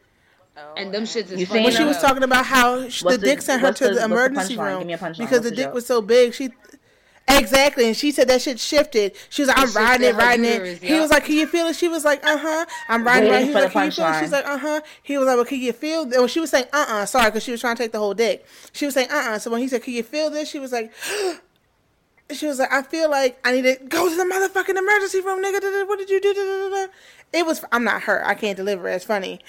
Oh, 0.56 0.74
And 0.76 0.92
them 0.94 1.04
shits 1.04 1.30
is 1.32 1.40
You 1.40 1.46
funny. 1.46 1.64
When 1.64 1.72
she 1.72 1.84
was 1.84 1.98
talking 1.98 2.22
about 2.22 2.46
how 2.46 2.88
sh- 2.88 3.02
the 3.02 3.10
the- 3.10 3.18
dick 3.18 3.42
sent 3.42 3.60
her 3.62 3.72
to 3.72 3.84
the- 3.84 3.90
the 3.90 3.94
what's 3.94 4.00
the 4.00 4.04
emergency 4.14 4.56
room 4.56 4.78
Give 4.78 4.86
me 4.86 4.92
a 4.92 4.98
punchline. 4.98 5.18
because 5.18 5.42
the 5.42 5.50
the 5.50 5.56
dick 5.56 5.64
joke? 5.66 5.74
was 5.74 5.86
so 5.86 6.00
big. 6.00 6.32
She 6.34 6.50
exactly, 7.28 7.86
and 7.86 7.96
she 7.96 8.10
said 8.10 8.28
that 8.28 8.42
shit 8.42 8.60
shifted. 8.60 9.16
She 9.28 9.42
was 9.42 9.48
like, 9.48 9.58
"I'm 9.58 9.72
riding 9.72 10.06
it, 10.06 10.10
shifted 10.10 10.14
her 10.14 10.28
riding 10.28 10.44
it." 10.44 10.52
uterus, 10.54 10.78
He 10.80 11.00
was 11.00 11.10
like, 11.10 11.24
"Can 11.24 11.34
you 11.36 11.46
feel 11.46 11.66
it?" 11.66 11.76
She 11.76 11.88
was 11.88 12.04
like, 12.04 12.24
"Uh 12.24 12.38
huh." 12.38 12.66
I'm 12.88 13.04
riding, 13.04 13.32
it. 13.32 13.40
He 13.40 13.46
was 13.46 13.54
like, 13.54 13.72
"Can 13.72 13.84
you 13.84 13.90
feel 13.90 14.04
it?" 14.04 14.08
punchline. 14.08 14.20
She's 14.20 14.32
like, 14.32 14.46
"Uh 14.46 14.58
huh." 14.58 14.80
He 15.02 15.18
was 15.18 15.26
like, 15.26 15.36
"Well, 15.36 15.44
can 15.44 15.60
you 15.60 15.72
feel?" 15.72 16.06
Well, 16.06 16.26
she 16.26 16.40
was 16.40 16.50
saying, 16.50 16.66
"Uh 16.72 16.86
uh," 16.88 17.06
sorry, 17.06 17.30
because 17.30 17.42
she 17.42 17.50
was 17.52 17.60
trying 17.60 17.76
to 17.76 17.82
take 17.82 17.92
the 17.92 17.98
whole 17.98 18.14
dick. 18.14 18.46
She 18.72 18.84
was 18.84 18.94
saying, 18.94 19.08
"Uh 19.10 19.30
uh." 19.30 19.38
So 19.38 19.50
when 19.50 19.60
he 19.60 19.68
said, 19.68 19.82
"Can 19.82 19.94
you 19.94 20.02
feel 20.02 20.30
this?" 20.30 20.48
She 20.48 20.58
was 20.58 20.72
like. 20.72 20.92
She 22.32 22.46
was 22.46 22.58
like, 22.58 22.72
I 22.72 22.80
feel 22.80 23.10
like 23.10 23.38
I 23.44 23.52
need 23.52 23.62
to 23.64 23.76
go 23.86 24.08
to 24.08 24.16
the 24.16 24.22
motherfucking 24.24 24.78
emergency 24.78 25.20
room, 25.20 25.44
nigga. 25.44 25.60
Da, 25.60 25.70
da, 25.70 25.84
What 25.84 25.98
did 25.98 26.08
you 26.08 26.22
do? 26.22 26.88
It 27.34 27.44
was. 27.44 27.62
I'm 27.70 27.84
not 27.84 28.04
her. 28.04 28.26
I 28.26 28.34
can't 28.34 28.56
deliver. 28.56 28.88
It's 28.88 29.04
funny. 29.04 29.40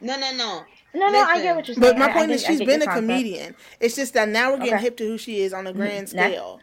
No, 0.00 0.18
no, 0.18 0.32
no. 0.34 0.64
No, 0.94 1.08
no, 1.08 1.20
I 1.22 1.40
get 1.42 1.56
what 1.56 1.66
you're 1.68 1.74
saying. 1.74 1.80
But 1.80 1.98
my 1.98 2.06
I- 2.06 2.10
I 2.10 2.12
point 2.12 2.28
get- 2.28 2.34
is, 2.34 2.44
I 2.44 2.48
she's 2.48 2.58
get 2.60 2.66
been 2.66 2.82
a 2.82 2.84
concept. 2.86 3.06
comedian. 3.08 3.54
It's 3.80 3.96
just 3.96 4.12
that 4.14 4.28
now 4.28 4.50
we're 4.52 4.58
getting 4.58 4.74
Okay. 4.74 4.82
hip 4.82 4.96
to 4.98 5.04
who 5.06 5.16
she 5.18 5.40
is 5.40 5.52
on 5.52 5.66
a 5.66 5.70
mm-hmm. 5.70 5.78
grand 5.78 6.14
Now- 6.14 6.28
scale. 6.28 6.60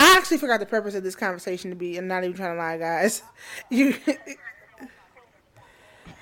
I 0.00 0.16
actually 0.16 0.38
forgot 0.38 0.60
the 0.60 0.66
purpose 0.66 0.94
of 0.94 1.02
this 1.02 1.16
conversation 1.16 1.70
to 1.70 1.76
be. 1.76 1.96
I'm 1.96 2.06
not 2.06 2.22
even 2.24 2.36
trying 2.36 2.54
to 2.54 2.58
lie, 2.58 2.78
guys. 2.78 3.22
You. 3.70 3.94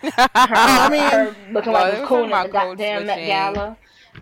I 0.03 0.89
mean, 0.91 1.01
her 1.11 1.37
looking 1.53 1.73
Well, 1.73 1.83
like 1.83 1.93
they 1.93 1.99
a 1.99 2.03
were 2.03 2.07
coon 2.07 2.31
talking 2.31 2.33
at 2.33 2.47
the 2.47 2.53
goddamn 2.53 3.07
Met. 3.07 3.27
Gala. 3.27 3.77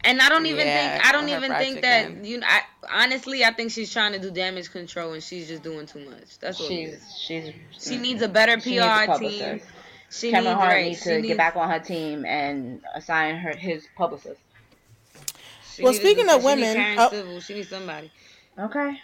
And 0.05 0.21
I 0.21 0.29
don't 0.29 0.47
even 0.47 0.67
Yeah, 0.67 0.93
think 0.99 1.07
I 1.07 1.13
don't 1.13 1.29
even 1.29 1.51
fried 1.51 1.63
think 1.63 1.83
that 1.83 2.07
chicken. 2.09 2.25
you 2.25 2.39
know. 2.39 2.47
I, 2.49 2.63
honestly, 3.05 3.45
I 3.45 3.53
think 3.53 3.71
she's 3.71 3.93
trying 3.93 4.13
to 4.13 4.19
do 4.19 4.31
damage 4.31 4.71
control 4.71 5.13
and 5.13 5.23
she's 5.23 5.47
just 5.49 5.63
doing 5.63 5.87
too 5.87 6.05
much. 6.09 6.39
That's 6.41 6.59
what 6.59 6.69
She's 6.69 6.95
is. 6.95 7.19
she's 7.21 7.53
She 7.79 7.97
mm, 7.97 8.01
needs 8.01 8.23
a 8.23 8.29
better 8.29 8.59
she 8.61 8.79
a 8.79 9.07
PR 9.07 9.19
team. 9.19 9.61
Publicist. 10.15 10.21
She 10.21 10.31
Kevin 10.31 10.45
needs 10.45 10.57
Hart 10.57 10.73
right. 10.73 10.85
needs 10.87 11.01
to 11.03 11.15
needs, 11.17 11.27
get 11.29 11.37
back 11.37 11.57
on 11.57 11.71
her 11.71 11.79
team 11.79 12.25
and 12.25 12.81
assign 12.95 13.37
her 13.37 13.55
his 13.57 13.87
publicist. 13.97 14.41
she 15.75 15.83
Well, 15.83 15.95
speaking 15.95 16.27
do- 16.27 16.35
of 16.37 16.43
she 16.43 16.47
needs 16.49 16.61
women, 16.61 16.75
Karen 16.75 16.99
uh, 16.99 17.11
Civil. 17.11 17.41
She 17.41 17.55
needs 17.55 17.69
somebody. 17.69 18.11
Okay. 18.59 19.01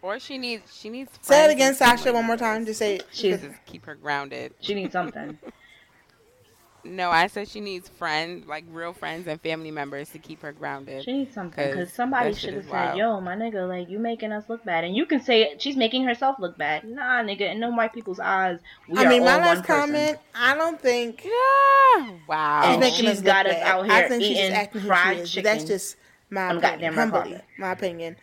Or 0.00 0.18
she 0.20 0.38
needs 0.38 0.72
she 0.76 0.88
needs. 0.90 1.10
say 1.22 1.44
it 1.46 1.50
again, 1.50 1.74
Sasha, 1.74 2.12
one 2.12 2.24
more 2.24 2.36
time. 2.36 2.64
Just 2.64 2.78
say 2.78 3.00
she 3.10 3.32
She's 3.32 3.40
to 3.40 3.52
keep 3.66 3.84
her 3.86 3.96
grounded. 3.96 4.54
she 4.60 4.74
needs 4.74 4.92
something. 4.92 5.36
No, 6.84 7.10
I 7.10 7.26
said 7.26 7.48
she 7.48 7.60
needs 7.60 7.88
friends, 7.88 8.46
like 8.46 8.64
real 8.70 8.92
friends 8.92 9.26
and 9.26 9.40
family 9.40 9.70
members, 9.70 10.10
to 10.10 10.18
keep 10.18 10.40
her 10.42 10.52
grounded. 10.52 11.04
She 11.04 11.12
needs 11.12 11.34
something 11.34 11.68
because 11.70 11.92
somebody 11.92 12.32
should 12.32 12.54
have 12.54 12.64
said, 12.64 12.70
wild. 12.72 12.98
"Yo, 12.98 13.20
my 13.20 13.34
nigga, 13.34 13.68
like 13.68 13.90
you 13.90 13.98
making 13.98 14.32
us 14.32 14.44
look 14.48 14.64
bad," 14.64 14.84
and 14.84 14.96
you 14.96 15.04
can 15.04 15.20
say. 15.20 15.54
She's 15.58 15.76
making 15.76 16.04
herself 16.04 16.36
look 16.38 16.56
bad. 16.56 16.84
Nah, 16.84 17.22
nigga, 17.22 17.52
in 17.52 17.60
no 17.60 17.70
white 17.70 17.92
people's 17.92 18.20
eyes, 18.20 18.60
we 18.88 18.96
I 18.98 19.04
are 19.04 19.08
mean, 19.08 19.24
my 19.24 19.32
all 19.32 19.38
last 19.40 19.56
one 19.56 19.64
person. 19.64 19.80
comment. 19.80 20.18
I 20.34 20.54
don't 20.54 20.80
think 20.80 21.24
Yeah. 21.24 22.10
Wow. 22.28 22.62
she's 22.62 22.70
And 22.72 22.80
making 22.80 22.96
she's 23.06 23.18
us 23.18 23.20
got 23.22 23.46
look 23.46 23.54
us 23.56 23.60
bad. 23.60 23.66
out 23.66 23.90
I 23.90 23.98
here 24.00 24.08
think 24.08 24.22
she's 24.22 24.30
just 24.36 24.40
eating 24.44 24.56
acting 24.56 24.80
who 24.80 24.86
she 24.86 24.88
fried 24.88 25.18
is. 25.18 25.34
But 25.34 25.44
that's 25.44 25.64
just 25.64 25.96
my 26.30 26.42
on 26.42 26.58
opinion. 26.58 26.70
goddamn 26.94 26.94
red 26.96 27.10
Humbly, 27.22 27.40
my 27.58 27.72
opinion. 27.72 28.16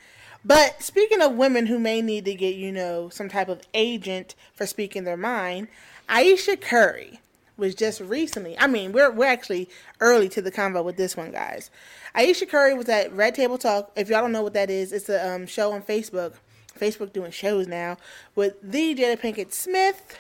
But 0.46 0.82
speaking 0.82 1.22
of 1.22 1.34
women 1.34 1.66
who 1.66 1.78
may 1.78 2.02
need 2.02 2.26
to 2.26 2.36
get, 2.36 2.56
you 2.56 2.72
know, 2.72 3.10
some 3.10 3.30
type 3.30 3.50
of 3.50 3.62
agent 3.74 4.36
for 4.54 4.66
speaking 4.66 5.04
their 5.04 5.18
mind, 5.18 5.68
Ayesha 6.08 6.56
Curry 6.56 7.20
was 7.58 7.76
just 7.76 8.00
recently. 8.02 8.58
I 8.60 8.68
mean, 8.68 8.92
we're 8.92 9.12
we're 9.12 9.26
actually 9.28 9.70
early 10.00 10.30
to 10.30 10.42
the 10.42 10.52
convo 10.52 10.84
with 10.84 10.98
this 10.98 11.16
one, 11.16 11.32
guys. 11.32 11.70
Ayesha 12.14 12.46
Curry 12.46 12.74
was 12.74 12.90
at 12.90 13.12
Red 13.14 13.36
Table 13.36 13.58
Talk. 13.58 13.92
If 13.96 14.10
y'all 14.10 14.22
don't 14.22 14.32
know 14.32 14.44
what 14.44 14.54
that 14.54 14.70
is, 14.70 14.92
it's 14.94 15.10
a 15.10 15.28
um, 15.36 15.46
show 15.48 15.72
on 15.72 15.82
Facebook. 15.82 16.34
Facebook 16.80 17.14
doing 17.14 17.32
shows 17.32 17.68
now 17.68 17.96
with 18.36 18.56
the 18.62 18.94
Jada 18.96 19.18
Pinkett 19.18 19.54
Smith, 19.54 20.20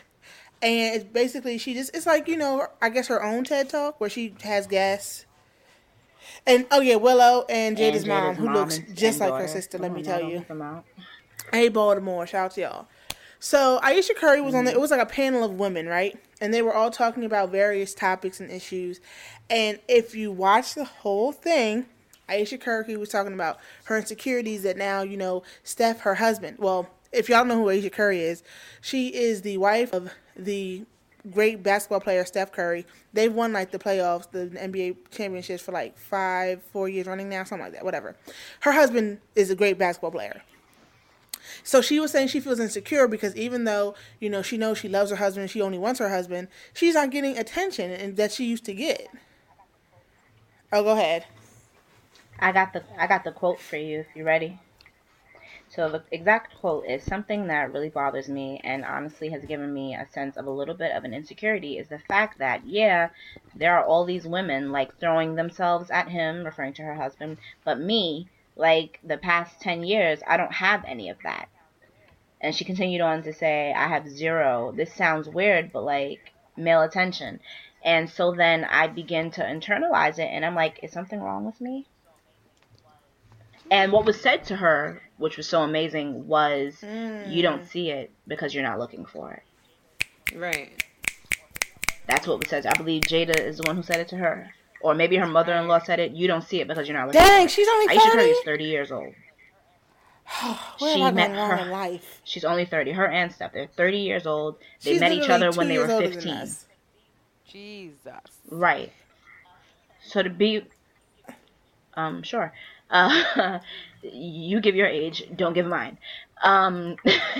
and 0.61 0.95
it's 0.95 1.03
basically 1.03 1.57
she 1.57 1.73
just 1.73 1.93
it's 1.93 2.05
like 2.05 2.29
you 2.29 2.37
know 2.37 2.67
I 2.81 2.87
guess 2.89 3.07
her 3.07 3.21
own 3.21 3.43
TED 3.43 3.69
Talk 3.69 3.99
where 3.99 4.09
she 4.09 4.33
has 4.43 4.65
guests. 4.65 5.25
And 6.47 6.65
oh 6.71 6.79
yeah, 6.81 6.95
Willow 6.95 7.45
and 7.49 7.75
Jada's, 7.77 8.03
And 8.03 8.07
mom, 8.09 8.23
Jada's 8.23 8.37
who 8.37 8.45
mom 8.45 8.53
looks 8.55 8.79
just 8.93 9.19
like 9.19 9.33
her 9.33 9.47
sister. 9.49 9.77
Let 9.77 9.91
Oh, 9.91 9.93
me 9.95 10.03
tell 10.03 10.21
you. 10.21 10.37
leave 10.37 10.47
them 10.47 10.61
out. 10.61 10.85
Hey 11.51 11.67
Baltimore, 11.69 12.25
shout 12.25 12.45
out 12.45 12.51
to 12.51 12.61
y'all. 12.61 12.87
So 13.45 13.79
Ayesha 13.83 14.15
Curry 14.15 14.41
was 14.41 14.55
on 14.55 14.65
the, 14.65 14.71
mm-hmm. 14.71 14.79
it 14.79 14.81
was 14.81 14.89
like 14.89 14.99
a 14.99 15.05
panel 15.05 15.43
of 15.43 15.59
women, 15.59 15.85
right? 15.85 16.17
And 16.41 16.51
they 16.51 16.63
were 16.63 16.73
all 16.73 16.89
talking 16.89 17.23
about 17.23 17.51
various 17.51 17.93
topics 17.93 18.39
and 18.39 18.49
issues. 18.49 18.99
And 19.51 19.77
if 19.87 20.15
you 20.15 20.31
watch 20.31 20.73
the 20.73 20.83
whole 20.83 21.31
thing, 21.31 21.85
Ayesha 22.27 22.57
Curry 22.57 22.97
was 22.97 23.09
talking 23.09 23.35
about 23.35 23.59
her 23.83 23.99
insecurities 23.99 24.63
that 24.63 24.77
now, 24.77 25.03
you 25.03 25.15
know, 25.15 25.43
Steph, 25.63 25.99
her 25.99 26.15
husband. 26.15 26.57
Well, 26.57 26.89
if 27.11 27.29
y'all 27.29 27.45
know 27.45 27.57
who 27.57 27.69
Ayesha 27.69 27.91
Curry 27.91 28.21
is, 28.21 28.41
she 28.81 29.09
is 29.09 29.43
the 29.43 29.59
wife 29.59 29.93
of 29.93 30.11
the 30.35 30.83
great 31.31 31.61
basketball 31.61 31.99
player 31.99 32.25
Steph 32.25 32.51
Curry. 32.51 32.83
They've 33.13 33.31
won 33.31 33.53
like 33.53 33.69
the 33.69 33.77
playoffs, 33.77 34.31
the 34.31 34.47
NBA 34.47 35.11
championships 35.11 35.61
for 35.61 35.71
like 35.71 35.99
five, 35.99 36.63
four 36.63 36.89
years 36.89 37.05
running 37.05 37.29
now, 37.29 37.43
something 37.43 37.65
like 37.65 37.73
that, 37.73 37.85
whatever. 37.85 38.15
Her 38.61 38.71
husband 38.71 39.19
is 39.35 39.51
a 39.51 39.55
great 39.55 39.77
basketball 39.77 40.09
player. 40.09 40.41
So 41.63 41.81
she 41.81 41.99
was 41.99 42.11
saying 42.11 42.29
she 42.29 42.39
feels 42.39 42.59
insecure 42.59 43.07
because 43.07 43.35
even 43.35 43.63
though, 43.63 43.95
you 44.19 44.29
know, 44.29 44.41
she 44.41 44.57
knows 44.57 44.77
she 44.77 44.89
loves 44.89 45.09
her 45.09 45.17
husband, 45.17 45.49
she 45.49 45.61
only 45.61 45.77
wants 45.77 45.99
her 45.99 46.09
husband, 46.09 46.47
she's 46.73 46.95
not 46.95 47.11
getting 47.11 47.37
attention 47.37 47.91
and 47.91 48.17
that 48.17 48.31
she 48.31 48.45
used 48.45 48.65
to 48.65 48.73
get. 48.73 49.07
Oh, 50.71 50.83
go 50.83 50.91
ahead. 50.91 51.25
I 52.39 52.51
got 52.51 52.73
the 52.73 52.83
I 52.97 53.07
got 53.07 53.23
the 53.23 53.31
quote 53.31 53.59
for 53.59 53.77
you 53.77 53.99
if 53.99 54.07
you're 54.15 54.25
ready. 54.25 54.59
So 55.69 55.89
the 55.89 56.03
exact 56.11 56.55
quote 56.59 56.85
is 56.85 57.03
something 57.03 57.47
that 57.47 57.73
really 57.73 57.89
bothers 57.89 58.29
me 58.29 58.61
and 58.63 58.85
honestly 58.85 59.29
has 59.29 59.43
given 59.45 59.73
me 59.73 59.95
a 59.95 60.07
sense 60.11 60.37
of 60.37 60.45
a 60.45 60.51
little 60.51 60.75
bit 60.75 60.91
of 60.95 61.03
an 61.03 61.13
insecurity 61.13 61.77
is 61.77 61.87
the 61.87 61.99
fact 61.99 62.37
that 62.37 62.65
yeah, 62.65 63.09
there 63.55 63.77
are 63.77 63.83
all 63.83 64.05
these 64.05 64.27
women 64.27 64.71
like 64.71 64.97
throwing 64.99 65.35
themselves 65.35 65.89
at 65.89 66.07
him, 66.07 66.45
referring 66.45 66.73
to 66.73 66.83
her 66.83 66.95
husband, 66.95 67.37
but 67.63 67.79
me, 67.79 68.29
like 68.55 68.99
the 69.03 69.17
past 69.17 69.59
10 69.61 69.83
years, 69.83 70.19
I 70.25 70.37
don't 70.37 70.53
have 70.53 70.83
any 70.85 71.09
of 71.09 71.17
that. 71.23 71.49
And 72.41 72.55
she 72.55 72.65
continued 72.65 73.01
on 73.01 73.23
to 73.23 73.33
say, 73.33 73.73
I 73.73 73.87
have 73.87 74.07
zero. 74.07 74.71
This 74.75 74.93
sounds 74.93 75.27
weird, 75.27 75.71
but 75.71 75.83
like 75.83 76.31
male 76.55 76.81
attention. 76.81 77.39
And 77.83 78.09
so 78.09 78.33
then 78.33 78.65
I 78.65 78.87
begin 78.87 79.31
to 79.31 79.43
internalize 79.43 80.19
it 80.19 80.29
and 80.31 80.45
I'm 80.45 80.55
like, 80.55 80.79
is 80.83 80.91
something 80.91 81.19
wrong 81.19 81.45
with 81.45 81.61
me? 81.61 81.87
And 83.71 83.91
what 83.91 84.05
was 84.05 84.19
said 84.19 84.43
to 84.45 84.55
her, 84.55 85.01
which 85.17 85.37
was 85.37 85.47
so 85.47 85.61
amazing, 85.61 86.27
was 86.27 86.83
you 86.83 87.41
don't 87.41 87.63
mm. 87.63 87.67
see 87.67 87.89
it 87.89 88.11
because 88.27 88.53
you're 88.53 88.63
not 88.63 88.79
looking 88.79 89.05
for 89.05 89.31
it. 89.33 90.37
Right. 90.37 90.83
That's 92.07 92.27
what 92.27 92.39
was 92.39 92.49
said. 92.49 92.65
I 92.65 92.73
believe 92.73 93.03
Jada 93.03 93.39
is 93.39 93.57
the 93.57 93.63
one 93.65 93.75
who 93.75 93.83
said 93.83 93.99
it 93.99 94.07
to 94.09 94.17
her. 94.17 94.51
Or 94.85 94.93
maybe 94.93 95.15
her 95.15 95.25
mother 95.25 95.51
in 95.55 95.67
law 95.67 95.79
said 95.79 95.99
it. 95.99 96.11
You 96.11 96.27
don't 96.27 96.43
see 96.43 96.61
it 96.61 96.67
because 96.67 96.87
you're 96.87 96.95
not 96.95 97.07
looking 97.07 97.19
Dang, 97.19 97.47
she's 97.47 97.67
only 97.67 97.87
Ayesha 97.87 98.01
Curry 98.11 98.21
30? 98.21 98.29
is 98.29 98.37
30 98.45 98.63
years 98.65 98.91
old. 98.91 99.13
Where 100.77 100.93
she 100.93 101.11
met 101.11 101.31
her- 101.31 101.65
life? 101.71 102.21
She's 102.23 102.45
only 102.45 102.65
30. 102.65 102.91
Her 102.91 103.07
and 103.07 103.31
Steph, 103.31 103.53
they're 103.53 103.65
30 103.65 103.97
years 103.97 104.27
old. 104.27 104.57
They 104.83 104.91
She's 104.91 104.99
met 104.99 105.11
each 105.11 105.27
other 105.27 105.49
when 105.53 105.69
they 105.69 105.79
were 105.79 105.87
years 105.87 105.91
older 105.91 106.09
than 106.09 106.21
15. 106.21 106.47
Jesus. 107.47 108.13
Right. 108.51 108.93
So 110.03 110.21
to 110.21 110.29
be, 110.29 110.67
um, 111.95 112.21
sure. 112.21 112.53
Uh, 112.91 113.57
you 114.03 114.61
give 114.61 114.75
your 114.75 114.85
age, 114.85 115.23
don't 115.35 115.53
give 115.53 115.65
mine. 115.65 115.97
Um, 116.43 116.97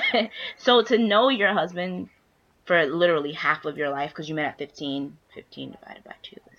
so 0.58 0.82
to 0.82 0.98
know 0.98 1.30
your 1.30 1.54
husband 1.54 2.10
for 2.66 2.88
literally 2.88 3.34
half 3.34 3.66
of 3.66 3.78
your 3.78 3.92
life, 3.92 4.10
because 4.10 4.28
you 4.28 4.34
met 4.34 4.46
at 4.46 4.58
15, 4.58 5.16
15 5.36 5.78
divided 5.80 6.04
by 6.04 6.16
2 6.24 6.38
is, 6.54 6.55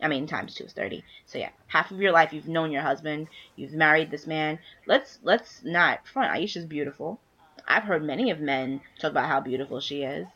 I 0.00 0.08
mean, 0.08 0.26
times 0.26 0.54
2 0.54 0.64
is 0.64 0.72
30. 0.72 1.04
So 1.26 1.38
yeah, 1.38 1.50
half 1.66 1.90
of 1.90 2.00
your 2.00 2.12
life 2.12 2.32
you've 2.32 2.48
known 2.48 2.70
your 2.70 2.82
husband, 2.82 3.28
you've 3.56 3.72
married 3.72 4.10
this 4.10 4.26
man. 4.26 4.58
Let's, 4.86 5.18
let's 5.22 5.62
not 5.64 6.06
front. 6.06 6.32
Ayesha's 6.32 6.66
beautiful. 6.66 7.20
I've 7.66 7.82
heard 7.82 8.02
many 8.02 8.30
of 8.30 8.40
men 8.40 8.80
talk 8.98 9.10
about 9.10 9.28
how 9.28 9.40
beautiful 9.40 9.80
she 9.80 10.02
is. 10.02 10.26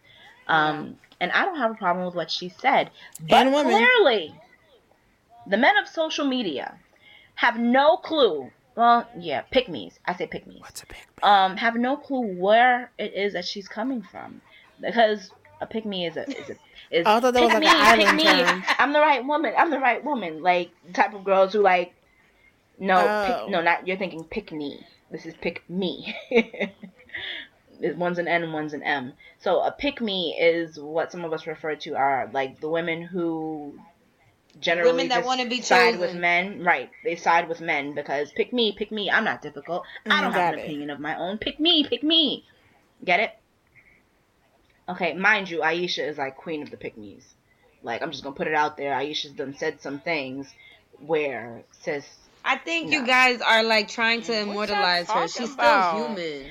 Um, 0.49 0.99
and 1.21 1.31
I 1.33 1.45
don't 1.45 1.57
have 1.57 1.71
a 1.71 1.75
problem 1.75 2.05
with 2.05 2.15
what 2.15 2.31
she 2.31 2.49
said. 2.49 2.91
But 3.29 3.51
clearly, 3.51 4.35
the 5.47 5.57
men 5.57 5.77
of 5.79 5.89
social 5.89 6.27
media 6.27 6.79
have 7.37 7.59
no 7.59 7.97
clue. 7.97 8.51
Well, 8.77 9.09
yeah, 9.19 9.43
pick 9.43 9.69
me's. 9.69 9.99
I 10.05 10.15
say 10.15 10.27
pick 10.27 10.47
me's. 10.47 10.61
What's 10.61 10.83
a 10.83 10.87
big 10.87 10.97
Um, 11.23 11.57
have 11.57 11.77
no 11.77 11.97
clue 11.97 12.37
where 12.37 12.91
it 12.99 13.15
is 13.15 13.35
that 13.35 13.45
she's 13.45 13.69
coming 13.69 14.03
from, 14.03 14.41
because 14.81 15.31
a 15.63 15.67
pick 15.67 15.85
me 15.87 16.07
is 16.07 16.17
a 16.17 16.29
is 16.29 16.51
a 16.51 16.57
is. 16.91 17.07
I 17.07 17.21
thought 17.21 17.33
that 17.35 17.41
was 17.43 17.53
pick 17.53 17.55
like 17.55 17.55
an 17.55 17.61
me, 17.61 17.69
island 17.69 18.19
pick 18.21 18.27
me. 18.27 18.45
term. 18.45 18.65
I'm 18.79 18.93
the 18.93 19.01
right 19.01 19.25
woman. 19.25 19.55
I'm 19.57 19.71
the 19.71 19.79
right 19.81 20.05
woman. 20.05 20.43
Like 20.43 20.71
type 20.93 21.15
of 21.15 21.25
girls 21.25 21.53
who 21.53 21.61
like. 21.63 21.95
No, 22.79 22.99
Oh. 22.99 23.27
pick, 23.45 23.51
no, 23.53 23.61
not 23.63 23.87
you're 23.87 23.97
thinking 23.97 24.25
pick 24.25 24.51
me. 24.53 24.81
This 25.11 25.27
is 25.27 25.35
pick 25.41 25.63
me. 25.69 26.15
One's 27.97 28.19
an 28.19 28.29
N 28.29 28.45
and 28.45 28.53
one's 28.53 28.75
an 28.75 28.83
M. 28.83 29.13
So 29.41 29.61
a 29.61 29.73
pick 29.73 30.01
me 30.01 30.37
is 30.41 30.79
what 30.79 31.11
some 31.11 31.25
of 31.25 31.33
us 31.33 31.47
refer 31.49 31.75
to 31.77 31.95
are 31.97 32.31
like 32.33 32.61
the 32.61 32.69
women 32.69 33.03
who 33.03 33.75
generally 34.61 34.91
Women 34.93 35.09
that 35.09 35.17
just 35.17 35.27
wanna 35.27 35.47
be 35.49 35.61
side 35.61 35.95
chosen. 35.95 36.01
with 36.01 36.15
men. 36.15 36.63
Right. 36.65 36.91
They 37.03 37.17
side 37.17 37.49
with 37.49 37.61
men 37.61 37.95
because 37.95 38.31
pick 38.33 38.53
me, 38.53 38.73
pick 38.73 38.93
me. 38.93 39.11
I'm 39.11 39.25
not 39.25 39.43
difficult. 39.43 39.83
I 40.07 40.09
Mm, 40.11 40.21
don't 40.23 40.33
have 40.33 40.53
an 40.55 40.59
it. 40.61 40.63
opinion 40.63 40.91
of 40.91 41.01
my 41.01 41.17
own. 41.19 41.39
Pick 41.39 41.59
me, 41.59 41.85
pick 41.85 42.03
me. 42.05 42.45
Get 43.05 43.19
it? 43.19 43.31
Okay, 44.93 45.15
mind 45.15 45.51
you, 45.51 45.63
Ayesha 45.63 46.05
is 46.07 46.19
like 46.19 46.37
queen 46.37 46.63
of 46.63 46.71
the 46.71 46.77
pick 46.77 46.97
me's. 46.97 47.35
Like 47.83 48.03
I'm 48.03 48.11
just 48.11 48.23
gonna 48.23 48.37
put 48.37 48.47
it 48.49 48.55
out 48.55 48.77
there. 48.77 48.95
Ayesha's 48.95 49.33
done 49.33 49.55
said 49.57 49.81
some 49.81 49.99
things 50.01 50.53
where 51.05 51.63
says 51.73 52.07
I 52.45 52.57
think 52.57 52.89
No. 52.91 52.99
you 53.01 53.07
guys 53.07 53.41
are 53.41 53.63
like 53.63 53.89
trying 53.89 54.23
to 54.23 54.41
immortalize 54.41 55.11
her. 55.11 55.29
She's 55.29 55.55
about? 55.55 55.95
still 55.95 56.07
human. 56.17 56.47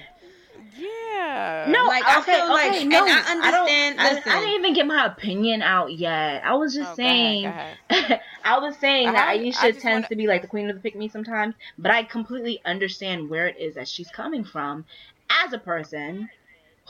Yeah. 0.78 1.66
No, 1.70 1.86
Like, 1.86 2.04
I 2.06 2.20
okay, 2.20 2.34
feel 2.36 2.50
like- 2.50 2.70
okay, 2.72 2.82
and 2.82 2.90
no, 2.90 3.04
I 3.04 3.08
don't- 3.08 3.44
understand- 3.44 4.00
I, 4.02 4.14
listen. 4.14 4.32
I 4.32 4.40
didn't 4.40 4.54
even 4.56 4.74
get 4.74 4.88
my 4.88 5.06
opinion 5.06 5.62
out 5.62 5.92
yet. 5.94 6.44
I 6.46 6.54
was 6.56 6.74
just 6.74 6.94
Oh, 6.94 6.96
go 6.96 7.04
ahead, 7.04 7.76
saying. 7.90 8.08
go 8.10 8.16
I 8.46 8.60
was 8.60 8.78
saying 8.78 9.12
that 9.12 9.28
I- 9.28 9.34
I 9.34 9.36
Ayesha 9.38 9.74
tends 9.74 9.84
wanna- 9.86 10.08
to 10.08 10.16
be 10.16 10.28
like 10.28 10.42
the 10.42 10.48
queen 10.48 10.70
of 10.70 10.76
the 10.76 10.82
pick 10.82 10.96
me 10.96 11.10
sometimes, 11.10 11.56
but 11.78 11.92
I 11.92 12.04
completely 12.04 12.62
understand 12.66 13.30
where 13.30 13.48
it 13.48 13.58
is 13.58 13.76
that 13.76 13.88
she's 13.88 14.10
coming 14.10 14.44
from 14.46 14.86
as 15.30 15.54
a 15.54 15.60
person 15.60 16.30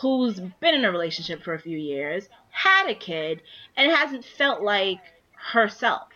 who's 0.02 0.40
been 0.40 0.76
in 0.76 0.84
a 0.84 0.92
relationship 0.92 1.44
for 1.44 1.54
a 1.54 1.60
few 1.60 1.78
years, 1.78 2.28
had 2.50 2.90
a 2.90 2.96
kid, 2.96 3.42
and 3.78 3.92
hasn't 3.92 4.26
felt 4.26 4.62
like 4.62 5.00
herself. 5.34 6.10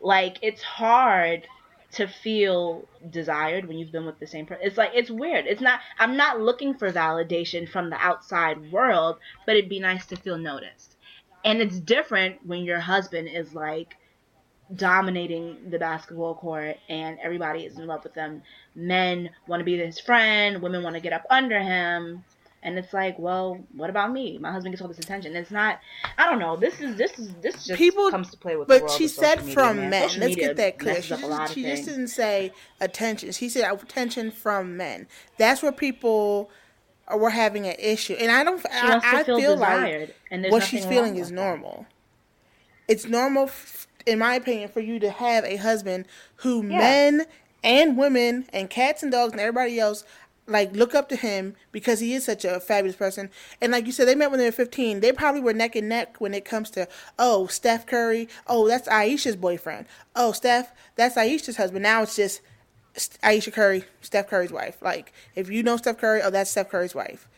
Like 0.00 0.38
it's 0.42 0.62
hard 0.62 1.46
to 1.92 2.06
feel 2.06 2.88
desired 3.10 3.66
when 3.66 3.78
you've 3.78 3.92
been 3.92 4.06
with 4.06 4.18
the 4.18 4.26
same 4.26 4.46
person. 4.46 4.64
It's 4.66 4.78
like 4.78 4.92
it's 4.94 5.10
weird. 5.10 5.46
It's 5.46 5.60
not 5.60 5.80
I'm 5.98 6.16
not 6.16 6.40
looking 6.40 6.74
for 6.74 6.90
validation 6.90 7.68
from 7.68 7.90
the 7.90 7.96
outside 7.96 8.72
world, 8.72 9.18
but 9.46 9.56
it'd 9.56 9.68
be 9.68 9.80
nice 9.80 10.06
to 10.06 10.16
feel 10.16 10.38
noticed. 10.38 10.96
And 11.44 11.60
it's 11.60 11.78
different 11.78 12.46
when 12.46 12.64
your 12.64 12.80
husband 12.80 13.28
is 13.28 13.54
like 13.54 13.96
dominating 14.74 15.70
the 15.70 15.78
basketball 15.78 16.34
court 16.34 16.76
and 16.88 17.18
everybody 17.22 17.64
is 17.64 17.78
in 17.78 17.86
love 17.86 18.04
with 18.04 18.14
them. 18.14 18.42
Men 18.74 19.30
want 19.46 19.60
to 19.60 19.64
be 19.64 19.76
his 19.76 20.00
friend, 20.00 20.62
women 20.62 20.82
want 20.82 20.94
to 20.94 21.00
get 21.00 21.12
up 21.12 21.26
under 21.28 21.60
him. 21.60 22.24
And 22.64 22.78
it's 22.78 22.92
like, 22.92 23.18
well, 23.18 23.58
what 23.74 23.90
about 23.90 24.12
me? 24.12 24.38
My 24.38 24.52
husband 24.52 24.72
gets 24.72 24.80
all 24.82 24.86
this 24.88 24.98
attention. 25.00 25.34
It's 25.34 25.50
not. 25.50 25.80
I 26.16 26.30
don't 26.30 26.38
know. 26.38 26.56
This 26.56 26.80
is 26.80 26.94
this 26.96 27.18
is 27.18 27.34
this 27.42 27.64
just 27.66 27.76
People- 27.78 28.08
comes 28.10 28.30
to 28.30 28.36
play 28.36 28.54
with. 28.56 28.68
the 28.68 28.74
But 28.74 28.82
world 28.82 28.92
she 28.96 29.08
said 29.08 29.38
media, 29.40 29.54
from 29.54 29.76
man. 29.78 29.90
men. 29.90 30.08
Social 30.08 30.22
Let's 30.22 30.36
get 30.36 30.56
that 30.56 30.78
clear. 30.78 31.02
She, 31.02 31.08
just, 31.08 31.54
she 31.54 31.62
just 31.64 31.84
didn't 31.86 32.08
say 32.08 32.52
attention. 32.80 33.32
She 33.32 33.48
said 33.48 33.70
attention 33.72 34.30
from 34.30 34.76
men. 34.76 35.08
That's 35.38 35.60
where 35.60 35.72
people 35.72 36.50
are, 37.08 37.18
were 37.18 37.30
having 37.30 37.66
an 37.66 37.74
issue. 37.80 38.14
And 38.14 38.30
I 38.30 38.44
don't. 38.44 38.64
I, 38.70 39.00
I 39.02 39.24
feel, 39.24 39.38
feel 39.40 39.56
like 39.56 40.14
what 40.50 40.62
she's 40.62 40.86
feeling 40.86 41.16
is 41.16 41.30
that. 41.30 41.34
normal. 41.34 41.86
It's 42.88 43.06
normal, 43.06 43.44
f- 43.44 43.86
in 44.06 44.18
my 44.18 44.34
opinion, 44.34 44.68
for 44.68 44.80
you 44.80 44.98
to 45.00 45.10
have 45.10 45.44
a 45.44 45.56
husband 45.56 46.06
who 46.36 46.62
Yeah. 46.62 46.78
men 46.78 47.26
and 47.64 47.96
women 47.96 48.46
and 48.52 48.68
cats 48.68 49.02
and 49.02 49.12
dogs 49.12 49.32
and 49.32 49.40
everybody 49.40 49.78
else 49.78 50.04
like 50.46 50.74
look 50.74 50.94
up 50.94 51.08
to 51.08 51.16
him 51.16 51.54
because 51.70 52.00
he 52.00 52.14
is 52.14 52.24
such 52.24 52.44
a 52.44 52.60
fabulous 52.60 52.96
person. 52.96 53.30
And 53.60 53.72
like 53.72 53.86
you 53.86 53.92
said, 53.92 54.08
they 54.08 54.14
met 54.14 54.30
when 54.30 54.38
they 54.38 54.46
were 54.46 54.52
15. 54.52 55.00
They 55.00 55.12
probably 55.12 55.40
were 55.40 55.52
neck 55.52 55.76
and 55.76 55.88
neck 55.88 56.20
when 56.20 56.34
it 56.34 56.44
comes 56.44 56.70
to, 56.70 56.88
oh, 57.18 57.46
Steph 57.46 57.86
Curry. 57.86 58.28
Oh, 58.46 58.66
that's 58.66 58.88
Ayesha's 58.88 59.36
boyfriend. 59.36 59.86
Oh, 60.16 60.32
Steph, 60.32 60.72
that's 60.96 61.16
Ayesha's 61.16 61.56
husband. 61.56 61.84
Now 61.84 62.02
it's 62.02 62.16
just 62.16 62.40
Ayesha 63.22 63.50
Curry, 63.50 63.84
Steph 64.00 64.28
Curry's 64.28 64.52
wife. 64.52 64.78
Like, 64.82 65.12
if 65.34 65.48
you 65.48 65.62
know 65.62 65.76
Steph 65.76 65.98
Curry, 65.98 66.22
oh, 66.22 66.30
that's 66.30 66.50
Steph 66.50 66.70
Curry's 66.70 66.94
wife. 66.94 67.28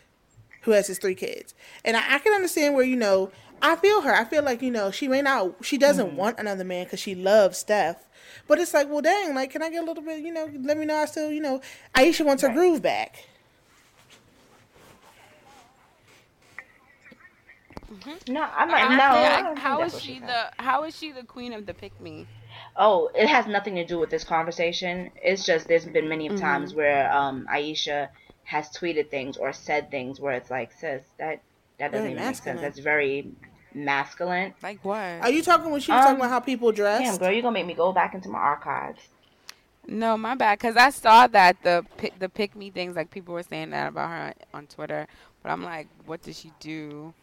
who 0.62 0.70
has 0.70 0.86
his 0.86 0.98
three 0.98 1.14
kids, 1.14 1.54
and 1.84 1.96
I, 1.96 2.14
I 2.14 2.18
can 2.18 2.32
understand 2.32 2.74
where 2.74 2.84
you 2.84 2.96
know 2.96 3.30
I 3.62 3.76
feel 3.76 4.02
her. 4.02 4.14
I 4.14 4.24
feel 4.24 4.42
like 4.42 4.62
you 4.62 4.70
know 4.70 4.90
she 4.90 5.08
may 5.08 5.22
not, 5.22 5.64
she 5.64 5.78
doesn't 5.78 6.14
Mm-hmm. 6.14 6.16
want 6.16 6.38
another 6.38 6.64
man 6.64 6.84
because 6.84 7.00
she 7.00 7.14
loves 7.14 7.58
Steph, 7.58 8.08
but 8.46 8.58
it's 8.58 8.74
like, 8.74 8.88
well, 8.88 9.02
dang, 9.02 9.34
like, 9.34 9.50
can 9.50 9.62
I 9.62 9.70
get 9.70 9.82
a 9.82 9.86
little 9.86 10.02
bit, 10.04 10.20
you 10.20 10.32
know, 10.32 10.50
let 10.62 10.76
me 10.78 10.84
know 10.86 10.96
I 10.96 11.06
still, 11.06 11.30
you 11.32 11.40
know, 11.40 11.60
Ayesha 11.94 12.24
wants 12.24 12.42
her 12.42 12.50
groove 12.50 12.82
back. 12.82 13.16
No, 18.28 18.42
I'm 18.42 18.70
I 18.70 18.72
like, 18.72 18.90
no. 18.90 19.24
I 19.24 19.42
like, 19.42 19.42
don't 19.42 19.62
think 19.64 19.78
how 19.78 19.78
that's 19.78 19.92
is 19.92 19.94
what 19.94 20.02
she 20.02 20.14
said. 20.14 20.36
the 20.36 20.50
how 20.58 20.84
is 20.84 20.96
she 20.96 21.12
the 21.12 21.24
queen 21.24 21.52
of 21.52 21.66
the 21.66 21.74
pick 21.74 21.98
me? 22.00 22.28
Oh, 22.76 23.10
it 23.14 23.28
has 23.28 23.46
nothing 23.46 23.74
to 23.76 23.84
do 23.84 23.98
with 23.98 24.10
this 24.10 24.24
conversation. 24.24 25.12
It's 25.16 25.44
just 25.44 25.68
there's 25.68 25.86
been 25.86 26.08
many 26.08 26.30
Mm-hmm. 26.30 26.34
times 26.34 26.74
where 26.74 27.10
um 27.12 27.46
Ayesha 27.50 28.10
has 28.44 28.70
tweeted 28.70 29.10
things 29.10 29.36
or 29.36 29.52
said 29.52 29.90
things 29.90 30.20
where 30.20 30.32
it's 30.34 30.50
like, 30.50 30.72
sis, 30.72 31.02
that 31.18 31.42
that 31.78 31.92
doesn't 31.92 32.10
Very 32.10 32.12
even 32.12 32.24
make 32.24 32.40
sense. 32.42 32.60
That's 32.60 32.78
very 32.78 33.32
masculine. 33.74 34.54
Like 34.62 34.84
what? 34.84 35.22
Are 35.22 35.30
you 35.30 35.42
talking 35.42 35.70
when 35.70 35.80
she 35.80 35.92
was 35.92 36.02
talking 36.02 36.16
Um, 36.16 36.20
about 36.20 36.30
how 36.30 36.40
people 36.40 36.72
dress? 36.72 36.98
Damn, 36.98 37.18
girl, 37.18 37.32
you're 37.32 37.42
gonna 37.42 37.54
make 37.54 37.66
me 37.66 37.74
go 37.74 37.92
back 37.92 38.14
into 38.14 38.28
my 38.28 38.38
archives. 38.38 39.08
No, 39.86 40.16
my 40.16 40.34
bad. 40.34 40.58
Cause 40.60 40.76
I 40.76 40.90
saw 40.90 41.26
that 41.28 41.62
the 41.62 41.84
pick, 41.96 42.18
the 42.18 42.28
pick 42.28 42.56
me 42.56 42.70
things 42.70 42.96
like 42.96 43.10
people 43.10 43.34
were 43.34 43.42
saying 43.42 43.70
that 43.70 43.88
about 43.88 44.10
her 44.10 44.16
on, 44.26 44.34
on 44.54 44.66
Twitter, 44.66 45.06
but 45.42 45.50
I'm 45.52 45.62
like, 45.62 45.88
what 46.06 46.22
did 46.22 46.36
she 46.36 46.52
do 46.60 47.14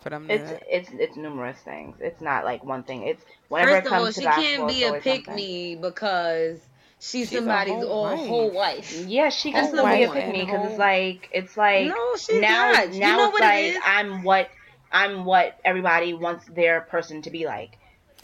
for 0.00 0.10
them? 0.10 0.28
It's 0.28 0.50
To, 0.50 0.60
it's 0.68 0.90
it's 0.92 1.16
numerous 1.16 1.60
things. 1.60 1.96
It's 2.00 2.20
not 2.20 2.44
like 2.44 2.64
one 2.64 2.84
thing. 2.84 3.02
It's 3.04 3.24
whenever 3.48 3.76
First 3.76 3.86
it 3.86 3.86
of 3.86 3.92
all, 3.92 4.06
comes 4.06 4.14
she 4.14 4.30
can't 4.30 4.66
be 4.66 4.84
a 4.84 4.94
pick 4.94 5.26
something. 5.26 5.34
me 5.34 5.76
because 5.76 6.60
she's, 7.00 7.28
She's 7.28 7.32
a 7.32 7.36
somebody's 7.38 7.74
whole 7.74 7.88
all 7.88 8.02
wife. 8.04 8.28
whole 8.28 8.50
wife. 8.50 9.04
Yeah, 9.06 9.30
she 9.30 9.50
can 9.50 9.62
That's 9.62 9.68
still 9.72 9.84
number 9.84 9.96
be 9.96 10.04
a 10.04 10.08
one. 10.08 10.32
me 10.32 10.44
because 10.44 10.70
it's 10.70 10.78
like 10.78 11.28
it's 11.32 11.56
like 11.56 11.88
No, 11.88 12.16
she's 12.16 12.40
now 12.40 12.72
not. 12.72 12.92
You 12.94 13.00
now 13.00 13.16
know 13.16 13.24
it's 13.24 13.32
what 13.32 13.42
it 13.42 13.46
like 13.46 13.64
is? 13.64 13.78
I'm 13.84 14.22
what 14.22 14.50
I'm 14.92 15.24
what 15.24 15.58
everybody 15.64 16.14
wants 16.14 16.46
their 16.46 16.82
person 16.82 17.22
to 17.22 17.30
be 17.30 17.46
like. 17.46 17.76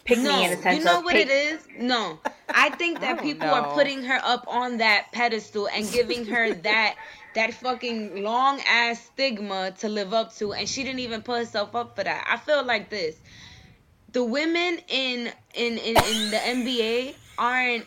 Pick 0.05 0.19
no, 0.19 0.37
me 0.37 0.45
in 0.45 0.51
the 0.53 0.57
sense 0.63 0.79
you 0.79 0.85
know 0.85 0.99
of 0.99 1.05
what 1.05 1.15
pick, 1.15 1.27
it 1.27 1.31
is? 1.33 1.67
No, 1.81 2.21
I 2.49 2.71
think 2.71 3.01
that 3.01 3.17
don't 3.17 3.25
people 3.25 3.49
are 3.49 3.75
putting 3.75 4.05
her 4.05 4.21
up 4.23 4.45
on 4.47 4.79
that 4.79 5.07
pedestal 5.13 5.69
and 5.69 5.91
giving 5.91 6.27
her 6.27 6.55
that 6.63 6.97
that 7.35 7.53
fucking 7.55 8.23
long 8.23 8.61
ass 8.69 9.01
stigma 9.05 9.73
to 9.79 9.89
live 9.89 10.15
up 10.15 10.35
to, 10.37 10.53
and 10.53 10.69
she 10.69 10.85
didn't 10.85 11.01
even 11.01 11.23
put 11.23 11.39
herself 11.39 11.75
up 11.75 11.97
for 11.97 12.05
that. 12.05 12.25
I 12.29 12.37
feel 12.37 12.65
like 12.65 12.89
this: 12.89 13.17
the 14.13 14.23
women 14.23 14.79
in 14.89 15.33
in 15.55 15.79
in, 15.79 15.97
in 15.97 16.31
the 16.31 16.37
NBA 16.37 17.15
aren't. 17.39 17.85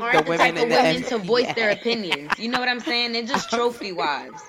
Aren't 0.00 0.24
the, 0.24 0.30
women 0.30 0.38
type 0.38 0.54
of 0.54 0.68
the 0.68 0.74
women 0.76 1.02
to 1.04 1.18
voice 1.18 1.52
their 1.54 1.70
opinions. 1.70 2.32
You 2.38 2.50
know 2.50 2.58
what 2.58 2.68
I'm 2.68 2.80
saying? 2.80 3.12
They're 3.12 3.24
just 3.24 3.50
trophy 3.50 3.92
wives. 3.92 4.42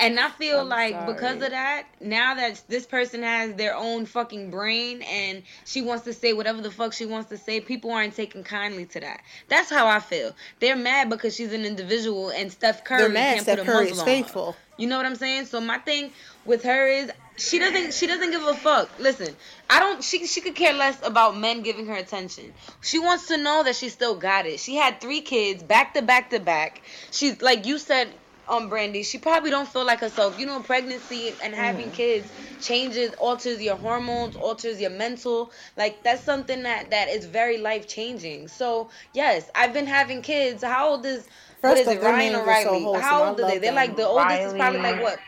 And 0.00 0.20
I 0.20 0.28
feel 0.30 0.60
I'm 0.60 0.68
like 0.68 1.06
because 1.06 1.42
of 1.42 1.50
that, 1.50 1.86
now 2.00 2.34
that 2.34 2.62
this 2.68 2.86
person 2.86 3.22
has 3.24 3.54
their 3.54 3.74
own 3.74 4.06
fucking 4.06 4.50
brain 4.50 5.02
and 5.02 5.42
she 5.64 5.82
wants 5.82 6.04
to 6.04 6.12
say 6.12 6.32
whatever 6.32 6.60
the 6.62 6.70
fuck 6.70 6.92
she 6.92 7.04
wants 7.04 7.28
to 7.30 7.36
say, 7.36 7.60
people 7.60 7.90
aren't 7.90 8.14
taking 8.14 8.44
kindly 8.44 8.86
to 8.86 9.00
that. 9.00 9.22
That's 9.48 9.68
how 9.68 9.88
I 9.88 9.98
feel. 9.98 10.36
They're 10.60 10.76
mad 10.76 11.10
because 11.10 11.34
she's 11.34 11.52
an 11.52 11.64
individual 11.64 12.30
and 12.30 12.52
Steph 12.52 12.84
Curry 12.84 13.00
They're 13.02 13.08
mad 13.08 13.34
can't 13.34 13.42
Steph 13.42 13.58
put 13.58 13.62
a 13.62 13.72
Curry 13.72 13.84
muzzle 13.86 13.92
is 13.92 13.98
on 14.00 14.06
her. 14.06 14.12
faithful. 14.12 14.56
You 14.76 14.86
know 14.86 14.96
what 14.96 15.06
I'm 15.06 15.16
saying? 15.16 15.46
So 15.46 15.60
my 15.60 15.78
thing 15.78 16.12
with 16.48 16.62
her 16.62 16.88
is 16.88 17.12
she 17.36 17.60
doesn't 17.60 17.94
she 17.94 18.06
doesn't 18.08 18.30
give 18.32 18.42
a 18.42 18.54
fuck. 18.54 18.88
Listen, 18.98 19.36
I 19.70 19.78
don't 19.78 20.02
she 20.02 20.26
she 20.26 20.40
could 20.40 20.56
care 20.56 20.72
less 20.72 20.98
about 21.06 21.36
men 21.36 21.62
giving 21.62 21.86
her 21.86 21.94
attention. 21.94 22.52
She 22.80 22.98
wants 22.98 23.28
to 23.28 23.36
know 23.36 23.62
that 23.62 23.76
she 23.76 23.90
still 23.90 24.16
got 24.16 24.46
it. 24.46 24.58
She 24.58 24.74
had 24.74 25.00
three 25.00 25.20
kids 25.20 25.62
back 25.62 25.94
to 25.94 26.02
back 26.02 26.30
to 26.30 26.40
back. 26.40 26.80
She's 27.12 27.40
like 27.42 27.66
you 27.66 27.78
said 27.78 28.08
um 28.48 28.70
Brandy, 28.70 29.02
she 29.02 29.18
probably 29.18 29.50
don't 29.50 29.68
feel 29.68 29.84
like 29.84 30.00
herself. 30.00 30.40
You 30.40 30.46
know, 30.46 30.60
pregnancy 30.60 31.34
and 31.44 31.54
having 31.54 31.90
kids 31.90 32.26
changes, 32.62 33.12
alters 33.18 33.60
your 33.60 33.76
hormones, 33.76 34.34
alters 34.34 34.80
your 34.80 34.90
mental. 34.90 35.52
Like 35.76 36.02
that's 36.02 36.24
something 36.24 36.62
that 36.62 36.90
that 36.90 37.08
is 37.08 37.26
very 37.26 37.58
life 37.58 37.86
changing. 37.86 38.48
So 38.48 38.88
yes, 39.12 39.48
I've 39.54 39.74
been 39.74 39.86
having 39.86 40.22
kids. 40.22 40.64
How 40.64 40.88
old 40.88 41.04
is 41.06 41.28
what 41.60 41.76
First 41.76 41.82
is 41.82 41.88
off, 41.88 41.94
it, 41.94 42.02
Ryan 42.02 42.34
or 42.36 42.38
are 42.48 42.62
so 42.62 42.70
Riley? 42.72 43.02
How 43.02 43.24
old 43.24 43.40
are 43.40 43.46
they? 43.46 43.58
They're 43.58 43.72
like 43.72 43.96
the 43.96 44.06
oldest 44.06 44.46
is 44.46 44.54
probably 44.54 44.80
like 44.80 45.02
what? 45.02 45.18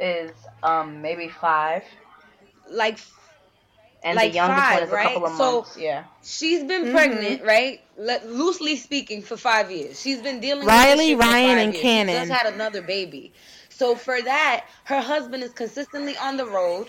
is 0.00 0.30
um 0.62 1.02
maybe 1.02 1.28
five, 1.28 1.84
Like 2.70 2.98
and 4.02 4.14
Like 4.16 4.30
the 4.32 4.36
youngest 4.36 4.60
five, 4.62 4.74
one 4.74 4.82
is 4.84 4.92
a 4.92 4.96
couple 4.96 5.22
right? 5.22 5.30
of 5.32 5.36
So- 5.36 5.52
months. 5.62 5.76
yeah, 5.76 6.04
she's 6.22 6.62
been 6.64 6.84
Mhm. 6.86 6.92
pregnant, 6.92 7.42
right? 7.44 7.80
Le- 7.96 8.20
loosely 8.26 8.76
speaking, 8.76 9.22
for 9.22 9.36
five 9.36 9.70
years. 9.72 10.00
She's 10.00 10.20
been 10.20 10.38
dealing 10.40 10.66
Riley, 10.66 11.14
with 11.16 11.24
this 11.24 11.26
shit 11.26 11.34
for 11.34 11.42
Ryan, 11.46 11.58
and 11.58 11.72
years. 11.74 11.82
Canon. 11.82 12.14
She 12.22 12.28
just 12.28 12.40
had 12.42 12.52
another 12.54 12.80
baby. 12.82 13.32
So 13.70 13.96
for 13.96 14.20
that, 14.22 14.66
her 14.84 15.00
husband 15.00 15.42
is 15.42 15.52
consistently 15.52 16.16
on 16.16 16.36
the 16.36 16.46
road. 16.46 16.88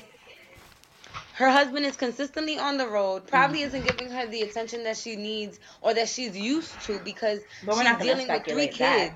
Her 1.33 1.49
husband 1.49 1.85
is 1.85 1.95
consistently 1.95 2.59
on 2.59 2.77
the 2.77 2.87
road. 2.87 3.25
Probably 3.25 3.61
isn't 3.63 3.85
giving 3.87 4.11
her 4.11 4.27
the 4.27 4.41
attention 4.41 4.83
that 4.83 4.97
she 4.97 5.15
needs 5.15 5.59
or 5.81 5.93
that 5.93 6.09
she's 6.09 6.35
used 6.37 6.79
to 6.81 6.99
because 6.99 7.39
But 7.65 7.75
we're 7.75 7.81
she's 7.83 7.91
not 7.91 8.01
dealing 8.01 8.27
with 8.27 8.43
three 8.45 8.67
kids. 8.67 8.77
that. 8.79 9.13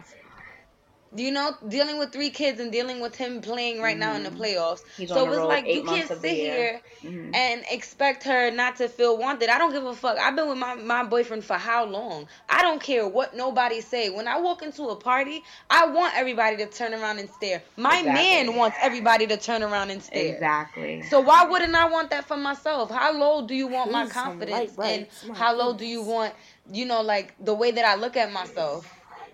You 1.21 1.31
know 1.31 1.55
dealing 1.67 1.99
with 1.99 2.11
three 2.11 2.29
kids 2.29 2.59
and 2.59 2.71
dealing 2.71 2.99
with 3.01 3.15
him 3.15 3.41
playing 3.41 3.81
right 3.81 3.97
now 3.97 4.15
in 4.15 4.23
the 4.23 4.29
playoffs? 4.31 4.81
Mm-hmm. 4.81 5.01
He's 5.01 5.09
so 5.09 5.25
the 5.25 5.31
it's 5.33 5.45
like 5.45 5.67
you 5.67 5.83
can't 5.83 6.07
sit 6.09 6.31
here 6.35 6.81
Mhm. 7.03 7.35
and 7.35 7.63
expect 7.69 8.23
her 8.23 8.49
not 8.49 8.77
to 8.77 8.87
feel 8.87 9.17
wanted. 9.17 9.49
I 9.49 9.57
don't 9.57 9.71
give 9.71 9.83
a 9.85 9.93
fuck. 9.93 10.17
I've 10.17 10.35
been 10.35 10.47
with 10.47 10.57
my, 10.57 10.75
my 10.75 11.03
boyfriend 11.03 11.43
for 11.43 11.55
how 11.55 11.85
long? 11.85 12.27
I 12.49 12.61
don't 12.61 12.81
care 12.81 13.07
what 13.07 13.35
nobody 13.35 13.81
say. 13.81 14.09
When 14.09 14.27
I 14.27 14.39
walk 14.39 14.61
into 14.63 14.83
a 14.89 14.95
party, 14.95 15.43
I 15.69 15.85
want 15.87 16.15
everybody 16.15 16.57
to 16.57 16.65
turn 16.65 16.93
around 16.93 17.19
and 17.19 17.29
stare. 17.29 17.61
My 17.75 17.99
Exactly. 17.99 18.13
man 18.13 18.55
wants 18.55 18.77
everybody 18.81 19.27
to 19.27 19.37
turn 19.37 19.61
around 19.63 19.89
and 19.91 20.01
stare. 20.01 20.33
exactly. 20.33 21.01
So 21.03 21.19
why 21.19 21.43
wouldn't 21.45 21.75
I 21.75 21.89
want 21.89 22.09
that 22.11 22.25
for 22.25 22.37
myself? 22.37 22.89
How 22.89 23.11
low 23.13 23.45
do 23.45 23.53
you 23.53 23.67
want 23.67 23.91
my 23.91 24.05
Ooh, 24.05 24.09
some 24.09 24.39
confidence 24.39 24.77
and. 24.79 25.07
My 25.27 25.35
how 25.35 25.55
low 25.55 25.73
do 25.73 25.85
you 25.85 26.01
want, 26.01 26.33
you 26.71 26.85
know, 26.85 27.01
like 27.01 27.33
the 27.43 27.53
way 27.53 27.71
that 27.71 27.85
I 27.85 27.95
look 27.95 28.15
at 28.15 28.31
myself? 28.31 28.89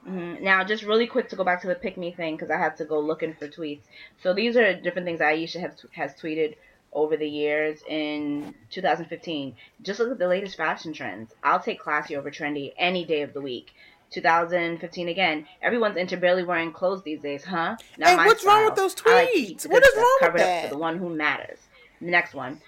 Mhm. 0.07 0.41
Now, 0.41 0.63
just 0.63 0.83
really 0.83 1.07
quick 1.07 1.29
to 1.29 1.35
go 1.35 1.43
back 1.43 1.61
to 1.61 1.67
the 1.67 1.75
pick 1.75 1.97
me 1.97 2.11
thing 2.11 2.35
because 2.35 2.49
I 2.51 2.57
had 2.57 2.77
to 2.77 2.85
go 2.85 2.99
looking 2.99 3.33
for 3.33 3.47
tweets. 3.47 3.81
So 4.21 4.33
these 4.33 4.55
are 4.57 4.73
different 4.73 5.05
things 5.05 5.21
Ayesha 5.21 5.59
has, 5.59 5.85
has 5.93 6.13
tweeted 6.15 6.55
over 6.93 7.15
the 7.17 7.27
years 7.29 7.81
in 7.87 8.53
2015. 8.71 9.55
Just 9.83 9.99
look 9.99 10.11
at 10.11 10.17
the 10.19 10.27
latest 10.27 10.57
fashion 10.57 10.93
trends. 10.93 11.33
I'll 11.43 11.59
take 11.59 11.79
classy 11.79 12.15
over 12.15 12.31
trendy 12.31 12.73
any 12.77 13.05
day 13.05 13.21
of 13.21 13.33
the 13.33 13.41
week. 13.41 13.73
2015 14.11 15.07
again. 15.09 15.45
Everyone's 15.61 15.95
into 15.97 16.17
barely 16.17 16.43
wearing 16.43 16.71
clothes 16.71 17.03
these 17.03 17.21
days, 17.21 17.43
huh? 17.43 17.77
Not 17.97 18.09
Hey, 18.09 18.15
my 18.15 18.25
what's 18.25 18.43
wrong 18.43 18.65
with 18.65 18.75
those 18.75 18.95
I 19.05 19.13
like 19.13 19.27
to 19.27 19.33
keep 19.33 19.57
tweets? 19.57 19.61
the 19.63 19.69
What 19.69 19.83
is 19.83 19.95
wrong 19.95 20.19
with 20.33 20.41
that? 20.41 20.63
for 20.63 20.69
the 20.69 20.77
one 20.79 20.97
who 20.97 21.09
matters. 21.09 21.59
The 22.01 22.09
next 22.09 22.33
one. 22.33 22.59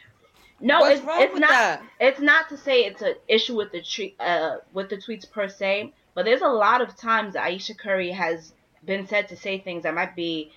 No, 0.59 0.81
What's 0.81 0.99
it's, 0.99 1.07
wrong 1.07 1.21
it's 1.23 1.39
not. 1.39 1.49
that? 1.49 1.81
It's 1.99 2.19
not 2.19 2.49
to 2.49 2.57
say 2.57 2.81
it's 2.85 3.01
an 3.01 3.15
issue 3.27 3.55
with 3.55 3.71
the 3.71 3.81
tre- 3.81 4.13
uh 4.19 4.57
with 4.71 4.89
the 4.89 4.97
tweets 4.97 5.27
per 5.29 5.47
se, 5.47 5.91
but 6.13 6.25
there's 6.25 6.41
a 6.41 6.47
lot 6.47 6.81
of 6.81 6.95
times 6.95 7.33
that 7.33 7.43
Ayesha 7.45 7.73
Curry 7.75 8.11
has 8.11 8.53
been 8.85 9.07
said 9.07 9.27
to 9.29 9.35
say 9.37 9.59
things 9.59 9.83
that 9.83 9.93
might 9.93 10.15
be 10.15 10.51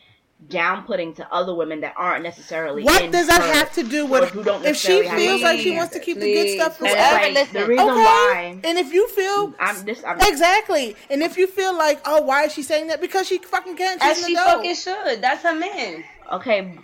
down-putting 0.48 1.14
to 1.14 1.32
other 1.32 1.55
women 1.55 1.81
that 1.81 1.94
aren't 1.97 2.22
necessarily. 2.22 2.82
What 2.82 3.02
in 3.02 3.10
does 3.10 3.28
that 3.28 3.40
her- 3.40 3.52
have 3.55 3.72
to 3.74 3.82
do 3.82 4.05
with 4.05 4.31
who 4.31 4.43
don't 4.43 4.64
if 4.64 4.76
she 4.76 5.09
feels 5.09 5.43
like 5.43 5.60
she 5.60 5.70
wants 5.76 5.94
to 5.94 6.01
keep 6.01 6.18
the 6.18 6.32
good 6.35 6.51
stuff 6.60 6.76
for 6.78 6.86
And 6.86 6.94
whoever 6.94 7.16
it's 7.16 7.24
like, 7.24 7.35
listen. 7.35 7.60
the 7.62 7.66
reason 7.66 7.89
okay. 7.89 7.94
why 8.02 8.60
And 8.64 8.78
if 8.78 8.93
you 8.93 9.09
feel 9.09 9.55
I'm 9.59 9.85
this, 9.85 10.02
I'm 10.05 10.18
exactly, 10.20 10.97
and 11.09 11.22
if 11.22 11.36
you 11.39 11.47
feel 11.47 11.76
like, 11.76 12.01
oh, 12.05 12.22
why 12.22 12.44
is 12.44 12.52
she 12.52 12.62
saying 12.62 12.89
that? 12.89 13.01
Because 13.01 13.26
she 13.26 13.39
fucking 13.39 13.76
can. 13.76 13.98
She's 14.01 14.18
As 14.18 14.26
she 14.26 14.35
adult. 14.35 14.48
fucking 14.56 14.74
should. 14.74 15.22
That's 15.22 15.43
her 15.44 15.55
man. 15.55 16.05
okay. 16.32 16.78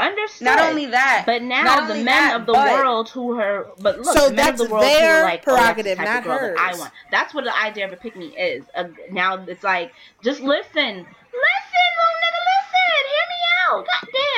Understood. 0.00 0.46
Not 0.46 0.60
only 0.60 0.86
that, 0.86 1.24
But 1.26 1.42
now 1.42 1.86
the 1.86 1.94
men 1.94 2.06
that, 2.06 2.40
of 2.40 2.46
the 2.46 2.54
world 2.54 3.10
who 3.10 3.36
her, 3.36 3.66
but 3.80 4.00
look, 4.00 4.16
So 4.16 4.30
the 4.30 4.34
men 4.34 4.48
of 4.48 4.58
the 4.58 4.64
world 4.70 4.84
who 4.84 4.90
are 4.90 5.22
like, 5.22 5.44
oh, 5.46 5.54
that's 5.54 5.68
the 5.76 5.84
prerogative, 5.84 5.98
type 5.98 6.06
not 6.06 6.18
of 6.18 6.24
girl 6.24 6.38
that 6.38 6.58
I 6.58 6.78
want. 6.78 6.92
That's 7.10 7.34
what 7.34 7.44
the 7.44 7.56
idea 7.56 7.86
of 7.86 7.92
a 7.92 7.96
pick 7.96 8.16
me 8.16 8.28
is. 8.28 8.64
Uh, 8.74 8.84
now 9.10 9.44
it's 9.46 9.62
like, 9.62 9.92
just 10.22 10.40
listen, 10.40 10.72
listen, 10.72 11.04
little 11.98 12.16
nigga, 12.22 12.40
listen, 12.50 13.02
hear 13.12 13.26
me 13.28 13.40
out, 13.68 13.86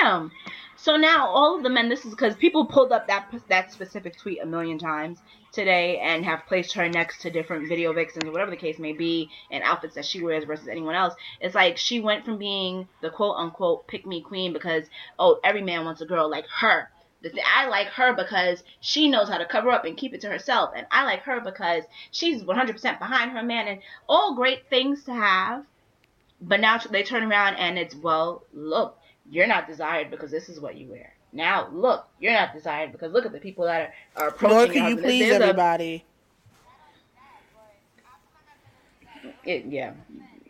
goddamn. 0.02 0.32
So 0.76 0.96
now 0.96 1.28
all 1.28 1.56
of 1.56 1.62
the 1.62 1.70
men, 1.70 1.88
this 1.88 2.04
is 2.04 2.10
because 2.10 2.34
people 2.34 2.66
pulled 2.66 2.90
up 2.90 3.06
that 3.06 3.32
that 3.48 3.70
specific 3.70 4.18
tweet 4.18 4.42
a 4.42 4.46
million 4.46 4.78
times 4.78 5.18
today 5.52 5.98
and 5.98 6.24
have 6.24 6.46
placed 6.46 6.72
her 6.74 6.88
next 6.88 7.20
to 7.22 7.30
different 7.30 7.68
video 7.68 7.92
vixens 7.92 8.26
or 8.26 8.32
whatever 8.32 8.50
the 8.50 8.56
case 8.56 8.78
may 8.78 8.92
be 8.92 9.30
and 9.50 9.62
outfits 9.62 9.94
that 9.94 10.04
she 10.04 10.22
wears 10.22 10.44
versus 10.44 10.68
anyone 10.68 10.94
else. 10.94 11.14
It's 11.40 11.54
like 11.54 11.76
she 11.76 12.00
went 12.00 12.24
from 12.24 12.38
being 12.38 12.88
the 13.02 13.10
quote 13.10 13.36
unquote 13.36 13.86
pick 13.86 14.06
me 14.06 14.22
queen 14.22 14.52
because 14.52 14.84
oh 15.18 15.38
every 15.44 15.62
man 15.62 15.84
wants 15.84 16.00
a 16.00 16.06
girl 16.06 16.30
like 16.30 16.46
her. 16.60 16.88
I 17.44 17.68
like 17.68 17.88
her 17.88 18.12
because 18.14 18.64
she 18.80 19.08
knows 19.08 19.28
how 19.28 19.38
to 19.38 19.46
cover 19.46 19.70
up 19.70 19.84
and 19.84 19.96
keep 19.96 20.12
it 20.12 20.20
to 20.22 20.28
herself, 20.28 20.72
and 20.74 20.86
I 20.90 21.04
like 21.04 21.22
her 21.22 21.40
because 21.40 21.84
she's 22.10 22.42
100% 22.42 22.98
behind 22.98 23.30
her 23.30 23.42
man, 23.44 23.68
and 23.68 23.80
all 24.08 24.34
great 24.34 24.68
things 24.68 25.04
to 25.04 25.12
have. 25.12 25.64
But 26.40 26.58
now 26.58 26.78
they 26.78 27.04
turn 27.04 27.22
around 27.22 27.54
and 27.56 27.78
it's 27.78 27.94
well, 27.94 28.42
look, 28.52 28.98
you're 29.30 29.46
not 29.46 29.68
desired 29.68 30.10
because 30.10 30.32
this 30.32 30.48
is 30.48 30.58
what 30.58 30.76
you 30.76 30.88
wear. 30.88 31.14
Now 31.32 31.68
look, 31.72 32.06
you're 32.20 32.32
not 32.32 32.52
desired 32.52 32.92
because 32.92 33.12
look 33.12 33.24
at 33.26 33.32
the 33.32 33.40
people 33.40 33.64
that 33.64 33.92
are, 34.16 34.22
are 34.24 34.28
approaching 34.28 34.56
Nor 34.56 34.64
your 34.66 34.72
can 34.74 34.82
you 34.82 34.82
husband. 34.82 35.04
please 35.04 35.20
There's 35.20 35.40
a- 35.40 35.44
everybody. 35.44 36.04
it, 39.44 39.64
yeah, 39.68 39.92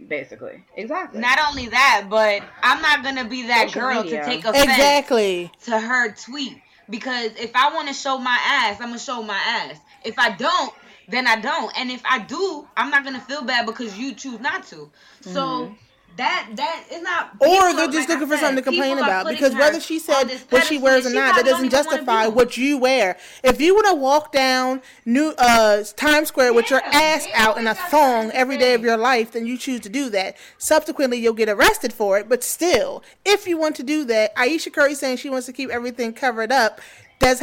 Basically, 0.09 0.65
exactly. 0.77 1.21
Not 1.21 1.39
only 1.49 1.69
that, 1.69 2.07
but 2.11 2.43
I'm 2.63 2.83
not 2.83 3.05
gonna 3.05 3.25
be 3.29 3.47
that 3.47 3.69
Social 3.69 3.81
girl 3.83 4.03
media. 4.03 4.21
to 4.21 4.27
take 4.27 4.45
offense 4.45 4.65
Exactly. 4.65 5.53
to 5.65 5.79
her 5.79 6.13
tweet 6.13 6.61
because 6.91 7.31
if 7.39 7.55
I 7.55 7.73
want 7.73 7.87
to 7.89 7.95
show 7.95 8.19
my 8.19 8.37
ass, 8.45 8.81
I'm 8.81 8.89
gonna 8.89 8.99
show 8.99 9.23
my 9.23 9.37
ass. 9.39 9.79
If 10.05 10.19
I 10.19 10.31
don't, 10.31 10.75
then 11.09 11.27
I 11.29 11.37
don't. 11.41 11.73
And 11.79 11.91
if 11.91 12.03
I 12.05 12.19
do, 12.19 12.67
I'm 12.77 12.91
not 12.91 13.05
gonna 13.05 13.21
feel 13.21 13.43
bad 13.45 13.65
because 13.65 13.97
you 13.97 14.15
choose 14.15 14.41
not 14.41 14.67
to. 14.69 14.91
So 15.21 15.41
mm-hmm. 15.41 15.75
That 16.17 16.49
that 16.57 16.85
is 16.91 17.03
not. 17.03 17.31
Or 17.41 17.75
they're 17.75 17.87
just 17.89 18.09
like 18.09 18.11
I 18.11 18.13
looking 18.15 18.29
for 18.29 18.37
said, 18.37 18.41
something 18.41 18.65
to 18.65 18.71
complain 18.71 18.99
about 18.99 19.27
because 19.27 19.55
whether 19.55 19.81
she 19.81 19.99
said 19.99 20.31
what 20.51 20.65
she 20.65 20.77
wears 20.79 21.07
or 21.07 21.11
she 21.11 21.15
not, 21.15 21.37
that 21.37 21.45
doesn't 21.45 21.69
don't 21.69 21.73
even 21.73 21.85
wanna 21.85 21.99
justify 21.99 22.27
what 22.27 22.57
you 22.57 22.77
wear. 22.79 23.17
If 23.43 23.61
you 23.61 23.75
want 23.75 23.87
to 23.89 23.95
walk 23.95 24.33
down 24.33 24.83
New 25.07 25.31
uh 25.39 25.83
Times 25.97 26.29
Square 26.29 26.53
with 26.53 26.71
your 26.71 26.83
ass 26.85 27.25
they 27.25 27.33
out 27.33 27.57
in 27.57 27.67
a 27.67 27.75
thong 27.75 28.31
every 28.33 28.59
day 28.59 28.75
of 28.75 28.83
your 28.83 28.97
life, 28.97 29.33
then 29.33 29.47
you 29.47 29.57
choose 29.57 29.81
to 29.81 29.89
do 29.89 30.11
that. 30.11 30.37
Subsequently, 30.59 31.19
you'll 31.19 31.33
get 31.33 31.49
arrested 31.49 31.93
for 31.93 32.19
it. 32.19 32.29
But 32.29 32.45
still, 32.45 33.03
if 33.25 33.47
you 33.47 33.57
want 33.57 33.77
to 33.77 33.83
do 33.83 34.05
that, 34.05 34.33
Ayesha 34.37 34.71
Curry 34.71 34.95
saying 34.95 35.17
she 35.17 35.31
wants 35.31 35.47
to 35.47 35.53
keep 35.53 35.71
everything 35.71 36.13
covered 36.13 36.53
up. 36.53 36.81
Does 37.21 37.43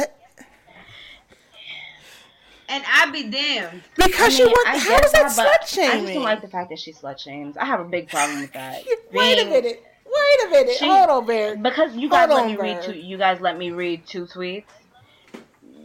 And 2.70 2.84
I 2.86 3.10
be 3.10 3.28
damned. 3.28 3.82
because 3.96 4.20
I 4.20 4.28
she 4.28 4.44
mean, 4.44 4.52
wants. 4.52 4.86
I 4.86 4.90
How 4.90 5.04
is 5.04 5.12
that 5.12 5.26
slut 5.26 5.78
I 5.78 6.00
just 6.00 6.14
don't 6.14 6.22
like 6.22 6.40
the 6.40 6.48
fact 6.48 6.70
that 6.70 6.78
she 6.78 6.92
slut 6.92 7.18
shames. 7.18 7.56
I 7.56 7.64
have 7.64 7.80
a 7.80 7.84
big 7.84 8.08
problem 8.08 8.40
with 8.40 8.52
that. 8.52 8.84
Wait 9.12 9.40
a 9.40 9.44
minute. 9.44 9.82
Wait 10.06 10.46
a 10.46 10.50
minute. 10.50 10.76
She- 10.76 10.86
Hold 10.88 11.10
on, 11.10 11.26
Bear. 11.26 11.56
Because 11.56 11.96
you 11.96 12.08
guys 12.08 12.28
Hold 12.30 12.40
let 12.42 12.46
me 12.46 12.56
read 12.56 12.82
two. 12.82 12.94
You 12.94 13.18
guys 13.18 13.40
let 13.40 13.58
me 13.58 13.70
read 13.72 14.06
two 14.06 14.26
tweets. 14.26 14.64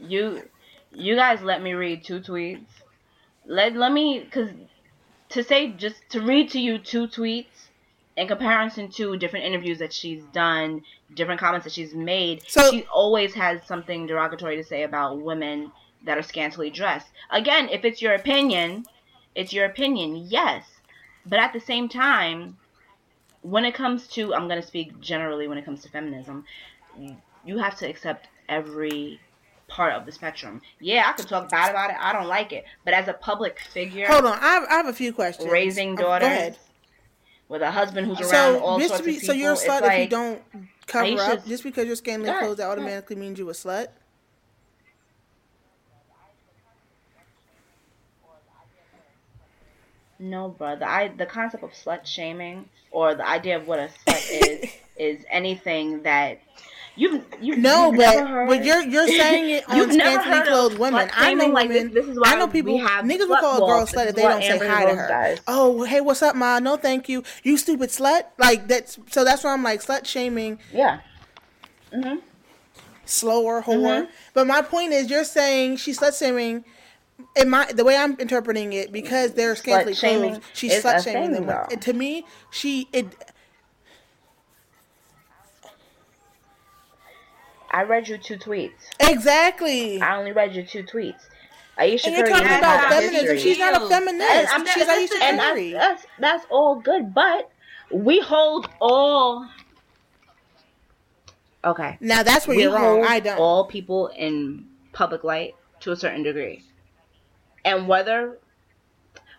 You, 0.02 0.44
you 0.94 1.16
guys 1.16 1.42
let 1.42 1.62
me 1.64 1.74
read 1.74 2.04
two 2.04 2.20
tweets. 2.20 2.66
Let 3.48 3.76
let 3.76 3.92
me 3.92 4.20
because 4.24 4.50
to 5.30 5.44
say 5.44 5.72
just 5.72 5.98
to 6.10 6.22
read 6.22 6.52
to 6.52 6.60
you 6.60 6.78
two 6.78 7.08
tweets 7.08 7.46
in 8.16 8.28
comparison 8.28 8.90
to 8.92 9.18
different 9.18 9.46
interviews 9.46 9.80
that 9.80 9.92
she's 9.94 10.24
done, 10.34 10.84
different 11.14 11.40
comments 11.40 11.64
that 11.66 11.74
she's 11.74 11.94
made. 11.96 12.44
So- 12.48 12.70
she 12.72 12.86
always 12.86 13.34
has 13.34 13.66
something 13.66 14.06
derogatory 14.08 14.56
to 14.58 14.64
say 14.64 14.84
about 14.84 15.20
women 15.22 15.72
that 16.06 16.18
are 16.18 16.24
scantily 16.24 16.70
dressed. 16.70 17.08
Again, 17.32 17.70
if 17.70 17.84
it's 17.84 18.02
your 18.02 18.14
opinion, 18.14 18.86
it's 19.36 19.52
your 19.54 19.66
opinion. 19.66 20.26
Yes, 20.30 20.64
but 21.26 21.40
at 21.40 21.52
the 21.54 21.60
same 21.60 21.90
time, 21.90 22.58
when 23.42 23.66
it 23.66 23.74
comes 23.76 24.08
to 24.10 24.34
I'm 24.34 24.48
going 24.48 24.62
to 24.62 24.68
speak 24.68 25.00
generally 25.02 25.48
when 25.48 25.58
it 25.58 25.66
comes 25.66 25.82
to 25.84 25.90
feminism, 25.90 26.46
you 27.44 27.58
have 27.58 27.76
to 27.80 27.90
accept 27.90 28.28
every 28.50 29.20
part 29.68 29.94
of 29.94 30.06
the 30.06 30.12
spectrum. 30.12 30.62
Yeah, 30.80 31.06
I 31.08 31.14
could 31.14 31.28
talk 31.28 31.50
bad 31.50 31.70
about 31.72 31.90
it. 31.90 31.96
I 32.00 32.14
don't 32.14 32.28
like 32.28 32.54
it, 32.54 32.66
but 32.84 32.94
as 32.94 33.08
a 33.08 33.14
public 33.14 33.60
figure 33.60 34.08
Hold 34.08 34.26
on. 34.26 34.38
I 34.40 34.48
have, 34.48 34.64
I 34.70 34.74
have 34.76 34.88
a 34.88 34.94
few 34.94 35.12
questions. 35.14 35.50
raising 35.52 35.96
daughters 35.96 36.56
with 37.50 37.62
a 37.62 37.72
husband 37.72 38.08
who's 38.08 38.20
around 38.22 38.30
So, 38.30 38.60
all 38.64 38.78
just 38.80 38.90
sorts 38.90 39.06
be, 39.06 39.18
of 39.18 39.24
so 39.24 39.34
you're 39.34 39.54
a 39.54 39.56
slut 39.56 39.82
if 39.92 40.00
you 40.02 40.08
don't 40.08 40.42
cover 40.88 41.06
Ayesha's- 41.06 41.20
up. 41.40 41.46
Just 41.48 41.64
because 41.64 41.86
you're 41.88 41.96
scantily 41.96 42.30
Right, 42.30 42.40
clothed, 42.40 42.60
that 42.60 42.70
automatically 42.70 43.16
means 43.16 43.38
you 43.40 43.50
a 43.50 43.54
slut. 43.54 43.88
No, 50.20 50.50
bro. 50.50 50.76
The 50.78 50.90
I 50.90 51.10
the 51.10 51.26
concept 51.26 51.64
of 51.64 51.72
slut 51.72 52.06
shaming 52.06 52.70
or 52.92 53.16
the 53.16 53.28
idea 53.28 53.58
of 53.58 53.68
what 53.68 53.80
a 53.80 53.90
slut 54.08 54.32
is 54.64 54.70
is 54.98 55.26
anything 55.30 56.04
that 56.04 56.40
you've 56.96 57.26
you've, 57.42 57.58
No, 57.58 57.88
you've 57.88 57.98
but 57.98 58.16
never 58.16 58.26
heard. 58.28 58.48
but 58.48 58.64
you're 58.64 58.82
you're 58.82 59.08
saying 59.22 59.50
it 59.50 59.70
on 59.70 59.76
You've 59.78 59.94
never 59.96 60.22
scantily 60.22 60.40
of 60.40 60.46
clothed 60.48 60.78
women. 60.80 61.10
I 61.14 61.34
know 61.34 61.40
shaming? 61.42 61.54
Like, 61.54 61.68
women. 61.70 61.94
this- 61.94 62.06
this 62.06 62.12
is 62.14 62.20
why 62.20 62.32
I 62.34 62.36
know 62.40 62.46
we 62.46 62.52
people. 62.54 62.78
have 62.80 63.04
Niggas 63.04 63.28
will 63.28 63.38
call 63.38 63.58
a 63.58 63.68
girl 63.68 63.86
slut 63.86 64.08
if 64.08 64.16
they 64.16 64.22
don't 64.22 64.42
say 64.42 64.58
hi 64.58 64.86
to 64.86 64.96
her. 64.96 65.08
does. 65.08 65.42
Oh, 65.48 65.84
hey, 65.84 66.00
what's 66.02 66.22
up, 66.24 66.36
ma? 66.38 66.60
No, 66.60 66.78
thank 66.78 67.10
you. 67.10 67.24
You 67.44 67.58
stupid 67.58 67.90
slut. 67.90 68.24
Like 68.38 68.68
that's 68.70 68.98
so. 69.12 69.26
That's 69.26 69.44
why 69.44 69.52
I'm 69.52 69.64
like 69.64 69.82
slut 69.84 70.06
shaming, 70.06 70.60
Yeah. 70.72 71.00
Mhm. 71.94 72.22
slower 73.06 73.62
whore. 73.62 74.04
Mhm. 74.04 74.08
But 74.34 74.48
my 74.48 74.62
point 74.62 74.94
is, 74.94 75.10
you're 75.10 75.24
saying 75.26 75.78
she's 75.78 76.00
slut 76.00 76.18
shaming. 76.18 76.64
In 77.38 77.50
my 77.50 77.66
the 77.72 77.84
way 77.84 77.96
I'm 77.98 78.18
interpreting 78.20 78.74
it, 78.74 78.92
because 78.92 79.34
they're 79.34 79.56
scantily 79.56 79.94
shaming 79.94 80.32
clothed, 80.32 80.46
she's 80.54 80.74
is 80.74 80.84
slut 80.84 80.98
a 80.98 81.02
shaming 81.02 81.32
them. 81.32 81.46
though. 81.48 81.66
And 81.72 81.82
to 81.82 81.94
me, 81.94 82.26
she 82.52 82.88
it. 82.94 83.08
I 87.72 87.84
read 87.84 88.08
you 88.08 88.18
two 88.18 88.38
tweets. 88.38 88.72
Exactly. 89.00 90.02
I 90.02 90.18
only 90.18 90.32
read 90.32 90.56
you 90.56 90.64
two 90.64 90.84
tweets. 90.84 91.22
Ayesha 91.78 92.08
And 92.08 92.16
you're 92.18 92.26
Curry 92.28 92.40
talking 92.40 92.58
about 92.58 92.90
feminism. 92.90 93.14
history. 93.36 93.40
She's 93.40 93.60
not 93.60 93.82
a 93.82 93.88
feminist. 93.90 94.30
And 94.32 94.48
I'm 94.48 94.66
She's 94.66 94.88
not- 94.88 94.98
Ayesha 94.98 95.16
and 95.24 95.40
Curry. 95.42 95.72
that's, 95.74 96.02
that's 96.04 96.08
that's 96.20 96.46
all 96.50 96.76
good, 96.76 97.14
but 97.14 97.52
we 97.92 98.20
hold 98.22 98.70
all. 98.80 99.46
Okay. 101.66 101.98
Now 102.00 102.24
that's 102.24 102.48
where 102.48 102.56
we 102.56 102.64
you're 102.64 102.74
wrong. 102.74 103.04
I 103.06 103.20
don't. 103.20 103.38
all 103.40 103.66
people 103.66 104.08
in 104.08 104.68
public 104.94 105.24
light 105.26 105.56
to 105.82 105.92
a 105.92 105.96
certain 105.98 106.24
degree, 106.24 106.64
and 107.66 107.88
whether 107.88 108.38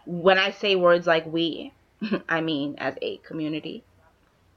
when 0.04 0.36
I 0.38 0.50
say 0.50 0.76
words 0.76 1.06
like 1.06 1.24
we, 1.24 1.72
I 2.28 2.42
mean 2.42 2.74
as 2.76 2.96
a 3.00 3.16
community, 3.18 3.84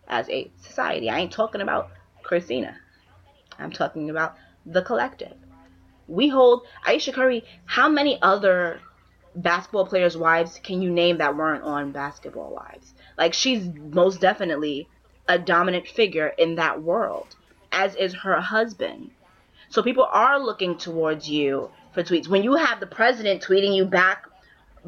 as 0.07 0.27
a 0.29 0.51
society. 0.61 1.09
I 1.09 1.19
ain't 1.19 1.31
talking 1.31 1.61
about 1.61 1.91
Christina. 2.23 2.75
I'm 3.57 3.71
talking 3.71 4.09
about 4.09 4.35
the 4.65 4.81
collective. 4.81 5.33
We 6.07 6.27
hold 6.29 6.65
Ayesha 6.85 7.13
Curry. 7.13 7.45
How 7.65 7.87
many 7.87 8.19
other 8.21 8.81
basketball 9.35 9.85
players' 9.85 10.17
wives 10.17 10.59
can 10.63 10.81
you 10.81 10.89
name 10.89 11.19
that 11.19 11.37
weren't 11.37 11.63
on 11.63 11.91
Basketball 11.91 12.51
Wives? 12.53 12.93
Like 13.17 13.33
she's 13.33 13.67
most 13.67 14.19
definitely 14.19 14.87
a 15.27 15.37
dominant 15.37 15.87
figure 15.87 16.27
in 16.27 16.55
that 16.55 16.81
world, 16.81 17.35
as 17.71 17.95
is 17.95 18.15
her 18.15 18.41
husband. 18.41 19.11
So 19.69 19.83
people 19.83 20.07
are 20.11 20.39
looking 20.39 20.77
towards 20.77 21.29
you 21.29 21.69
for 21.99 22.13
tweets. 22.13 22.27
When 22.27 22.43
you 22.43 22.55
have 22.55 22.79
the 22.79 22.87
president 22.87 23.43
tweeting 23.43 23.75
you 23.75 23.85
back 23.85 24.25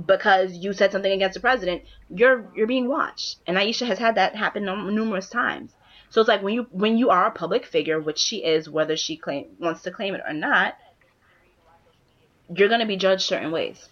because 0.05 0.53
you 0.53 0.73
said 0.73 0.91
something 0.91 1.11
against 1.11 1.33
the 1.33 1.39
president, 1.39 1.83
you're 2.09 2.49
you're 2.55 2.67
being 2.67 2.87
watched. 2.87 3.37
And 3.47 3.57
Ayesha 3.57 3.85
has 3.85 3.99
had 3.99 4.15
that 4.15 4.35
happen 4.35 4.65
num- 4.65 4.95
numerous 4.95 5.29
times. 5.29 5.71
So 6.09 6.21
it's 6.21 6.27
like 6.27 6.41
when 6.41 6.53
you 6.53 6.67
when 6.71 6.97
you 6.97 7.09
are 7.09 7.27
a 7.27 7.31
public 7.31 7.65
figure, 7.65 7.99
which 7.99 8.19
she 8.19 8.37
is, 8.37 8.69
whether 8.69 8.95
she 8.95 9.17
claim 9.17 9.47
wants 9.59 9.81
to 9.83 9.91
claim 9.91 10.15
it 10.15 10.21
or 10.25 10.33
not, 10.33 10.75
you're 12.53 12.69
gonna 12.69 12.85
be 12.85 12.97
judged 12.97 13.23
certain 13.23 13.51
ways. 13.51 13.87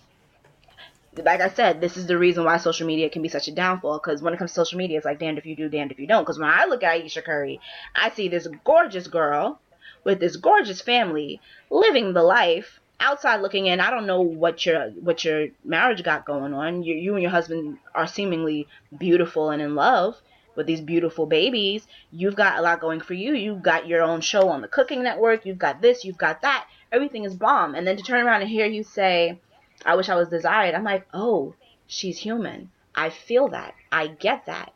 Like 1.15 1.41
I 1.41 1.49
said, 1.49 1.81
this 1.81 1.97
is 1.97 2.05
the 2.05 2.17
reason 2.17 2.45
why 2.45 2.57
social 2.57 2.87
media 2.87 3.09
can 3.09 3.21
be 3.21 3.29
such 3.29 3.47
a 3.47 3.51
downfall. 3.51 3.99
Because 3.99 4.21
when 4.21 4.33
it 4.33 4.37
comes 4.37 4.51
to 4.51 4.55
social 4.55 4.77
media, 4.77 4.97
it's 4.97 5.05
like 5.05 5.19
damned 5.19 5.37
if 5.37 5.45
you 5.45 5.55
do, 5.55 5.67
damned 5.67 5.91
if 5.91 5.99
you 5.99 6.07
don't. 6.07 6.23
Because 6.23 6.39
when 6.39 6.49
I 6.49 6.65
look 6.65 6.83
at 6.83 6.93
Ayesha 6.93 7.21
Curry, 7.21 7.59
I 7.95 8.11
see 8.11 8.29
this 8.29 8.47
gorgeous 8.63 9.07
girl 9.07 9.59
with 10.03 10.19
this 10.19 10.35
gorgeous 10.37 10.81
family 10.81 11.41
living 11.69 12.13
the 12.13 12.23
life. 12.23 12.78
Outside 13.01 13.41
looking 13.41 13.67
in, 13.67 13.79
I 13.79 13.89
don't 13.89 14.05
know 14.05 14.21
what 14.21 14.65
your 14.65 14.89
what 14.91 15.23
your 15.23 15.47
marriage 15.63 16.03
got 16.03 16.25
going 16.25 16.53
on. 16.53 16.83
You 16.83 16.95
you 16.95 17.13
and 17.13 17.21
your 17.21 17.31
husband 17.31 17.77
are 17.95 18.07
seemingly 18.07 18.67
beautiful 18.97 19.51
and 19.51 19.61
in 19.61 19.75
love 19.75 20.15
with 20.55 20.67
these 20.67 20.81
beautiful 20.81 21.25
babies. 21.25 21.87
You've 22.11 22.35
got 22.35 22.59
a 22.59 22.61
lot 22.61 22.81
going 22.81 22.99
for 22.99 23.13
you. 23.13 23.33
You've 23.33 23.61
got 23.63 23.87
your 23.87 24.01
own 24.01 24.19
show 24.21 24.49
on 24.49 24.61
the 24.61 24.67
Cooking 24.67 25.03
Network. 25.03 25.45
You've 25.45 25.57
got 25.57 25.81
this. 25.81 26.03
You've 26.03 26.17
got 26.17 26.41
that. 26.41 26.67
Everything 26.91 27.23
is 27.23 27.33
bomb. 27.33 27.75
And 27.75 27.87
then 27.87 27.95
to 27.95 28.03
turn 28.03 28.25
around 28.25 28.41
and 28.41 28.49
hear 28.49 28.65
you 28.65 28.83
say, 28.83 29.39
"I 29.85 29.95
wish 29.95 30.09
I 30.09 30.15
was 30.15 30.27
desired," 30.27 30.75
I'm 30.75 30.83
like, 30.83 31.07
oh, 31.13 31.55
she's 31.87 32.17
human. 32.19 32.71
I 32.95 33.09
feel 33.09 33.47
that. 33.49 33.75
I 33.91 34.07
get 34.07 34.47
that. 34.47 34.73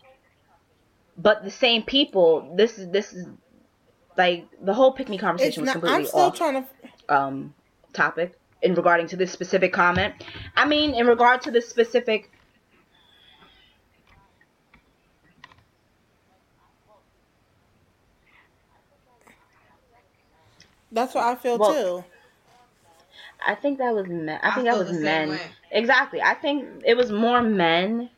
But 1.17 1.43
the 1.43 1.51
same 1.51 1.83
people, 1.83 2.53
this 2.55 2.79
is 2.79 2.89
this 2.89 3.11
is 3.13 3.27
like 4.17 4.47
the 4.61 4.73
whole 4.73 4.93
pick 4.93 5.09
me 5.09 5.17
conversation 5.17 5.61
was 5.61 5.67
not. 5.67 5.73
completely 5.73 5.99
I'm 5.99 6.05
still 6.05 6.19
off 6.21 6.37
trying 6.37 6.63
to. 6.63 7.15
um, 7.15 7.53
topic 7.93 8.37
in 8.61 8.73
regarding 8.75 9.07
to 9.07 9.15
this 9.17 9.31
specific 9.31 9.73
comment. 9.73 10.13
I 10.55 10.65
mean, 10.65 10.93
in 10.93 11.07
regard 11.07 11.41
to 11.43 11.51
this 11.51 11.69
specific. 11.69 12.29
That's 20.91 21.15
what 21.15 21.23
I 21.23 21.35
feel 21.35 21.57
Well, 21.57 21.73
too. 21.73 22.03
I 23.45 23.55
think 23.55 23.79
that 23.79 23.93
was 23.93 24.07
men. 24.07 24.39
I 24.41 24.49
I 24.49 24.51
think 24.53 24.65
that 24.65 24.71
feel 24.75 24.79
was 24.79 24.87
the 24.89 24.93
same 24.93 25.03
men. 25.03 25.29
way. 25.29 25.41
Exactly. 25.71 26.21
I 26.21 26.33
think 26.35 26.83
it 26.85 26.95
was 26.95 27.11
more 27.11 27.41
men. 27.41 28.09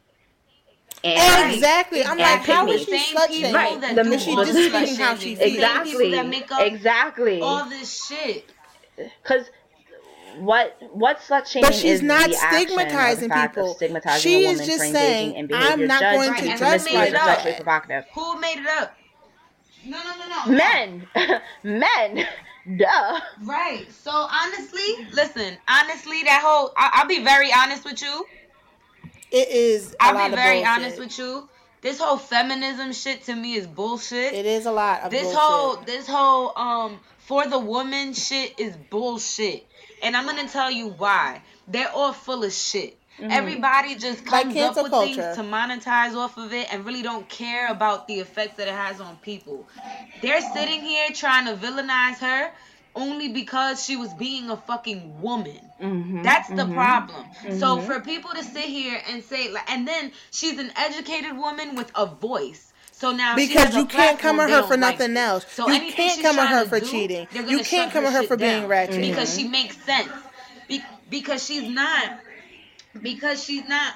And 1.03 1.53
Exactly. 1.53 2.03
I'm 2.03 2.11
And 2.11 2.19
like, 2.19 2.41
how 2.41 2.65
pick 2.65 2.75
is 2.75 2.81
me. 2.81 2.97
she 2.97 2.99
Same 2.99 3.17
slut 3.17 3.27
people 3.27 3.35
shaming? 3.35 3.53
Right, 3.53 3.81
that 3.81 3.95
the- 3.95 4.03
do 4.03 4.13
Is 4.13 4.23
she 4.23 4.35
just 4.35 4.51
slut 4.53 4.71
how 4.99 5.15
shaming. 5.15 5.17
she 5.17 5.35
feels? 5.35 5.53
exactly. 5.53 6.11
that 6.11 6.27
make 6.27 6.51
up 6.51 6.61
Exactly. 6.61 7.41
all 7.41 7.65
this 7.69 8.05
shit. 8.07 8.51
Because 8.97 9.49
what 10.39 10.77
what 10.93 11.19
slut 11.19 11.47
shaming 11.47 11.67
But 11.69 11.75
she's 11.75 11.85
is 11.95 12.01
not 12.01 12.29
the 12.29 12.35
action 12.37 12.71
or 12.71 12.75
the 12.75 12.85
stigmatizing 12.85 13.29
people. 13.31 13.73
stigmatizing 13.75 14.21
She 14.21 14.45
a 14.45 14.49
is 14.51 14.65
just 14.65 14.79
saying, 14.91 15.49
"I'm 15.53 15.85
not 15.87 16.01
judged 16.01 16.15
going 16.17 16.29
and 16.29 16.37
to 16.37 16.43
to 16.51 16.57
dress 16.57 16.83
promiscuous 16.87 17.23
sexually 17.25 17.55
provocative. 17.55 18.05
Who 18.13 18.39
made 18.39 18.57
it 18.59 18.67
up? 18.67 18.97
No, 19.85 19.97
no, 20.03 20.13
no, 20.17 20.45
no. 20.45 20.51
Men, 20.57 21.07
men, 21.63 22.27
duh. 22.77 23.19
Right. 23.43 23.85
So 23.91 24.11
honestly, 24.11 25.07
listen. 25.13 25.57
Honestly, 25.67 26.23
that 26.23 26.41
whole 26.43 26.73
I- 26.75 26.91
I'll 26.95 27.07
be 27.07 27.23
very 27.23 27.51
honest 27.53 27.85
with 27.85 28.01
you. 28.01 28.25
It 29.31 29.49
is. 29.49 29.91
a 29.93 29.95
I'll 29.99 30.13
lot 30.15 30.29
be 30.31 30.35
very 30.37 30.57
bullshit. 30.63 30.69
honest 30.69 30.99
with 30.99 31.17
you. 31.19 31.49
This 31.81 31.99
whole 31.99 32.17
feminism 32.17 32.93
shit 32.93 33.23
to 33.25 33.35
me 33.35 33.53
is 33.55 33.67
bullshit. 33.67 34.33
It 34.33 34.45
is 34.47 34.65
a 34.65 34.71
lot 34.71 35.01
of 35.03 35.11
this 35.11 35.21
bullshit. 35.23 35.39
whole 35.39 35.75
this 35.85 36.07
whole 36.07 36.57
um 36.57 36.99
for 37.19 37.45
the 37.47 37.59
woman 37.59 38.13
shit 38.13 38.59
is 38.59 38.75
bullshit. 38.89 39.67
And 40.05 40.15
I'm 40.15 40.25
gonna 40.25 40.47
tell 40.47 40.69
you 40.69 40.89
why. 40.89 41.41
They're 41.67 41.91
all 41.91 42.13
full 42.13 42.43
of 42.43 42.53
shit. 42.53 42.97
Mm-hmm. 43.19 43.31
Everybody 43.31 43.95
just 43.95 44.29
Like 44.29 44.43
comes 44.43 44.77
up 44.77 44.83
with 44.83 44.91
culture. 44.91 45.15
things 45.15 45.35
to 45.37 45.43
monetize 45.43 46.15
off 46.15 46.37
of 46.37 46.53
it 46.53 46.71
and 46.71 46.85
really 46.85 47.01
don't 47.01 47.27
care 47.27 47.69
about 47.69 48.07
the 48.07 48.19
effects 48.19 48.57
that 48.57 48.67
it 48.67 48.73
has 48.73 49.01
on 49.01 49.15
people. 49.17 49.65
They're 50.21 50.41
sitting 50.53 50.81
here 50.81 51.07
trying 51.13 51.45
to 51.45 51.55
villainize 51.55 52.19
her 52.19 52.51
only 52.93 53.29
because 53.29 53.83
she 53.83 53.95
was 53.95 54.13
being 54.13 54.49
a 54.49 54.57
fucking 54.57 55.21
woman. 55.21 55.59
Mm-hmm. 55.81 56.21
That's 56.21 56.49
the 56.49 56.63
mm-hmm. 56.63 56.73
problem. 56.73 57.25
So 57.57 57.77
mm-hmm. 57.77 57.87
for 57.87 57.99
people 57.99 58.31
to 58.31 58.43
sit 58.43 58.65
here 58.65 59.01
and 59.09 59.23
say 59.23 59.49
like, 59.51 59.69
and 59.71 59.87
then 59.87 60.11
she's 60.31 60.59
an 60.59 60.71
educated 60.75 61.35
woman 61.35 61.75
with 61.75 61.91
a 61.95 62.05
voice. 62.05 62.73
So 62.97 63.11
now 63.11 63.35
she 63.35 63.47
Because 63.47 63.65
has 63.65 63.75
a 63.75 63.79
you 63.79 63.85
can't 63.87 64.17
come 64.17 64.39
at 64.39 64.49
her 64.49 64.63
for 64.63 64.77
nothing 64.77 65.17
it. 65.17 65.19
else. 65.19 65.45
So 65.49 65.69
You 65.69 65.91
can't 65.91 66.21
come 66.21 66.39
at 66.39 66.47
her 66.47 66.65
for 66.65 66.79
do, 66.79 66.85
cheating. 66.85 67.27
You 67.33 67.59
can't 67.59 67.91
come 67.91 68.05
at 68.05 68.13
her 68.13 68.21
shit 68.21 68.29
for 68.29 68.37
being 68.37 68.67
ratchet. 68.67 69.01
because 69.01 69.29
Mhm. 69.29 69.35
she 69.37 69.47
makes 69.49 69.77
sense. 69.83 70.09
Be- 70.69 70.83
because 71.09 71.45
she's 71.45 71.69
not. 71.69 72.19
Because 73.01 73.43
she's 73.43 73.67
not. 73.67 73.95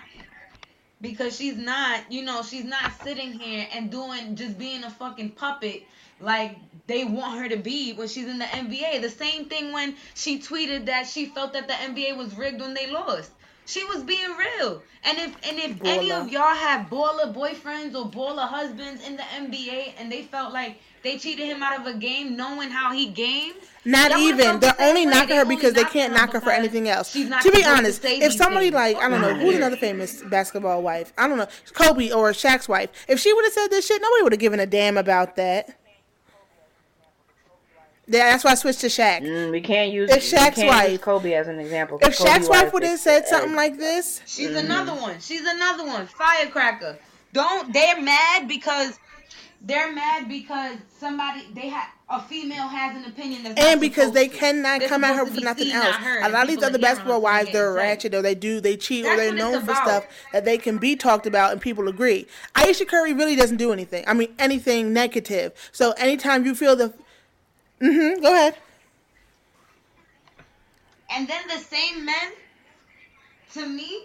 Because 1.01 1.37
she's 1.37 1.55
not, 1.55 2.11
you 2.11 2.23
know, 2.23 2.43
she's 2.43 2.65
not 2.65 2.91
sitting 3.01 3.31
here 3.31 3.65
and 3.73 3.89
doing 3.89 4.35
just 4.35 4.59
being 4.59 4.83
a 4.83 4.89
fucking 4.89 5.29
puppet 5.29 5.83
like 6.19 6.57
they 6.87 7.05
want 7.05 7.39
her 7.39 7.47
to 7.47 7.55
be 7.55 7.93
when 7.93 8.09
she's 8.09 8.27
in 8.27 8.37
the 8.37 8.45
NBA. 8.53 8.99
The 8.99 9.09
same 9.09 9.45
thing 9.45 9.71
when 9.71 9.95
she 10.13 10.39
tweeted 10.39 10.87
that 10.87 11.07
she 11.07 11.27
felt 11.27 11.53
that 11.53 11.69
the 11.69 11.73
NBA 11.73 12.17
was 12.17 12.35
rigged 12.35 12.59
when 12.59 12.73
they 12.73 12.87
lost. 12.91 13.31
She 13.69 13.83
was 13.83 14.01
being 14.01 14.31
real. 14.35 14.81
And 15.03 15.19
if 15.19 15.35
and 15.47 15.59
if 15.59 15.79
any 15.85 16.11
of 16.11 16.29
y'all 16.29 16.55
have 16.55 16.87
baller 16.87 17.31
boyfriends 17.31 17.93
or 17.93 18.09
baller 18.09 18.47
husbands 18.47 19.07
in 19.07 19.15
the 19.15 19.21
NBA 19.21 19.93
and 19.99 20.11
they 20.11 20.23
felt 20.23 20.51
like 20.53 20.79
they 21.03 21.19
cheated 21.19 21.45
him 21.45 21.61
out 21.61 21.79
of 21.79 21.85
a 21.85 21.97
game 21.97 22.35
knowing 22.35 22.71
how 22.71 22.91
he 22.91 23.09
games, 23.09 23.55
Not 23.85 24.11
even. 24.17 24.59
They're 24.59 24.73
only 24.79 25.05
knocking 25.05 25.35
her 25.37 25.45
because 25.45 25.73
they 25.73 25.83
can't 25.83 26.13
knock 26.13 26.33
her 26.33 26.41
for 26.41 26.49
anything 26.49 26.89
else. 26.89 27.11
she's 27.11 27.29
not 27.29 27.43
To 27.43 27.51
be 27.51 27.59
supposed 27.61 27.67
to 27.67 27.77
honest, 27.77 28.05
if 28.05 28.33
somebody 28.33 28.71
things. 28.71 28.75
like 28.75 28.97
I 28.97 29.07
don't 29.07 29.21
know 29.21 29.35
who's 29.35 29.55
another 29.55 29.77
famous 29.77 30.23
basketball 30.23 30.81
wife, 30.81 31.13
I 31.15 31.27
don't 31.27 31.37
know 31.37 31.47
Kobe 31.73 32.09
or 32.11 32.31
Shaq's 32.31 32.67
wife, 32.67 32.89
if 33.07 33.19
she 33.19 33.31
would 33.31 33.45
have 33.45 33.53
said 33.53 33.67
this 33.67 33.85
shit, 33.85 34.01
nobody 34.01 34.23
would 34.23 34.33
have 34.33 34.39
given 34.39 34.59
a 34.59 34.65
damn 34.65 34.97
about 34.97 35.35
that. 35.35 35.78
Yeah, 38.11 38.31
that's 38.31 38.43
why 38.43 38.51
I 38.51 38.55
switched 38.55 38.81
to 38.81 38.87
Shaq. 38.87 39.21
Mm, 39.21 39.51
we 39.51 39.61
can't 39.61 39.91
use, 39.91 40.09
If 40.09 40.17
we 40.31 40.37
Shaq's 40.37 40.55
can't 40.55 40.67
wife- 40.67 40.89
use 40.91 40.99
Kobe 40.99 41.33
as 41.33 41.47
an 41.47 41.59
example. 41.59 41.99
If 42.01 42.17
Kobe 42.17 42.29
Shaq's 42.29 42.49
wife 42.49 42.73
would 42.73 42.83
have 42.83 42.99
said 42.99 43.27
something 43.27 43.55
like 43.55 43.77
this, 43.77 44.21
She's 44.25 44.49
another 44.55 44.93
one. 44.93 45.19
She's 45.19 45.45
another 45.45 45.85
one. 45.85 46.07
Firecracker. 46.07 46.97
Don't 47.33 47.71
they're 47.71 48.01
mad 48.01 48.47
because 48.47 48.97
they're 49.61 49.91
mad 49.93 50.27
because 50.27 50.77
somebody 50.99 51.45
they 51.53 51.67
have 51.69 51.89
a 52.09 52.19
female 52.23 52.67
has 52.67 52.95
an 52.97 53.05
opinion 53.05 53.43
that's 53.43 53.55
not 53.55 53.67
and 53.67 53.79
because 53.79 54.11
they 54.13 54.27
to. 54.27 54.35
cannot 54.35 54.79
They're 54.79 54.89
come 54.89 55.03
at 55.03 55.15
her 55.15 55.27
for 55.27 55.39
nothing 55.41 55.65
seen, 55.65 55.75
else. 55.75 55.95
not 56.01 56.27
A 56.27 56.33
lot 56.33 56.43
of 56.43 56.47
these 56.47 56.57
other 56.57 56.65
are 56.67 56.69
hearing 56.69 56.81
basketball 56.81 57.21
wives, 57.21 57.51
they're 57.51 57.75
tight. 57.75 57.81
ratchet 57.81 58.15
or 58.15 58.23
they 58.23 58.33
do, 58.33 58.59
they 58.59 58.75
cheat 58.75 59.05
or 59.05 59.15
they're 59.15 59.31
known 59.31 59.61
for 59.63 59.75
stuff 59.75 60.07
that 60.33 60.43
they 60.45 60.57
can 60.57 60.79
be 60.79 60.95
talked 60.95 61.27
about 61.27 61.51
and 61.51 61.61
people 61.61 61.87
agree. 61.87 62.25
Ayesha 62.55 62.85
Curry 62.85 63.13
really 63.13 63.35
doesn't 63.35 63.57
do 63.57 63.71
anything. 63.71 64.03
I 64.07 64.13
mean, 64.15 64.33
anything 64.39 64.91
negative. 64.91 65.51
So 65.71 65.91
anytime 65.91 66.45
you 66.45 66.55
feel 66.55 66.75
the, 66.75 66.95
mm-hmm, 67.81 68.21
go 68.21 68.33
ahead. 68.33 68.55
And 71.11 71.27
then 71.27 71.41
the 71.47 71.57
same 71.57 72.05
men, 72.05 72.31
to 73.53 73.67
me, 73.67 74.03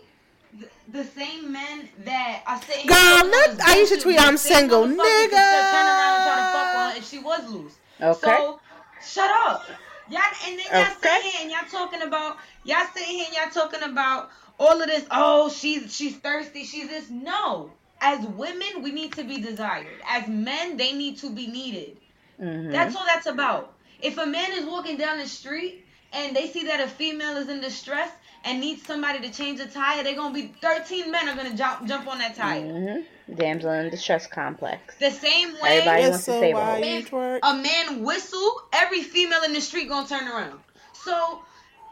the, 0.58 0.68
the 0.88 1.04
same 1.04 1.52
men 1.52 1.88
that 2.04 2.42
are 2.46 2.60
saying 2.62 2.86
Girl, 2.86 2.96
was 2.96 3.58
Ayesha 3.60 3.94
loose, 3.94 4.02
tweet, 4.02 4.20
"I'm 4.20 4.36
single, 4.36 4.84
nigga." 4.84 5.70
Turn 5.70 5.86
around 5.86 6.14
and 6.14 6.24
try 6.24 6.36
to 6.40 6.52
fuck 6.52 6.72
with 6.72 6.96
her 6.96 7.02
she 7.02 7.18
was 7.18 7.50
loose. 7.50 7.76
Okay. 8.00 8.20
So 8.20 8.60
shut 9.04 9.30
up. 9.46 9.64
Y'all 10.10 10.20
and 10.46 10.58
then 10.58 10.66
y'all 10.70 10.92
Okay. 10.96 11.08
sitting 11.16 11.30
here 11.30 11.40
and 11.42 11.50
y'all 11.50 11.70
talking 11.70 12.02
about 12.02 12.38
y'all 12.64 12.86
sitting 12.94 13.14
here 13.14 13.26
and 13.26 13.36
y'all 13.36 13.50
talking 13.50 13.82
about 13.88 14.30
all 14.58 14.80
of 14.80 14.86
this. 14.86 15.04
Oh, 15.10 15.48
she's 15.50 15.94
she's 15.94 16.16
thirsty. 16.16 16.64
She's 16.64 16.88
this. 16.88 17.10
No. 17.10 17.70
As 18.00 18.24
women, 18.26 18.82
we 18.82 18.92
need 18.92 19.14
to 19.14 19.24
be 19.24 19.40
desired. 19.40 19.86
As 20.06 20.28
men, 20.28 20.76
they 20.76 20.92
need 20.92 21.18
to 21.18 21.30
be 21.30 21.46
needed. 21.46 21.96
Mhm. 22.40 22.72
That's 22.72 22.96
all 22.96 23.04
that's 23.06 23.26
about. 23.26 23.72
If 24.00 24.18
a 24.18 24.26
man 24.26 24.52
is 24.52 24.64
walking 24.64 24.96
down 24.96 25.18
the 25.18 25.28
street 25.28 25.84
and 26.12 26.34
they 26.36 26.48
see 26.48 26.64
that 26.64 26.80
a 26.80 26.88
female 26.88 27.36
is 27.36 27.48
in 27.48 27.60
distress 27.60 28.10
and 28.44 28.60
needs 28.60 28.86
somebody 28.86 29.20
to 29.20 29.30
change 29.32 29.60
a 29.60 29.66
tire, 29.66 30.02
they're 30.02 30.14
gonna 30.14 30.34
be 30.34 30.54
13 30.60 31.10
men 31.10 31.28
are 31.28 31.36
gonna 31.36 31.56
jump 31.56 31.86
jump 31.86 32.06
on 32.06 32.18
that 32.18 32.34
tire. 32.36 32.60
Mm-hmm. 32.60 33.34
Damsel 33.34 33.70
in 33.72 33.90
distress 33.90 34.26
complex. 34.26 34.94
The 34.98 35.10
same 35.10 35.54
way 35.54 35.78
Everybody 35.78 36.02
It's 36.02 36.10
wants 36.10 36.24
to 36.26 36.32
so 36.32 36.40
save 36.40 36.54
why 36.54 36.80
her. 36.80 37.34
you 37.34 37.40
a 37.42 37.54
man 37.56 38.02
whistle, 38.04 38.62
every 38.72 39.02
female 39.02 39.42
in 39.44 39.54
the 39.54 39.60
street 39.62 39.88
gonna 39.88 40.06
turn 40.06 40.28
around. 40.28 40.60
So 40.92 41.40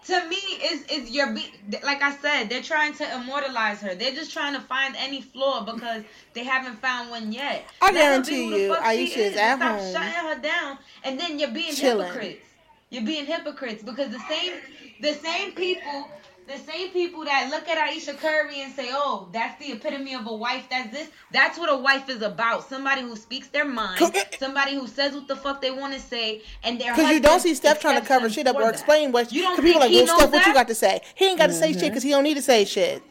to 0.07 0.29
me, 0.29 0.37
is 0.37 0.85
is 0.87 1.11
your 1.11 1.33
be 1.33 1.53
like 1.85 2.03
I 2.03 2.17
said, 2.17 2.49
they're 2.49 2.63
trying 2.63 2.95
to 2.95 3.15
immortalize 3.15 3.81
her. 3.81 3.95
They're 3.95 4.15
just 4.15 4.33
trying 4.33 4.55
to 4.55 4.61
find 4.61 4.95
any 4.99 5.21
flaw 5.21 5.65
because 5.65 6.03
they 6.35 6.45
haven't 6.45 6.81
found 6.81 7.11
one 7.11 7.33
yet. 7.33 7.65
I 7.81 7.93
guarantee 7.93 8.65
you, 8.65 8.75
Ayesha 8.75 9.21
is 9.21 9.37
at 9.37 9.57
stop 9.57 9.79
home 9.81 9.93
shutting 9.93 10.13
her 10.13 10.41
down, 10.41 10.79
and 11.05 11.19
then 11.19 11.39
you're 11.39 11.51
being 11.51 11.75
chilling. 11.75 12.07
hypocrites. 12.09 12.47
You're 12.91 13.05
being 13.05 13.27
hypocrites 13.27 13.83
because 13.83 14.11
the 14.11 14.21
same 14.29 14.55
the 15.01 15.15
same 15.15 15.53
people. 15.53 16.09
The 16.49 16.59
same 16.59 16.91
people 16.91 17.25
that 17.25 17.51
look 17.51 17.69
at 17.69 17.79
Ayesha 17.79 18.15
Curry 18.15 18.63
and 18.63 18.75
say, 18.75 18.89
"Oh, 18.91 19.29
that's 19.33 19.59
the 19.61 19.73
epitome 19.73 20.15
of 20.15 20.27
a 20.27 20.35
wife." 20.35 20.67
That's 20.69 20.91
this. 20.91 21.09
That's 21.31 21.57
what 21.57 21.71
a 21.71 21.77
wife 21.77 22.09
is 22.09 22.21
about. 22.21 22.69
Somebody 22.69 23.03
who 23.03 23.15
speaks 23.15 23.47
their 23.49 23.65
mind. 23.65 24.03
Somebody 24.39 24.75
who 24.75 24.89
says 24.89 25.15
what 25.15 25.29
the 25.29 25.37
fuck 25.37 25.63
they 25.63 25.71
want 25.71 25.95
to 25.95 26.01
say, 26.01 26.43
and 26.65 26.81
their 26.81 26.95
Because 26.95 27.13
you 27.13 27.21
don't 27.21 27.41
see 27.41 27.55
Steph 27.55 27.81
trying 27.81 28.01
to 28.01 28.07
cover 28.07 28.29
shit 28.29 28.49
up 28.49 28.57
for 28.57 28.63
or 28.63 28.65
that. 28.67 28.75
explain 28.75 29.13
what. 29.13 29.33
You 29.33 29.43
don't 29.43 29.61
people 29.61 29.81
like, 29.81 29.93
well, 29.93 30.07
knows 30.07 30.19
Steph, 30.19 30.33
what 30.33 30.47
you 30.47 30.55
got 30.55 30.69
to 30.69 30.75
say? 30.75 31.01
He 31.15 31.27
ain't 31.27 31.39
got 31.39 31.47
to 31.47 31.53
say 31.53 31.69
shit 31.69 31.77
mm-hmm. 31.77 31.89
because 31.89 32.03
he 32.03 32.11
don't 32.11 32.25
need 32.25 32.35
to 32.35 32.43
say 32.43 32.65
shit. 32.65 33.03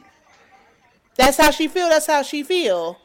That's 1.15 1.37
how 1.37 1.51
she 1.51 1.67
feel. 1.67 1.87
That's 1.87 2.07
how 2.07 2.23
she 2.23 2.43
feel. 2.43 2.97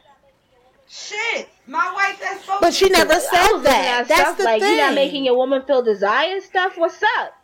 Shit, 0.89 1.49
my 1.67 1.93
wife 1.95 2.19
that's 2.21 2.41
supposed 2.41 2.61
But 2.61 2.75
she 2.75 2.89
never 2.89 3.15
said 3.15 3.59
that. 3.59 4.07
That's 4.09 4.21
stuff 4.21 4.39
the 4.39 4.45
like 4.45 4.63
thing. 4.63 4.77
you're 4.77 4.87
not 4.87 4.95
making 4.95 5.25
your 5.25 5.37
woman 5.37 5.63
feel 5.63 5.83
desire 5.83 6.41
stuff. 6.41 6.77
What's 6.77 7.03
up? 7.19 7.36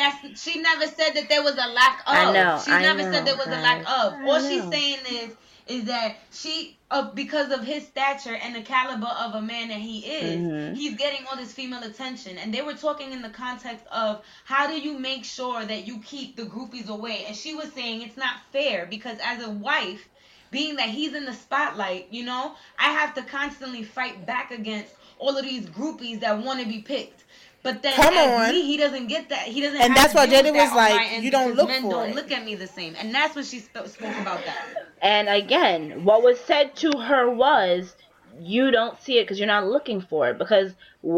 That's 0.00 0.42
she 0.42 0.60
never 0.60 0.86
said 0.86 1.14
that 1.14 1.28
there 1.28 1.42
was 1.42 1.54
a 1.54 1.68
lack 1.68 2.00
of. 2.00 2.14
I 2.14 2.32
know, 2.32 2.62
She 2.64 2.72
I 2.72 2.82
never 2.82 3.02
know, 3.02 3.12
said 3.12 3.26
there 3.26 3.36
was 3.36 3.46
a 3.46 3.50
lack 3.50 3.80
of. 3.80 4.14
I 4.14 4.24
All 4.24 4.40
she's 4.40 4.68
saying 4.70 4.98
is 5.10 5.36
is 5.66 5.84
that 5.84 6.16
she 6.32 6.76
uh, 6.90 7.10
because 7.12 7.52
of 7.52 7.62
his 7.62 7.86
stature 7.86 8.34
and 8.34 8.54
the 8.54 8.62
caliber 8.62 9.06
of 9.06 9.34
a 9.34 9.42
man 9.42 9.68
that 9.68 9.78
he 9.78 10.00
is, 10.00 10.40
Mhm. 10.40 10.76
he's 10.76 10.96
getting 10.96 11.26
all 11.26 11.36
this 11.36 11.52
female 11.52 11.82
attention. 11.84 12.38
And 12.38 12.52
they 12.52 12.62
were 12.62 12.74
talking 12.74 13.12
in 13.12 13.22
the 13.22 13.30
context 13.30 13.84
of 13.92 14.22
how 14.44 14.66
do 14.66 14.80
you 14.80 14.98
make 14.98 15.24
sure 15.24 15.64
that 15.64 15.86
you 15.86 16.00
keep 16.00 16.34
the 16.36 16.44
groupies 16.44 16.88
away? 16.88 17.24
And 17.26 17.36
she 17.36 17.54
was 17.54 17.72
saying 17.72 18.02
it's 18.02 18.16
not 18.16 18.34
fair 18.52 18.86
because 18.86 19.18
as 19.22 19.44
a 19.44 19.50
wife, 19.50 20.08
being 20.50 20.76
that 20.76 20.88
he's 20.88 21.14
in 21.14 21.24
the 21.26 21.34
spotlight, 21.34 22.08
you 22.10 22.24
know, 22.24 22.56
I 22.78 22.90
have 22.92 23.14
to 23.14 23.22
constantly 23.22 23.84
fight 23.84 24.26
back 24.26 24.50
against 24.50 24.92
all 25.18 25.36
of 25.36 25.44
these 25.44 25.66
groupies 25.66 26.20
that 26.20 26.42
want 26.42 26.60
to 26.60 26.66
be 26.66 26.80
picked. 26.80 27.19
But 27.62 27.82
then 27.82 27.92
Come 27.94 28.14
as 28.14 28.48
on. 28.48 28.54
me, 28.54 28.62
he 28.62 28.76
doesn't 28.76 29.06
get 29.08 29.28
that. 29.28 29.42
He 29.42 29.60
doesn't. 29.60 29.80
And 29.80 29.92
have 29.94 29.96
that's 29.96 30.12
to 30.12 30.18
why 30.18 30.26
Jada 30.26 30.52
that 30.52 30.54
was 30.54 30.72
like, 30.74 31.22
you 31.22 31.30
don't 31.30 31.48
because 31.48 31.56
look 31.58 31.68
men 31.68 31.82
for 31.82 31.90
don't 31.90 32.08
it. 32.10 32.14
look 32.16 32.30
at 32.32 32.44
me 32.44 32.54
the 32.54 32.66
same. 32.66 32.94
And 32.98 33.14
that's 33.14 33.36
what 33.36 33.44
she 33.44 33.60
sp- 33.60 33.86
spoke 33.86 34.16
about 34.18 34.44
that. 34.46 34.66
And 35.02 35.28
again, 35.28 36.04
what 36.04 36.22
was 36.22 36.38
said 36.40 36.76
to 36.76 36.98
her 36.98 37.28
was, 37.30 37.94
"You 38.40 38.70
don't 38.70 38.98
see 39.00 39.18
it 39.18 39.24
because 39.24 39.38
you're 39.38 39.46
not 39.46 39.66
looking 39.66 40.00
for 40.00 40.30
it." 40.30 40.38
Because 40.38 40.72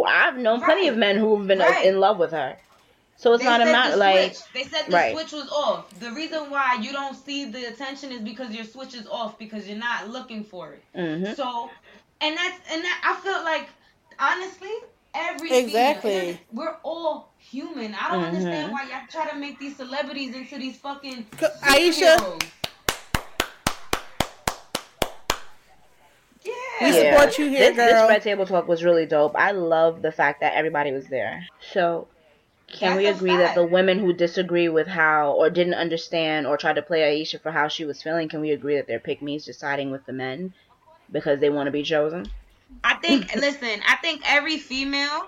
I've 0.07 0.37
known 0.37 0.61
plenty 0.63 0.89
of 0.89 0.97
men 0.97 1.17
who've 1.17 1.47
been 1.47 1.61
uh, 1.61 1.65
Right. 1.67 1.87
in 1.87 2.01
love 2.01 2.19
with 2.19 2.33
her. 2.33 2.57
So 3.17 3.33
it's 3.35 3.41
They 3.41 3.49
not 3.49 3.61
a 3.61 3.65
said 3.67 3.73
matter 3.73 3.97
like 3.97 4.37
they 4.53 4.65
said 4.65 4.87
the 4.89 4.93
right. 4.95 5.13
switch 5.17 5.33
was 5.33 5.49
off. 5.51 5.99
The 6.01 6.11
reason 6.11 6.51
why 6.51 6.79
you 6.81 6.93
don't 6.93 7.15
see 7.15 7.45
the 7.45 7.67
attention 7.67 8.11
is 8.11 8.21
because 8.21 8.53
your 8.53 8.65
switch 8.65 8.95
is 8.95 9.07
off 9.07 9.39
because 9.39 9.69
you're 9.69 9.79
not 9.79 10.09
looking 10.09 10.43
for 10.43 10.73
it. 10.73 10.83
hmm 10.95 11.33
So, 11.35 11.71
and 12.21 12.37
that's 12.37 12.73
and 12.73 12.83
that 12.83 13.01
I 13.05 13.21
felt 13.23 13.45
like 13.45 13.69
honestly, 14.19 14.73
every 15.15 15.53
Exactly. 15.53 16.13
female, 16.13 16.39
we're 16.53 16.77
all 16.83 17.33
human. 17.39 17.95
I 17.95 18.11
don't 18.11 18.23
Mhm. 18.23 18.29
understand 18.29 18.73
why 18.73 18.83
y'all 18.85 19.07
try 19.11 19.29
to 19.31 19.37
make 19.37 19.59
these 19.59 19.77
celebrities 19.77 20.35
into 20.35 20.59
these 20.59 20.77
fucking 20.79 21.27
Co- 21.39 21.49
Ayesha, 21.63 22.17
superheroes. 22.19 22.43
We 26.81 26.89
Yeah. 26.89 27.13
support 27.13 27.39
you 27.39 27.49
here, 27.49 27.73
this, 27.73 27.77
this 27.77 28.09
red 28.09 28.23
table 28.23 28.47
talk 28.47 28.67
was 28.67 28.83
really 28.83 29.07
dope. 29.07 29.37
I 29.37 29.53
love 29.53 30.03
the 30.03 30.11
fact 30.11 30.41
that 30.41 30.55
everybody 30.55 30.91
was 30.91 31.07
there. 31.07 31.47
So, 31.73 32.09
can 32.67 32.95
That's 32.95 32.99
we 32.99 33.07
agree 33.07 33.37
that 33.37 33.55
the 33.55 33.65
women 33.65 33.99
who 33.99 34.13
disagree 34.13 34.69
with 34.69 34.89
how 34.89 35.33
or 35.33 35.51
didn't 35.51 35.75
understand 35.75 36.47
or 36.47 36.57
tried 36.57 36.77
to 36.77 36.83
play 36.83 37.05
Ayesha 37.05 37.39
for 37.39 37.53
how 37.53 37.69
she 37.69 37.85
was 37.85 38.03
feeling, 38.03 38.29
can 38.29 38.41
we 38.41 38.51
agree 38.51 38.77
that 38.77 38.87
they're 38.89 38.99
pick 38.99 39.23
me's 39.23 39.45
just 39.45 39.63
with 39.63 40.07
the 40.07 40.13
men 40.13 40.55
because 41.11 41.39
they 41.39 41.51
want 41.51 41.67
to 41.67 41.71
be 41.71 41.83
chosen? 41.83 42.27
I 42.85 42.95
think 42.95 43.35
listen, 43.37 43.81
I 43.87 43.97
think 43.97 44.23
every 44.27 44.59
female 44.59 45.27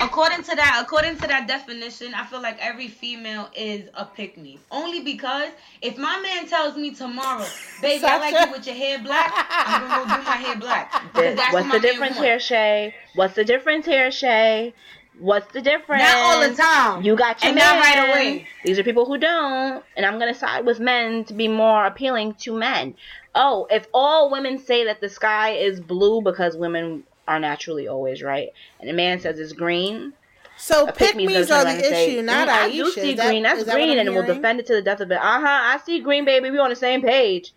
according 0.00 0.42
to 0.44 0.54
that, 0.56 0.80
according 0.84 1.16
to 1.16 1.26
that 1.26 1.48
definition, 1.48 2.14
I 2.14 2.24
feel 2.26 2.40
like 2.42 2.58
every 2.60 2.88
female 2.88 3.48
is 3.56 3.88
a 3.94 4.04
pick 4.04 4.36
me. 4.36 4.58
Only 4.70 5.00
because 5.02 5.48
if 5.80 5.96
my 5.96 6.20
man 6.20 6.46
tells 6.46 6.76
me 6.76 6.94
tomorrow, 6.94 7.46
baby, 7.80 8.04
I 8.04 8.18
like 8.18 8.46
you 8.46 8.52
with 8.52 8.66
your 8.66 8.76
hair 8.76 8.98
black, 8.98 9.32
I'm 9.48 9.88
gonna 9.88 10.04
go 10.04 10.16
do 10.16 10.22
my 10.22 10.36
hair 10.36 10.56
black. 10.56 10.92
This- 11.14 11.36
That's 11.36 11.52
What's 11.52 11.54
what 11.54 11.62
the 11.62 11.68
my 11.68 11.72
man 11.74 11.80
difference 11.82 12.16
want. 12.16 12.26
here, 12.26 12.40
Shay? 12.40 12.94
What's 13.14 13.34
the 13.34 13.44
difference 13.44 13.86
here, 13.86 14.10
Shay? 14.10 14.74
What's 15.22 15.52
the 15.52 15.60
difference? 15.62 16.02
Not 16.02 16.16
all 16.16 16.48
the 16.48 16.54
time. 16.56 17.02
You 17.04 17.14
got 17.14 17.40
your 17.42 17.50
And 17.50 17.58
not 17.58 17.76
man. 17.78 17.80
right 17.80 18.08
away. 18.10 18.46
These 18.64 18.76
are 18.80 18.82
people 18.82 19.06
who 19.06 19.16
don't, 19.18 19.84
and 19.96 20.04
I'm 20.04 20.18
gonna 20.18 20.34
side 20.34 20.66
with 20.66 20.80
men 20.80 21.24
to 21.26 21.32
be 21.34 21.46
more 21.46 21.86
appealing 21.86 22.34
to 22.40 22.52
men. 22.52 22.96
Oh, 23.32 23.68
if 23.70 23.86
all 23.94 24.30
women 24.32 24.58
say 24.58 24.84
that 24.86 25.00
the 25.00 25.08
sky 25.08 25.50
is 25.50 25.78
blue 25.80 26.22
because 26.22 26.56
women 26.56 27.04
are 27.28 27.38
naturally 27.38 27.86
always 27.86 28.20
right, 28.20 28.48
and 28.80 28.90
a 28.90 28.92
man 28.92 29.20
says 29.20 29.38
it's 29.38 29.52
green, 29.52 30.12
So 30.56 30.86
pick 30.86 30.96
pick-me's 30.98 31.28
me's 31.28 31.50
are 31.52 31.64
the 31.64 31.70
issue, 31.78 32.16
say, 32.16 32.22
not 32.22 32.48
"Mm. 32.48 32.52
I 32.52 32.70
do 32.72 32.90
see 32.90 33.14
that- 33.14 33.26
green. 33.28 33.44
That's 33.44 33.62
that 33.64 33.74
green, 33.74 33.98
and 33.98 34.10
we'll 34.10 34.26
defend 34.26 34.58
it 34.58 34.66
to 34.66 34.74
the 34.74 34.82
death 34.82 35.00
of 35.00 35.10
it. 35.12 35.18
Uh 35.18 35.40
huh. 35.40 35.46
I 35.46 35.78
see 35.86 36.00
green, 36.00 36.24
baby. 36.24 36.50
We 36.50 36.58
on 36.58 36.70
the 36.70 36.76
same 36.76 37.00
page. 37.00 37.52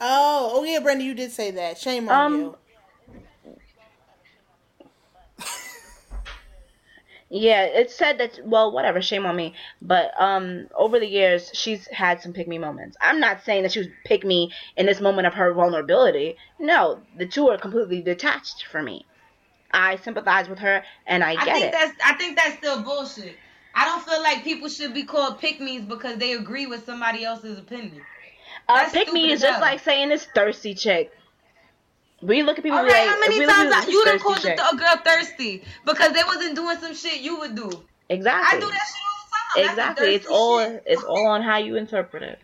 Oh, 0.00 0.52
oh 0.54 0.64
yeah, 0.64 0.78
Brenda, 0.80 1.04
you 1.04 1.14
did 1.14 1.32
say 1.32 1.50
that. 1.52 1.78
Shame 1.78 2.08
on 2.08 2.32
Um, 2.32 2.40
you. 2.40 2.56
Yeah, 7.28 7.64
it 7.64 7.90
said 7.90 8.18
that. 8.18 8.38
Well, 8.44 8.70
whatever. 8.70 9.02
Shame 9.02 9.26
on 9.26 9.34
me. 9.34 9.54
But 9.82 10.12
um, 10.20 10.68
over 10.76 11.00
the 11.00 11.08
years, 11.08 11.50
she's 11.52 11.86
had 11.88 12.22
some 12.22 12.32
pick 12.32 12.46
me 12.46 12.58
moments. 12.58 12.96
I'm 13.00 13.18
not 13.18 13.44
saying 13.44 13.64
that 13.64 13.72
she 13.72 13.80
was 13.80 13.88
pick 14.04 14.24
me 14.24 14.52
in 14.76 14.86
this 14.86 15.00
moment 15.00 15.26
of 15.26 15.34
her 15.34 15.52
vulnerability. 15.52 16.36
No, 16.58 17.00
the 17.16 17.26
two 17.26 17.48
are 17.48 17.58
completely 17.58 18.00
detached 18.00 18.66
for 18.70 18.80
me. 18.82 19.04
I 19.72 19.96
sympathize 19.96 20.48
with 20.48 20.60
her, 20.60 20.84
and 21.06 21.24
I 21.24 21.32
I 21.32 21.44
get 21.44 21.54
think 21.54 21.64
it. 21.66 21.72
that's 21.72 21.92
I 22.04 22.14
think 22.14 22.36
that's 22.36 22.56
still 22.58 22.82
bullshit. 22.82 23.36
I 23.74 23.84
don't 23.84 24.02
feel 24.04 24.22
like 24.22 24.42
people 24.42 24.68
should 24.68 24.94
be 24.94 25.02
called 25.02 25.38
pick 25.38 25.60
me's 25.60 25.82
because 25.82 26.18
they 26.18 26.32
agree 26.32 26.66
with 26.66 26.86
somebody 26.86 27.24
else's 27.24 27.58
opinion. 27.58 28.02
Uh, 28.68 28.88
pick 28.90 29.12
me 29.12 29.30
is 29.30 29.40
just 29.40 29.60
like 29.60 29.80
saying 29.80 30.08
this 30.08 30.26
thirsty 30.34 30.74
chick. 30.74 31.12
We 32.22 32.42
look 32.42 32.58
at 32.58 32.64
people 32.64 32.78
All 32.78 32.84
like, 32.84 32.92
right, 32.92 33.08
how 33.08 33.20
many 33.20 33.38
we 33.38 33.46
look 33.46 33.54
at 33.54 33.70
times 33.70 33.86
I, 33.86 33.90
you 33.90 34.04
done 34.04 34.18
called 34.18 34.44
a, 34.44 34.52
a 34.52 34.76
girl 34.76 34.96
thirsty 35.04 35.62
because 35.84 36.12
they 36.12 36.22
wasn't 36.26 36.56
doing 36.56 36.78
some 36.78 36.94
shit 36.94 37.20
you 37.20 37.38
would 37.38 37.54
do? 37.54 37.70
Exactly. 38.08 38.56
I 38.56 38.60
do 38.60 38.66
that 38.66 38.86
shit 38.86 39.02
all 39.04 39.62
the 39.62 39.62
time. 39.62 39.70
Exactly. 39.70 40.14
It's 40.14 40.26
all 40.26 40.60
shit. 40.60 40.82
it's 40.86 41.04
all 41.04 41.26
on 41.26 41.42
how 41.42 41.58
you 41.58 41.76
interpret 41.76 42.22
it. 42.22 42.38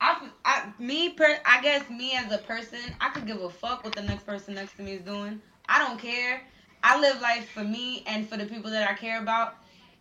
I, 0.00 0.28
I, 0.44 0.72
me 0.78 1.10
per, 1.10 1.38
I 1.46 1.62
guess 1.62 1.88
me 1.88 2.14
as 2.14 2.30
a 2.32 2.38
person, 2.38 2.80
I 3.00 3.10
could 3.10 3.26
give 3.26 3.40
a 3.40 3.50
fuck 3.50 3.84
what 3.84 3.94
the 3.94 4.02
next 4.02 4.26
person 4.26 4.54
next 4.54 4.76
to 4.76 4.82
me 4.82 4.92
is 4.92 5.02
doing. 5.02 5.40
I 5.68 5.78
don't 5.78 5.98
care. 5.98 6.42
I 6.82 7.00
live 7.00 7.20
life 7.22 7.48
for 7.48 7.64
me 7.64 8.02
and 8.06 8.28
for 8.28 8.36
the 8.36 8.44
people 8.44 8.70
that 8.70 8.88
I 8.88 8.94
care 8.94 9.20
about, 9.20 9.54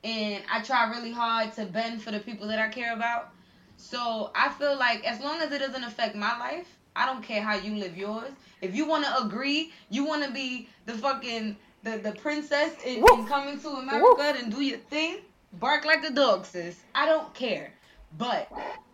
and 0.04 0.44
I 0.52 0.62
try 0.62 0.90
really 0.90 1.14
hard 1.14 1.54
to 1.54 1.66
bend 1.66 2.02
for 2.02 2.12
the 2.12 2.20
people 2.20 2.48
that 2.48 2.60
I 2.60 2.68
care 2.68 2.94
about. 2.94 3.30
So 3.78 4.32
I 4.36 4.50
feel 4.50 4.78
like 4.78 5.06
as 5.06 5.22
long 5.22 5.40
as 5.40 5.52
it 5.54 5.60
doesn't 5.60 5.84
affect 5.84 6.16
my 6.16 6.38
life, 6.38 6.68
I 6.96 7.06
don't 7.06 7.24
care 7.24 7.42
how 7.42 7.56
you 7.56 7.76
live 7.76 7.98
yours. 7.98 8.32
If 8.62 8.76
you 8.76 8.88
want 8.88 9.06
to 9.06 9.24
agree, 9.24 9.72
you 9.90 10.06
want 10.06 10.24
to 10.24 10.32
be 10.32 10.70
the 10.86 10.94
fucking 10.94 11.58
the, 11.84 11.98
the 11.98 12.14
princess 12.14 12.74
in, 12.86 12.98
in 12.98 13.28
coming 13.28 13.60
to 13.60 13.70
America 13.70 14.36
and 14.38 14.54
do 14.54 14.62
your 14.62 14.78
thing, 14.78 15.18
bark 15.54 15.86
like 15.86 16.04
a 16.04 16.12
dog, 16.12 16.46
sis. 16.46 16.80
I 16.96 17.06
don't 17.06 17.34
care. 17.34 17.74
But 18.18 18.50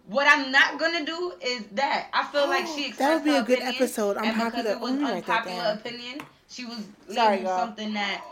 what 0.07 0.27
I'm 0.27 0.51
not 0.51 0.79
gonna 0.79 1.05
do 1.05 1.33
is 1.41 1.65
that. 1.73 2.07
I 2.13 2.25
feel 2.25 2.47
like 2.47 2.65
she 2.65 2.87
expressed 2.87 2.97
That 3.25 3.35
would 3.37 3.47
be 3.47 3.53
a 3.53 3.57
good 3.57 3.63
episode. 3.63 4.17
I'm 4.17 4.25
happy 4.25 4.57
because 4.57 4.65
to- 4.65 4.71
it 4.71 4.79
was 4.79 4.91
me 4.93 5.03
write 5.03 5.25
that 5.25 5.45
unpopular 5.45 5.73
opinion. 5.73 6.21
She 6.49 6.65
was 6.65 6.79
Sorry, 7.11 7.41
y'all. 7.41 7.59
something 7.59 7.93
that. 7.93 8.23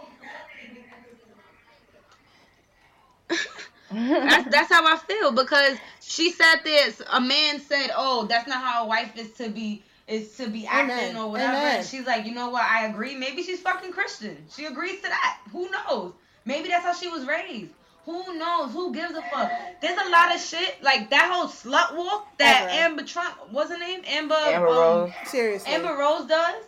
that's 3.91 4.49
that's 4.49 4.71
how 4.71 4.85
I 4.85 4.97
feel 4.97 5.31
because 5.31 5.77
she 6.01 6.31
said 6.31 6.57
this. 6.63 7.01
A 7.11 7.21
man 7.21 7.59
said, 7.59 7.91
"Oh, 7.95 8.25
that's 8.25 8.47
not 8.47 8.63
how 8.63 8.85
a 8.85 8.87
wife 8.87 9.15
is 9.17 9.31
to 9.33 9.49
be 9.49 9.83
is 10.07 10.35
to 10.37 10.47
be 10.47 10.65
acting 10.67 11.11
Amen. 11.11 11.17
or 11.17 11.31
whatever." 11.31 11.57
Amen. 11.57 11.77
And 11.77 11.87
she's 11.87 12.05
like, 12.05 12.25
"You 12.25 12.33
know 12.33 12.49
what? 12.49 12.63
I 12.63 12.87
agree. 12.87 13.15
Maybe 13.15 13.43
she's 13.43 13.61
fucking 13.61 13.91
Christian. 13.91 14.37
She 14.55 14.65
agrees 14.65 14.97
to 15.01 15.09
that. 15.09 15.39
Who 15.51 15.69
knows? 15.69 16.13
Maybe 16.45 16.69
that's 16.69 16.85
how 16.85 16.93
she 16.93 17.07
was 17.07 17.25
raised." 17.25 17.71
Who 18.07 18.37
knows? 18.37 18.71
Who 18.71 18.93
gives 18.93 19.13
a 19.15 19.21
fuck? 19.21 19.51
There's 19.81 19.99
a 19.99 20.09
lot 20.09 20.33
of 20.33 20.39
shit 20.39 20.81
like 20.81 21.09
that 21.09 21.29
whole 21.29 21.47
slut 21.47 21.97
walk 21.97 22.37
that 22.37 22.69
Ever. 22.69 22.71
Amber 22.71 23.03
Trump, 23.03 23.51
was 23.51 23.67
her 23.67 23.77
name? 23.77 24.01
Amber. 24.07 24.33
Amber 24.33 24.67
um, 24.67 24.73
Rose. 24.73 25.11
Seriously. 25.25 25.73
Amber 25.73 25.93
Rose 25.97 26.25
does, 26.25 26.63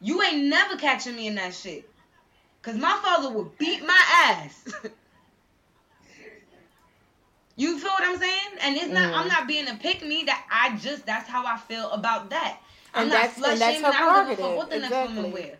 you 0.00 0.22
ain't 0.22 0.44
never 0.44 0.76
catching 0.76 1.16
me 1.16 1.26
in 1.26 1.34
that 1.34 1.54
shit. 1.54 1.90
Cause 2.62 2.76
my 2.76 2.98
father 3.02 3.30
would 3.30 3.58
beat 3.58 3.84
my 3.84 4.00
ass. 4.12 4.74
you 7.56 7.78
feel 7.78 7.90
what 7.90 8.04
I'm 8.04 8.18
saying? 8.18 8.58
And 8.60 8.76
it's 8.76 8.88
not. 8.92 9.12
Mhm. 9.12 9.18
I'm 9.18 9.28
not 9.28 9.46
being 9.48 9.68
a 9.68 9.74
pick 9.74 10.02
me. 10.04 10.24
That 10.24 10.44
I 10.50 10.76
just. 10.76 11.06
That's 11.06 11.28
how 11.28 11.44
I 11.46 11.56
feel 11.56 11.90
about 11.90 12.30
that. 12.30 12.58
I'm 12.94 13.02
And 13.02 13.10
not 13.10 13.22
that's- 13.36 13.38
slut 13.38 13.52
and 13.76 13.84
her 13.84 13.92
I 13.92 13.98
don't 14.24 14.28
give 14.28 14.38
a 14.38 14.42
fuck 14.42 14.56
what 14.56 14.70
the 14.70 14.78
next 14.78 14.92
woman 14.92 15.18
Exactly. 15.26 15.42
wear. 15.42 15.56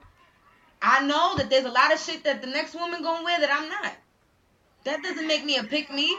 I 0.82 1.00
know 1.06 1.36
that 1.36 1.50
there's 1.50 1.64
a 1.64 1.70
lot 1.70 1.92
of 1.92 1.98
shit 2.00 2.24
that 2.24 2.40
the 2.42 2.46
next 2.48 2.74
woman 2.74 3.02
gonna 3.02 3.24
wear 3.24 3.40
that 3.40 3.50
I'm 3.50 3.68
not. 3.68 3.92
That 4.84 5.02
doesn't 5.02 5.26
make 5.26 5.44
me 5.44 5.56
a 5.56 5.64
pick 5.64 5.90
me. 5.90 6.16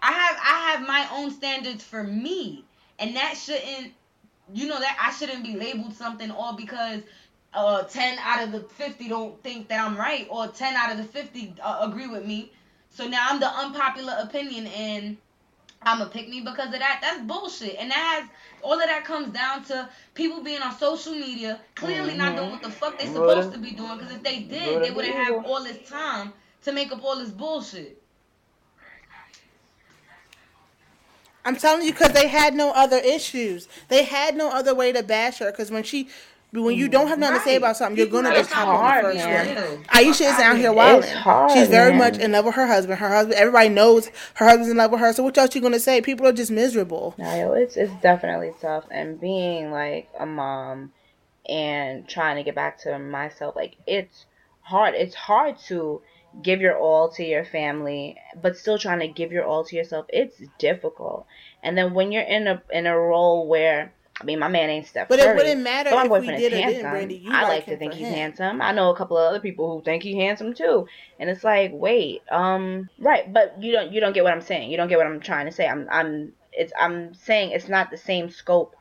I 0.00 0.12
have 0.12 0.36
I 0.40 0.70
have 0.72 0.86
my 0.86 1.08
own 1.12 1.30
standards 1.30 1.82
for 1.84 2.02
me, 2.04 2.64
and 2.98 3.16
that 3.16 3.36
shouldn't, 3.36 3.92
you 4.54 4.68
know, 4.68 4.78
that 4.78 4.96
I 5.00 5.12
shouldn't 5.12 5.42
be 5.42 5.54
labeled 5.56 5.94
something 5.94 6.30
all 6.30 6.54
because 6.54 7.02
uh 7.54 7.82
10 7.82 8.18
out 8.20 8.44
of 8.44 8.52
the 8.52 8.60
50 8.60 9.08
don't 9.08 9.42
think 9.42 9.68
that 9.68 9.84
I'm 9.84 9.96
right, 9.96 10.26
or 10.30 10.46
10 10.48 10.74
out 10.76 10.92
of 10.92 10.98
the 10.98 11.04
50 11.04 11.54
uh, 11.62 11.78
agree 11.82 12.06
with 12.06 12.24
me. 12.24 12.52
So 12.98 13.06
now 13.06 13.28
I'm 13.30 13.38
the 13.38 13.46
unpopular 13.46 14.16
opinion, 14.18 14.66
and 14.66 15.18
I'm 15.82 16.00
a 16.00 16.06
pick 16.06 16.28
me 16.28 16.40
because 16.40 16.66
of 16.74 16.80
that. 16.80 16.98
That's 17.00 17.20
bullshit, 17.20 17.76
and 17.78 17.92
that 17.92 17.94
has 17.94 18.28
all 18.60 18.72
of 18.72 18.88
that 18.88 19.04
comes 19.04 19.32
down 19.32 19.62
to 19.66 19.88
people 20.14 20.42
being 20.42 20.60
on 20.62 20.76
social 20.76 21.12
media, 21.12 21.60
clearly 21.76 22.16
not 22.16 22.34
doing 22.34 22.50
what 22.50 22.60
the 22.60 22.72
fuck 22.72 22.98
they 22.98 23.04
mm-hmm. 23.04 23.14
supposed 23.14 23.52
to 23.52 23.58
be 23.60 23.70
doing. 23.70 23.98
Because 23.98 24.12
if 24.12 24.24
they 24.24 24.40
did, 24.40 24.82
they 24.82 24.90
wouldn't 24.90 25.14
have 25.14 25.44
all 25.46 25.62
this 25.62 25.88
time 25.88 26.32
to 26.64 26.72
make 26.72 26.90
up 26.90 27.04
all 27.04 27.16
this 27.16 27.30
bullshit. 27.30 28.02
I'm 31.44 31.54
telling 31.54 31.86
you, 31.86 31.92
because 31.92 32.14
they 32.14 32.26
had 32.26 32.56
no 32.56 32.72
other 32.72 32.98
issues. 32.98 33.68
They 33.86 34.02
had 34.02 34.36
no 34.36 34.50
other 34.50 34.74
way 34.74 34.90
to 34.90 35.04
bash 35.04 35.38
her. 35.38 35.52
Because 35.52 35.70
when 35.70 35.84
she, 35.84 36.08
when 36.52 36.76
you 36.76 36.88
don't 36.88 37.08
have 37.08 37.18
nothing 37.18 37.38
to 37.38 37.44
say 37.44 37.56
about 37.56 37.76
something, 37.76 37.98
you're 37.98 38.06
gonna 38.06 38.28
gotta 38.30 38.40
just 38.40 38.50
stop 38.50 38.66
hop 38.66 39.04
on 39.04 39.14
the 39.14 39.20
first 39.20 39.26
man. 39.26 39.56
one. 39.70 39.84
Ayesha 39.90 40.24
is 40.24 40.38
out 40.40 40.56
here 40.56 40.72
wilding. 40.72 41.10
hard, 41.10 41.50
She's 41.52 41.68
very 41.68 41.90
man. 41.90 41.98
much 41.98 42.18
in 42.18 42.32
love 42.32 42.46
with 42.46 42.54
her 42.54 42.66
husband. 42.66 42.98
Her 42.98 43.08
husband, 43.08 43.34
everybody 43.38 43.68
knows 43.68 44.08
her 44.34 44.46
husband's 44.46 44.70
in 44.70 44.76
love 44.78 44.90
with 44.90 45.00
her. 45.00 45.12
So 45.12 45.22
what 45.24 45.36
else 45.36 45.54
you 45.54 45.60
gonna 45.60 45.78
say? 45.78 46.00
People 46.00 46.26
are 46.26 46.32
just 46.32 46.50
miserable. 46.50 47.14
No, 47.18 47.52
it's 47.52 47.76
it's 47.76 47.92
definitely 48.00 48.52
tough, 48.60 48.84
and 48.90 49.20
being 49.20 49.70
like 49.70 50.08
a 50.18 50.24
mom 50.26 50.92
and 51.48 52.08
trying 52.08 52.36
to 52.36 52.42
get 52.42 52.54
back 52.54 52.78
to 52.82 52.98
myself, 52.98 53.54
like 53.56 53.76
it's 53.86 54.26
hard. 54.62 54.94
It's 54.94 55.14
hard 55.14 55.58
to 55.68 56.02
give 56.42 56.60
your 56.60 56.76
all 56.78 57.08
to 57.10 57.24
your 57.24 57.44
family, 57.44 58.16
but 58.40 58.56
still 58.56 58.78
trying 58.78 59.00
to 59.00 59.08
give 59.08 59.32
your 59.32 59.44
all 59.44 59.64
to 59.64 59.76
yourself. 59.76 60.06
It's 60.08 60.40
difficult, 60.58 61.26
and 61.62 61.76
then 61.76 61.94
when 61.94 62.10
you're 62.12 62.22
in 62.22 62.46
a 62.46 62.62
in 62.70 62.86
a 62.86 62.98
role 62.98 63.46
where 63.48 63.92
I 64.20 64.24
mean, 64.24 64.40
my 64.40 64.48
man 64.48 64.68
ain't 64.68 64.86
Steph 64.86 65.08
But 65.08 65.20
it 65.20 65.36
wouldn't 65.36 65.62
matter 65.62 65.90
my 65.90 65.98
if 65.98 66.02
we 66.04 66.08
boyfriend 66.08 66.38
did 66.38 66.52
is 66.52 66.58
handsome. 66.58 66.90
Brandy. 66.90 67.16
You 67.16 67.30
I 67.30 67.42
like 67.42 67.48
like 67.48 67.66
to 67.66 67.76
think 67.76 67.92
he's 67.94 68.08
him. 68.08 68.14
handsome. 68.14 68.60
I 68.60 68.72
know 68.72 68.90
a 68.90 68.96
couple 68.96 69.16
of 69.16 69.28
other 69.28 69.38
people 69.38 69.72
who 69.72 69.82
think 69.84 70.02
he's 70.02 70.16
handsome 70.16 70.54
too, 70.54 70.88
and 71.20 71.30
it's 71.30 71.44
like, 71.44 71.70
wait, 71.72 72.22
um, 72.30 72.88
right? 72.98 73.32
But 73.32 73.62
you 73.62 73.70
don't 73.72 73.92
you 73.92 74.00
don't 74.00 74.12
get 74.12 74.24
what 74.24 74.32
I'm 74.32 74.40
saying. 74.40 74.70
You 74.70 74.76
don't 74.76 74.88
get 74.88 74.98
what 74.98 75.06
I'm 75.06 75.20
trying 75.20 75.46
to 75.46 75.52
say. 75.52 75.68
I'm 75.68 75.86
I'm 75.90 76.32
it's 76.52 76.72
I'm 76.78 77.14
saying 77.14 77.52
it's 77.52 77.68
not 77.68 77.90
the 77.90 77.96
same 77.96 78.28
scope 78.28 78.74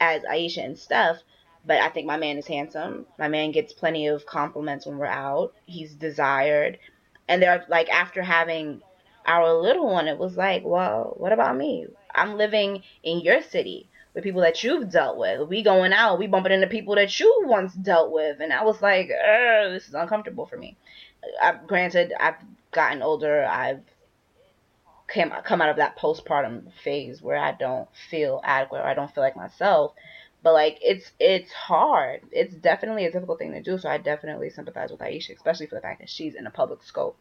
as 0.00 0.24
Ayesha 0.24 0.62
and 0.62 0.78
Steph. 0.78 1.18
But 1.66 1.82
I 1.82 1.90
think 1.90 2.06
my 2.06 2.16
man 2.16 2.38
is 2.38 2.46
handsome. 2.46 3.04
My 3.18 3.28
man 3.28 3.52
gets 3.52 3.74
plenty 3.74 4.06
of 4.06 4.24
compliments 4.24 4.86
when 4.86 4.96
we're 4.96 5.04
out. 5.04 5.52
He's 5.66 5.94
desired. 5.94 6.78
And 7.28 7.42
they're 7.42 7.66
like 7.68 7.90
after 7.90 8.22
having 8.22 8.80
our 9.26 9.52
little 9.52 9.92
one, 9.92 10.08
it 10.08 10.16
was 10.16 10.38
like, 10.38 10.62
well, 10.64 11.12
what 11.18 11.32
about 11.32 11.58
me? 11.58 11.86
I'm 12.14 12.38
living 12.38 12.82
in 13.02 13.20
your 13.20 13.42
city 13.42 13.89
with 14.14 14.24
people 14.24 14.40
that 14.40 14.62
you've 14.64 14.90
dealt 14.90 15.16
with. 15.18 15.48
We 15.48 15.62
going 15.62 15.92
out, 15.92 16.18
we 16.18 16.26
bumping 16.26 16.52
into 16.52 16.66
people 16.66 16.94
that 16.96 17.18
you 17.20 17.42
once 17.44 17.74
dealt 17.74 18.12
with, 18.12 18.40
and 18.40 18.52
I 18.52 18.64
was 18.64 18.82
like, 18.82 19.08
this 19.08 19.88
is 19.88 19.94
uncomfortable 19.94 20.46
for 20.46 20.56
me. 20.56 20.76
I, 21.40 21.54
granted, 21.66 22.12
I've 22.18 22.36
gotten 22.72 23.02
older. 23.02 23.44
I've 23.44 23.82
came 25.10 25.32
come 25.44 25.60
out 25.60 25.68
of 25.68 25.76
that 25.76 25.98
postpartum 25.98 26.70
phase 26.84 27.20
where 27.20 27.36
I 27.36 27.52
don't 27.52 27.88
feel 28.10 28.40
adequate 28.44 28.78
or 28.78 28.86
I 28.86 28.94
don't 28.94 29.12
feel 29.12 29.24
like 29.24 29.36
myself. 29.36 29.92
But 30.42 30.54
like 30.54 30.78
it's 30.80 31.10
it's 31.18 31.52
hard. 31.52 32.22
It's 32.32 32.54
definitely 32.54 33.04
a 33.04 33.12
difficult 33.12 33.38
thing 33.38 33.52
to 33.52 33.62
do. 33.62 33.76
So 33.76 33.88
I 33.88 33.98
definitely 33.98 34.50
sympathize 34.50 34.90
with 34.90 35.02
Ayesha, 35.02 35.34
especially 35.34 35.66
for 35.66 35.74
the 35.74 35.82
fact 35.82 36.00
that 36.00 36.08
she's 36.08 36.34
in 36.34 36.46
a 36.46 36.50
public 36.50 36.82
scope 36.82 37.16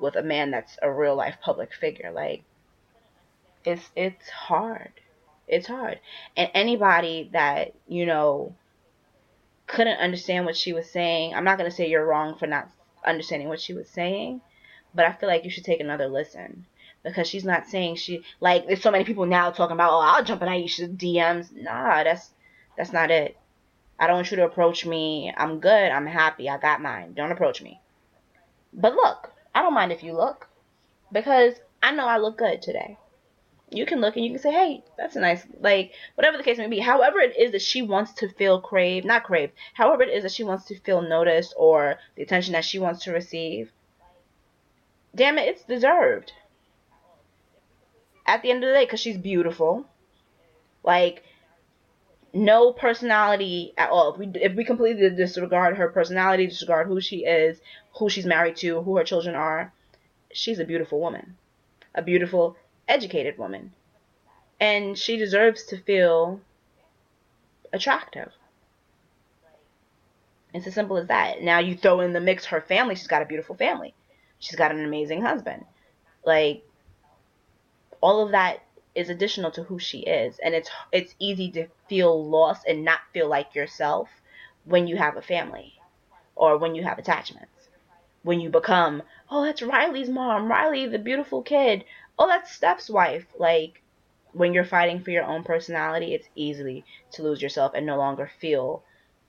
with 0.00 0.16
a 0.16 0.22
man 0.22 0.50
that's 0.50 0.76
a 0.82 0.90
real 0.90 1.14
life 1.14 1.36
public 1.40 1.72
figure. 1.72 2.10
Like 2.10 2.42
it's 3.64 3.88
it's 3.94 4.28
hard. 4.28 4.92
It's 5.48 5.66
hard. 5.66 6.00
And 6.36 6.50
anybody 6.54 7.30
that, 7.32 7.72
you 7.86 8.06
know, 8.06 8.54
couldn't 9.66 9.98
understand 9.98 10.46
what 10.46 10.56
she 10.56 10.72
was 10.72 10.90
saying, 10.90 11.34
I'm 11.34 11.44
not 11.44 11.58
gonna 11.58 11.70
say 11.70 11.88
you're 11.88 12.04
wrong 12.04 12.36
for 12.36 12.46
not 12.46 12.68
understanding 13.04 13.48
what 13.48 13.60
she 13.60 13.74
was 13.74 13.88
saying, 13.88 14.40
but 14.94 15.06
I 15.06 15.12
feel 15.12 15.28
like 15.28 15.44
you 15.44 15.50
should 15.50 15.64
take 15.64 15.80
another 15.80 16.08
listen 16.08 16.66
because 17.02 17.28
she's 17.28 17.44
not 17.44 17.66
saying 17.66 17.96
she 17.96 18.24
like 18.40 18.66
there's 18.66 18.82
so 18.82 18.90
many 18.90 19.04
people 19.04 19.26
now 19.26 19.50
talking 19.50 19.74
about 19.74 19.92
oh 19.92 20.00
I'll 20.00 20.24
jump 20.24 20.42
in 20.42 20.48
Ayesha's 20.48 20.88
DMs. 20.88 21.52
Nah, 21.52 22.02
that's 22.04 22.30
that's 22.76 22.92
not 22.92 23.10
it. 23.10 23.36
I 23.98 24.06
don't 24.06 24.16
want 24.16 24.30
you 24.30 24.36
to 24.38 24.44
approach 24.44 24.84
me. 24.84 25.32
I'm 25.36 25.60
good. 25.60 25.90
I'm 25.90 26.06
happy. 26.06 26.48
I 26.48 26.58
got 26.58 26.82
mine. 26.82 27.14
Don't 27.14 27.32
approach 27.32 27.62
me. 27.62 27.80
But 28.72 28.94
look, 28.94 29.32
I 29.54 29.62
don't 29.62 29.74
mind 29.74 29.92
if 29.92 30.02
you 30.02 30.12
look 30.12 30.48
because 31.10 31.54
I 31.82 31.92
know 31.92 32.06
I 32.06 32.18
look 32.18 32.36
good 32.36 32.60
today. 32.60 32.98
You 33.76 33.84
can 33.86 34.00
look 34.00 34.16
and 34.16 34.24
you 34.24 34.30
can 34.30 34.40
say, 34.40 34.52
hey, 34.52 34.84
that's 34.96 35.16
a 35.16 35.20
nice, 35.20 35.46
like, 35.60 35.92
whatever 36.14 36.38
the 36.38 36.42
case 36.42 36.58
may 36.58 36.66
be. 36.66 36.78
However, 36.78 37.18
it 37.20 37.36
is 37.38 37.52
that 37.52 37.62
she 37.62 37.82
wants 37.82 38.12
to 38.14 38.28
feel 38.28 38.60
craved, 38.60 39.06
not 39.06 39.24
craved, 39.24 39.52
however, 39.74 40.02
it 40.02 40.08
is 40.08 40.22
that 40.22 40.32
she 40.32 40.44
wants 40.44 40.64
to 40.66 40.78
feel 40.80 41.02
noticed 41.02 41.52
or 41.56 41.96
the 42.14 42.22
attention 42.22 42.52
that 42.52 42.64
she 42.64 42.78
wants 42.78 43.04
to 43.04 43.12
receive, 43.12 43.70
damn 45.14 45.38
it, 45.38 45.48
it's 45.48 45.64
deserved. 45.64 46.32
At 48.26 48.42
the 48.42 48.50
end 48.50 48.64
of 48.64 48.68
the 48.68 48.74
day, 48.74 48.84
because 48.84 49.00
she's 49.00 49.18
beautiful. 49.18 49.86
Like, 50.82 51.22
no 52.32 52.72
personality 52.72 53.72
at 53.76 53.90
all. 53.90 54.12
If 54.12 54.18
we, 54.18 54.26
if 54.40 54.54
we 54.54 54.64
completely 54.64 55.10
disregard 55.10 55.76
her 55.76 55.88
personality, 55.88 56.46
disregard 56.46 56.86
who 56.86 57.00
she 57.00 57.24
is, 57.24 57.60
who 57.98 58.10
she's 58.10 58.26
married 58.26 58.56
to, 58.56 58.82
who 58.82 58.96
her 58.96 59.04
children 59.04 59.34
are, 59.34 59.72
she's 60.32 60.58
a 60.58 60.64
beautiful 60.64 61.00
woman. 61.00 61.36
A 61.94 62.02
beautiful, 62.02 62.56
educated 62.88 63.38
woman. 63.38 63.72
And 64.60 64.96
she 64.96 65.16
deserves 65.16 65.64
to 65.64 65.78
feel 65.78 66.40
attractive. 67.72 68.32
It's 70.54 70.66
as 70.66 70.74
simple 70.74 70.96
as 70.96 71.08
that. 71.08 71.42
Now 71.42 71.58
you 71.58 71.76
throw 71.76 72.00
in 72.00 72.12
the 72.12 72.20
mix 72.20 72.46
her 72.46 72.60
family, 72.60 72.94
she's 72.94 73.06
got 73.06 73.22
a 73.22 73.26
beautiful 73.26 73.56
family. 73.56 73.94
She's 74.38 74.56
got 74.56 74.70
an 74.70 74.84
amazing 74.84 75.22
husband. 75.22 75.64
Like 76.24 76.64
all 78.00 78.24
of 78.24 78.32
that 78.32 78.62
is 78.94 79.10
additional 79.10 79.50
to 79.50 79.62
who 79.62 79.78
she 79.78 79.98
is 79.98 80.38
and 80.42 80.54
it's 80.54 80.70
it's 80.92 81.14
easy 81.18 81.50
to 81.50 81.66
feel 81.88 82.28
lost 82.28 82.66
and 82.66 82.84
not 82.84 83.00
feel 83.12 83.28
like 83.28 83.54
yourself 83.54 84.08
when 84.64 84.86
you 84.86 84.96
have 84.96 85.16
a 85.16 85.22
family 85.22 85.74
or 86.34 86.56
when 86.56 86.74
you 86.74 86.82
have 86.82 86.98
attachments. 86.98 87.68
When 88.22 88.40
you 88.40 88.48
become, 88.48 89.02
"Oh, 89.30 89.44
that's 89.44 89.62
Riley's 89.62 90.08
mom, 90.08 90.48
Riley 90.48 90.86
the 90.86 90.98
beautiful 90.98 91.42
kid. 91.42 91.84
Oh, 92.18 92.26
that's 92.26 92.52
Steph's 92.52 92.90
wife." 92.90 93.26
Like 93.38 93.82
when 94.32 94.52
you're 94.52 94.64
fighting 94.64 95.00
for 95.00 95.10
your 95.10 95.24
own 95.24 95.42
personality, 95.44 96.14
it's 96.14 96.28
easy 96.34 96.84
to 97.12 97.22
lose 97.22 97.40
yourself 97.40 97.72
and 97.74 97.86
no 97.86 97.96
longer 97.96 98.30
feel 98.38 98.82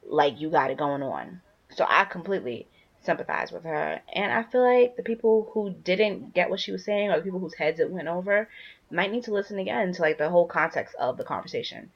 like 0.06 0.40
you 0.40 0.50
got 0.50 0.72
it 0.72 0.78
going 0.78 1.02
on. 1.02 1.42
So 1.70 1.86
I 1.88 2.06
completely 2.06 2.68
sympathize 3.04 3.52
with 3.52 3.64
her. 3.64 4.02
And 4.14 4.32
I 4.32 4.44
feel 4.44 4.64
like 4.64 4.96
the 4.98 5.04
people 5.04 5.50
who 5.54 5.72
didn't 5.72 6.34
get 6.34 6.50
what 6.50 6.60
she 6.60 6.72
was 6.72 6.84
saying 6.84 7.10
or 7.10 7.18
the 7.18 7.24
people 7.24 7.40
whose 7.40 7.56
heads 7.56 7.80
it 7.80 7.90
went 7.90 8.08
over 8.08 8.50
might 8.92 9.12
need 9.12 9.24
to 9.24 9.34
listen 9.34 9.60
again 9.60 9.94
to 9.94 10.02
like 10.02 10.18
the 10.18 10.30
whole 10.30 10.46
context 10.46 10.96
of 11.00 11.18
the 11.18 11.24
conversation. 11.24 11.90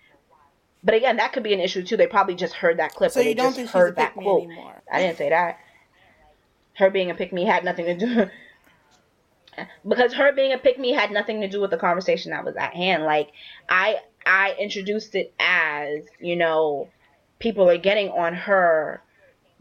But 0.84 0.96
again, 0.96 1.18
that 1.18 1.34
could 1.34 1.44
be 1.44 1.54
an 1.54 1.60
issue 1.60 1.84
too. 1.84 1.98
They 1.98 2.08
probably 2.08 2.36
just 2.36 2.54
heard 2.54 2.78
that 2.78 2.96
clip. 2.96 3.12
So 3.12 3.20
or 3.20 3.24
you 3.24 3.30
they 3.30 3.34
don't 3.36 3.48
just 3.48 3.58
think 3.58 3.70
she's 3.70 3.92
a 3.92 3.94
that 3.98 4.14
quote. 4.14 4.44
anymore? 4.44 4.82
I 4.92 5.00
didn't 5.00 5.18
say 5.18 5.30
that. 5.30 5.60
Her 6.76 6.90
being 6.90 7.12
a 7.12 7.16
pick 7.16 7.34
me 7.34 7.46
had 7.46 7.64
nothing 7.64 7.86
to 7.86 7.98
do 7.98 8.30
because 9.88 10.14
her 10.14 10.32
being 10.34 10.54
a 10.54 10.58
pick 10.58 10.80
me 10.80 10.94
had 10.94 11.12
nothing 11.12 11.42
to 11.42 11.48
do 11.48 11.62
with 11.62 11.72
the 11.72 11.78
conversation 11.78 12.32
that 12.32 12.46
was 12.46 12.56
at 12.56 12.74
hand. 12.74 13.04
Like 13.04 13.32
I 13.70 13.98
I 14.26 14.56
introduced 14.60 15.16
it 15.16 15.34
as, 15.40 16.04
you 16.20 16.36
know, 16.36 16.90
people 17.40 17.70
are 17.70 17.78
getting 17.78 18.10
on 18.10 18.34
her 18.34 19.02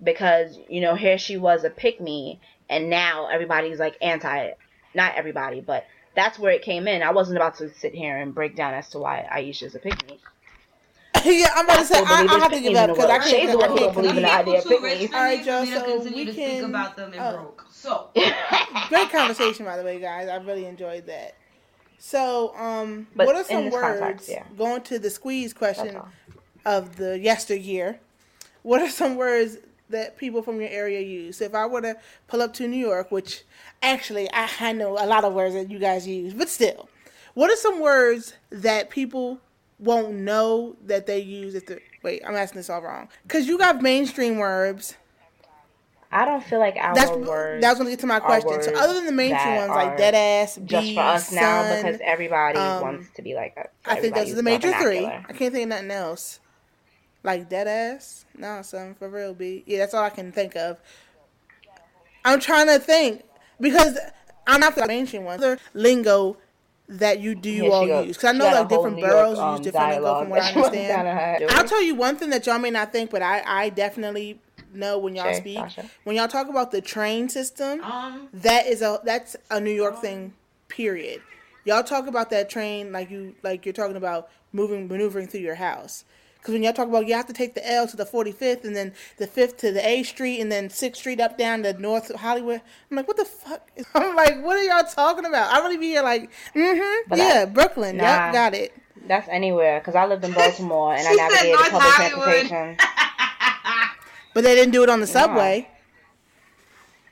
because, 0.03 0.59
you 0.69 0.81
know, 0.81 0.95
here 0.95 1.19
she 1.19 1.37
was 1.37 1.65
a 1.65 1.71
pick 1.71 2.01
me 2.01 2.41
and 2.69 2.91
now 2.91 3.29
everybody's 3.29 3.79
like 3.79 3.97
anti 4.01 4.39
it. 4.39 4.59
Not 4.95 5.15
everybody, 5.17 5.61
but 5.61 5.85
that's 6.15 6.39
where 6.39 6.53
it 6.53 6.63
came 6.63 6.89
in. 6.89 7.03
I 7.03 7.13
wasn't 7.13 7.37
about 7.37 7.59
to 7.59 7.73
sit 7.73 7.95
here 7.95 8.17
and 8.17 8.35
break 8.35 8.57
down 8.57 8.75
as 8.75 8.89
to 8.91 8.99
why 8.99 9.27
Ayesha's 9.31 9.75
a 9.75 9.79
pick 9.79 10.07
me. 10.09 10.19
yeah, 11.25 11.49
I'm 11.55 11.65
about 11.65 11.79
to 11.81 11.85
say 11.85 11.99
I, 11.99 12.23
believe 12.23 12.31
I 12.31 12.39
have 12.39 12.53
to 12.53 12.61
give 12.61 12.73
me's 12.73 12.77
up 12.79 12.89
because 12.91 13.11
I 13.11 13.19
can't. 13.19 13.53
The 13.53 13.53
I 13.53 13.69
one 13.69 13.71
who 13.71 13.79
can't 13.79 13.95
believe 13.95 14.17
in 14.17 14.23
the 14.23 14.33
idea 14.33 14.59
of 14.59 14.65
pick 14.65 14.83
me. 14.83 15.09
All 15.09 15.21
right, 15.21 15.39
me 15.41 15.45
y'all, 15.45 15.65
for 15.65 15.67
me 15.67 15.73
to 15.73 15.81
so 15.81 16.17
we 16.17 16.25
to 16.25 16.33
speak 16.33 16.45
can- 16.47 16.65
about 16.65 16.97
them 16.97 17.13
and 17.13 17.21
oh. 17.21 17.37
broke. 17.37 17.67
So 17.81 18.09
Great 18.89 19.11
conversation, 19.11 19.65
by 19.65 19.79
the 19.79 19.83
way, 19.83 19.99
guys. 19.99 20.29
I 20.29 20.37
really 20.37 20.67
enjoyed 20.67 21.07
that. 21.07 21.35
So, 21.99 22.55
um, 22.57 23.07
But 23.17 23.27
what 23.27 23.37
are 23.37 23.45
some 23.45 23.71
words 23.71 24.01
context, 24.01 24.29
yeah. 24.29 24.45
going 24.59 24.83
to 24.83 24.99
the 24.99 25.09
squeeze 25.09 25.55
question 25.55 25.99
of 26.67 26.97
the 26.97 27.19
yesteryear? 27.19 27.99
What 28.63 28.83
are 28.83 28.91
some 28.91 29.17
words 29.17 29.57
that 29.89 30.19
people 30.19 30.43
from 30.43 30.61
your 30.61 30.69
area 30.69 31.01
use? 31.01 31.39
So 31.39 31.47
if 31.47 31.55
I 31.55 31.65
were 31.65 31.81
to 31.81 31.97
pull 32.27 32.43
up 32.43 32.53
to 32.55 32.69
New 32.69 32.77
York, 32.77 33.11
which 33.11 33.45
actually 33.83 34.31
I, 34.33 34.51
I 34.61 34.73
know 34.73 34.93
a 34.93 35.07
lot 35.07 35.25
of 35.25 35.33
words 35.33 35.55
that 35.55 35.71
you 35.71 35.79
guys 35.79 36.07
use, 36.07 36.35
but 36.35 36.51
still, 36.51 36.91
what 37.33 37.51
are 37.51 37.57
some 37.57 37.81
words 37.81 38.35
that 38.51 38.91
people 38.91 39.41
won't 39.79 40.13
know 40.13 40.77
that 40.85 41.07
they 41.07 41.21
use? 41.21 41.55
If 41.55 41.65
the 41.65 41.81
wait, 42.03 42.23
I'm 42.27 42.35
asking 42.37 42.59
this 42.59 42.69
all 42.69 42.83
wrong 42.83 43.09
because 43.23 43.47
you 43.47 43.57
got 43.57 43.81
mainstream 43.81 44.37
words. 44.37 44.97
I 46.13 46.25
don't 46.25 46.43
feel 46.43 46.59
like 46.59 46.77
our 46.77 46.95
That's 46.95 47.11
words 47.11 47.63
that 47.63 47.71
was 47.71 47.79
gonna 47.79 47.91
get 47.91 48.01
to 48.01 48.07
my 48.07 48.19
question. 48.19 48.63
So 48.63 48.73
other 48.75 48.95
than 48.95 49.07
the 49.07 49.13
mainstream 49.13 49.55
that 49.55 49.69
ones 49.69 49.77
like 49.77 49.97
dead 49.97 50.15
ass, 50.15 50.59
just 50.65 50.89
B, 50.89 50.95
for 50.95 51.01
us 51.03 51.31
now 51.31 51.63
son, 51.63 51.83
because 51.83 52.01
everybody 52.03 52.59
um, 52.59 52.83
wants 52.83 53.11
to 53.15 53.23
be 53.23 53.35
like 53.35 53.57
us. 53.57 53.69
I 53.87 54.01
think 54.01 54.15
those 54.17 54.33
are 54.33 54.37
the 54.37 54.43
major 54.43 54.73
three. 54.81 55.07
I 55.07 55.21
can't 55.33 55.53
think 55.53 55.65
of 55.65 55.69
nothing 55.69 55.91
else. 55.91 56.41
Like 57.23 57.49
dead 57.49 57.69
ass? 57.69 58.25
No, 58.37 58.63
son, 58.63 58.95
for 58.95 59.09
real, 59.09 59.35
B. 59.35 59.63
Yeah, 59.67 59.79
that's 59.79 59.95
all 59.95 60.03
I 60.03 60.11
can 60.11 60.33
think 60.33 60.57
of. 60.57 60.81
I'm 62.25 62.41
trying 62.41 62.67
to 62.67 62.79
think 62.79 63.23
because 63.61 63.99
I'm 64.47 64.61
not 64.61 64.75
the 64.75 64.87
mainstream 64.87 65.25
ones. 65.25 65.43
Other 65.43 65.59
lingo 65.75 66.39
that 66.89 67.21
you 67.21 67.35
do 67.35 67.51
you 67.51 67.73
all 67.73 67.87
goes. 67.87 68.07
use? 68.09 68.17
Because 68.17 68.35
I 68.35 68.39
know 68.39 68.47
like 68.47 68.69
different 68.69 68.97
New 68.97 69.03
York, 69.07 69.15
boroughs 69.15 69.39
um, 69.39 69.53
use 69.53 69.61
different 69.61 69.91
lingo 69.91 70.21
from 70.21 70.31
what 70.31 70.41
I 70.41 70.43
that 70.43 70.53
she 70.53 70.59
wrote 70.59 70.67
understand. 70.67 71.07
down 71.07 71.41
in 71.41 71.49
her- 71.51 71.57
I'll 71.57 71.69
tell 71.69 71.83
you 71.83 71.95
one 71.95 72.17
thing 72.17 72.31
that 72.31 72.47
y'all 72.47 72.59
may 72.59 72.71
not 72.71 72.93
think, 72.93 73.11
but 73.11 73.23
I, 73.23 73.43
I 73.47 73.69
definitely 73.69 74.41
know 74.73 74.99
when 74.99 75.15
y'all 75.17 75.33
Shay, 75.33 75.41
speak. 75.41 75.57
Sasha. 75.59 75.87
When 76.05 76.17
y'all 76.17 76.29
talk 76.29 76.49
about 76.49 76.71
the 76.71 76.81
train 76.81 77.29
system, 77.29 77.83
um 77.83 78.29
that 78.33 78.67
is 78.67 78.83
a 78.83 79.01
that's 79.05 79.37
a 79.51 79.61
New 79.61 79.73
York 79.73 80.01
thing. 80.01 80.33
Period. 80.69 81.21
Y'all 81.65 81.83
talk 81.83 82.07
about 82.07 82.31
that 82.31 82.49
train 82.49 82.93
like 82.93 83.11
you 83.11 83.35
like 83.43 83.67
you're 83.67 83.73
talking 83.73 83.97
about 83.97 84.29
moving 84.53 84.89
maneuvering 84.89 85.27
through 85.29 85.41
your 85.41 85.57
house. 85.57 86.05
Because 86.39 86.55
when 86.55 86.63
y'all 86.63 86.73
talk 86.73 86.89
about 86.89 87.07
you 87.07 87.13
have 87.15 87.27
to 87.27 87.35
take 87.35 87.55
the 87.55 87.71
L 87.71 87.87
to 87.87 87.97
the 87.99 88.07
45th 88.07 88.65
and 88.65 88.75
then 88.75 88.95
the 89.19 89.27
5th 89.27 89.59
to 89.59 89.73
the 89.73 89.87
A 89.87 90.03
Street 90.05 90.41
and 90.41 90.51
then 90.51 90.71
6th 90.71 90.97
Street 90.97 91.21
up 91.21 91.37
down 91.37 91.63
to 91.65 91.75
North 91.75 92.15
Hollywood. 92.15 92.63
I'm 92.91 92.97
like, 92.97 93.07
what 93.07 93.19
the 93.19 93.27
fuck? 93.27 93.69
I'm 93.95 94.17
like, 94.17 94.43
what 94.43 94.57
are 94.57 94.63
y'all 94.63 94.85
talking 94.85 95.27
about? 95.27 95.53
I 95.53 95.59
really 95.59 95.77
be 95.77 95.89
here 95.89 96.03
like, 96.03 96.31
mm-hmm, 96.55 97.09
But 97.11 97.19
yeah, 97.19 97.45
that- 97.45 97.53
Brooklyn. 97.53 97.99
nah. 97.99 98.05
Yep, 98.05 98.33
got 98.33 98.55
it. 98.55 98.73
That's 99.07 99.29
anywhere 99.29 99.81
because 99.81 99.95
I 99.97 100.07
lived 100.07 100.25
in 100.25 100.33
Baltimore 100.35 100.95
and 100.95 101.07
I 101.07 101.11
She 101.11 101.17
navigated 101.17 101.57
public 101.57 101.83
Hollywood. 101.83 102.25
transportation. 102.25 102.77
But 104.35 104.45
they 104.45 104.55
didn't 104.55 104.73
do 104.73 104.83
it 104.83 104.91
on 104.91 105.01
the 105.01 105.07
subway. 105.07 105.69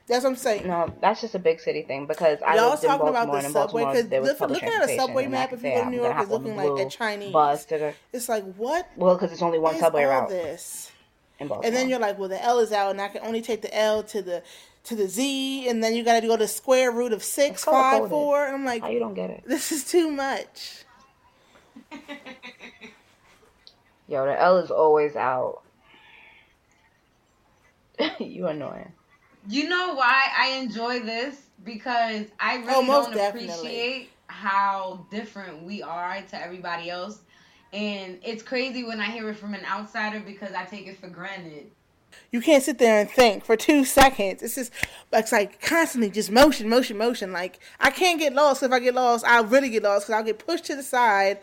That's 0.07 0.23
what 0.23 0.31
I'm 0.31 0.35
saying. 0.37 0.67
No, 0.67 0.91
that's 1.01 1.21
just 1.21 1.35
a 1.35 1.39
big 1.39 1.59
city 1.59 1.83
thing 1.83 2.07
because 2.07 2.39
I 2.41 2.55
Y'all 2.55 2.71
lived 2.71 2.83
in 2.83 2.89
talking 2.89 3.13
Baltimore 3.13 3.23
about 3.23 3.41
the 3.41 3.47
in 3.47 3.53
subway 3.53 4.03
because 4.03 4.39
look, 4.39 4.49
looking 4.49 4.69
at 4.69 4.89
a 4.89 4.95
subway 4.95 5.27
map 5.27 5.53
if 5.53 5.63
you 5.63 5.69
go 5.69 5.83
to 5.83 5.89
New 5.89 5.97
York 5.97 6.19
is 6.19 6.29
looking 6.29 6.55
like 6.55 6.87
a 6.87 6.89
Chinese. 6.89 7.31
bus 7.31 7.67
It's 8.11 8.27
like 8.27 8.43
what 8.55 8.89
well 8.95 9.15
because 9.15 9.31
it's 9.31 9.43
only 9.43 9.59
one 9.59 9.77
subway 9.77 10.05
route 10.05 10.29
this? 10.29 10.91
And 11.39 11.49
then 11.63 11.87
you're 11.89 11.99
like, 11.99 12.19
well, 12.19 12.27
the 12.27 12.43
L 12.43 12.59
is 12.59 12.73
out, 12.73 12.91
and 12.91 12.99
I 12.99 13.07
can 13.07 13.21
only 13.23 13.41
take 13.41 13.61
the 13.61 13.73
L 13.73 14.03
to 14.03 14.21
the 14.21 14.43
to 14.85 14.95
the 14.95 15.07
Z, 15.07 15.69
and 15.69 15.83
then 15.83 15.93
you 15.93 16.03
got 16.03 16.19
to 16.19 16.27
go 16.27 16.35
to 16.35 16.47
square 16.47 16.91
root 16.91 17.13
of 17.13 17.23
six 17.23 17.63
five 17.63 18.09
four, 18.09 18.45
and 18.45 18.55
I'm 18.55 18.65
like, 18.65 18.81
how 18.81 18.89
you 18.89 18.99
don't 18.99 19.13
get 19.13 19.29
it? 19.29 19.43
this 19.45 19.71
is 19.71 19.83
too 19.85 20.09
much. 20.11 20.83
Yo, 24.07 24.25
the 24.25 24.41
L 24.41 24.57
is 24.57 24.71
always 24.71 25.15
out. 25.15 25.61
you 28.19 28.47
annoying. 28.47 28.91
You 29.47 29.69
know 29.69 29.93
why 29.95 30.27
I 30.37 30.49
enjoy 30.59 30.99
this? 31.01 31.35
Because 31.63 32.25
I 32.39 32.55
really 32.57 32.73
Oh, 32.75 32.81
most 32.81 33.07
don't 33.07 33.15
definitely. 33.15 33.49
appreciate 33.53 34.09
how 34.27 35.05
different 35.11 35.63
we 35.63 35.81
are 35.81 36.21
to 36.21 36.41
everybody 36.41 36.89
else. 36.89 37.19
And 37.73 38.19
it's 38.23 38.41
crazy 38.43 38.83
when 38.83 38.99
I 38.99 39.05
hear 39.05 39.29
it 39.29 39.35
from 39.37 39.53
an 39.53 39.65
outsider 39.65 40.19
because 40.19 40.53
I 40.53 40.65
take 40.65 40.87
it 40.87 40.99
for 40.99 41.07
granted. 41.07 41.71
You 42.31 42.41
can't 42.41 42.63
sit 42.63 42.79
there 42.79 42.99
and 43.01 43.09
think 43.09 43.45
for 43.45 43.55
two 43.55 43.85
seconds. 43.85 44.41
It's 44.41 44.55
just 44.55 44.71
it's 45.13 45.31
like 45.31 45.61
constantly 45.61 46.09
just 46.09 46.31
motion, 46.31 46.67
motion, 46.67 46.97
motion. 46.97 47.31
Like 47.31 47.59
I 47.79 47.91
can't 47.91 48.19
get 48.19 48.33
lost. 48.33 48.63
If 48.63 48.71
I 48.71 48.79
get 48.79 48.95
lost, 48.95 49.25
I'll 49.25 49.45
really 49.45 49.69
get 49.69 49.83
lost 49.83 50.07
because 50.07 50.15
I'll 50.17 50.23
get 50.23 50.39
pushed 50.39 50.65
to 50.65 50.75
the 50.75 50.83
side 50.83 51.39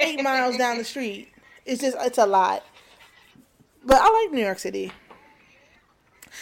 eight 0.00 0.22
miles 0.22 0.56
down 0.56 0.78
the 0.78 0.84
street. 0.92 1.28
It's 1.64 1.80
just 1.80 1.96
it's 2.00 2.18
a 2.18 2.26
lot. 2.26 2.64
But 3.84 3.98
I 4.00 4.22
like 4.24 4.32
New 4.32 4.44
York 4.44 4.58
City. 4.58 4.92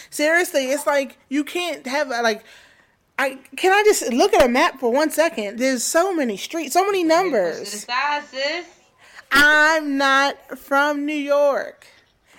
Seriously, 0.09 0.65
it's 0.65 0.85
like 0.87 1.17
you 1.29 1.43
can't 1.43 1.85
have 1.87 2.09
like 2.09 2.43
I 3.17 3.39
can 3.55 3.71
I 3.71 3.83
just 3.83 4.11
look 4.11 4.33
at 4.33 4.43
a 4.45 4.49
map 4.49 4.79
for 4.79 4.91
one 4.91 5.09
second. 5.09 5.57
There's 5.59 5.83
so 5.83 6.13
many 6.13 6.37
streets, 6.37 6.73
so 6.73 6.85
many 6.85 7.03
Push 7.03 7.11
to 7.11 7.17
the 7.17 7.23
numbers. 7.23 7.85
I'm 9.31 9.97
not 9.97 10.57
from 10.57 11.05
New 11.05 11.13
York. 11.13 11.87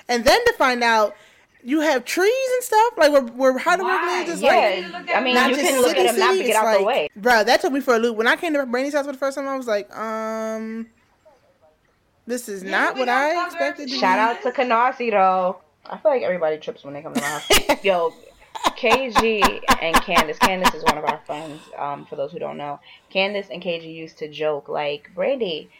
And 0.09 0.25
then 0.25 0.45
to 0.45 0.53
find 0.55 0.83
out 0.85 1.17
you 1.63 1.81
have 1.81 2.05
trees 2.05 2.49
and 2.55 2.63
stuff 2.63 2.93
like 2.97 3.11
where, 3.13 3.23
where 3.23 3.59
Heidelberg 3.59 3.93
Why? 3.93 4.19
lives. 4.21 4.31
It's 4.35 4.43
Yeah, 4.43 4.51
like 4.95 5.11
I 5.17 5.21
mean, 5.21 5.35
not 5.35 5.51
you 5.51 5.57
just 5.57 5.69
can 5.69 5.81
look 5.83 5.97
city, 5.97 6.07
at 6.09 6.15
a 6.15 6.19
map 6.19 6.31
to 6.37 6.45
get 6.45 6.57
out 6.57 6.65
like, 6.67 6.79
the 6.79 6.85
way. 6.85 7.09
Bro, 7.17 7.45
that 7.45 7.61
took 7.61 7.73
me 7.73 7.81
for 7.81 7.97
a 7.97 7.99
loop. 7.99 8.17
When 8.17 8.29
I 8.29 8.37
came 8.37 8.53
to 8.55 8.65
Brandy's 8.67 8.95
house 8.95 9.07
for 9.07 9.13
the 9.13 9.19
first 9.19 9.37
time, 9.37 9.49
I 9.49 9.57
was 9.57 9.67
like, 9.67 9.95
um, 9.97 10.87
this 12.27 12.49
is 12.49 12.63
Yeah, 12.63 12.71
not 12.71 12.97
what 12.97 13.09
I 13.09 13.35
covered. 13.35 13.47
expected. 13.47 13.89
To 13.89 13.97
Shout 13.97 14.19
out 14.19 14.43
to 14.43 14.53
Canarsie 14.53 15.11
though. 15.11 15.61
I 15.91 15.99
feel 15.99 16.11
like 16.11 16.23
everybody 16.23 16.59
trips 16.59 16.85
when 16.85 16.95
they 16.95 17.03
come 17.03 17.15
to 17.15 17.21
my 17.21 17.27
house. 17.27 17.85
Yo, 17.85 18.13
KG 18.77 19.61
and 19.81 19.95
Candace. 20.03 20.39
Candace 20.39 20.75
is 20.75 20.83
one 20.85 20.99
of 20.99 21.05
our 21.05 21.21
friends. 21.27 21.61
Um, 21.79 22.05
for 22.07 22.17
those 22.17 22.33
who 22.33 22.39
don't 22.39 22.57
know, 22.57 22.81
Candace 23.11 23.49
and 23.51 23.63
KG 23.63 23.85
used 23.95 24.19
to 24.19 24.29
joke 24.29 24.69
like, 24.69 25.11
"Brandy, 25.15 25.71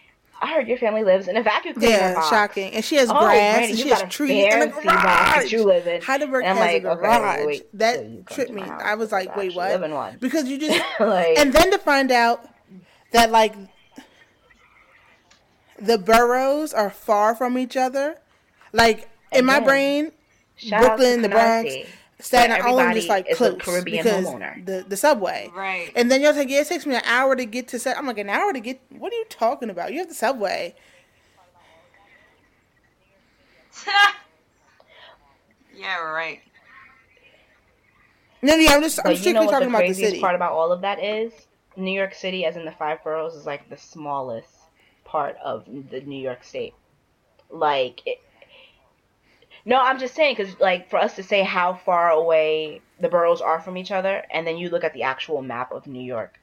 I 0.41 0.53
heard 0.53 0.69
your 0.69 0.79
family 0.79 1.03
lives 1.03 1.29
in 1.29 1.37
a 1.37 1.43
vacuum 1.43 1.75
cleaner 1.75 1.91
Yeah, 1.97 2.15
box. 2.15 2.29
shocking. 2.29 2.73
And 2.75 2.85
she 2.85 2.97
has 2.97 3.09
Oh, 3.11 3.15
grass, 3.19 3.57
Brandy, 3.57 3.71
and 3.71 3.79
she 3.79 3.89
has 3.89 4.03
a 4.03 4.07
trees, 4.07 4.45
and 4.53 4.63
a 4.63 4.67
fancy 4.71 4.87
that 4.89 5.35
garage. 5.35 5.53
you 5.53 5.65
live 5.65 5.87
in. 5.87 6.03
Heidelberg 6.03 6.45
And 6.45 6.59
I'm 6.59 6.65
has 6.65 6.75
like, 6.75 6.85
a 6.85 6.91
okay, 6.91 7.01
garage. 7.19 7.47
wait 7.47 7.79
that 7.79 7.97
come 8.01 8.25
tripped 8.31 8.53
me. 8.53 8.63
I 8.63 8.95
was 8.95 9.13
like, 9.13 9.35
wait, 9.37 9.55
what? 9.55 9.71
live 9.71 9.83
in 9.83 9.93
one. 9.93 10.19
Because 10.21 10.47
you 10.49 10.59
just 10.59 10.79
like, 11.01 11.39
and 11.39 11.53
then 11.53 11.71
to 11.73 11.79
find 11.79 12.11
out 12.13 12.47
that 13.13 13.31
like 13.31 13.55
the 15.79 15.99
boroughs 15.99 16.73
are 16.73 16.91
far 16.91 17.35
from 17.35 17.59
each 17.59 17.77
other. 17.77 18.19
Like 18.73 19.09
in 19.33 19.45
my 19.45 19.61
brain, 19.61 20.13
shout 20.57 20.73
out 20.73 20.83
to 20.83 20.89
Brooklyn, 20.97 21.23
the 21.23 21.29
Bronx, 21.29 21.75
Staten 22.19 22.51
Where 22.51 22.67
Island 22.67 22.81
everybody 22.81 23.01
just 23.01 23.09
like 23.09 23.31
is 23.31 23.37
close 23.37 23.57
Caribbean 23.61 24.05
because 24.05 24.25
homeowner. 24.27 24.65
the 24.65 24.85
the 24.89 24.97
subway. 24.97 25.51
Right. 25.55 25.93
And 25.95 26.11
then 26.11 26.23
you're 26.23 26.33
like, 26.33 26.49
yeah, 26.49 26.61
it 26.61 26.67
takes 26.69 26.87
me 26.87 26.95
an 26.95 27.03
hour 27.05 27.37
to 27.37 27.45
get 27.45 27.69
to. 27.69 27.79
Set. 27.79 27.99
I'm 27.99 28.07
like, 28.07 28.19
an 28.19 28.31
hour 28.31 28.53
to 28.53 28.61
get. 28.61 28.81
What 28.91 29.13
are 29.13 29.17
you 29.17 29.27
talking 29.29 29.71
about? 29.71 29.93
You 29.93 29.99
have 30.01 30.09
the 30.09 30.15
subway. 30.15 30.75
yeah, 35.77 35.99
right. 35.99 36.41
No, 38.43 38.55
yeah, 38.55 38.73
I'm 38.75 38.83
just. 38.83 38.99
I'm 39.01 39.05
But 39.05 39.11
you 39.13 39.17
strictly 39.19 39.33
know 39.35 39.45
what 39.45 39.53
talking 39.53 39.69
the 39.69 39.75
about 39.75 39.81
the 39.81 39.87
craziest 39.89 40.11
city. 40.13 40.21
part 40.21 40.35
about 40.35 40.53
all 40.53 40.73
of 40.73 40.81
that 40.83 41.03
is? 41.03 41.33
New 41.77 41.93
York 41.93 42.15
City, 42.15 42.45
as 42.47 42.57
in 42.57 42.65
the 42.65 42.73
five 42.73 43.03
boroughs, 43.05 43.35
is 43.35 43.45
like 43.45 43.69
the 43.69 43.77
smallest 43.77 44.49
part 45.05 45.37
of 45.45 45.67
the 45.91 46.01
New 46.01 46.19
York 46.21 46.43
State. 46.43 46.75
Like, 47.51 48.01
it, 48.07 48.21
no, 49.67 49.79
I'm 49.79 49.99
just 49.99 50.15
saying 50.15 50.37
because, 50.39 50.59
like, 50.61 50.89
for 50.89 50.97
us 50.99 51.17
to 51.17 51.23
say 51.23 51.43
how 51.43 51.75
far 51.75 52.11
away 52.11 52.81
the 53.01 53.09
boroughs 53.09 53.41
are 53.43 53.61
from 53.61 53.77
each 53.77 53.91
other, 53.91 54.23
and 54.31 54.47
then 54.47 54.57
you 54.57 54.71
look 54.71 54.85
at 54.85 54.95
the 54.95 55.03
actual 55.03 55.43
map 55.43 55.73
of 55.73 55.87
New 55.87 56.01
York, 56.03 56.39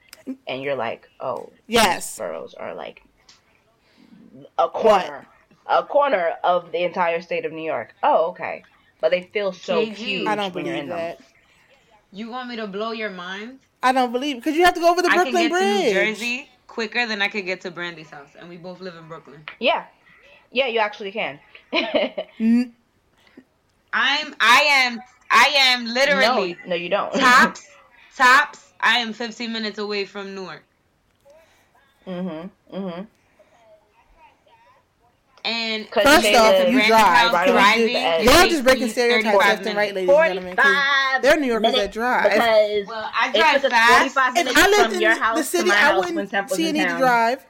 and 0.46 0.62
you're 0.62 0.76
like, 0.76 1.08
oh, 1.20 1.50
Yes. 1.66 2.12
these 2.12 2.18
boroughs 2.18 2.54
are 2.54 2.74
like 2.74 3.02
a 4.58 4.68
corner, 4.68 5.26
a 5.66 5.82
corner 5.84 6.34
of 6.44 6.70
the 6.70 6.84
entire 6.84 7.20
state 7.22 7.44
of 7.46 7.52
New 7.52 7.64
York. 7.64 7.94
Oh, 8.02 8.26
okay, 8.30 8.62
but 9.00 9.10
they 9.10 9.22
feel 9.22 9.52
so 9.52 9.84
KG. 9.86 9.94
huge 9.94 10.28
I 10.28 10.36
don't 10.36 10.54
when 10.54 10.66
you're 10.66 10.74
believe 10.74 10.82
in 10.84 10.88
them. 10.90 10.98
that. 10.98 11.20
You 12.12 12.30
want 12.30 12.48
me 12.48 12.56
to 12.56 12.66
blow 12.66 12.92
your 12.92 13.10
mind? 13.10 13.58
I 13.82 13.92
don't 13.92 14.12
believe 14.12 14.36
because 14.36 14.54
you 14.54 14.64
have 14.64 14.74
to 14.74 14.80
go 14.80 14.90
over 14.90 15.02
the 15.02 15.08
I 15.08 15.14
can 15.16 15.32
Brooklyn 15.32 15.48
get 15.48 15.58
to 15.58 15.64
New 15.64 15.80
Bridge. 15.80 15.92
Jersey 15.92 16.48
quicker 16.66 17.06
than 17.06 17.20
I 17.22 17.28
could 17.28 17.44
get 17.46 17.60
to 17.62 17.70
Brandy's 17.70 18.10
house, 18.10 18.30
and 18.38 18.48
we 18.48 18.56
both 18.56 18.80
live 18.80 18.96
in 18.96 19.08
Brooklyn. 19.08 19.44
Yeah. 19.60 19.84
Yeah, 20.52 20.66
you 20.68 20.78
actually 20.78 21.10
can. 21.12 21.40
N- 23.94 24.00
I'm, 24.26 24.34
I 24.40 24.60
am, 24.68 25.00
I 25.30 25.52
am 25.56 25.86
literally 25.86 26.54
no, 26.64 26.70
no 26.70 26.74
you 26.74 26.88
don't. 26.88 27.12
tops, 27.14 27.66
tops. 28.16 28.72
I 28.80 28.98
am 28.98 29.12
15 29.12 29.52
minutes 29.52 29.78
away 29.78 30.04
from 30.04 30.34
Newark, 30.34 30.62
Mm 32.06 32.24
mhm. 32.24 32.50
Mm 32.72 32.82
Mhm. 32.92 33.06
and 35.46 35.86
First 35.90 36.06
off, 36.06 36.22
live 36.58 36.72
you 36.72 36.86
drive, 36.86 37.00
house 37.00 37.32
right 37.32 37.48
on 37.48 37.54
driving. 37.54 37.86
the 37.86 37.96
edge. 37.96 38.20
it 38.22 38.24
Y'all 38.24 38.34
takes 38.34 38.52
just 38.54 38.64
breaking 38.64 38.88
stereotypes 38.88 39.24
35 39.36 39.48
left 39.48 39.66
and 39.66 39.76
right, 39.76 39.94
ladies 39.94 40.10
and 40.10 40.24
gentlemen. 40.26 40.56
'cause 40.56 41.22
They're 41.22 41.36
New 41.38 41.46
Yorkers 41.46 41.74
that 41.74 41.92
drive. 41.92 42.24
Because 42.32 42.86
Well, 42.86 43.10
I 43.14 43.32
drive 43.32 43.54
took 43.62 43.64
us 43.64 43.70
fast. 43.72 44.16
If 44.36 44.56
I 44.56 44.68
lived 44.68 44.92
in 44.94 45.00
the 45.34 45.42
city, 45.44 45.70
I 45.70 45.98
wouldn't 45.98 46.50
see 46.50 46.68
a 46.68 46.72
need 46.72 46.88
to 46.88 46.98
drive. 46.98 47.46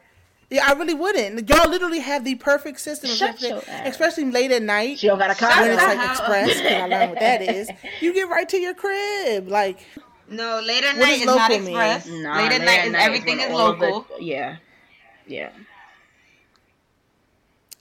Yeah, 0.55 0.69
I 0.69 0.73
really 0.75 0.95
wouldn't. 0.95 1.49
Y'all 1.49 1.69
literally 1.69 1.99
have 1.99 2.25
the 2.25 2.37
perfect 2.37 2.79
system, 2.81 3.11
of 3.11 3.17
Shut 3.17 3.41
your 3.41 3.59
ass. 3.69 3.89
especially 3.89 4.31
late 4.31 4.53
at 4.53 4.63
night 4.63 5.01
She 5.01 5.09
don't 5.09 5.19
got 5.19 5.31
a 5.31 5.35
car. 5.35 5.51
when 5.61 5.73
it's 5.73 5.83
like 5.83 5.99
the 5.99 6.11
express. 6.11 6.51
up. 6.51 6.63
'cause 6.63 6.73
I 6.73 6.87
learned 6.87 7.11
what 7.11 7.21
that 7.21 7.43
is. 7.43 7.71
You 8.01 8.13
get 8.15 8.29
right 8.29 8.49
to 8.49 8.57
your 8.59 8.75
crib. 8.75 9.49
Like 9.49 9.79
No, 10.29 10.61
late 10.65 10.85
at 10.85 10.97
night 10.97 11.07
does 11.11 11.21
is 11.21 11.27
not 11.27 11.51
local 11.51 11.59
mean? 11.65 11.69
express. 11.77 12.07
Nah, 12.07 12.37
late 12.39 12.53
at 12.53 12.61
night 12.63 12.85
is 12.87 12.95
everything 12.97 13.39
when 13.39 13.49
is 13.51 13.53
all 13.59 13.67
of 13.73 13.83
it- 13.83 13.91
local. 13.91 14.17
yeah. 14.21 14.57
Yeah. 15.27 15.49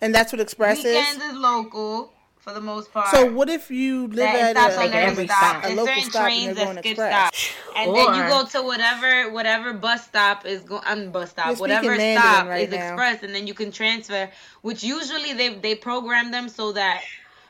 and 0.02 0.14
that's 0.16 0.32
what 0.34 0.41
express 0.41 0.84
Weekends 0.84 1.24
is. 1.24 1.32
is 1.32 1.38
local 1.38 2.12
for 2.44 2.53
the 2.53 2.60
most 2.61 2.91
part. 2.91 3.07
So 3.07 3.32
what 3.32 3.49
if 3.49 3.72
you 3.72 4.07
live 4.07 4.15
that 4.18 4.56
at 4.57 4.72
stops 4.72 4.76
a, 4.76 4.80
on 4.80 4.86
Like 4.88 4.95
every 4.95 5.11
every 5.11 5.28
stop. 5.28 5.64
stop. 5.64 5.64
a 5.64 5.68
local 5.70 5.86
certain 5.88 6.03
stop 6.03 6.22
and 6.30 6.34
trains 6.44 6.56
that 6.57 6.70
skip 6.72 6.86
express? 6.86 7.11
stops, 7.11 7.49
and 7.78 7.95
then 7.95 8.15
you 8.15 8.22
go 8.24 8.45
to 8.45 8.61
whatever 8.61 9.32
whatever 9.32 9.74
bus 9.74 10.06
stop 10.06 10.45
is 10.45 10.61
going. 10.61 10.82
I'm 10.86 10.99
um, 11.03 11.11
bus 11.11 11.30
stop. 11.32 11.48
You're 11.48 11.56
whatever 11.57 11.88
Mandarin 11.95 12.18
stop 12.18 12.48
right 12.48 12.68
is 12.68 12.74
now. 12.74 12.88
express, 12.88 13.24
and 13.24 13.34
then 13.34 13.48
you 13.48 13.53
can 13.53 13.72
transfer. 13.72 14.30
Which 14.61 14.84
usually 14.84 15.34
they 15.34 15.56
they 15.56 15.76
program 15.76 16.32
them 16.32 16.49
so 16.49 16.74
that 16.74 17.02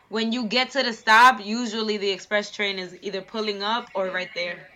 when 0.10 0.32
you 0.32 0.46
get 0.46 0.70
to 0.72 0.84
the 0.84 0.94
stop, 0.94 1.44
usually 1.44 1.98
the 1.98 2.12
express 2.12 2.52
train 2.52 2.78
is 2.78 2.96
either 3.02 3.22
pulling 3.22 3.64
up 3.64 3.88
or 3.96 4.10
right 4.10 4.30
there. 4.36 4.68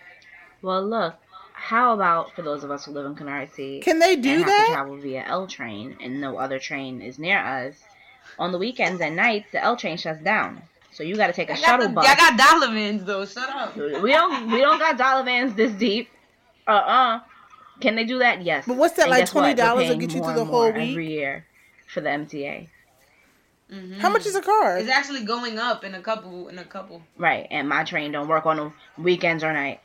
Well, 0.64 0.84
look. 0.86 1.16
How 1.54 1.94
about 1.96 2.34
for 2.36 2.44
those 2.44 2.64
of 2.64 2.70
us 2.70 2.86
who 2.86 2.92
live 2.92 3.08
in 3.08 3.16
Canarsie 3.16 3.82
Can 3.82 3.98
they 3.98 4.16
do 4.16 4.30
and 4.30 4.40
have 4.42 4.46
to 4.46 4.52
that? 4.52 4.68
travel 4.74 4.98
via 4.98 5.24
L 5.26 5.48
train 5.48 5.98
and 6.00 6.22
no 6.22 6.38
other 6.38 6.60
train 6.60 7.02
is 7.02 7.18
near 7.18 7.40
us? 7.40 7.74
On 8.40 8.52
the 8.52 8.58
weekends 8.58 9.02
and 9.02 9.16
nights, 9.16 9.48
the 9.52 9.64
L 9.64 9.76
train 9.76 9.98
shuts 9.98 10.22
down, 10.22 10.62
so 10.92 11.04
you 11.04 11.16
got 11.16 11.28
to 11.28 11.34
take 11.34 11.50
a 11.50 11.54
I 11.54 11.56
shuttle 11.56 11.88
the, 11.88 11.94
bus. 11.94 12.06
I 12.08 12.16
got 12.16 12.38
dollar 12.38 12.74
vans 12.74 13.04
though. 13.04 13.26
Shut 13.26 13.50
up. 13.50 13.76
We 13.76 14.12
don't 14.12 14.52
we 14.52 14.60
don't 14.60 14.78
got 14.80 14.98
dollar 14.98 15.24
vans 15.24 15.56
this 15.56 15.72
deep. 15.74 16.10
Uh 16.68 16.72
uh 16.72 17.20
Can 17.80 17.96
they 17.96 18.04
do 18.06 18.20
that? 18.20 18.44
Yes. 18.44 18.66
But 18.68 18.78
what's 18.78 18.96
that, 18.96 19.04
And 19.04 19.12
like 19.12 19.22
guess 19.22 19.34
what? 19.34 19.44
We're 19.44 19.64
$20 19.64 19.76
will 19.90 19.98
get 19.98 20.14
you 20.14 20.24
through 20.24 20.34
the 20.36 20.46
whole 20.46 20.72
week? 20.72 20.92
every 20.92 21.08
year 21.10 21.46
for 21.88 22.02
the 22.02 22.10
MTA. 22.10 22.68
Mhm. 23.72 24.00
How 24.00 24.10
much 24.10 24.26
is 24.26 24.36
a 24.36 24.42
car? 24.42 24.78
It's 24.78 24.90
actually 24.90 25.24
going 25.26 25.58
up 25.60 25.84
in 25.84 25.94
a 25.96 26.02
couple 26.02 26.48
in 26.48 26.58
a 26.60 26.64
couple. 26.64 27.02
Right, 27.18 27.48
and 27.52 27.68
my 27.68 27.84
train 27.84 28.12
don't 28.12 28.28
work 28.28 28.46
on 28.46 28.58
the 28.58 28.72
weekends 29.02 29.44
or 29.44 29.52
night. 29.52 29.82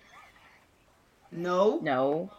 No. 1.30 1.78
No. 1.82 2.30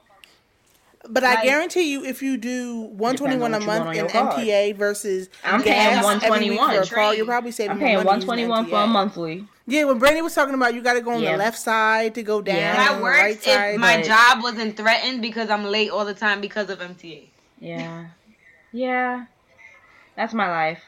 But 1.10 1.24
I 1.26 1.44
guarantee 1.44 1.92
you, 1.92 2.06
if 2.06 2.22
you 2.22 2.38
do 2.38 2.82
one 2.82 3.16
twenty 3.18 3.36
one 3.38 3.54
a 3.54 3.60
Depends 3.60 3.80
on 3.82 3.86
month 3.86 3.98
in 3.98 4.06
want 4.06 4.16
on 4.16 4.24
your 4.24 4.32
card. 4.32 4.46
MTA 4.48 4.76
versus 4.78 5.30
I'm 5.44 5.62
gas 5.62 5.66
paying 5.66 6.04
121. 6.04 6.76
for 6.76 6.82
a 6.82 6.86
car, 6.88 7.14
you're 7.14 7.26
probably 7.26 7.52
saving 7.52 7.72
I'm 7.72 7.80
paying 7.80 7.96
money 7.96 8.06
one 8.08 8.16
using 8.16 8.28
twenty 8.28 8.46
one 8.48 8.66
for 8.68 8.76
a 8.78 8.88
monthly. 8.88 9.48
Yeah, 9.68 9.84
when 9.86 10.00
Brandy 10.00 10.22
was 10.22 10.34
talking 10.34 10.54
about 10.54 10.74
you 10.74 10.82
got 10.82 10.94
to 10.94 11.02
go 11.02 11.12
on 11.12 11.22
Yeah. 11.22 11.34
the 11.34 11.38
left 11.40 11.58
side 11.60 12.16
to 12.16 12.24
go 12.24 12.42
down, 12.42 12.56
Yeah. 12.56 12.74
That 12.76 12.92
on 12.96 13.02
works 13.02 13.20
right 13.20 13.36
if 13.36 13.44
side. 13.44 13.80
my 13.80 13.98
but- 13.98 14.06
job 14.06 14.44
wasn't 14.44 14.78
threatened 14.78 15.22
because 15.22 15.50
I'm 15.50 15.66
late 15.66 15.90
all 15.92 16.06
the 16.06 16.14
time 16.14 16.40
because 16.42 16.70
of 16.70 16.80
MTA. 16.80 17.28
Yeah. 17.60 18.06
Yeah. 18.72 19.26
That's 20.16 20.34
my 20.34 20.50
life. 20.50 20.80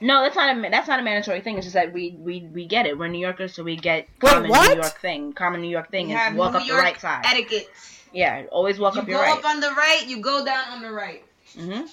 No, 0.00 0.22
that's 0.22 0.34
not 0.34 0.56
a 0.56 0.60
that's 0.70 0.88
not 0.88 0.98
a 0.98 1.02
mandatory 1.02 1.40
thing. 1.42 1.56
It's 1.58 1.66
just 1.66 1.74
that 1.74 1.92
we 1.92 2.16
we, 2.18 2.40
we 2.52 2.66
get 2.66 2.86
it. 2.86 2.98
We're 2.98 3.06
New 3.06 3.20
Yorkers, 3.20 3.54
so 3.54 3.62
we 3.62 3.76
get 3.76 4.08
Wait, 4.20 4.30
common 4.32 4.50
what? 4.50 4.70
New 4.70 4.82
York 4.82 5.00
thing. 5.00 5.32
Common 5.32 5.60
New 5.60 5.68
York 5.70 5.90
thing 5.92 6.08
We 6.08 6.14
is 6.14 6.34
walk 6.34 6.52
New 6.54 6.58
up 6.58 6.66
York 6.66 6.80
the 6.80 6.82
right 6.84 7.00
side. 7.00 7.22
etiquette. 7.24 7.68
Yeah, 8.12 8.44
always 8.52 8.78
walk 8.78 8.94
You 8.94 9.00
up 9.02 9.08
your 9.08 9.18
right. 9.18 9.28
You 9.28 9.34
go 9.34 9.48
up 9.48 9.54
on 9.54 9.60
the 9.60 9.70
right, 9.72 10.04
you 10.06 10.20
go 10.20 10.44
down 10.44 10.68
on 10.70 10.82
the 10.82 10.92
right. 10.92 11.24
Mm-hmm. 11.56 11.86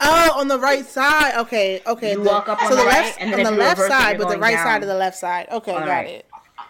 Oh, 0.00 0.32
on 0.40 0.48
the 0.48 0.58
right 0.58 0.84
side. 0.84 1.34
Okay, 1.40 1.80
okay. 1.86 2.12
You 2.12 2.22
the- 2.22 2.28
walk 2.30 2.48
up 2.48 2.60
on 2.62 2.68
so 2.68 2.76
the 2.76 2.82
the 2.82 2.86
right, 2.88 3.04
left, 3.04 3.20
and 3.20 3.32
then 3.32 3.46
on 3.46 3.52
the 3.54 3.58
left 3.58 3.78
reverse 3.78 3.90
side, 3.90 4.18
but 4.18 4.28
the 4.28 4.38
right 4.38 4.54
down. 4.54 4.64
side 4.66 4.82
of 4.82 4.88
the 4.88 4.94
left 4.94 5.16
side. 5.16 5.48
Okay, 5.50 5.72
On 5.74 5.80
the 5.80 5.86
got 5.86 5.92
right. 5.92 6.08
it. 6.10 6.26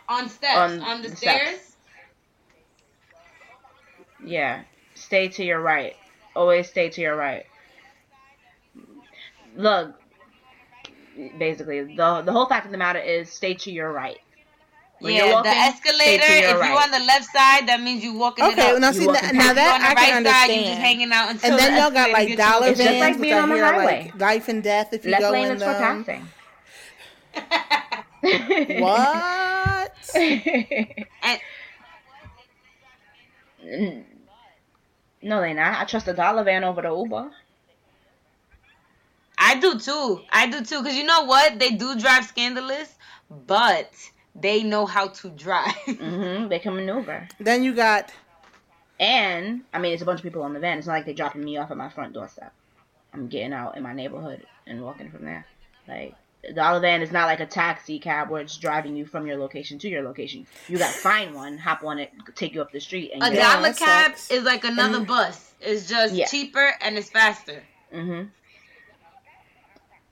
On 0.08 0.28
steps. 0.28 0.56
On 0.56 0.80
On, 0.80 1.02
the 1.02 1.08
the 1.08 1.16
stairs. 1.16 1.48
steps. 1.48 1.76
Yeah. 4.24 4.62
Stay 4.94 5.28
to 5.28 5.44
your 5.44 5.60
right. 5.60 5.96
Always 6.36 6.68
stay 6.68 6.88
to 6.90 7.00
your 7.00 7.16
right. 7.16 7.44
Look, 9.56 9.94
basically, 11.38 11.94
the 11.94 12.22
the 12.22 12.32
whole 12.32 12.46
fact 12.46 12.66
of 12.66 12.72
the 12.72 12.78
matter 12.78 12.98
is 12.98 13.30
stay 13.30 13.54
to 13.54 13.70
your 13.70 13.92
right. 13.92 14.18
When 15.02 15.14
you're 15.14 15.26
yeah, 15.26 15.32
walking, 15.34 15.50
the 15.50 15.56
escalator. 15.58 16.22
stay 16.22 16.38
to 16.40 16.40
your 16.40 16.50
If 16.54 16.60
right. 16.60 16.70
you're 16.70 16.82
on 16.82 16.90
the 16.92 17.00
left 17.00 17.24
side, 17.26 17.66
that 17.68 17.80
means 17.82 18.04
you 18.04 18.14
walking 18.14 18.44
it 18.44 18.52
Okay, 18.52 18.70
up. 18.72 18.78
now 18.80 18.88
You 18.88 18.94
see 18.94 19.06
walk 19.06 19.20
that, 19.20 19.34
now 19.34 19.40
past- 19.40 19.50
If 19.50 19.56
you're 19.56 19.64
that 19.64 19.74
on 19.74 19.80
the 19.82 19.86
I 19.88 19.94
can 19.94 20.24
right 20.24 20.32
side, 20.32 20.50
you 20.54 20.64
just 20.64 20.78
hanging 20.78 21.12
out 21.12 21.30
until 21.30 21.50
And 21.50 21.58
then 21.58 21.74
the 21.74 21.80
y'all 21.80 21.90
got 21.90 22.10
like 22.12 22.36
dollar 22.36 22.66
you 22.66 22.70
It's 22.72 22.78
just 22.80 22.90
vans, 22.90 23.00
like 23.00 23.12
which 23.14 23.22
being 23.22 23.34
on 23.34 23.48
the 23.48 23.58
highway. 23.58 24.12
like 24.12 24.20
life 24.20 24.48
and 24.48 24.62
death 24.62 24.92
if 24.92 25.04
you 25.04 25.10
Left 25.10 25.22
go 25.22 25.30
lane 25.32 25.46
in 25.46 25.56
is 25.56 25.62
for 25.62 25.72
them. 25.74 26.04
passing. 26.04 26.28
What? 28.80 29.92
And 31.24 31.40
no, 35.22 35.40
they 35.40 35.54
not. 35.54 35.80
I 35.80 35.84
trust 35.84 36.06
the 36.06 36.14
dollar 36.14 36.42
van 36.44 36.64
over 36.64 36.82
the 36.82 36.94
Uber. 36.94 37.30
I 39.38 39.58
do 39.60 39.78
too. 39.78 40.20
I 40.30 40.46
do 40.48 40.62
too. 40.64 40.82
Cause 40.82 40.94
you 40.94 41.04
know 41.04 41.24
what? 41.24 41.58
They 41.58 41.70
do 41.70 41.98
drive 41.98 42.24
scandalous, 42.24 42.94
but 43.30 43.90
they 44.34 44.62
know 44.62 44.86
how 44.86 45.08
to 45.08 45.30
drive. 45.30 45.72
hmm 45.86 46.48
They 46.48 46.58
can 46.58 46.74
maneuver. 46.74 47.28
then 47.38 47.62
you 47.62 47.74
got 47.74 48.12
And 49.00 49.62
I 49.72 49.78
mean, 49.78 49.92
it's 49.92 50.02
a 50.02 50.06
bunch 50.06 50.20
of 50.20 50.24
people 50.24 50.42
on 50.42 50.52
the 50.54 50.60
van. 50.60 50.78
It's 50.78 50.86
not 50.86 50.94
like 50.94 51.04
they're 51.04 51.14
dropping 51.14 51.44
me 51.44 51.56
off 51.58 51.70
at 51.70 51.76
my 51.76 51.88
front 51.88 52.12
doorstep. 52.14 52.52
I'm 53.12 53.28
getting 53.28 53.52
out 53.52 53.76
in 53.76 53.82
my 53.82 53.92
neighborhood 53.92 54.46
and 54.66 54.82
walking 54.82 55.10
from 55.10 55.24
there. 55.24 55.44
Like 55.86 56.14
The 56.42 56.52
dollar 56.54 56.80
van 56.80 57.02
is 57.02 57.10
not 57.12 57.26
like 57.26 57.40
a 57.40 57.46
taxi 57.46 57.98
cab 57.98 58.30
where 58.30 58.40
it's 58.40 58.56
driving 58.56 58.96
you 58.96 59.04
from 59.04 59.26
your 59.26 59.36
location 59.36 59.78
to 59.80 59.88
your 59.88 60.02
location. 60.02 60.46
You 60.68 60.78
got 60.78 60.92
to 60.92 60.98
find 60.98 61.34
one, 61.34 61.58
hop 61.58 61.82
on 61.84 61.98
it, 61.98 62.10
take 62.34 62.54
you 62.54 62.62
up 62.62 62.72
the 62.72 62.80
street, 62.80 63.10
and 63.12 63.22
A 63.22 63.26
get 63.26 63.34
Yeah, 63.38 63.54
dollar 63.56 63.72
cab 63.74 64.12
sucks. 64.12 64.30
is 64.30 64.44
like 64.44 64.64
another 64.64 64.98
And- 64.98 65.06
bus. 65.06 65.52
It's 65.60 65.88
just 65.88 66.14
Yeah. 66.14 66.26
cheaper 66.26 66.72
and 66.80 66.96
it's 66.96 67.10
faster. 67.10 67.62
Mhm. 67.92 68.30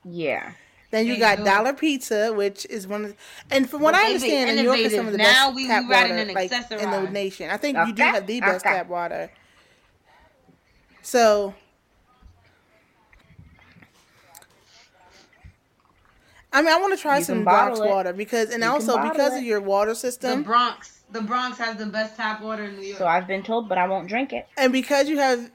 Yeah. 0.05 0.53
Then 0.91 1.07
you 1.07 1.19
got. 1.19 1.45
Dollar 1.45 1.73
Pizza, 1.73 2.33
which 2.33 2.67
is 2.67 2.87
one 2.89 3.05
of, 3.05 3.11
the, 3.11 3.17
and 3.55 3.69
from 3.71 3.81
what 3.83 3.93
But 3.93 4.01
I 4.01 4.13
they 4.13 4.19
be 4.19 4.37
understand, 4.37 4.57
New 4.57 4.63
York 4.65 4.79
is 4.79 4.95
some 4.95 5.07
of 5.07 5.13
the. 5.13 5.19
Now 5.19 5.47
best 5.47 5.55
we- 5.55 5.67
tap 5.69 5.85
we 5.85 5.91
riding 5.91 6.17
water 6.17 6.29
an 6.29 6.35
like 6.35 6.53
in 6.73 6.91
the 6.91 7.11
nation. 7.11 7.49
I 7.51 7.57
think 7.57 7.79
you 7.87 7.93
do 7.93 8.03
have 8.03 8.27
the 8.27 8.41
best 8.41 8.67
okay. 8.67 8.75
tap 8.77 8.89
water. 8.89 9.31
So, 11.03 11.55
I 16.53 16.63
mean, 16.63 16.73
I 16.73 16.81
want 16.81 16.95
to 16.97 17.01
try 17.01 17.19
You 17.19 17.25
some 17.25 17.45
bottle 17.45 17.77
Bronx 17.77 17.81
it. 17.81 17.89
water 17.95 18.13
because, 18.13 18.51
and 18.51 18.63
You 18.63 18.69
also 18.71 18.97
because 19.09 19.35
it. 19.35 19.39
of 19.39 19.45
your 19.45 19.61
water 19.61 19.95
system, 19.95 20.41
The 20.41 20.45
Bronx, 20.45 21.01
the 21.11 21.23
Bronx 21.23 21.59
has 21.59 21.77
the 21.77 21.87
best 21.87 22.17
tap 22.17 22.43
water 22.43 22.65
in 22.65 22.77
New 22.77 22.83
York. 22.87 22.99
So 22.99 23.07
I've 23.07 23.27
been 23.29 23.43
told, 23.43 23.69
but 23.69 23.79
I 23.79 23.87
won't 23.87 24.09
drink 24.09 24.33
it. 24.33 24.49
and 24.57 24.73
because 24.73 25.09
you 25.09 25.19
have. 25.19 25.51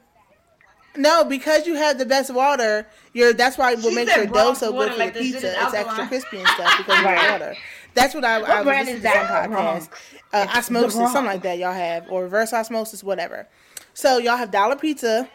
No, 0.98 1.24
because 1.26 1.68
you 1.68 1.76
have 1.76 1.98
the 1.98 2.06
best 2.06 2.34
water, 2.34 2.88
your 3.14 3.34
that's 3.34 3.58
why 3.58 3.74
what 3.76 3.84
She 3.84 3.96
makes 3.96 4.16
your 4.16 4.26
dough 4.28 4.54
so 4.54 4.72
good 4.72 4.92
for 4.94 4.98
like 5.00 5.14
the 5.14 5.20
pizza. 5.20 5.48
is 5.50 5.56
It's 5.64 5.74
extra 5.74 6.08
crispy 6.08 6.38
and 6.40 6.48
stuff 6.50 6.78
because 6.78 7.00
of 7.00 7.06
Right. 7.06 7.26
the 7.26 7.32
water. 7.32 7.56
That's 7.94 8.14
what 8.14 8.26
I, 8.26 8.42
What 8.42 8.50
I 8.50 8.56
was 8.58 8.66
brand 8.66 8.88
listening 8.88 9.02
to 9.04 9.10
some 9.10 9.28
podcast. 9.54 9.90
Uh, 10.34 10.48
osmosis, 10.54 10.94
something 10.96 11.26
like 11.26 11.42
that. 11.44 11.58
Y'all 11.58 11.72
have 11.74 12.10
or 12.10 12.24
reverse 12.24 12.52
osmosis, 12.54 13.04
whatever. 13.04 13.48
So 13.94 14.18
y'all 14.18 14.36
have 14.38 14.52
dollar 14.52 14.76
pizza. 14.76 15.30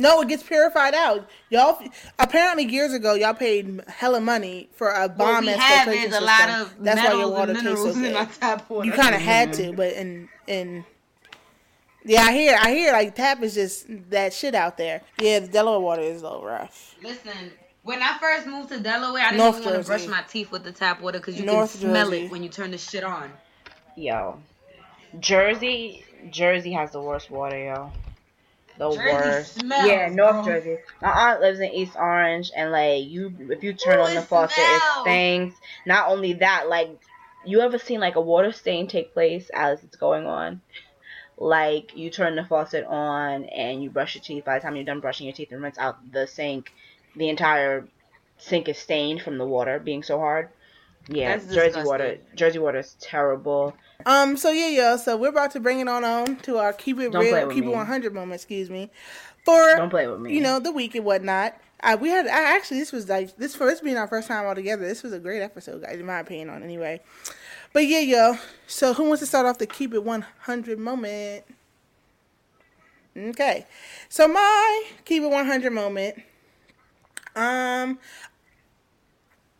No, 0.00 0.20
it 0.20 0.28
gets 0.28 0.44
purified 0.44 0.94
out. 0.94 1.28
Y'all 1.50 1.82
apparently 2.20 2.64
years 2.66 2.92
ago 2.92 3.14
y'all 3.14 3.34
paid 3.34 3.82
hella 3.88 4.20
money 4.20 4.68
for 4.74 4.90
a 4.92 5.08
what 5.08 5.16
bomb 5.18 5.44
we 5.46 5.50
have 5.52 5.84
filtration 5.86 6.10
is 6.12 6.16
a 6.16 6.20
system. 6.20 6.26
lot 6.26 6.60
of 6.60 6.74
That's 6.84 7.00
why 7.02 7.18
your 7.18 7.30
water 7.30 7.54
tastes 7.54 7.82
so 7.82 7.94
good. 7.94 8.14
our 8.14 8.26
tap 8.26 8.70
water. 8.70 8.86
You 8.86 8.92
kind 8.92 9.14
of 9.14 9.20
had 9.20 9.52
to, 9.54 9.72
but 9.72 9.92
in 9.94 10.28
in 10.46 10.84
yeah, 12.04 12.22
I 12.22 12.32
hear 12.32 12.56
I 12.60 12.70
hear 12.72 12.92
like 12.92 13.14
tap 13.14 13.42
is 13.42 13.54
just 13.54 13.86
that 14.10 14.32
shit 14.32 14.54
out 14.54 14.76
there. 14.76 15.02
Yeah, 15.20 15.40
the 15.40 15.48
Delaware 15.48 15.80
water 15.80 16.02
is 16.02 16.22
a 16.22 16.24
little 16.24 16.44
rough. 16.44 16.94
Listen, 17.02 17.52
when 17.82 18.02
I 18.02 18.18
first 18.18 18.46
moved 18.46 18.68
to 18.70 18.80
Delaware, 18.80 19.22
I 19.22 19.30
didn't 19.30 19.38
North 19.38 19.58
even 19.60 19.72
want 19.72 19.82
to 19.82 19.86
brush 19.86 20.06
my 20.06 20.22
teeth 20.22 20.50
with 20.50 20.64
the 20.64 20.72
tap 20.72 21.00
water 21.00 21.18
because 21.18 21.36
you 21.38 21.44
North 21.44 21.72
can 21.72 21.80
smell 21.80 22.10
Jersey. 22.10 22.24
it 22.26 22.30
when 22.30 22.42
you 22.42 22.48
turn 22.48 22.70
the 22.70 22.78
shit 22.78 23.04
on. 23.04 23.30
Yo, 23.96 24.38
Jersey, 25.18 26.04
Jersey 26.30 26.72
has 26.72 26.92
the 26.92 27.00
worst 27.00 27.30
water, 27.30 27.58
yo. 27.58 27.92
The 28.78 28.90
Jersey 28.90 29.08
worst. 29.12 29.54
smells, 29.54 29.88
yeah, 29.88 30.08
North 30.08 30.44
bro. 30.44 30.44
Jersey. 30.44 30.78
My 31.02 31.30
aunt 31.30 31.40
lives 31.40 31.58
in 31.58 31.70
East 31.72 31.96
Orange, 31.96 32.52
and 32.54 32.70
like 32.70 33.04
you, 33.06 33.32
if 33.50 33.64
you 33.64 33.72
turn 33.72 33.98
Ooh, 33.98 34.02
on 34.02 34.14
the 34.14 34.20
it 34.20 34.28
faucet, 34.28 34.56
it 34.58 34.82
stinks. 35.00 35.56
Not 35.84 36.08
only 36.08 36.34
that, 36.34 36.68
like 36.68 36.90
you 37.44 37.60
ever 37.60 37.78
seen 37.78 37.98
like 38.00 38.16
a 38.16 38.20
water 38.20 38.52
stain 38.52 38.86
take 38.86 39.12
place 39.14 39.50
as 39.52 39.82
it's 39.82 39.96
going 39.96 40.26
on? 40.26 40.60
Like 41.40 41.96
you 41.96 42.10
turn 42.10 42.34
the 42.34 42.44
faucet 42.44 42.84
on 42.84 43.44
and 43.44 43.82
you 43.82 43.90
brush 43.90 44.16
your 44.16 44.22
teeth. 44.22 44.44
By 44.44 44.58
the 44.58 44.62
time 44.62 44.74
you're 44.76 44.84
done 44.84 45.00
brushing 45.00 45.26
your 45.26 45.34
teeth 45.34 45.52
and 45.52 45.62
rinse 45.62 45.78
out 45.78 45.98
the 46.12 46.26
sink, 46.26 46.72
the 47.16 47.28
entire 47.28 47.86
sink 48.38 48.68
is 48.68 48.76
stained 48.78 49.22
from 49.22 49.38
the 49.38 49.46
water 49.46 49.78
being 49.78 50.02
so 50.02 50.18
hard. 50.18 50.48
Yeah, 51.08 51.36
That's 51.36 51.46
Jersey 51.46 51.60
disgusting. 51.66 51.86
water. 51.86 52.18
Jersey 52.34 52.58
water 52.58 52.78
is 52.80 52.96
terrible. 53.00 53.74
Um. 54.04 54.36
So 54.36 54.50
yeah, 54.50 54.68
yeah. 54.68 54.96
So 54.96 55.16
we're 55.16 55.28
about 55.30 55.52
to 55.52 55.60
bring 55.60 55.80
it 55.80 55.88
on 55.88 56.04
on 56.04 56.36
to 56.38 56.58
our 56.58 56.72
keep 56.72 56.98
it 56.98 57.12
Don't 57.12 57.22
real, 57.22 57.46
with 57.46 57.54
keep 57.54 57.64
it 57.64 57.68
one 57.68 57.86
hundred 57.86 58.12
moment. 58.14 58.34
Excuse 58.40 58.68
me. 58.68 58.90
For 59.44 59.76
Don't 59.76 59.90
play 59.90 60.06
with 60.08 60.20
me. 60.20 60.34
you 60.34 60.40
know 60.40 60.58
the 60.58 60.72
week 60.72 60.94
and 60.96 61.04
whatnot. 61.04 61.56
Uh, 61.80 61.96
we 61.98 62.08
had 62.08 62.26
I 62.26 62.56
actually 62.56 62.80
this 62.80 62.90
was 62.92 63.08
like 63.08 63.36
this 63.36 63.54
first 63.54 63.82
being 63.84 63.96
our 63.96 64.08
first 64.08 64.26
time 64.28 64.44
all 64.44 64.54
together. 64.54 64.86
This 64.86 65.02
was 65.04 65.12
a 65.12 65.18
great 65.20 65.40
episode, 65.40 65.82
guys, 65.82 65.98
in 66.00 66.04
my 66.04 66.18
opinion. 66.18 66.50
On 66.50 66.62
anyway, 66.62 67.00
but 67.78 67.86
yeah, 67.86 68.00
yo. 68.00 68.36
So 68.66 68.92
who 68.92 69.04
wants 69.04 69.20
to 69.20 69.26
start 69.26 69.46
off 69.46 69.58
the 69.58 69.66
keep 69.68 69.94
it 69.94 70.02
one 70.02 70.24
hundred 70.40 70.80
moment? 70.80 71.44
Okay, 73.16 73.66
so 74.08 74.26
my 74.26 74.84
keep 75.04 75.22
it 75.22 75.30
one 75.30 75.46
hundred 75.46 75.72
moment. 75.72 76.20
Um, 77.36 78.00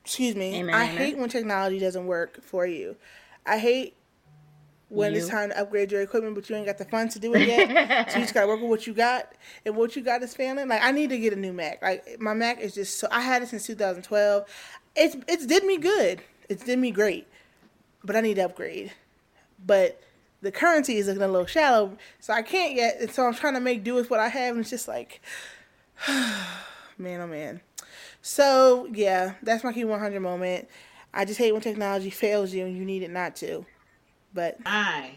excuse 0.04 0.34
me. 0.34 0.56
Amen, 0.56 0.74
I 0.74 0.82
amen. 0.82 0.96
hate 0.96 1.16
when 1.16 1.28
technology 1.28 1.78
doesn't 1.78 2.08
work 2.08 2.42
for 2.42 2.66
you. 2.66 2.96
I 3.46 3.56
hate 3.56 3.94
when 4.88 5.14
it's 5.14 5.28
time 5.28 5.50
to 5.50 5.60
upgrade 5.60 5.92
your 5.92 6.02
equipment, 6.02 6.34
but 6.34 6.50
you 6.50 6.56
ain't 6.56 6.66
got 6.66 6.78
the 6.78 6.86
funds 6.86 7.14
to 7.14 7.20
do 7.20 7.32
it 7.36 7.46
yet. 7.46 8.10
so 8.10 8.18
you 8.18 8.24
just 8.24 8.34
gotta 8.34 8.48
work 8.48 8.60
with 8.60 8.68
what 8.68 8.84
you 8.84 8.94
got, 8.94 9.32
and 9.64 9.76
what 9.76 9.94
you 9.94 10.02
got 10.02 10.24
is 10.24 10.34
failing. 10.34 10.66
Like 10.66 10.82
I 10.82 10.90
need 10.90 11.10
to 11.10 11.18
get 11.20 11.34
a 11.34 11.36
new 11.36 11.52
Mac. 11.52 11.80
Like 11.80 12.16
my 12.18 12.34
Mac 12.34 12.58
is 12.58 12.74
just 12.74 12.98
so 12.98 13.06
I 13.12 13.20
had 13.20 13.42
it 13.42 13.48
since 13.50 13.64
2012. 13.64 14.44
It's 14.96 15.16
it's 15.28 15.46
did 15.46 15.62
me 15.62 15.76
good. 15.76 16.20
It's 16.48 16.64
did 16.64 16.80
me 16.80 16.90
great, 16.90 17.28
but 18.04 18.16
I 18.16 18.20
need 18.20 18.34
to 18.34 18.44
upgrade. 18.44 18.92
But 19.64 20.00
the 20.40 20.52
currency 20.52 20.96
is 20.96 21.06
looking 21.06 21.22
a 21.22 21.28
little 21.28 21.46
shallow, 21.46 21.96
so 22.20 22.32
I 22.32 22.42
can't 22.42 22.74
yet. 22.74 22.98
And 23.00 23.10
so 23.10 23.26
I'm 23.26 23.34
trying 23.34 23.54
to 23.54 23.60
make 23.60 23.84
do 23.84 23.94
with 23.94 24.10
what 24.10 24.20
I 24.20 24.28
have, 24.28 24.54
and 24.54 24.60
it's 24.60 24.70
just 24.70 24.88
like, 24.88 25.20
man, 26.98 27.20
oh 27.20 27.26
man. 27.26 27.60
So 28.22 28.88
yeah, 28.92 29.34
that's 29.42 29.64
my 29.64 29.72
key 29.72 29.84
100 29.84 30.20
moment. 30.20 30.68
I 31.12 31.24
just 31.24 31.38
hate 31.38 31.52
when 31.52 31.62
technology 31.62 32.10
fails 32.10 32.52
you 32.52 32.66
and 32.66 32.76
you 32.76 32.84
need 32.84 33.02
it 33.02 33.10
not 33.10 33.36
to. 33.36 33.64
But 34.34 34.62
My, 34.64 35.10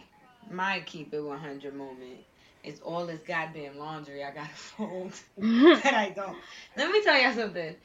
my 0.50 0.82
keep 0.86 1.14
it 1.14 1.22
100 1.22 1.76
moment 1.76 2.20
is 2.64 2.80
all 2.80 3.06
this 3.06 3.20
goddamn 3.22 3.78
laundry 3.78 4.24
I 4.24 4.32
gotta 4.32 4.50
fold 4.56 5.14
that 5.38 5.94
I 5.94 6.14
don't. 6.16 6.38
Let 6.78 6.92
me 6.92 7.04
tell 7.04 7.20
you 7.20 7.34
something. 7.34 7.76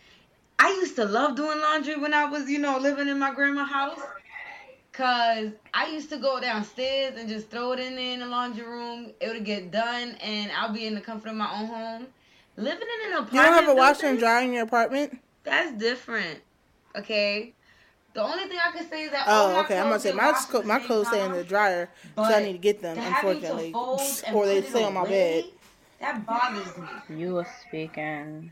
I 0.59 0.69
used 0.69 0.97
to 0.97 1.05
love 1.05 1.37
doing 1.37 1.61
laundry 1.61 1.97
when 1.97 2.15
I 2.15 2.25
was, 2.25 2.49
you 2.49 2.59
know, 2.59 2.79
living 2.79 3.09
in 3.09 3.19
my 3.19 3.35
grandma's 3.35 3.69
house. 3.69 4.01
Cause 4.97 5.51
I 5.75 5.89
used 5.89 6.09
to 6.09 6.17
go 6.17 6.41
downstairs 6.41 7.17
and 7.19 7.29
just 7.29 7.51
throw 7.51 7.73
it 7.73 7.81
in 7.81 7.97
there 7.97 8.15
in 8.15 8.21
the 8.21 8.27
laundry 8.27 8.67
room. 8.67 9.13
It 9.21 9.29
would 9.29 9.45
get 9.45 9.71
done, 9.71 10.13
and 10.23 10.51
I'll 10.53 10.73
be 10.73 10.87
in 10.87 10.95
the 10.95 11.03
comfort 11.03 11.29
of 11.29 11.35
my 11.35 11.53
own 11.61 11.67
home. 11.67 12.07
Living 12.57 12.89
in 13.05 13.13
an 13.13 13.19
apartment, 13.19 13.33
you 13.35 13.43
don't 13.43 13.53
have 13.53 13.69
a 13.69 13.75
washer 13.75 14.07
and 14.07 14.19
dryer 14.19 14.43
in 14.45 14.55
your 14.55 14.63
apartment? 14.63 15.19
That's 15.45 15.73
different. 15.73 16.39
Okay. 16.97 17.53
The 18.15 18.23
only 18.23 18.49
thing 18.49 18.59
I 18.59 18.73
can 18.73 18.89
say 18.89 19.03
is 19.03 19.11
that 19.11 19.29
all 19.29 19.51
Oh, 19.51 19.53
my 19.53 19.61
okay. 19.65 19.79
I'm 19.79 19.89
gonna 19.89 20.01
say 20.01 20.13
my 20.13 20.33
co- 20.33 20.63
my 20.63 20.79
same 20.79 20.87
clothes 20.87 21.09
stay 21.09 21.23
in 21.23 21.33
the 21.33 21.45
dryer, 21.45 21.91
so 22.17 22.23
I 22.23 22.41
need 22.43 22.53
to 22.53 22.59
get 22.59 22.81
them. 22.81 22.97
to 22.97 23.03
having 23.03 23.43
to 23.43 23.47
Unfortunately, 23.53 24.33
or 24.33 24.47
they 24.47 24.63
stay 24.63 24.83
on 24.83 24.95
my 24.95 25.05
bed. 25.05 25.45
That 26.01 26.27
bothers 26.27 26.75
me. 26.79 27.19
You 27.19 27.35
were 27.35 27.47
speaking. 27.69 28.51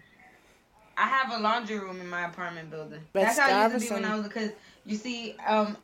I 0.98 1.06
have 1.08 1.32
a 1.32 1.42
laundry 1.42 1.78
room 1.78 2.02
in 2.02 2.08
my 2.08 2.26
apartment 2.26 2.70
building. 2.70 3.00
But 3.14 3.22
That's 3.22 3.38
how 3.38 3.48
it 3.48 3.72
used 3.72 3.88
to 3.88 3.94
be 3.94 4.02
when 4.02 4.04
I 4.04 4.16
was 4.16 4.26
because 4.28 4.50
you 4.84 4.96
see, 4.96 5.36
um, 5.46 5.78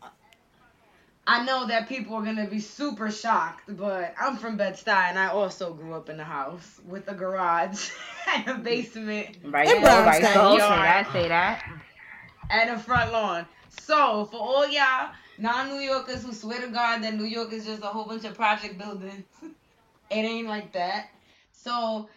I 1.32 1.44
know 1.44 1.64
that 1.68 1.88
people 1.88 2.16
are 2.16 2.24
gonna 2.24 2.48
be 2.48 2.58
super 2.58 3.08
shocked, 3.08 3.76
but 3.76 4.14
I'm 4.20 4.36
from 4.36 4.56
Bed 4.56 4.74
Stuy 4.74 5.10
and 5.10 5.16
I 5.16 5.28
also 5.28 5.72
grew 5.72 5.94
up 5.94 6.08
in 6.08 6.18
a 6.18 6.24
house 6.24 6.80
with 6.84 7.06
a 7.06 7.14
garage 7.14 7.90
and 8.34 8.48
a 8.48 8.54
basement 8.58 9.36
Right, 9.44 9.68
In 9.68 9.76
so, 9.76 9.88
right, 9.88 10.20
Brownstown. 10.20 10.34
so, 10.34 10.50
say 10.52 10.58
Yard. 10.58 10.80
that, 10.84 11.12
say 11.12 11.28
that. 11.28 11.64
and 12.50 12.70
a 12.70 12.78
front 12.80 13.12
lawn. 13.12 13.46
So 13.68 14.24
for 14.24 14.38
all 14.38 14.66
y'all 14.68 15.10
non-New 15.38 15.78
Yorkers 15.78 16.24
who 16.24 16.32
swear 16.32 16.60
to 16.62 16.66
God 16.68 17.02
that 17.04 17.14
New 17.14 17.24
York 17.24 17.52
is 17.52 17.64
just 17.64 17.82
a 17.84 17.86
whole 17.86 18.06
bunch 18.06 18.24
of 18.24 18.34
project 18.34 18.76
buildings, 18.78 19.24
it 20.10 20.14
ain't 20.16 20.48
like 20.48 20.72
that. 20.72 21.10
So 21.52 22.08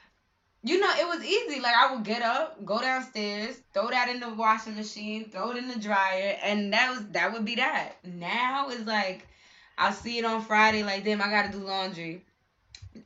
you 0.64 0.80
know, 0.80 0.90
it 0.98 1.06
was 1.06 1.24
easy. 1.26 1.60
Like 1.60 1.76
I 1.76 1.94
would 1.94 2.04
get 2.04 2.22
up, 2.22 2.64
go 2.66 2.80
downstairs, 2.80 3.62
throw 3.74 3.90
that 3.90 4.08
in 4.10 4.22
the 4.22 4.30
washing 4.34 4.76
machine, 4.76 5.30
throw 5.30 5.52
it 5.52 5.58
in 5.58 5.68
the 5.68 5.78
dryer, 5.78 6.38
and 6.42 6.72
that 6.72 6.90
was 6.92 7.06
that 7.10 7.34
would 7.34 7.44
be 7.44 7.56
that. 7.56 7.96
Now 8.06 8.70
it's 8.70 8.86
like 8.86 9.28
I'll 9.78 9.92
see 9.92 10.18
it 10.18 10.26
on 10.26 10.42
Friday, 10.42 10.84
like 10.84 11.04
damn, 11.04 11.22
I 11.22 11.30
gotta 11.30 11.52
do 11.52 11.60
laundry. 11.60 12.24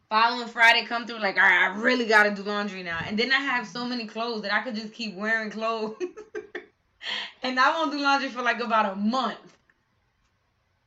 Following 0.10 0.48
Friday 0.48 0.86
come 0.86 1.08
through, 1.08 1.20
like 1.20 1.38
all 1.38 1.44
right, 1.44 1.72
I 1.72 1.80
really 1.80 2.06
gotta 2.06 2.30
do 2.30 2.44
laundry 2.44 2.84
now. 2.84 3.00
And 3.06 3.18
then 3.18 3.32
I 3.32 3.40
have 3.40 3.68
so 3.68 3.86
many 3.86 4.06
clothes 4.06 4.44
that 4.44 4.54
I 4.54 4.62
could 4.62 4.76
just 4.76 4.94
keep 4.94 5.16
wearing 5.16 5.50
clothes. 5.50 5.96
and 7.44 7.60
I 7.60 7.72
won't 7.72 7.92
do 7.92 8.00
laundry 8.00 8.30
for 8.30 8.44
like 8.44 8.60
about 8.60 8.94
a 8.94 8.96
month. 8.96 9.40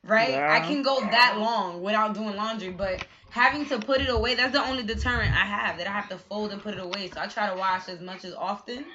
Right? 0.03 0.31
Yeah. 0.31 0.51
I 0.51 0.61
can 0.61 0.81
go 0.83 0.99
that 1.01 1.37
long 1.37 1.83
without 1.83 2.13
doing 2.15 2.35
laundry, 2.35 2.71
but 2.71 3.05
having 3.31 3.65
to 3.67 3.79
put 3.79 4.01
it 4.01 4.09
away, 4.09 4.35
that's 4.35 4.53
the 4.53 4.63
only 4.63 4.83
deterrent 4.83 5.31
I 5.33 5.45
have 5.45 5.77
that 5.77 5.87
I 5.87 5.91
have 5.91 6.09
to 6.09 6.17
fold 6.17 6.51
and 6.51 6.61
put 6.61 6.75
it 6.75 6.79
away. 6.79 7.09
So 7.13 7.19
I 7.19 7.27
try 7.27 7.49
to 7.49 7.55
wash 7.57 7.87
as 7.89 7.99
much 8.01 8.23
as 8.25 8.33
often 8.33 8.85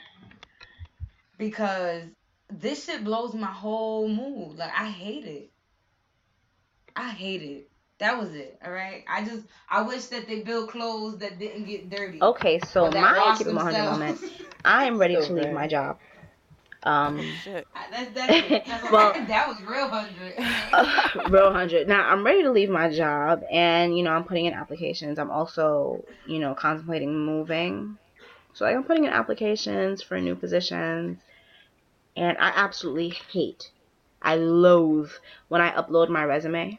because 1.39 2.05
this 2.53 2.85
shit 2.85 3.03
blows 3.03 3.35
my 3.35 3.47
whole 3.47 4.09
mood. 4.09 4.57
Like 4.59 4.73
I 4.77 4.89
hate 4.89 5.25
it. 5.25 5.51
I 6.95 7.11
hate 7.11 7.43
it. 7.43 7.71
That 7.99 8.19
was 8.19 8.35
it. 8.35 8.59
All 8.65 8.73
right. 8.73 9.05
I 9.09 9.25
just 9.25 9.47
I 9.71 9.83
wish 9.83 10.05
that 10.07 10.29
they 10.29 10.43
built 10.43 10.71
clothes 10.71 11.19
that 11.19 11.39
didn't 11.39 11.65
get 11.65 11.89
dirty. 11.91 12.21
Okay, 12.23 12.59
so 12.61 12.91
my 12.91 13.35
keep 13.39 13.47
it 13.47 13.55
100 13.55 13.75
themselves. 13.75 13.99
moment. 13.99 14.33
I 14.65 14.85
am 14.85 14.99
ready 14.99 15.15
to 15.17 15.23
So 15.23 15.33
leave 15.33 15.45
bad. 15.45 15.55
my 15.55 15.67
job. 15.67 15.99
Um, 16.87 17.21
Shit. 17.43 17.67
That's, 17.91 18.11
that's, 18.15 18.69
that's 18.69 18.93
Well- 18.93 19.13
that 19.13 19.49
was 19.49 19.61
real 19.63 19.89
hundred. 19.89 21.31
real 21.33 21.53
hundred. 21.53 21.89
Now 21.89 22.09
I'm 22.09 22.25
ready 22.25 22.45
to 22.45 22.51
leave 22.53 22.71
my 22.71 22.89
job, 22.95 23.43
and 23.51 23.99
you 23.99 24.05
know 24.05 24.13
I'm 24.13 24.23
putting 24.23 24.47
in 24.47 24.55
applications. 24.55 25.19
I'm 25.19 25.31
also, 25.31 26.05
you 26.27 26.39
know, 26.39 26.55
contemplating 26.55 27.27
moving. 27.27 27.99
So 28.55 28.65
like 28.65 28.77
I'm 28.77 28.85
putting 28.85 29.05
in 29.05 29.11
applications 29.13 30.01
for 30.01 30.21
new 30.21 30.37
positions, 30.37 31.19
and 32.17 32.39
I 32.39 32.53
absolutely 32.55 33.11
hate, 33.33 33.73
I 34.23 34.37
loathe 34.37 35.11
when 35.49 35.61
I 35.61 35.73
upload 35.73 36.09
my 36.09 36.25
resume, 36.25 36.79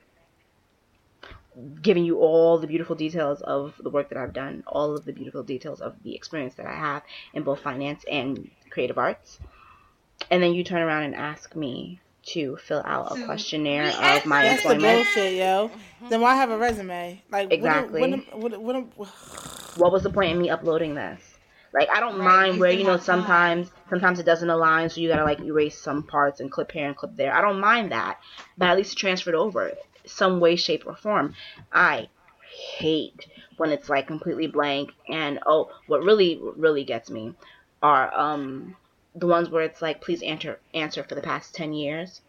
giving 1.82 2.06
you 2.06 2.20
all 2.20 2.58
the 2.60 2.68
beautiful 2.68 2.96
details 2.96 3.42
of 3.42 3.74
the 3.84 3.90
work 3.90 4.08
that 4.10 4.18
I've 4.18 4.34
done, 4.34 4.64
all 4.68 4.96
of 4.96 5.04
the 5.04 5.12
beautiful 5.12 5.44
details 5.44 5.82
of 5.82 6.02
the 6.04 6.16
experience 6.16 6.56
that 6.56 6.66
I 6.66 6.74
have 6.76 7.04
in 7.34 7.44
both 7.44 7.60
finance 7.60 8.06
and 8.10 8.50
creative 8.70 8.98
arts, 8.98 9.40
and 10.32 10.42
then 10.42 10.54
you 10.54 10.64
turn 10.64 10.82
around 10.82 11.04
and 11.04 11.16
ask 11.16 11.56
me 11.56 12.00
to 12.28 12.58
fill 12.58 12.82
out 12.86 13.18
a 13.18 13.26
questionnaire 13.26 13.84
re-answer 13.86 14.20
of 14.20 14.26
my 14.26 14.44
That's 14.44 14.64
the 14.64 14.70
employment. 14.74 15.06
bullshit, 15.06 15.34
yo. 15.34 15.72
Then 16.10 16.22
why 16.22 16.36
have 16.36 16.50
a 16.52 16.58
resume? 16.58 17.22
Like 17.32 17.52
Exactly. 17.54 18.02
What, 18.02 18.12
am- 18.12 18.26
what, 18.42 18.54
am- 18.54 18.62
what, 18.64 18.76
am- 18.76 18.92
what, 18.96 19.08
what 19.78 19.92
was 19.92 20.04
the 20.04 20.10
point 20.10 20.32
in 20.32 20.38
me 20.40 20.50
uploading 20.50 20.96
this? 20.96 21.22
Like 21.74 21.90
I 21.90 22.00
don't 22.00 22.18
Right, 22.18 22.24
mind 22.26 22.60
where 22.60 22.72
you 22.72 22.84
know 22.84 22.92
my 22.92 22.98
time. 22.98 23.04
sometimes 23.04 23.72
sometimes 23.90 24.20
it 24.20 24.26
doesn't 24.26 24.50
align, 24.50 24.90
so 24.90 25.00
you 25.02 25.10
gotta 25.10 25.26
like 25.26 25.42
erase 25.42 25.78
some 25.78 26.04
parts 26.04 26.40
and 26.40 26.50
clip 26.52 26.72
here 26.72 26.88
and 26.88 26.96
clip 26.96 27.16
there. 27.16 27.34
I 27.34 27.42
don't 27.42 27.60
mind 27.60 27.92
that, 27.92 28.20
but 28.58 28.70
at 28.70 28.78
least 28.78 28.98
transfer 28.98 29.30
it 29.32 29.36
over 29.36 29.72
some 30.06 30.40
way, 30.40 30.56
shape, 30.56 30.84
or 30.88 30.96
form. 30.96 31.36
I 31.72 32.08
hate 32.78 33.28
when 33.58 33.72
it's 33.72 33.90
like 33.90 34.08
completely 34.08 34.48
blank. 34.48 34.92
And 35.10 35.40
oh, 35.46 35.70
what 35.88 36.02
really 36.04 36.40
really 36.42 36.84
gets 36.86 37.10
me 37.12 37.34
are 37.84 38.18
um 38.18 38.76
the 39.18 39.28
ones 39.28 39.50
where 39.50 39.64
it's 39.64 39.82
like 39.82 40.02
please 40.02 40.22
answer 40.22 40.60
answer 40.74 41.04
for 41.04 41.16
the 41.16 41.22
past 41.22 41.56
ten 41.56 41.74
years, 41.74 42.22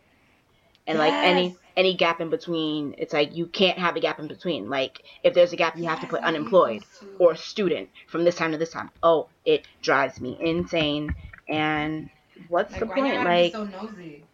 and 0.86 0.98
like 0.98 1.12
any 1.14 1.56
any 1.76 1.94
gap 1.94 2.20
in 2.20 2.30
between, 2.30 2.94
it's 2.98 3.12
like 3.12 3.36
you 3.36 3.46
can't 3.46 3.78
have 3.78 3.94
a 3.96 4.00
gap 4.00 4.18
in 4.18 4.26
between. 4.26 4.68
Like 4.68 5.02
if 5.22 5.34
there's 5.34 5.52
a 5.52 5.56
gap, 5.56 5.76
you 5.76 5.84
have 5.84 6.00
to 6.00 6.06
put 6.06 6.22
unemployed 6.22 6.82
or 7.18 7.36
student 7.36 7.88
from 8.08 8.24
this 8.24 8.34
time 8.36 8.52
to 8.52 8.58
this 8.58 8.70
time. 8.70 8.90
Oh, 9.02 9.28
it 9.44 9.66
drives 9.82 10.20
me 10.20 10.36
insane. 10.40 11.14
And 11.48 12.10
what's 12.48 12.72
Like, 12.72 12.80
the 12.80 12.86
point? 12.86 13.24
Like, 13.24 13.52
so 13.52 13.64
nosy? 13.64 14.24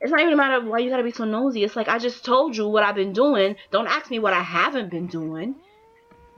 it's 0.00 0.10
not 0.10 0.20
even 0.20 0.32
a 0.32 0.36
matter 0.36 0.56
of 0.56 0.64
why 0.66 0.80
you 0.80 0.90
gotta 0.90 1.02
be 1.02 1.12
so 1.12 1.24
nosy. 1.24 1.64
It's 1.64 1.76
like 1.76 1.88
I 1.88 1.98
just 1.98 2.24
told 2.24 2.56
you 2.56 2.68
what 2.68 2.82
I've 2.82 2.94
been 2.94 3.12
doing. 3.12 3.56
Don't 3.70 3.86
ask 3.86 4.10
me 4.10 4.18
what 4.18 4.32
I 4.32 4.42
haven't 4.42 4.90
been 4.90 5.06
doing. 5.06 5.54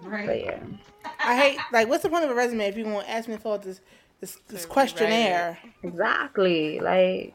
But 0.03 0.11
Right. 0.11 0.45
yeah, 0.45 0.61
I 1.19 1.37
hate 1.37 1.59
like 1.73 1.89
what's 1.89 2.03
the 2.03 2.11
point 2.11 2.25
of 2.25 2.31
a 2.31 2.35
resume 2.35 2.67
if 2.67 2.77
you 2.77 2.85
want 2.85 3.07
to 3.07 3.13
ask 3.13 3.29
me 3.29 3.37
for 3.39 3.59
this 3.59 3.81
this, 4.25 4.39
this 4.49 4.67
questionnaire 4.67 5.59
exactly. 5.83 6.81
Like, 6.81 7.35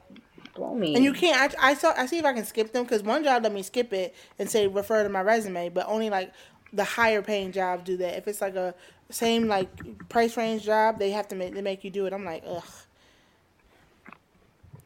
blow 0.56 0.74
me. 0.74 0.96
and 0.96 1.04
you 1.04 1.14
can't. 1.14 1.56
I, 1.60 1.72
I 1.72 1.74
saw 1.76 1.94
I 1.96 2.08
see 2.08 2.18
if 2.18 2.26
I 2.26 2.34
can 2.34 2.46
skip 2.46 2.72
them 2.74 2.84
because 2.84 3.04
one 3.04 3.24
job 3.24 3.44
let 3.44 3.54
me 3.54 3.62
skip 3.62 3.94
it 3.94 4.16
and 4.40 4.50
say 4.50 4.68
refer 4.68 5.04
to 5.04 5.10
my 5.10 5.22
resume, 5.22 5.70
but 5.70 5.86
only 5.88 6.10
like 6.10 6.32
the 6.74 6.84
higher 6.84 7.22
paying 7.22 7.52
jobs 7.52 7.84
do 7.84 7.98
that. 7.98 8.18
If 8.18 8.28
it's 8.28 8.42
like 8.42 8.56
a 8.56 8.74
same 9.12 9.48
like 9.48 9.70
price 10.10 10.36
range 10.36 10.64
job, 10.64 10.98
they 10.98 11.12
have 11.12 11.28
to 11.28 11.36
make 11.36 11.54
they 11.54 11.62
make 11.62 11.84
you 11.84 11.92
do 11.92 12.08
it. 12.08 12.14
I'm 12.14 12.26
like 12.26 12.44
ugh, 12.48 12.64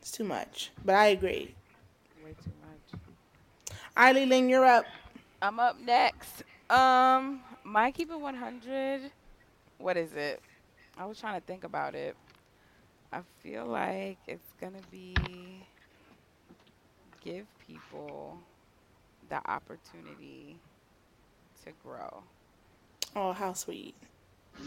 it's 0.02 0.12
too 0.12 0.26
much. 0.26 0.72
But 0.84 0.96
I 0.96 1.08
agree. 1.08 1.56
Way 2.24 2.36
too 2.44 2.52
much. 2.62 3.00
Eileen, 3.98 4.28
Ling, 4.28 4.50
you're 4.50 4.66
up. 4.66 4.86
I'm 5.42 5.58
up 5.60 5.80
next. 5.80 6.44
Um, 6.70 7.42
my 7.64 7.92
keep 7.92 8.12
it 8.12 8.20
100. 8.20 9.12
What 9.78 9.96
is 9.96 10.12
it? 10.14 10.42
I 10.98 11.06
was 11.06 11.20
trying 11.20 11.40
to 11.40 11.46
think 11.46 11.64
about 11.64 11.96
it. 11.96 12.18
I 13.12 13.22
feel 13.40 13.66
like 13.66 14.20
it's 14.28 14.54
gonna 14.60 14.84
be 14.84 15.68
give 17.22 17.48
people 17.60 18.40
the 19.28 19.42
opportunity 19.50 20.62
to 21.64 21.72
grow. 21.74 22.24
Oh, 23.16 23.34
how 23.34 23.54
sweet. 23.54 23.96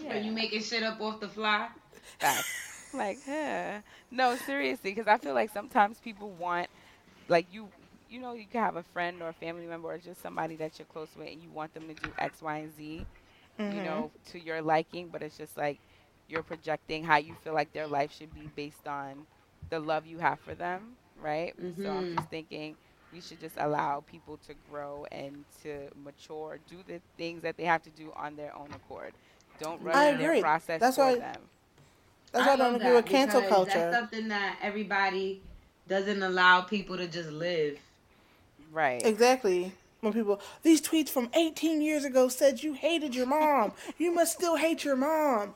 Are 0.09 0.17
you 0.17 0.33
making 0.33 0.63
shit 0.63 0.83
up 0.83 1.01
off 1.01 1.21
the 1.21 1.29
fly? 1.29 1.69
Facts. 2.21 2.55
like, 2.93 3.21
huh. 3.27 3.81
No, 4.11 4.37
seriously, 4.37 4.93
because 4.93 5.07
I 5.09 5.19
feel 5.19 5.35
like 5.35 5.51
sometimes 5.51 6.01
people 6.01 6.33
want, 6.33 6.69
like, 7.29 7.47
you, 7.51 7.71
you 8.09 8.21
know, 8.21 8.33
you 8.35 8.47
can 8.49 8.63
have 8.63 8.77
a 8.77 8.83
friend 8.83 9.23
or 9.23 9.29
a 9.29 9.35
family 9.35 9.67
member 9.67 9.89
or 9.89 9.99
just 9.99 10.21
somebody 10.23 10.57
that 10.57 10.79
you're 10.79 10.87
close 10.87 11.15
with, 11.17 11.29
and 11.29 11.43
you 11.43 11.51
want 11.51 11.73
them 11.75 11.89
to 11.89 11.95
do 11.95 12.13
X, 12.19 12.43
Y, 12.43 12.57
and 12.59 12.73
Z, 12.73 13.07
you 13.69 13.81
Mhm. 13.81 13.83
know, 13.83 14.13
to 14.27 14.39
your 14.41 14.63
liking, 14.63 15.09
but 15.11 15.23
it's 15.23 15.37
just 15.37 15.57
like 15.57 15.81
you're 16.29 16.43
projecting 16.43 17.05
how 17.05 17.17
you 17.17 17.35
feel 17.45 17.55
like 17.55 17.73
their 17.73 17.87
life 17.87 18.13
should 18.13 18.35
be 18.35 18.49
based 18.57 18.87
on 18.87 19.27
the 19.71 19.79
love 19.81 20.07
you 20.07 20.19
have 20.19 20.41
for 20.41 20.55
them, 20.55 20.97
right? 21.21 21.55
So 21.57 21.91
I'm 21.91 22.05
Mhm. 22.05 22.17
just 22.17 22.29
thinking 22.29 22.77
we 23.13 23.21
should 23.21 23.41
just 23.41 23.57
allow 23.59 24.01
people 24.01 24.39
to 24.47 24.55
grow 24.71 25.07
and 25.13 25.45
to 25.63 25.89
mature, 26.05 26.59
do 26.69 26.77
the 26.87 27.01
things 27.17 27.43
that 27.43 27.57
they 27.57 27.65
have 27.65 27.83
to 27.85 27.91
do 27.91 28.13
on 28.17 28.37
their 28.37 28.55
own 28.57 28.69
accord. 28.75 29.13
Don't 29.61 29.81
run 29.83 29.97
I 29.97 30.13
their 30.15 30.41
process 30.41 30.81
That's 30.81 30.97
for 30.97 31.05
why- 31.05 31.19
them. 31.19 31.49
That's 32.33 32.47
why 32.47 32.53
I 32.53 32.57
don't 32.57 32.73
love 32.73 32.81
agree 32.83 32.93
with 32.95 33.07
cancel 33.07 33.43
culture. 33.43 33.73
That's 33.73 33.97
something 33.97 34.29
that 34.29 34.59
everybody 34.61 35.43
doesn't 35.89 36.23
allow 36.23 36.61
people 36.63 36.97
to 36.99 37.07
just 37.07 37.31
live. 37.31 37.79
Right. 38.73 39.01
Exactly. 39.07 39.73
When 40.01 40.13
people, 40.13 40.41
these 40.63 40.83
tweets 40.83 41.09
from 41.09 41.31
18 41.33 41.81
years 41.81 42.05
ago 42.05 42.29
said 42.29 42.63
you 42.63 42.75
hated 42.75 43.15
your 43.15 43.27
mom. 43.27 43.73
you 43.97 44.13
must 44.13 44.35
still 44.35 44.57
hate 44.57 44.85
your 44.85 44.97
mom. 44.97 45.55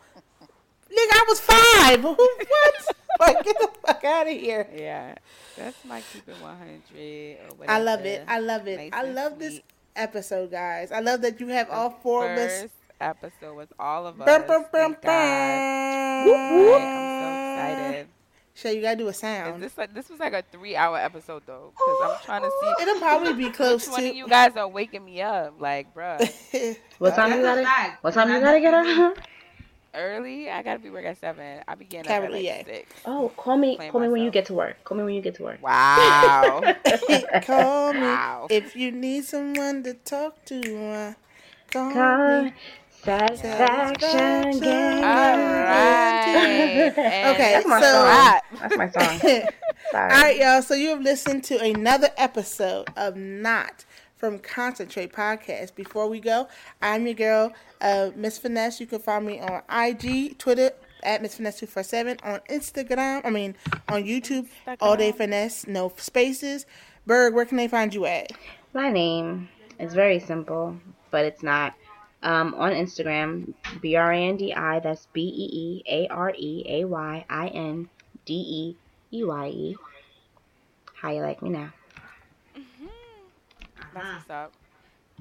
Nigga, 0.90 1.12
I 1.12 1.24
was 1.28 1.40
five. 1.40 2.00
Who- 2.00 2.14
what? 2.14 2.74
like, 3.20 3.44
get 3.44 3.58
the 3.60 3.70
fuck 3.86 4.04
out 4.04 4.26
of 4.26 4.32
here. 4.32 4.66
Yeah. 4.74 5.14
That's 5.56 5.84
my 5.84 6.02
keep 6.12 6.28
it 6.28 6.36
100 6.40 7.36
or 7.50 7.56
whatever. 7.56 7.72
I 7.72 7.78
love 7.80 8.04
it. 8.06 8.24
I 8.26 8.38
love 8.40 8.66
it. 8.66 8.76
Nice 8.78 8.90
I 8.92 9.04
and 9.04 9.14
love 9.14 9.38
this 9.38 9.52
sweet. 9.54 9.64
episode, 9.94 10.50
guys. 10.50 10.90
I 10.90 11.00
love 11.00 11.20
that 11.22 11.38
you 11.40 11.48
have 11.48 11.68
all 11.70 11.90
four 12.02 12.30
of 12.30 12.38
us. 12.38 12.66
Episode 13.00 13.56
with 13.56 13.72
all 13.78 14.06
of 14.06 14.20
us. 14.20 14.26
Bum, 14.26 14.46
bum, 14.46 14.64
bum, 14.72 14.96
Thank 15.00 15.02
God. 15.02 16.24
bum. 16.26 16.34
Right, 16.34 16.82
I'm 16.82 17.76
so 17.78 17.86
excited. 17.88 18.06
Shay, 18.52 18.74
you 18.76 18.82
gotta 18.82 18.96
do 18.96 19.06
a 19.06 19.10
Is 19.10 19.16
sound. 19.16 19.62
this 19.62 19.78
like 19.78 19.94
this 19.94 20.10
was 20.10 20.20
like 20.20 20.34
a 20.34 20.42
three 20.52 20.76
hour 20.76 20.98
episode 20.98 21.42
though? 21.46 21.72
Because 21.74 21.98
I'm 22.18 22.24
trying 22.24 22.42
to 22.42 22.50
see 22.60 22.74
It'll 22.82 22.98
probably 23.00 23.32
be 23.32 23.48
close 23.56 23.86
which 23.86 23.92
one 23.92 24.04
of 24.04 24.10
to. 24.10 24.16
you 24.16 24.28
guys 24.28 24.54
are 24.56 24.68
waking 24.68 25.02
me 25.04 25.22
up. 25.22 25.54
Like, 25.58 25.94
bruh, 25.94 26.18
what 26.98 27.14
time 27.14 27.32
you 27.32 27.42
gotta? 27.42 27.96
What 28.02 28.12
time 28.12 28.30
you 28.30 28.40
gotta 28.40 28.60
get 28.60 28.74
up? 28.74 29.16
Early. 29.94 30.50
I 30.50 30.62
gotta 30.62 30.78
be 30.78 30.90
work 30.90 31.04
at 31.04 31.18
seven. 31.20 31.62
I 31.66 31.74
begin 31.74 32.00
up 32.06 32.10
at 32.10 32.30
E. 32.30 32.48
like 32.48 32.66
six. 32.66 32.92
Oh, 33.06 33.30
call 33.36 33.56
me. 33.56 33.76
Playing 33.76 33.92
Call 33.92 34.00
me 34.00 34.08
when 34.08 34.22
you 34.22 34.30
get 34.30 34.46
to 34.46 34.54
work. 34.54 34.82
Call 34.84 34.98
me 34.98 35.04
when 35.04 35.14
you 35.14 35.22
get 35.22 35.34
to 35.36 35.42
work. 35.42 35.62
Wow. 35.62 36.60
call 37.42 37.92
me 37.92 38.00
Wow. 38.00 38.46
if 38.50 38.74
you 38.76 38.90
need 38.92 39.24
someone 39.24 39.82
to 39.84 39.94
talk 39.94 40.44
to. 40.46 40.86
Uh, 40.86 41.12
call 41.70 41.92
Call 41.92 42.42
me. 42.44 42.52
satisfaction 43.02 44.60
gang. 44.60 45.04
All 45.04 45.38
right. 45.38 46.92
Okay, 46.96 47.52
That's 47.54 47.66
my 47.66 47.80
so- 47.80 47.92
song. 47.92 48.60
That's 48.60 48.76
my 48.76 48.90
song. 48.90 49.18
Sorry. 49.90 50.12
All 50.12 50.20
right, 50.22 50.36
y'all. 50.36 50.62
So 50.62 50.74
you 50.74 50.90
have 50.90 51.00
listened 51.00 51.42
to 51.44 51.58
another 51.60 52.10
episode 52.16 52.88
of 52.96 53.16
Not 53.16 53.84
from 54.20 54.38
Concentrate 54.38 55.12
podcast. 55.12 55.74
Before 55.74 56.06
we 56.06 56.20
go, 56.20 56.46
I'm 56.82 57.06
your 57.06 57.14
girl, 57.14 57.52
uh, 57.80 58.10
Miss 58.14 58.36
Finesse. 58.36 58.78
You 58.78 58.86
can 58.86 59.00
find 59.00 59.26
me 59.26 59.40
on 59.40 59.62
IG, 59.72 60.36
Twitter 60.36 60.72
at 61.02 61.22
Miss 61.22 61.36
Finesse 61.36 61.58
two 61.58 61.66
four 61.66 61.82
seven, 61.82 62.18
on 62.22 62.40
Instagram. 62.50 63.22
I 63.24 63.30
mean, 63.30 63.56
on 63.88 64.04
YouTube, 64.04 64.46
All 64.80 64.96
Day 64.96 65.12
Finesse, 65.12 65.66
no 65.66 65.90
spaces. 65.96 66.66
Berg, 67.06 67.34
where 67.34 67.46
can 67.46 67.56
they 67.56 67.66
find 67.66 67.94
you 67.94 68.04
at? 68.04 68.30
My 68.74 68.92
name 68.92 69.48
is 69.78 69.94
very 69.94 70.20
simple, 70.20 70.76
but 71.10 71.24
it's 71.24 71.42
not. 71.42 71.74
Um, 72.22 72.52
on 72.56 72.72
Instagram, 72.72 73.54
B 73.80 73.96
R 73.96 74.12
A 74.12 74.18
N 74.18 74.36
D 74.36 74.52
I. 74.52 74.80
That's 74.80 75.06
B 75.14 75.22
E 75.22 75.48
E 75.50 75.82
A 75.88 76.08
R 76.08 76.34
E 76.36 76.64
A 76.68 76.84
Y 76.84 77.24
I 77.30 77.46
N 77.48 77.88
D 78.26 78.34
E 78.34 79.16
E 79.16 79.24
Y 79.24 79.48
E. 79.48 79.76
How 80.92 81.10
you 81.10 81.22
like 81.22 81.40
me 81.40 81.48
now? 81.48 81.72
That's 83.94 84.06
what's 84.28 84.30
up. 84.30 84.52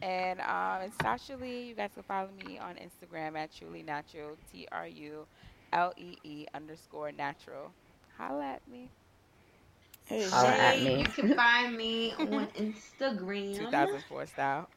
And 0.01 0.39
um, 0.41 0.81
it's 0.83 0.95
Sasha 1.01 1.35
Lee. 1.35 1.63
You 1.67 1.75
guys 1.75 1.89
can 1.93 2.03
follow 2.03 2.29
me 2.45 2.57
on 2.57 2.75
Instagram 2.75 3.35
at 3.37 3.49
Truly 3.55 3.83
Natural, 3.83 4.37
T 4.51 4.67
R 4.71 4.87
U 4.87 5.25
L 5.73 5.93
E 5.97 6.15
E 6.23 6.45
underscore 6.53 7.11
natural. 7.11 7.71
Holla 8.17 8.45
at 8.53 8.61
me. 8.71 8.89
Hey, 10.05 10.27
Holla 10.29 10.49
at 10.49 10.81
me. 10.81 10.99
You 10.99 11.05
can 11.05 11.33
find 11.35 11.75
me 11.75 12.13
on 12.17 12.47
Instagram. 12.57 13.57
2004 13.57 14.25
style. 14.27 14.69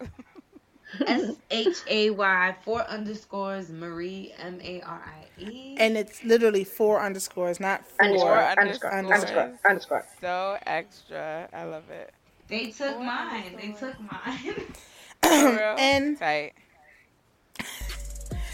S 1.07 1.37
H 1.51 1.77
A 1.89 2.11
Y 2.11 2.57
four 2.65 2.83
underscores 2.83 3.71
Marie 3.71 4.33
M 4.39 4.61
A 4.63 4.81
R 4.83 5.03
I 5.07 5.41
E. 5.43 5.77
And 5.79 5.97
it's 5.97 6.23
literally 6.25 6.65
four 6.65 7.01
underscores, 7.01 7.61
not 7.61 7.87
four. 7.87 8.05
Underscore, 8.07 8.29
Four 8.29 8.61
underscore, 8.61 8.93
underscores. 8.93 9.33
underscore, 9.33 9.61
underscore. 9.71 10.07
so 10.21 10.59
extra. 10.67 11.49
I 11.53 11.65
love 11.65 11.89
it. 11.91 12.13
They 12.53 12.67
took 12.67 12.99
mine. 12.99 13.57
They 13.59 13.73
took 13.73 13.99
mine. 13.99 14.67
And 15.23 16.19
Tight. 16.19 16.53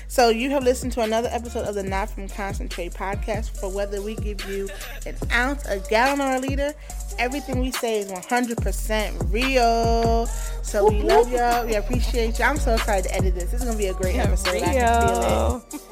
So 0.07 0.29
you 0.29 0.51
have 0.51 0.63
listened 0.63 0.93
to 0.93 1.01
another 1.01 1.29
episode 1.33 1.67
of 1.67 1.75
the 1.75 1.83
Not 1.83 2.09
From 2.09 2.29
Concentrate 2.29 2.95
podcast. 2.95 3.59
For 3.59 3.69
whether 3.69 4.01
we 4.01 4.15
give 4.15 4.49
you 4.49 4.69
an 5.05 5.17
ounce, 5.33 5.65
a 5.65 5.81
gallon, 5.91 6.21
or 6.21 6.37
a 6.37 6.39
liter, 6.39 6.75
everything 7.19 7.59
we 7.59 7.73
say 7.73 7.99
is 7.99 8.13
100% 8.13 9.33
real. 9.33 10.27
So 10.63 10.89
we 10.89 11.03
love 11.03 11.33
y'all. 11.33 11.67
We 11.67 11.75
appreciate 11.75 12.39
y'all. 12.39 12.51
I'm 12.51 12.57
so 12.57 12.75
excited 12.75 13.09
to 13.09 13.17
edit 13.17 13.35
this. 13.35 13.51
This 13.51 13.63
is 13.63 13.67
gonna 13.67 13.77
be 13.77 13.89
a 13.89 13.95
great 13.95 14.15
episode. 14.15 14.63
I 14.63 14.75
can 14.75 15.09
feel 15.09 15.23
it. 15.23 15.27
Real. 15.27 15.65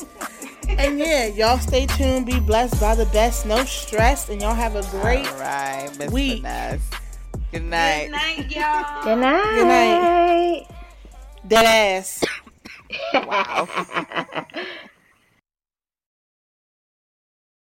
And 0.68 0.98
yeah, 0.98 1.26
y'all 1.26 1.58
stay 1.58 1.86
tuned. 1.86 2.26
Be 2.26 2.38
blessed 2.40 2.80
by 2.80 2.96
the 2.96 3.06
best. 3.06 3.46
No 3.46 3.64
stress. 3.64 4.28
And 4.28 4.42
y'all 4.42 4.54
have 4.54 4.74
a 4.74 4.82
great 4.90 5.26
All 5.26 5.38
right, 5.38 6.10
week. 6.10 6.38
Finesse. 6.38 6.90
Good 7.56 7.64
night. 7.70 8.02
Good 8.02 8.12
night, 8.12 8.50
y'all. 8.50 9.02
Good 9.02 9.16
night. 9.16 9.54
Good 9.54 9.66
night. 9.66 10.66
dead 11.48 11.64
ass. 11.64 12.22
Wow. 13.14 13.66